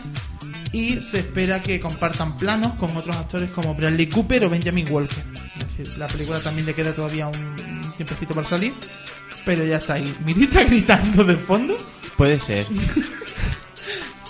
y 0.75 1.01
se 1.01 1.19
espera 1.19 1.61
que 1.61 1.79
compartan 1.79 2.35
planos 2.35 2.73
con 2.73 2.95
otros 2.97 3.15
actores 3.15 3.49
como 3.49 3.73
Bradley 3.73 4.07
Cooper 4.07 4.43
o 4.43 4.49
Benjamin 4.49 4.85
Walker. 4.91 5.23
Es 5.57 5.77
decir, 5.77 5.97
la 5.97 6.05
película 6.07 6.41
también 6.41 6.65
le 6.65 6.73
queda 6.73 6.91
todavía 6.91 7.27
un, 7.27 7.93
tiempecito 7.95 8.33
para 8.33 8.45
salir, 8.45 8.73
pero 9.45 9.63
ya 9.63 9.77
está 9.77 9.93
ahí. 9.93 10.13
Mirita 10.25 10.63
gritando 10.65 11.23
de 11.23 11.37
fondo. 11.37 11.77
Puede 12.17 12.37
ser. 12.37 12.67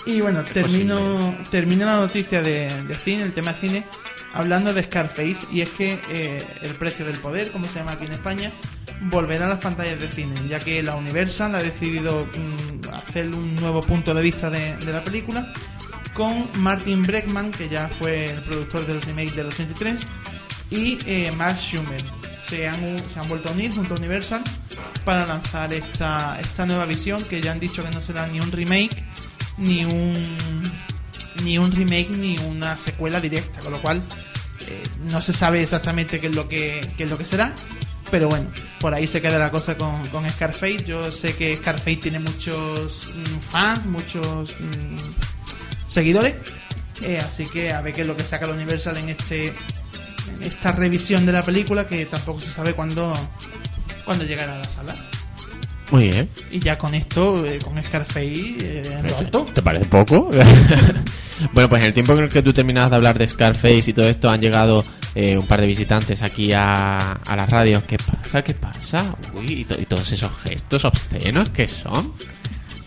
Y 0.08 0.20
bueno, 0.20 0.44
termino, 0.44 1.34
termino 1.50 1.84
la 1.84 1.96
noticia 1.96 2.40
de, 2.40 2.70
de 2.84 2.94
cine, 2.94 3.24
el 3.24 3.32
tema 3.32 3.52
cine, 3.54 3.84
hablando 4.34 4.72
de 4.72 4.84
Scarface. 4.84 5.48
Y 5.50 5.62
es 5.62 5.70
que 5.70 5.98
eh, 6.10 6.46
El 6.62 6.74
precio 6.76 7.04
del 7.04 7.18
poder, 7.18 7.50
como 7.50 7.66
se 7.66 7.80
llama 7.80 7.90
aquí 7.90 8.04
en 8.04 8.12
España, 8.12 8.52
volver 9.10 9.42
a 9.42 9.48
las 9.48 9.58
pantallas 9.58 9.98
de 9.98 10.08
cine, 10.08 10.36
ya 10.48 10.60
que 10.60 10.80
la 10.80 10.94
Universal 10.94 11.56
ha 11.56 11.60
decidido 11.60 12.24
mm, 12.24 12.94
hacer 12.94 13.26
un 13.30 13.56
nuevo 13.56 13.82
punto 13.82 14.14
de 14.14 14.22
vista 14.22 14.48
de, 14.48 14.76
de 14.76 14.92
la 14.92 15.02
película 15.02 15.52
con 16.16 16.48
Martin 16.62 17.02
Breckman, 17.02 17.52
que 17.52 17.68
ya 17.68 17.88
fue 17.88 18.30
el 18.30 18.40
productor 18.40 18.86
del 18.86 19.02
remake 19.02 19.32
del 19.34 19.46
83, 19.46 20.06
y 20.70 20.98
eh, 21.06 21.30
Mark 21.32 21.58
Schumer. 21.58 22.02
Se 22.42 22.66
han, 22.66 22.96
se 23.10 23.18
han 23.18 23.28
vuelto 23.28 23.48
a 23.48 23.52
unir 23.52 23.74
junto 23.74 23.94
a 23.94 23.98
Universal 23.98 24.42
para 25.04 25.26
lanzar 25.26 25.72
esta, 25.72 26.38
esta 26.40 26.64
nueva 26.64 26.86
visión 26.86 27.22
que 27.24 27.40
ya 27.40 27.50
han 27.50 27.58
dicho 27.58 27.82
que 27.82 27.90
no 27.90 28.00
será 28.00 28.26
ni 28.28 28.38
un 28.40 28.52
remake, 28.52 29.04
ni 29.58 29.84
un, 29.84 30.14
ni 31.42 31.58
un 31.58 31.72
remake, 31.72 32.10
ni 32.10 32.38
una 32.38 32.76
secuela 32.76 33.20
directa, 33.20 33.60
con 33.60 33.72
lo 33.72 33.82
cual 33.82 34.00
eh, 34.68 34.82
no 35.10 35.20
se 35.20 35.32
sabe 35.32 35.60
exactamente 35.60 36.20
qué 36.20 36.28
es 36.28 36.36
lo 36.36 36.48
que, 36.48 36.88
qué 36.96 37.04
es 37.04 37.10
lo 37.10 37.18
que 37.18 37.24
será. 37.24 37.52
Pero 38.12 38.28
bueno, 38.28 38.48
por 38.78 38.94
ahí 38.94 39.08
se 39.08 39.20
queda 39.20 39.38
la 39.38 39.50
cosa 39.50 39.76
con, 39.76 40.06
con 40.08 40.28
Scarface. 40.30 40.84
Yo 40.84 41.10
sé 41.10 41.34
que 41.34 41.56
Scarface 41.56 41.96
tiene 41.96 42.20
muchos 42.20 43.12
mm, 43.12 43.40
fans, 43.40 43.86
muchos 43.86 44.54
mm, 44.60 45.35
seguidores. 45.96 46.34
Eh, 47.02 47.18
así 47.18 47.46
que 47.46 47.72
a 47.72 47.80
ver 47.80 47.92
qué 47.92 48.02
es 48.02 48.06
lo 48.06 48.16
que 48.16 48.22
saca 48.22 48.46
la 48.46 48.52
Universal 48.54 48.96
en 48.98 49.08
este 49.08 49.46
en 49.48 50.42
esta 50.42 50.72
revisión 50.72 51.24
de 51.26 51.32
la 51.32 51.42
película 51.42 51.86
que 51.86 52.04
tampoco 52.06 52.40
se 52.40 52.50
sabe 52.50 52.74
cuándo, 52.74 53.12
cuándo 54.04 54.24
llegará 54.24 54.54
a 54.54 54.58
las 54.58 54.72
salas. 54.72 54.98
Muy 55.92 56.08
bien. 56.08 56.28
Y 56.50 56.58
ya 56.58 56.76
con 56.76 56.94
esto, 56.94 57.46
eh, 57.46 57.58
con 57.62 57.82
Scarface 57.82 58.20
eh, 58.60 58.82
en 58.98 59.06
lo 59.06 59.16
alto. 59.18 59.46
¿Te 59.54 59.62
parece 59.62 59.84
poco? 59.86 60.28
bueno, 61.52 61.68
pues 61.68 61.80
en 61.80 61.86
el 61.86 61.92
tiempo 61.92 62.12
en 62.14 62.20
el 62.24 62.28
que 62.28 62.42
tú 62.42 62.52
terminabas 62.52 62.90
de 62.90 62.96
hablar 62.96 63.16
de 63.18 63.28
Scarface 63.28 63.90
y 63.90 63.92
todo 63.92 64.08
esto, 64.08 64.28
han 64.28 64.40
llegado 64.40 64.84
eh, 65.14 65.38
un 65.38 65.46
par 65.46 65.60
de 65.60 65.66
visitantes 65.68 66.22
aquí 66.22 66.52
a, 66.52 67.12
a 67.12 67.36
la 67.36 67.46
radio. 67.46 67.86
¿Qué 67.86 67.96
pasa? 67.98 68.42
¿Qué 68.42 68.54
pasa? 68.54 69.16
Uy, 69.34 69.60
y, 69.60 69.64
to- 69.64 69.80
y 69.80 69.86
todos 69.86 70.10
esos 70.10 70.34
gestos 70.42 70.84
obscenos 70.84 71.50
que 71.50 71.68
son. 71.68 72.14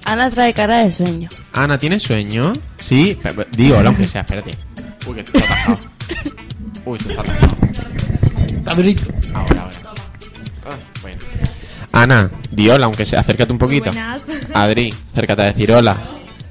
Ana 0.09 0.29
trae 0.29 0.53
cara 0.53 0.77
de 0.79 0.91
sueño. 0.91 1.29
Ana, 1.53 1.77
¿tienes 1.77 2.01
sueño? 2.03 2.53
Sí, 2.77 3.17
Pe- 3.21 3.33
pe- 3.33 3.47
di 3.55 3.71
hola 3.71 3.89
aunque 3.89 4.07
sea, 4.07 4.21
espérate. 4.21 4.51
Uy, 5.07 5.13
que 5.15 5.19
esto 5.21 5.37
está 5.37 5.53
atascado. 5.53 5.89
Uy, 6.85 6.97
esto 6.97 7.09
está 7.11 7.21
atascado. 7.21 7.57
Está 8.57 8.73
durito. 8.75 9.03
Ahora, 9.33 9.61
ahora. 9.63 9.77
Ay, 10.65 10.79
bueno. 11.01 11.17
Ana, 11.91 12.31
di 12.51 12.69
hola, 12.69 12.85
aunque 12.85 13.05
sea, 13.05 13.19
acércate 13.19 13.51
un 13.51 13.59
poquito. 13.59 13.91
buenas. 13.91 14.21
Adri, 14.53 14.93
acércate 15.11 15.41
a 15.41 15.45
decir 15.45 15.71
hola. 15.71 15.95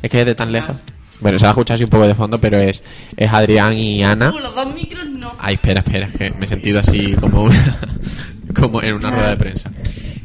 Es 0.02 0.10
que 0.10 0.20
es 0.20 0.26
de 0.26 0.34
tan 0.34 0.52
lejos. 0.52 0.76
Bueno, 1.20 1.38
se 1.38 1.44
la 1.46 1.50
escucha 1.50 1.74
así 1.74 1.82
un 1.82 1.90
poco 1.90 2.06
de 2.06 2.14
fondo, 2.14 2.38
pero 2.40 2.58
es, 2.60 2.82
es 3.16 3.32
Adrián 3.32 3.72
y 3.76 4.04
Ana. 4.04 4.30
Uh, 4.30 4.38
los 4.38 4.54
dos 4.54 4.72
micros 4.72 5.04
no. 5.08 5.32
Ay, 5.40 5.54
espera, 5.54 5.80
espera, 5.80 6.06
es 6.06 6.12
que 6.16 6.30
me 6.30 6.44
he 6.46 6.48
sentido 6.48 6.78
así 6.78 7.14
como 7.14 7.42
una, 7.42 7.76
como 8.54 8.80
en 8.82 8.94
una 8.94 9.10
rueda 9.10 9.30
de 9.30 9.36
prensa. 9.36 9.72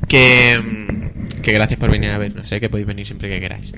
Que, 0.07 0.59
mm, 0.59 1.12
que 1.43 1.51
gracias 1.53 1.79
por 1.79 1.91
venir 1.91 2.09
a 2.09 2.17
vernos, 2.17 2.47
sé 2.49 2.59
que 2.59 2.69
podéis 2.69 2.87
venir 2.87 3.05
siempre 3.05 3.29
que 3.29 3.39
queráis. 3.39 3.71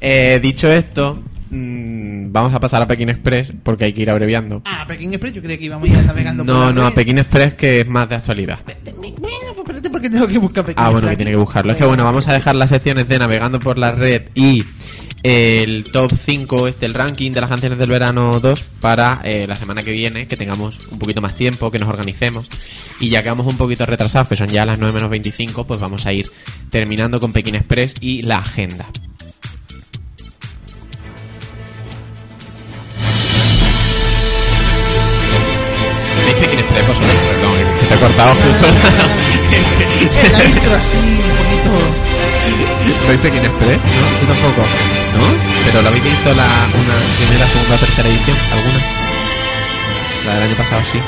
Eh, 0.00 0.38
dicho 0.42 0.70
esto, 0.70 1.22
mm, 1.50 2.30
vamos 2.30 2.52
a 2.54 2.60
pasar 2.60 2.82
a 2.82 2.86
Pekín 2.86 3.08
Express 3.08 3.52
porque 3.62 3.86
hay 3.86 3.92
que 3.92 4.02
ir 4.02 4.10
abreviando. 4.10 4.62
Ah, 4.64 4.84
Pekín 4.86 5.12
Express, 5.12 5.34
yo 5.34 5.42
creía 5.42 5.58
que 5.58 5.64
íbamos 5.64 5.88
a 5.88 5.92
ir 5.92 6.06
navegando 6.06 6.44
por 6.44 6.54
No, 6.54 6.66
la 6.66 6.72
no, 6.72 6.86
a. 6.86 6.94
Pekín 6.94 7.18
Express 7.18 7.54
que 7.54 7.80
es 7.80 7.88
más 7.88 8.08
de 8.08 8.16
actualidad. 8.16 8.58
Bueno, 8.64 9.16
pues 9.18 9.56
espérate 9.58 9.90
porque 9.90 10.10
tengo 10.10 10.26
que 10.28 10.38
buscar 10.38 10.64
Pekín 10.64 10.84
Ah, 10.84 10.90
bueno, 10.90 11.08
que 11.08 11.16
tiene 11.16 11.30
que 11.30 11.36
buscarlo. 11.38 11.72
Es 11.72 11.78
que 11.78 11.84
bueno, 11.84 12.04
vamos 12.04 12.28
a 12.28 12.32
dejar 12.34 12.54
las 12.54 12.70
secciones 12.70 13.08
de 13.08 13.18
Navegando 13.18 13.58
por 13.60 13.78
la 13.78 13.92
Red 13.92 14.22
y 14.34 14.64
el 15.24 15.84
top 15.90 16.12
5, 16.14 16.68
este, 16.68 16.84
el 16.84 16.92
ranking 16.92 17.32
de 17.32 17.40
las 17.40 17.48
canciones 17.48 17.78
del 17.78 17.88
verano 17.88 18.40
2 18.40 18.62
para 18.80 19.22
eh, 19.24 19.46
la 19.48 19.56
semana 19.56 19.82
que 19.82 19.90
viene, 19.90 20.28
que 20.28 20.36
tengamos 20.36 20.78
un 20.92 20.98
poquito 20.98 21.22
más 21.22 21.34
tiempo, 21.34 21.70
que 21.70 21.78
nos 21.78 21.88
organicemos. 21.88 22.46
Y 23.00 23.08
ya 23.08 23.22
que 23.22 23.30
vamos 23.30 23.46
un 23.46 23.56
poquito 23.56 23.86
retrasados, 23.86 24.28
que 24.28 24.36
son 24.36 24.48
ya 24.48 24.66
las 24.66 24.78
9 24.78 24.92
menos 24.92 25.08
25, 25.08 25.66
pues 25.66 25.80
vamos 25.80 26.04
a 26.04 26.12
ir 26.12 26.30
terminando 26.68 27.20
con 27.20 27.32
Pekín 27.32 27.54
Express 27.54 27.94
y 28.02 28.20
la 28.20 28.36
agenda. 28.36 28.84
¿Veis 36.26 36.34
Pekín 36.34 36.58
Express 36.58 36.86
vosotros? 36.86 37.14
Perdón, 37.30 37.52
que 37.80 37.86
te 37.86 37.94
he 37.94 37.98
cortado 37.98 38.34
justo. 38.34 38.66
La 40.38 40.44
intro 40.44 40.74
así, 40.74 40.98
un 40.98 41.36
poquito. 41.38 41.70
¿Veis 43.08 43.20
Pekín 43.20 43.44
Express? 43.46 43.82
¿No? 43.82 44.18
¿Tú 44.20 44.26
tampoco? 44.26 44.93
¿No? 45.14 45.64
¿Pero 45.64 45.82
lo 45.82 45.88
habéis 45.88 46.04
visto 46.04 46.34
la 46.34 46.44
una 46.44 46.94
primera, 47.18 47.48
segunda, 47.48 47.76
tercera 47.76 48.08
edición? 48.08 48.36
¿Alguna? 48.52 48.80
La 50.26 50.34
del 50.34 50.42
año 50.44 50.56
pasado 50.56 50.82
sí. 50.90 50.98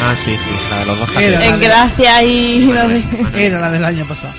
Ah, 0.00 0.14
sí, 0.16 0.36
sí, 0.36 0.50
la 0.70 0.80
de 0.80 0.86
los 0.86 0.98
dos 0.98 1.16
Era. 1.16 1.46
En 1.46 1.60
gracia 1.60 2.22
y... 2.22 2.70
Era 3.34 3.60
la 3.60 3.70
del 3.70 3.84
año 3.84 4.04
pasado. 4.04 4.34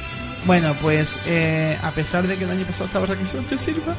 Bueno, 0.45 0.75
pues 0.81 1.17
eh, 1.25 1.77
a 1.81 1.91
pesar 1.91 2.27
de 2.27 2.37
que 2.37 2.43
el 2.43 2.51
año 2.51 2.65
pasado 2.65 2.85
estaba 2.85 3.05
Raquel 3.07 3.27
Sánchez 3.29 3.61
Silva. 3.61 3.95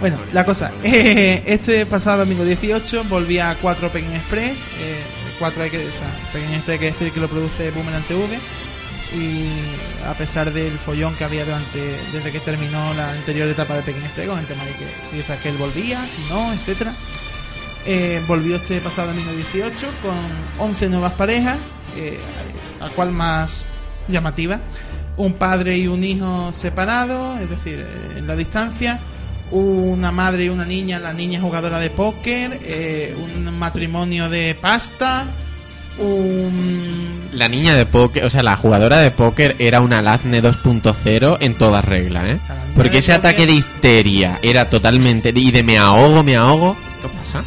Bueno, 0.00 0.18
la 0.32 0.44
cosa, 0.44 0.72
eh, 0.82 1.42
este 1.46 1.84
pasado 1.86 2.18
domingo 2.18 2.44
18 2.44 3.04
volví 3.04 3.38
a 3.38 3.56
4 3.60 3.90
Pekín 3.90 4.12
Express. 4.14 4.58
Eh, 4.80 5.02
4 5.38 5.62
hay 5.62 5.70
que, 5.70 5.78
o 5.78 5.92
sea, 5.92 6.08
Pekín 6.32 6.54
Express 6.54 6.72
hay 6.74 6.78
que 6.78 6.92
decir 6.92 7.12
que 7.12 7.20
lo 7.20 7.28
produce 7.28 7.70
Boomerang 7.72 8.04
TV. 8.04 8.38
Y 9.14 9.46
a 10.04 10.14
pesar 10.14 10.52
del 10.52 10.72
follón 10.72 11.14
que 11.14 11.24
había 11.24 11.44
durante 11.44 11.96
desde 12.12 12.32
que 12.32 12.40
terminó 12.40 12.92
la 12.94 13.12
anterior 13.12 13.48
etapa 13.48 13.76
de 13.76 13.82
Pekín 13.82 14.02
Express, 14.02 14.28
con 14.28 14.38
el 14.38 14.46
tema 14.46 14.64
de 14.64 14.72
que 14.72 14.86
si 15.10 15.22
Raquel 15.22 15.56
volvía, 15.56 16.04
si 16.06 16.32
no, 16.32 16.52
etcétera 16.52 16.92
eh, 17.86 18.20
volvió 18.26 18.56
este 18.56 18.80
pasado 18.80 19.08
domingo 19.08 19.30
18 19.32 19.72
con 20.02 20.66
11 20.68 20.88
nuevas 20.88 21.12
parejas, 21.12 21.56
eh, 21.96 22.18
la 22.80 22.88
cual 22.90 23.12
más 23.12 23.64
llamativa. 24.08 24.60
Un 25.16 25.34
padre 25.34 25.78
y 25.78 25.86
un 25.86 26.04
hijo 26.04 26.52
separados, 26.52 27.40
es 27.40 27.48
decir, 27.48 27.80
eh, 27.80 28.18
en 28.18 28.26
la 28.26 28.36
distancia. 28.36 28.98
Una 29.52 30.10
madre 30.10 30.46
y 30.46 30.48
una 30.48 30.64
niña, 30.64 30.98
la 30.98 31.12
niña 31.12 31.40
jugadora 31.40 31.78
de 31.78 31.90
póker. 31.90 32.58
eh, 32.62 33.14
un 33.16 33.56
matrimonio 33.56 34.28
de 34.28 34.56
pasta. 34.60 35.26
Un. 35.98 37.15
La 37.32 37.48
niña 37.48 37.74
de 37.74 37.86
póker, 37.86 38.24
o 38.24 38.30
sea, 38.30 38.42
la 38.42 38.56
jugadora 38.56 38.98
de 38.98 39.10
póker 39.10 39.56
era 39.58 39.80
una 39.80 40.02
Lazne 40.02 40.42
2.0 40.42 41.36
en 41.40 41.54
toda 41.58 41.82
regla, 41.82 42.28
¿eh? 42.30 42.38
Porque 42.74 42.98
ese 42.98 43.12
ataque 43.12 43.46
de 43.46 43.52
histeria 43.54 44.38
era 44.42 44.68
totalmente... 44.70 45.32
Y 45.34 45.50
de 45.50 45.62
me 45.62 45.78
ahogo, 45.78 46.22
me 46.22 46.36
ahogo... 46.36 46.76
¿Qué 47.02 47.08
pasa? 47.08 47.44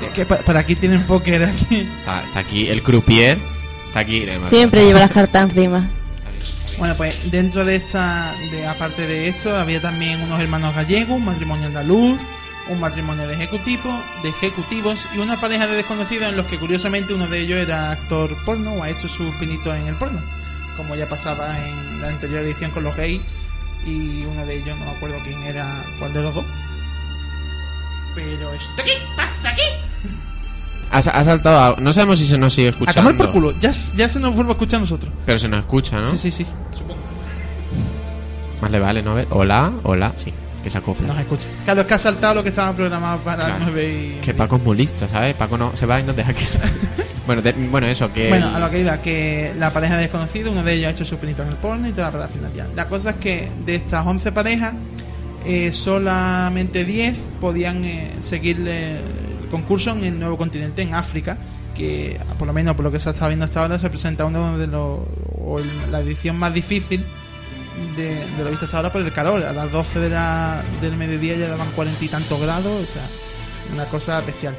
que- 0.00 0.08
que 0.10 0.26
pa- 0.26 0.38
para 0.38 0.60
aquí 0.60 0.74
tienen 0.76 1.02
póker 1.04 1.44
aquí. 1.44 1.88
Está, 2.00 2.22
está 2.24 2.38
aquí 2.40 2.68
el 2.68 2.82
croupier. 2.82 3.38
Está 3.86 4.00
aquí... 4.00 4.26
Siempre 4.44 4.84
lleva 4.84 5.00
las 5.00 5.10
cartas 5.12 5.44
encima. 5.44 5.88
Bueno, 6.78 6.94
pues 6.96 7.30
dentro 7.30 7.64
de 7.64 7.76
esta, 7.76 8.34
de, 8.50 8.66
aparte 8.66 9.06
de 9.06 9.28
esto, 9.28 9.56
había 9.56 9.80
también 9.80 10.20
unos 10.22 10.40
hermanos 10.40 10.74
gallegos, 10.74 11.16
un 11.18 11.24
matrimonio 11.24 11.66
andaluz, 11.68 12.20
un 12.68 12.80
matrimonio 12.80 13.26
de 13.28 13.34
ejecutivo, 13.34 13.94
de 14.22 14.30
ejecutivos 14.30 15.06
y 15.14 15.18
una 15.18 15.40
pareja 15.40 15.66
de 15.66 15.76
desconocidos 15.76 16.28
en 16.28 16.36
los 16.36 16.46
que 16.46 16.58
curiosamente 16.58 17.12
uno 17.12 17.26
de 17.26 17.40
ellos 17.40 17.58
era 17.58 17.90
actor 17.92 18.30
porno 18.44 18.72
o 18.74 18.82
ha 18.82 18.90
hecho 18.90 19.06
sus 19.08 19.34
pinitos 19.36 19.76
en 19.76 19.86
el 19.86 19.94
porno, 19.96 20.20
como 20.76 20.94
ya 20.96 21.08
pasaba 21.08 21.58
en 21.66 22.00
la 22.00 22.08
anterior 22.08 22.42
edición 22.42 22.70
con 22.70 22.84
los 22.84 22.96
gays 22.96 23.20
y 23.86 24.24
uno 24.24 24.46
de 24.46 24.56
ellos 24.56 24.78
no 24.78 24.84
me 24.86 24.90
acuerdo 24.92 25.16
quién 25.24 25.42
era, 25.42 25.68
cuál 25.98 26.12
de 26.14 26.22
los 26.22 26.34
dos. 26.34 26.44
Pero 28.14 28.52
está 28.54 28.82
aquí, 28.82 28.92
está 29.34 29.50
aquí. 29.50 29.62
Ha, 30.90 30.98
ha 30.98 31.24
saltado 31.24 31.60
algo. 31.60 31.80
No 31.80 31.92
sabemos 31.92 32.18
si 32.20 32.26
se 32.26 32.38
nos 32.38 32.54
sigue 32.54 32.68
A 32.68 32.70
escuchando. 32.70 33.10
tomar 33.10 33.16
por 33.16 33.32
culo, 33.32 33.52
ya, 33.60 33.72
ya 33.96 34.08
se 34.08 34.20
nos 34.20 34.34
vuelve 34.34 34.52
a 34.52 34.54
escuchar 34.54 34.78
a 34.78 34.80
nosotros. 34.82 35.12
Pero 35.26 35.38
se 35.38 35.48
nos 35.48 35.60
escucha, 35.60 35.98
¿no? 36.00 36.06
Sí, 36.06 36.16
sí, 36.18 36.30
sí. 36.30 36.46
Más 38.60 38.70
le 38.70 38.78
vale, 38.78 39.02
¿no? 39.02 39.10
A 39.10 39.14
ver. 39.14 39.26
Hola, 39.30 39.72
hola. 39.82 40.12
Sí, 40.16 40.32
que 40.64 40.70
se 40.70 40.78
acopla. 40.78 41.06
Nos 41.06 41.18
escucha. 41.20 41.46
Claro, 41.64 41.82
es 41.82 41.86
que 41.86 41.94
ha 41.94 41.98
saltado 41.98 42.34
lo 42.34 42.42
que 42.42 42.48
estaba 42.48 42.72
programado 42.74 43.20
para 43.20 43.44
Claro. 43.44 43.52
las 43.60 43.62
9 43.72 44.16
y... 44.16 44.20
Que 44.20 44.34
Paco 44.34 44.56
es 44.56 44.62
muy 44.64 44.76
listo, 44.76 45.06
¿sabes? 45.06 45.34
Paco 45.34 45.56
no 45.56 45.76
se 45.76 45.86
va 45.86 46.00
y 46.00 46.02
nos 46.02 46.16
deja 46.16 46.32
que... 46.32 46.44
bueno, 47.26 47.42
de- 47.42 47.52
bueno, 47.52 47.86
eso, 47.86 48.12
que... 48.12 48.28
Bueno, 48.30 48.48
a 48.54 48.58
lo 48.58 48.70
que 48.70 48.80
iba, 48.80 49.00
que 49.00 49.54
la 49.56 49.72
pareja 49.72 49.94
de 49.96 50.02
desconocidos, 50.02 50.50
uno 50.50 50.64
de 50.64 50.72
ellos 50.72 50.88
ha 50.88 50.90
hecho 50.90 51.04
su 51.04 51.18
pinito 51.18 51.42
en 51.42 51.48
el 51.50 51.56
porno 51.56 51.86
y 51.86 51.92
toda 51.92 52.04
la 52.04 52.10
verdad 52.10 52.30
final 52.30 52.52
ya. 52.54 52.66
La 52.74 52.88
cosa 52.88 53.10
es 53.10 53.16
que 53.16 53.48
de 53.64 53.74
estas 53.76 54.04
11 54.06 54.32
parejas, 54.32 54.74
eh, 55.44 55.70
solamente 55.72 56.84
10 56.84 57.14
podían 57.40 57.84
eh, 57.84 58.12
seguir 58.20 58.66
el 58.66 59.48
concurso 59.50 59.90
en 59.92 60.04
el 60.04 60.18
nuevo 60.18 60.36
continente, 60.38 60.82
en 60.82 60.94
África, 60.94 61.36
que 61.74 62.18
por 62.38 62.46
lo 62.46 62.52
menos 62.52 62.74
por 62.74 62.84
lo 62.84 62.90
que 62.92 62.98
se 62.98 63.10
está 63.10 63.26
viendo 63.28 63.44
hasta 63.44 63.60
ahora 63.60 63.78
se 63.78 63.90
presenta 63.90 64.24
uno 64.24 64.56
de 64.58 64.66
los 64.66 65.00
o 65.36 65.58
el- 65.58 65.90
la 65.92 66.00
edición 66.00 66.36
más 66.38 66.54
difícil 66.54 67.04
de, 67.96 68.24
lo 68.42 68.50
visto 68.50 68.64
hasta 68.66 68.76
ahora 68.78 68.92
por 68.92 69.00
el 69.02 69.12
calor. 69.12 69.42
A 69.44 69.52
las 69.52 69.70
12 69.70 69.98
de 70.00 70.10
la- 70.10 70.62
del 70.80 70.96
mediodía 70.96 71.36
ya 71.36 71.48
daban 71.48 71.70
cuarenta 71.72 72.04
y 72.04 72.08
tantos 72.08 72.40
grados, 72.40 72.66
o 72.82 72.92
sea, 72.92 73.02
una 73.72 73.84
cosa 73.86 74.20
bestial. 74.20 74.54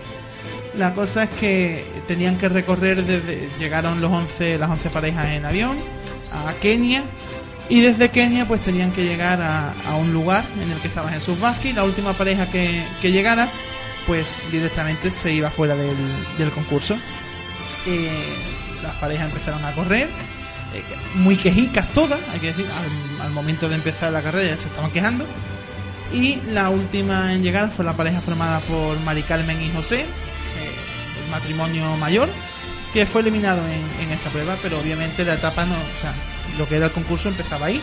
La 0.78 0.94
cosa 0.94 1.24
es 1.24 1.30
que 1.32 1.86
tenían 2.08 2.38
que 2.38 2.50
recorrer 2.50 3.04
desde. 3.06 3.50
Llegaron 3.60 4.02
los 4.02 4.12
11, 4.12 4.58
las 4.58 4.70
11 4.70 4.90
parejas 4.90 5.28
en 5.30 5.46
avión 5.46 5.78
a 6.34 6.54
Kenia. 6.56 7.04
Y 7.70 7.82
desde 7.82 8.10
Kenia, 8.10 8.48
pues 8.48 8.62
tenían 8.62 8.92
que 8.92 9.04
llegar 9.04 9.42
a, 9.42 9.74
un 10.00 10.14
lugar 10.14 10.44
en 10.62 10.70
el 10.70 10.78
que 10.80 10.88
estaba 10.88 11.10
Jesús 11.10 11.40
Vázquez. 11.40 11.74
La 11.76 11.84
última 11.84 12.14
pareja 12.14 12.46
que, 12.52 12.84
llegara, 13.02 13.48
pues 14.06 14.28
directamente 14.52 15.10
se 15.10 15.34
iba 15.34 15.50
fuera 15.50 15.76
del, 15.76 15.96
del 16.38 16.52
concurso. 16.52 16.96
Eh, 17.88 18.36
las 18.84 18.94
parejas 18.96 19.30
empezaron 19.30 19.64
a 19.66 19.72
correr, 19.72 20.10
eh, 20.76 20.84
muy 21.16 21.38
quejicas 21.38 21.88
todas, 21.94 22.20
hay 22.34 22.40
que 22.40 22.48
decir, 22.48 22.66
al, 23.22 23.32
momento 23.32 23.68
de 23.70 23.76
empezar 23.76 24.12
la 24.12 24.22
carrera 24.22 24.56
ya 24.56 24.62
se 24.62 24.68
estaban 24.68 24.92
quejando. 24.92 25.26
Y 26.14 26.40
la 26.52 26.70
última 26.70 27.34
en 27.34 27.44
llegar 27.44 27.72
fue 27.72 27.84
la 27.84 27.94
pareja 27.94 28.22
formada 28.22 28.60
por 28.62 29.00
Mari 29.02 29.24
Carmen 29.24 29.62
y 29.62 29.72
José, 29.72 30.02
eh, 30.02 30.06
el 31.24 31.32
matrimonio 31.32 31.96
mayor, 31.98 32.30
que 32.94 33.06
fue 33.06 33.22
eliminado 33.22 33.62
en, 33.68 34.06
en 34.06 34.12
esta 34.12 34.30
prueba, 34.30 34.56
pero 34.62 34.80
obviamente 34.80 35.26
la 35.26 35.34
etapa 35.34 35.66
no, 35.66 35.76
o 35.76 36.02
sea, 36.02 36.14
lo 36.58 36.68
que 36.68 36.78
era 36.78 36.86
el 36.88 36.92
concurso 36.92 37.30
empezaba 37.30 37.68
ahí. 37.68 37.82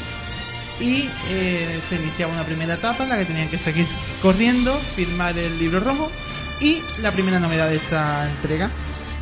Y 0.81 1.09
eh, 1.31 1.81
se 1.89 1.97
iniciaba 1.97 2.33
una 2.33 2.45
primera 2.45 2.75
etapa 2.75 3.05
en 3.05 3.11
la 3.11 3.19
que 3.19 3.25
tenían 3.25 3.49
que 3.49 3.59
seguir 3.59 3.87
corriendo, 4.21 4.77
firmar 4.97 5.37
el 5.39 5.59
libro 5.59 5.81
rojo 5.81 6.11
y 6.61 6.81
la 7.01 7.13
primera 7.13 7.39
novedad 7.39 7.69
de 7.69 7.77
esta 7.77 8.29
entrega. 8.31 8.71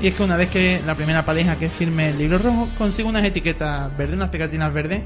Y 0.00 0.08
es 0.08 0.14
que 0.14 0.22
una 0.22 0.36
vez 0.36 0.48
que 0.48 0.80
la 0.86 0.94
primera 0.94 1.24
pareja 1.24 1.56
que 1.56 1.68
firme 1.68 2.10
el 2.10 2.18
libro 2.18 2.38
rojo 2.38 2.68
consigue 2.78 3.08
unas 3.08 3.24
etiquetas 3.24 3.96
verdes, 3.96 4.16
unas 4.16 4.30
pegatinas 4.30 4.72
verdes. 4.72 5.02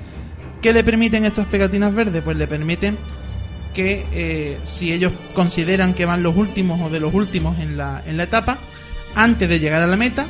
¿Qué 0.63 0.73
le 0.73 0.85
permiten 0.85 1.25
estas 1.25 1.47
pegatinas 1.47 1.95
verdes? 1.95 2.23
Pues 2.23 2.37
le 2.37 2.47
permiten 2.47 2.97
que 3.75 4.07
eh, 4.13 4.59
si 4.63 4.93
ellos 4.93 5.13
consideran 5.35 5.95
que 5.95 6.07
van 6.07 6.23
los 6.23 6.37
últimos 6.37 6.81
o 6.81 6.91
de 6.91 7.01
los 7.01 7.13
últimos 7.13 7.59
en 7.59 7.77
la, 7.77 8.03
en 8.07 8.17
la 8.17 8.23
etapa, 8.23 8.59
antes 9.17 9.49
de 9.49 9.59
llegar 9.59 9.83
a 9.83 9.87
la 9.87 9.97
meta, 9.97 10.27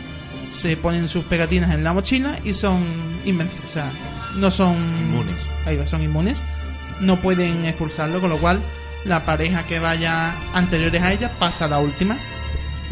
se 0.51 0.77
ponen 0.77 1.09
sus 1.09 1.25
pegatinas 1.25 1.73
en 1.75 1.85
la 1.85 1.93
mochila 1.93 2.39
y 2.45 2.55
son 2.55 2.83
invencibles. 3.25 3.71
O 3.71 3.73
sea, 3.73 3.91
no 4.37 4.51
son 4.51 4.77
Inmunes. 5.01 5.37
Ahí 5.67 5.77
va, 5.77 5.87
son 5.87 6.03
inmunes. 6.03 6.43
No 7.01 7.17
pueden 7.17 7.65
expulsarlo, 7.65 8.21
con 8.21 8.31
lo 8.31 8.39
cual 8.39 8.61
la 9.05 9.25
pareja 9.25 9.65
que 9.65 9.79
vaya 9.79 10.35
anteriores 10.55 11.03
a 11.03 11.13
ella 11.13 11.31
pasa 11.39 11.67
a 11.67 11.69
la 11.69 11.79
última. 11.79 12.17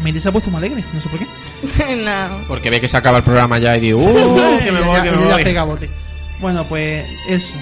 Miri 0.03 0.19
se 0.21 0.29
ha 0.29 0.31
puesto 0.31 0.51
muy 0.51 0.57
alegre, 0.59 0.83
no 0.93 0.99
sé 1.01 1.09
por 1.09 1.19
qué. 1.19 1.95
no. 1.95 2.41
Porque 2.47 2.69
ve 2.69 2.79
que 2.81 2.87
se 2.87 2.97
acaba 2.97 3.17
el 3.17 3.23
programa 3.23 3.57
ya 3.59 3.75
y 3.77 3.79
digo, 3.79 3.99
¡uh! 3.99 4.59
Que 4.63 4.71
me 4.71 4.81
voy, 4.81 5.01
que 5.01 5.11
me 5.11 5.17
Ella 5.23 5.33
voy. 5.35 5.43
pega 5.43 5.63
bote. 5.63 5.89
Bueno, 6.39 6.65
pues 6.65 7.05
eso. 7.27 7.53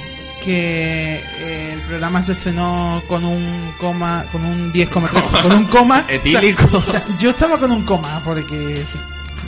Que 0.43 1.22
eh, 1.39 1.73
el 1.73 1.80
programa 1.81 2.23
se 2.23 2.31
estrenó 2.31 3.01
con 3.07 3.23
un 3.23 3.72
coma, 3.80 4.26
con 4.31 4.43
un 4.43 4.73
10,3, 4.73 5.41
con 5.43 5.51
un 5.51 5.65
coma. 5.65 6.03
Etílico. 6.07 6.63
O 6.77 6.84
sea, 6.84 6.99
o 7.03 7.05
sea, 7.07 7.18
yo 7.19 7.30
estaba 7.30 7.59
con 7.59 7.72
un 7.72 7.84
coma, 7.85 8.22
porque 8.26 8.84
sí. 8.91 8.97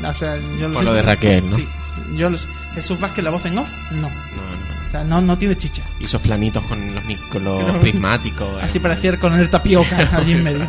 O 0.06 0.14
sea, 0.14 0.38
yo 0.60 0.72
Por 0.72 0.84
lo 0.84 0.94
de 0.94 1.02
Raquel, 1.02 1.50
¿no? 1.50 1.56
Sí, 1.56 1.68
yo 2.16 2.30
lo 2.30 2.38
sé. 2.38 2.48
Jesús 2.76 3.00
Vázquez, 3.00 3.24
la 3.24 3.32
voz 3.32 3.44
en 3.46 3.58
off, 3.58 3.70
no. 3.92 4.02
No, 4.02 4.10
no. 4.10 4.88
O 4.88 4.92
sea, 4.92 5.04
no, 5.04 5.20
no 5.22 5.36
tiene 5.38 5.58
chicha. 5.58 5.82
Y 6.00 6.06
esos 6.06 6.22
planitos 6.22 6.64
con 6.66 6.94
los, 6.94 7.04
con 7.32 7.44
los 7.44 7.76
prismáticos. 7.78 8.48
eh. 8.62 8.66
Así 8.66 8.80
parecía 8.80 9.10
el 9.12 9.18
coronel 9.20 9.50
Tapioca 9.50 10.10
allí 10.14 10.34
en 10.34 10.44
medio. 10.44 10.68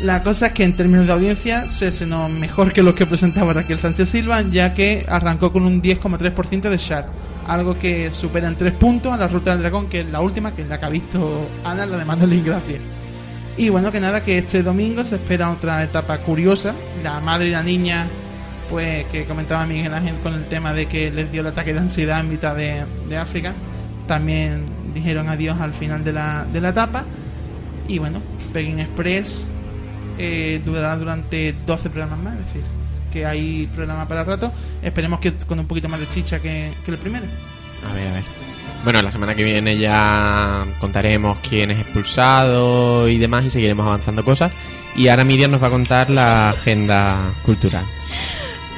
La 0.00 0.22
cosa 0.22 0.46
es 0.46 0.52
que 0.52 0.62
en 0.62 0.76
términos 0.76 1.06
de 1.06 1.12
audiencia 1.12 1.68
se 1.68 1.88
estrenó 1.88 2.28
mejor 2.28 2.72
que 2.72 2.84
los 2.84 2.94
que 2.94 3.04
presentaba 3.04 3.52
Raquel 3.52 3.80
Sánchez 3.80 4.08
Silva, 4.08 4.42
ya 4.42 4.72
que 4.72 5.04
arrancó 5.08 5.52
con 5.52 5.64
un 5.64 5.82
10,3% 5.82 6.70
de 6.70 6.76
share, 6.76 7.06
algo 7.48 7.76
que 7.76 8.12
supera 8.12 8.46
en 8.46 8.54
3 8.54 8.74
puntos 8.74 9.12
a 9.12 9.16
la 9.16 9.26
Ruta 9.26 9.50
del 9.50 9.60
Dragón, 9.60 9.88
que 9.88 10.00
es 10.02 10.06
la 10.06 10.20
última, 10.20 10.54
que 10.54 10.62
es 10.62 10.68
la 10.68 10.78
que 10.78 10.86
ha 10.86 10.90
visto 10.90 11.48
Ana, 11.64 11.84
la 11.84 11.96
de 11.98 12.04
Mandolin 12.04 12.44
Gracia. 12.44 12.78
Y 13.56 13.70
bueno, 13.70 13.90
que 13.90 13.98
nada, 13.98 14.22
que 14.22 14.38
este 14.38 14.62
domingo 14.62 15.04
se 15.04 15.16
espera 15.16 15.50
otra 15.50 15.82
etapa 15.82 16.18
curiosa. 16.18 16.74
La 17.02 17.18
madre 17.18 17.48
y 17.48 17.50
la 17.50 17.64
niña, 17.64 18.06
pues 18.70 19.04
que 19.06 19.24
comentaba 19.24 19.66
Miguel 19.66 19.92
Ángel 19.92 20.14
con 20.22 20.32
el 20.34 20.46
tema 20.46 20.72
de 20.72 20.86
que 20.86 21.10
les 21.10 21.32
dio 21.32 21.40
el 21.40 21.48
ataque 21.48 21.72
de 21.72 21.80
ansiedad 21.80 22.20
en 22.20 22.28
mitad 22.28 22.54
de, 22.54 22.84
de 23.08 23.16
África, 23.16 23.52
también 24.06 24.64
dijeron 24.94 25.28
adiós 25.28 25.60
al 25.60 25.74
final 25.74 26.04
de 26.04 26.12
la, 26.12 26.46
etapa. 26.52 27.04
Y 27.88 27.98
bueno, 27.98 28.20
Pegin 28.52 28.78
Express 28.78 29.48
eh, 30.18 30.60
durará 30.64 30.96
durante 30.96 31.54
12 31.66 31.90
programas 31.90 32.18
más, 32.18 32.34
es 32.34 32.46
decir, 32.46 32.62
que 33.12 33.26
hay 33.26 33.66
programa 33.74 34.06
para 34.06 34.24
rato. 34.24 34.52
Esperemos 34.82 35.20
que 35.20 35.32
con 35.32 35.58
un 35.58 35.66
poquito 35.66 35.88
más 35.88 36.00
de 36.00 36.08
chicha 36.08 36.40
que, 36.40 36.72
que 36.84 36.90
el 36.90 36.98
primero. 36.98 37.26
A 37.88 37.92
ver, 37.94 38.08
a 38.08 38.12
ver. 38.12 38.24
Bueno, 38.84 39.02
la 39.02 39.10
semana 39.10 39.34
que 39.34 39.44
viene 39.44 39.76
ya 39.76 40.64
contaremos 40.80 41.38
quién 41.46 41.70
es 41.70 41.80
expulsado 41.80 43.08
y 43.08 43.18
demás 43.18 43.44
y 43.44 43.50
seguiremos 43.50 43.86
avanzando 43.86 44.24
cosas. 44.24 44.52
Y 44.96 45.08
ahora 45.08 45.24
Miriam 45.24 45.50
nos 45.50 45.62
va 45.62 45.66
a 45.68 45.70
contar 45.70 46.10
la 46.10 46.50
agenda 46.50 47.32
cultural. 47.44 47.84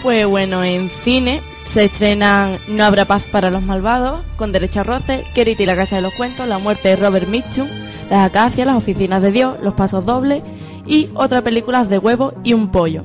Pues 0.02 0.26
bueno, 0.26 0.64
en 0.64 0.88
cine 0.88 1.42
se 1.64 1.84
estrenan 1.84 2.58
No 2.68 2.84
habrá 2.84 3.04
paz 3.04 3.26
para 3.30 3.50
los 3.50 3.62
malvados, 3.62 4.22
Con 4.36 4.50
derecho 4.50 4.80
a 4.80 4.84
roce, 4.84 5.24
Kerity 5.34 5.62
y 5.62 5.66
la 5.66 5.76
casa 5.76 5.96
de 5.96 6.02
los 6.02 6.14
cuentos, 6.14 6.48
La 6.48 6.58
muerte 6.58 6.88
de 6.88 6.96
Robert 6.96 7.28
Mitchum, 7.28 7.68
Las 8.10 8.26
acacias, 8.26 8.66
Las 8.66 8.76
oficinas 8.76 9.22
de 9.22 9.30
Dios, 9.30 9.56
Los 9.62 9.74
pasos 9.74 10.04
dobles 10.04 10.42
y 10.86 11.08
otras 11.14 11.42
películas 11.42 11.88
de 11.88 11.98
huevos 11.98 12.34
y 12.44 12.52
un 12.52 12.70
pollo. 12.70 13.04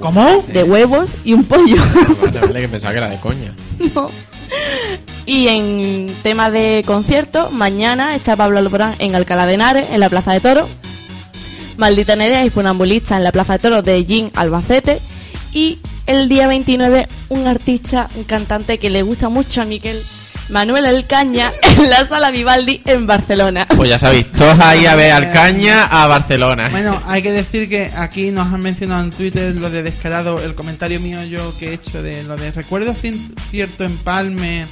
¿Cómo? 0.00 0.44
De 0.48 0.62
huevos 0.62 1.16
y 1.24 1.32
un 1.32 1.44
pollo. 1.44 1.76
Que 2.52 2.68
pensaba 2.68 2.92
que 2.92 2.98
era 2.98 3.10
de 3.10 3.20
coña. 3.20 3.54
No. 3.94 4.08
Y 5.26 5.48
en 5.48 6.14
tema 6.22 6.50
de 6.50 6.84
conciertos, 6.86 7.52
mañana 7.52 8.14
está 8.14 8.36
Pablo 8.36 8.58
Alborán 8.58 8.94
en 8.98 9.14
Alcalá 9.14 9.46
de 9.46 9.54
Henares, 9.54 9.90
en 9.90 10.00
la 10.00 10.08
Plaza 10.08 10.32
de 10.32 10.40
Toro. 10.40 10.68
Maldita 11.76 12.16
Nerea 12.16 12.44
y 12.44 12.50
Funambulista 12.50 13.16
en 13.16 13.24
la 13.24 13.32
Plaza 13.32 13.54
de 13.54 13.58
Toro 13.58 13.82
de 13.82 14.04
Gin 14.04 14.30
Albacete. 14.34 15.00
Y 15.52 15.78
el 16.06 16.28
día 16.28 16.46
29, 16.46 17.08
un 17.28 17.46
artista, 17.46 18.08
un 18.14 18.24
cantante 18.24 18.78
que 18.78 18.88
le 18.88 19.02
gusta 19.02 19.28
mucho 19.28 19.62
a 19.62 19.64
Miquel, 19.64 20.00
Manuel 20.48 20.86
Alcaña, 20.86 21.50
en 21.78 21.90
la 21.90 22.04
Sala 22.04 22.30
Vivaldi 22.30 22.80
en 22.84 23.06
Barcelona. 23.06 23.66
Pues 23.76 23.88
ya 23.88 23.98
sabéis, 23.98 24.30
todos 24.32 24.58
ahí 24.60 24.86
a 24.86 24.94
ver 24.94 25.12
Alcaña 25.12 25.84
a 25.84 26.06
Barcelona. 26.06 26.68
Bueno, 26.70 27.02
hay 27.06 27.22
que 27.22 27.32
decir 27.32 27.68
que 27.68 27.90
aquí 27.96 28.30
nos 28.30 28.52
han 28.52 28.60
mencionado 28.60 29.02
en 29.04 29.10
Twitter 29.10 29.54
lo 29.56 29.70
de 29.70 29.82
descarado, 29.82 30.40
el 30.42 30.54
comentario 30.54 31.00
mío 31.00 31.22
yo 31.24 31.56
que 31.58 31.70
he 31.70 31.74
hecho 31.74 32.02
de 32.02 32.22
lo 32.22 32.36
de 32.36 32.52
recuerdo 32.52 32.94
cierto 33.50 33.84
empalme. 33.84 34.66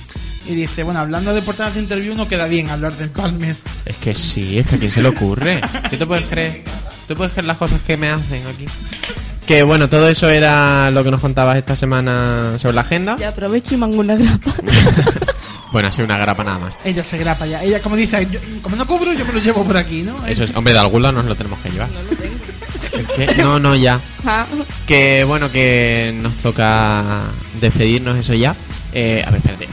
Y 0.46 0.54
dice, 0.54 0.82
bueno, 0.82 1.00
hablando 1.00 1.32
de 1.32 1.40
portadas 1.40 1.74
de 1.74 1.80
interview 1.80 2.14
no 2.14 2.28
queda 2.28 2.46
bien 2.46 2.68
hablar 2.68 2.92
de 2.92 3.04
empalmes. 3.04 3.62
Es 3.86 3.96
que 3.96 4.12
sí, 4.12 4.58
es 4.58 4.66
que 4.66 4.76
a 4.76 4.78
quién 4.78 4.90
se 4.90 5.00
le 5.00 5.08
ocurre. 5.08 5.60
¿Qué 5.90 5.96
te 5.96 6.06
puedes 6.06 6.26
creer? 6.26 6.62
¿Tú 7.08 7.16
puedes 7.16 7.32
creer 7.32 7.46
las 7.46 7.56
cosas 7.56 7.80
que 7.80 7.96
me 7.96 8.10
hacen 8.10 8.46
aquí? 8.46 8.66
Que 9.46 9.62
bueno, 9.62 9.88
todo 9.88 10.06
eso 10.06 10.28
era 10.28 10.90
lo 10.90 11.02
que 11.02 11.10
nos 11.10 11.20
contabas 11.20 11.56
esta 11.56 11.76
semana 11.76 12.58
sobre 12.58 12.74
la 12.74 12.82
agenda. 12.82 13.16
Ya 13.16 13.28
aprovecho 13.28 13.74
y 13.74 13.78
mango 13.78 14.00
una 14.00 14.16
grapa. 14.16 14.54
Bueno, 15.74 15.88
ha 15.88 15.90
sido 15.90 16.04
una 16.04 16.16
grapa 16.18 16.44
nada 16.44 16.60
más. 16.60 16.78
Ella 16.84 17.02
se 17.02 17.18
grapa 17.18 17.46
ya. 17.46 17.60
Ella, 17.60 17.80
como 17.82 17.96
dice, 17.96 18.24
yo- 18.30 18.38
como 18.62 18.76
no 18.76 18.86
cobro, 18.86 19.12
yo 19.12 19.24
me 19.26 19.32
lo 19.32 19.40
llevo 19.40 19.64
por 19.64 19.76
aquí, 19.76 20.02
¿no? 20.02 20.24
Eso 20.24 20.44
es, 20.44 20.54
hombre, 20.54 20.72
de 20.72 20.78
algún 20.78 21.02
lado 21.02 21.14
nos 21.14 21.24
lo 21.24 21.34
tenemos 21.34 21.58
que 21.58 21.70
llevar. 21.70 21.88
Es 22.92 23.06
que- 23.08 23.42
no, 23.42 23.58
no, 23.58 23.74
ya. 23.74 24.00
Ah. 24.24 24.46
Que 24.86 25.24
bueno, 25.24 25.50
que 25.50 26.16
nos 26.22 26.36
toca 26.36 27.22
despedirnos, 27.60 28.16
eso 28.16 28.34
ya. 28.34 28.54
Eh, 28.92 29.24
a 29.26 29.30
ver, 29.32 29.38
espérate. 29.38 29.68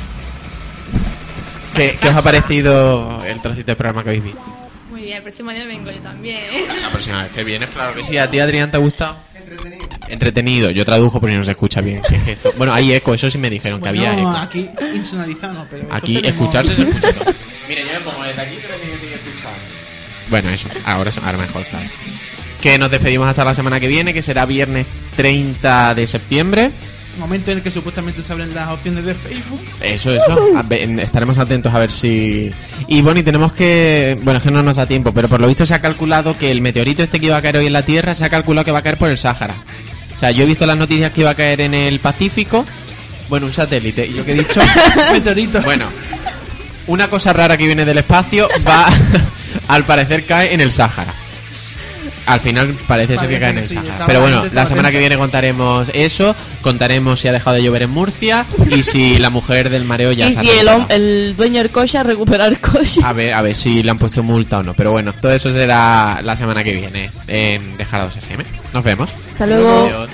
¿Qué, 1.76 1.98
qué 2.02 2.10
os 2.10 2.16
ha 2.16 2.22
parecido 2.24 3.24
el 3.24 3.40
trocito 3.40 3.68
de 3.72 3.76
programa 3.76 4.02
que 4.04 4.10
habéis 4.10 4.24
visto? 4.24 4.42
Muy 4.90 5.02
bien, 5.04 5.18
el 5.18 5.24
próximo 5.24 5.52
día 5.52 5.66
vengo 5.66 5.92
yo 5.92 6.02
también. 6.02 6.40
La 6.82 6.90
próxima 6.90 7.22
vez 7.22 7.32
que 7.32 7.44
vienes, 7.44 7.70
claro 7.70 7.94
que 7.94 8.04
sí. 8.04 8.18
¿A 8.18 8.28
ti, 8.28 8.40
Adrián, 8.40 8.72
te 8.72 8.78
ha 8.78 8.80
gustado? 8.80 9.18
Entretenido. 9.52 9.88
Entretenido. 10.10 10.72
Yo 10.72 10.86
tradujo 10.86 11.20
porque 11.20 11.38
no 11.38 11.44
se 11.44 11.52
escucha 11.52 11.82
bien. 11.82 12.02
¿Qué 12.08 12.16
es 12.16 12.28
esto? 12.28 12.54
Bueno, 12.58 12.74
hay 12.74 12.94
eco, 12.94 13.14
eso 13.14 13.30
sí 13.30 13.38
me 13.38 13.50
dijeron 13.50 13.82
que 13.82 13.90
había 13.90 14.14
no, 14.14 14.20
eco. 14.20 14.30
aquí 14.30 14.70
insonorizado, 14.96 15.54
no, 15.54 15.68
pero 15.70 15.88
Aquí 15.94 16.16
tenemos- 16.16 16.32
escucharse 16.42 16.76
se 16.76 16.82
escucha 16.84 17.14
todo. 17.14 17.34
Mire, 17.70 17.82
yo 17.86 17.94
me 18.00 18.00
pongo 18.02 18.24
desde 18.24 18.42
aquí 18.42 18.60
se 18.60 18.68
me 18.68 18.76
tiene 18.76 18.92
que 18.94 18.98
seguir 19.00 19.14
escuchando. 19.16 19.60
Bueno, 20.30 20.50
eso, 20.50 20.68
ahora, 20.86 21.12
ahora 21.24 21.38
mejor, 21.38 21.64
claro. 21.66 21.90
Que 22.62 22.78
nos 22.78 22.92
despedimos 22.92 23.28
hasta 23.28 23.44
la 23.44 23.54
semana 23.56 23.80
que 23.80 23.88
viene, 23.88 24.14
que 24.14 24.22
será 24.22 24.46
viernes 24.46 24.86
30 25.16 25.94
de 25.96 26.08
septiembre. 26.08 26.72
Momento 27.18 27.52
en 27.52 27.58
el 27.58 27.64
que 27.64 27.72
supuestamente 27.72 28.24
se 28.24 28.32
abren 28.32 28.54
las 28.56 28.70
opciones 28.70 29.06
de 29.06 29.14
Facebook. 29.14 29.60
Eso, 29.82 30.12
eso. 30.12 30.50
A 30.56 30.62
ver, 30.64 31.00
estaremos 31.00 31.38
atentos 31.38 31.74
a 31.74 31.80
ver 31.80 31.92
si. 31.92 32.52
Y 32.88 33.02
bueno, 33.02 33.20
y 33.20 33.24
tenemos 33.24 33.54
que. 33.54 34.18
Bueno, 34.24 34.38
es 34.38 34.44
que 34.44 34.52
no 34.52 34.64
nos 34.64 34.78
da 34.78 34.86
tiempo, 34.86 35.14
pero 35.14 35.28
por 35.28 35.42
lo 35.42 35.48
visto 35.48 35.66
se 35.66 35.74
ha 35.74 35.82
calculado 35.82 36.38
que 36.38 36.52
el 36.52 36.62
meteorito 36.62 37.04
este 37.04 37.20
que 37.20 37.28
iba 37.28 37.38
a 37.38 37.42
caer 37.42 37.58
hoy 37.58 37.68
en 37.68 37.74
la 37.74 37.84
Tierra 37.84 38.16
se 38.16 38.24
ha 38.24 38.30
calculado 38.30 38.66
que 38.66 38.72
va 38.72 38.80
a 38.80 38.84
caer 38.84 38.98
por 38.98 39.10
el 39.10 39.18
Sáhara. 39.18 39.54
O 40.16 40.20
sea, 40.20 40.32
yo 40.32 40.44
he 40.44 40.48
visto 40.48 40.66
las 40.66 40.78
noticias 40.78 41.12
que 41.12 41.22
iba 41.22 41.32
a 41.32 41.36
caer 41.36 41.62
en 41.62 41.74
el 41.74 42.00
Pacífico. 42.00 42.66
Bueno, 43.30 43.46
un 43.48 43.54
satélite. 43.54 44.08
¿Y 44.08 44.14
yo 44.14 44.26
qué 44.26 44.32
he 44.32 44.36
dicho? 44.36 44.62
Meteorito. 45.12 45.62
Bueno, 45.62 45.86
una 46.88 47.10
cosa 47.10 47.34
rara 47.34 47.58
que 47.58 47.66
viene 47.66 47.86
del 47.86 47.98
espacio 47.98 48.48
va. 48.68 48.88
al 49.68 49.86
parecer 49.86 50.26
cae 50.26 50.54
en 50.54 50.62
el 50.62 50.72
Sáhara. 50.72 51.14
Al 52.26 52.40
final 52.40 52.76
parece 52.88 53.18
ser 53.18 53.28
que 53.30 53.38
Parece 53.40 53.54
cae 53.54 53.64
en 53.64 53.70
sí, 53.70 53.78
estaba- 53.78 54.06
Pero 54.06 54.22
bueno, 54.22 54.46
la 54.54 54.66
semana 54.66 54.92
que 54.92 55.00
viene 55.00 55.18
contaremos 55.18 55.90
eso. 55.94 56.36
Contaremos 56.62 57.20
si 57.20 57.28
ha 57.28 57.32
dejado 57.32 57.56
de 57.56 57.64
llover 57.64 57.84
en 57.84 57.90
Murcia 57.90 58.46
y 58.70 58.84
si 58.84 59.18
la 59.18 59.30
mujer 59.30 59.70
del 59.70 59.84
mareo 59.86 60.12
ya 60.12 60.28
y 60.30 60.34
se 60.34 60.42
si 60.42 60.50
el, 60.50 60.70
el 60.90 61.36
dueño 61.36 61.60
del 61.62 61.72
coche 61.72 61.98
ha 61.98 62.04
recuperado 62.04 62.50
el 62.52 62.60
coche. 62.60 63.02
A 63.04 63.14
ver, 63.14 63.34
a 63.34 63.42
ver 63.42 63.56
si 63.56 63.82
le 63.84 63.92
han 63.92 63.98
puesto 63.98 64.22
multa 64.24 64.60
o 64.60 64.64
no. 64.64 64.74
Pero 64.74 64.92
bueno, 64.92 65.14
todo 65.14 65.32
eso 65.32 65.52
será 65.52 66.22
la 66.24 66.38
semana 66.38 66.64
que 66.64 66.74
viene 66.74 67.10
en 67.28 67.78
Dejar 67.78 68.02
2 68.04 68.18
FM. 68.18 68.44
Nos 68.74 68.84
vemos. 68.84 69.10
Hasta 69.34 69.48
luego. 69.48 69.86
Adiós. 69.86 70.10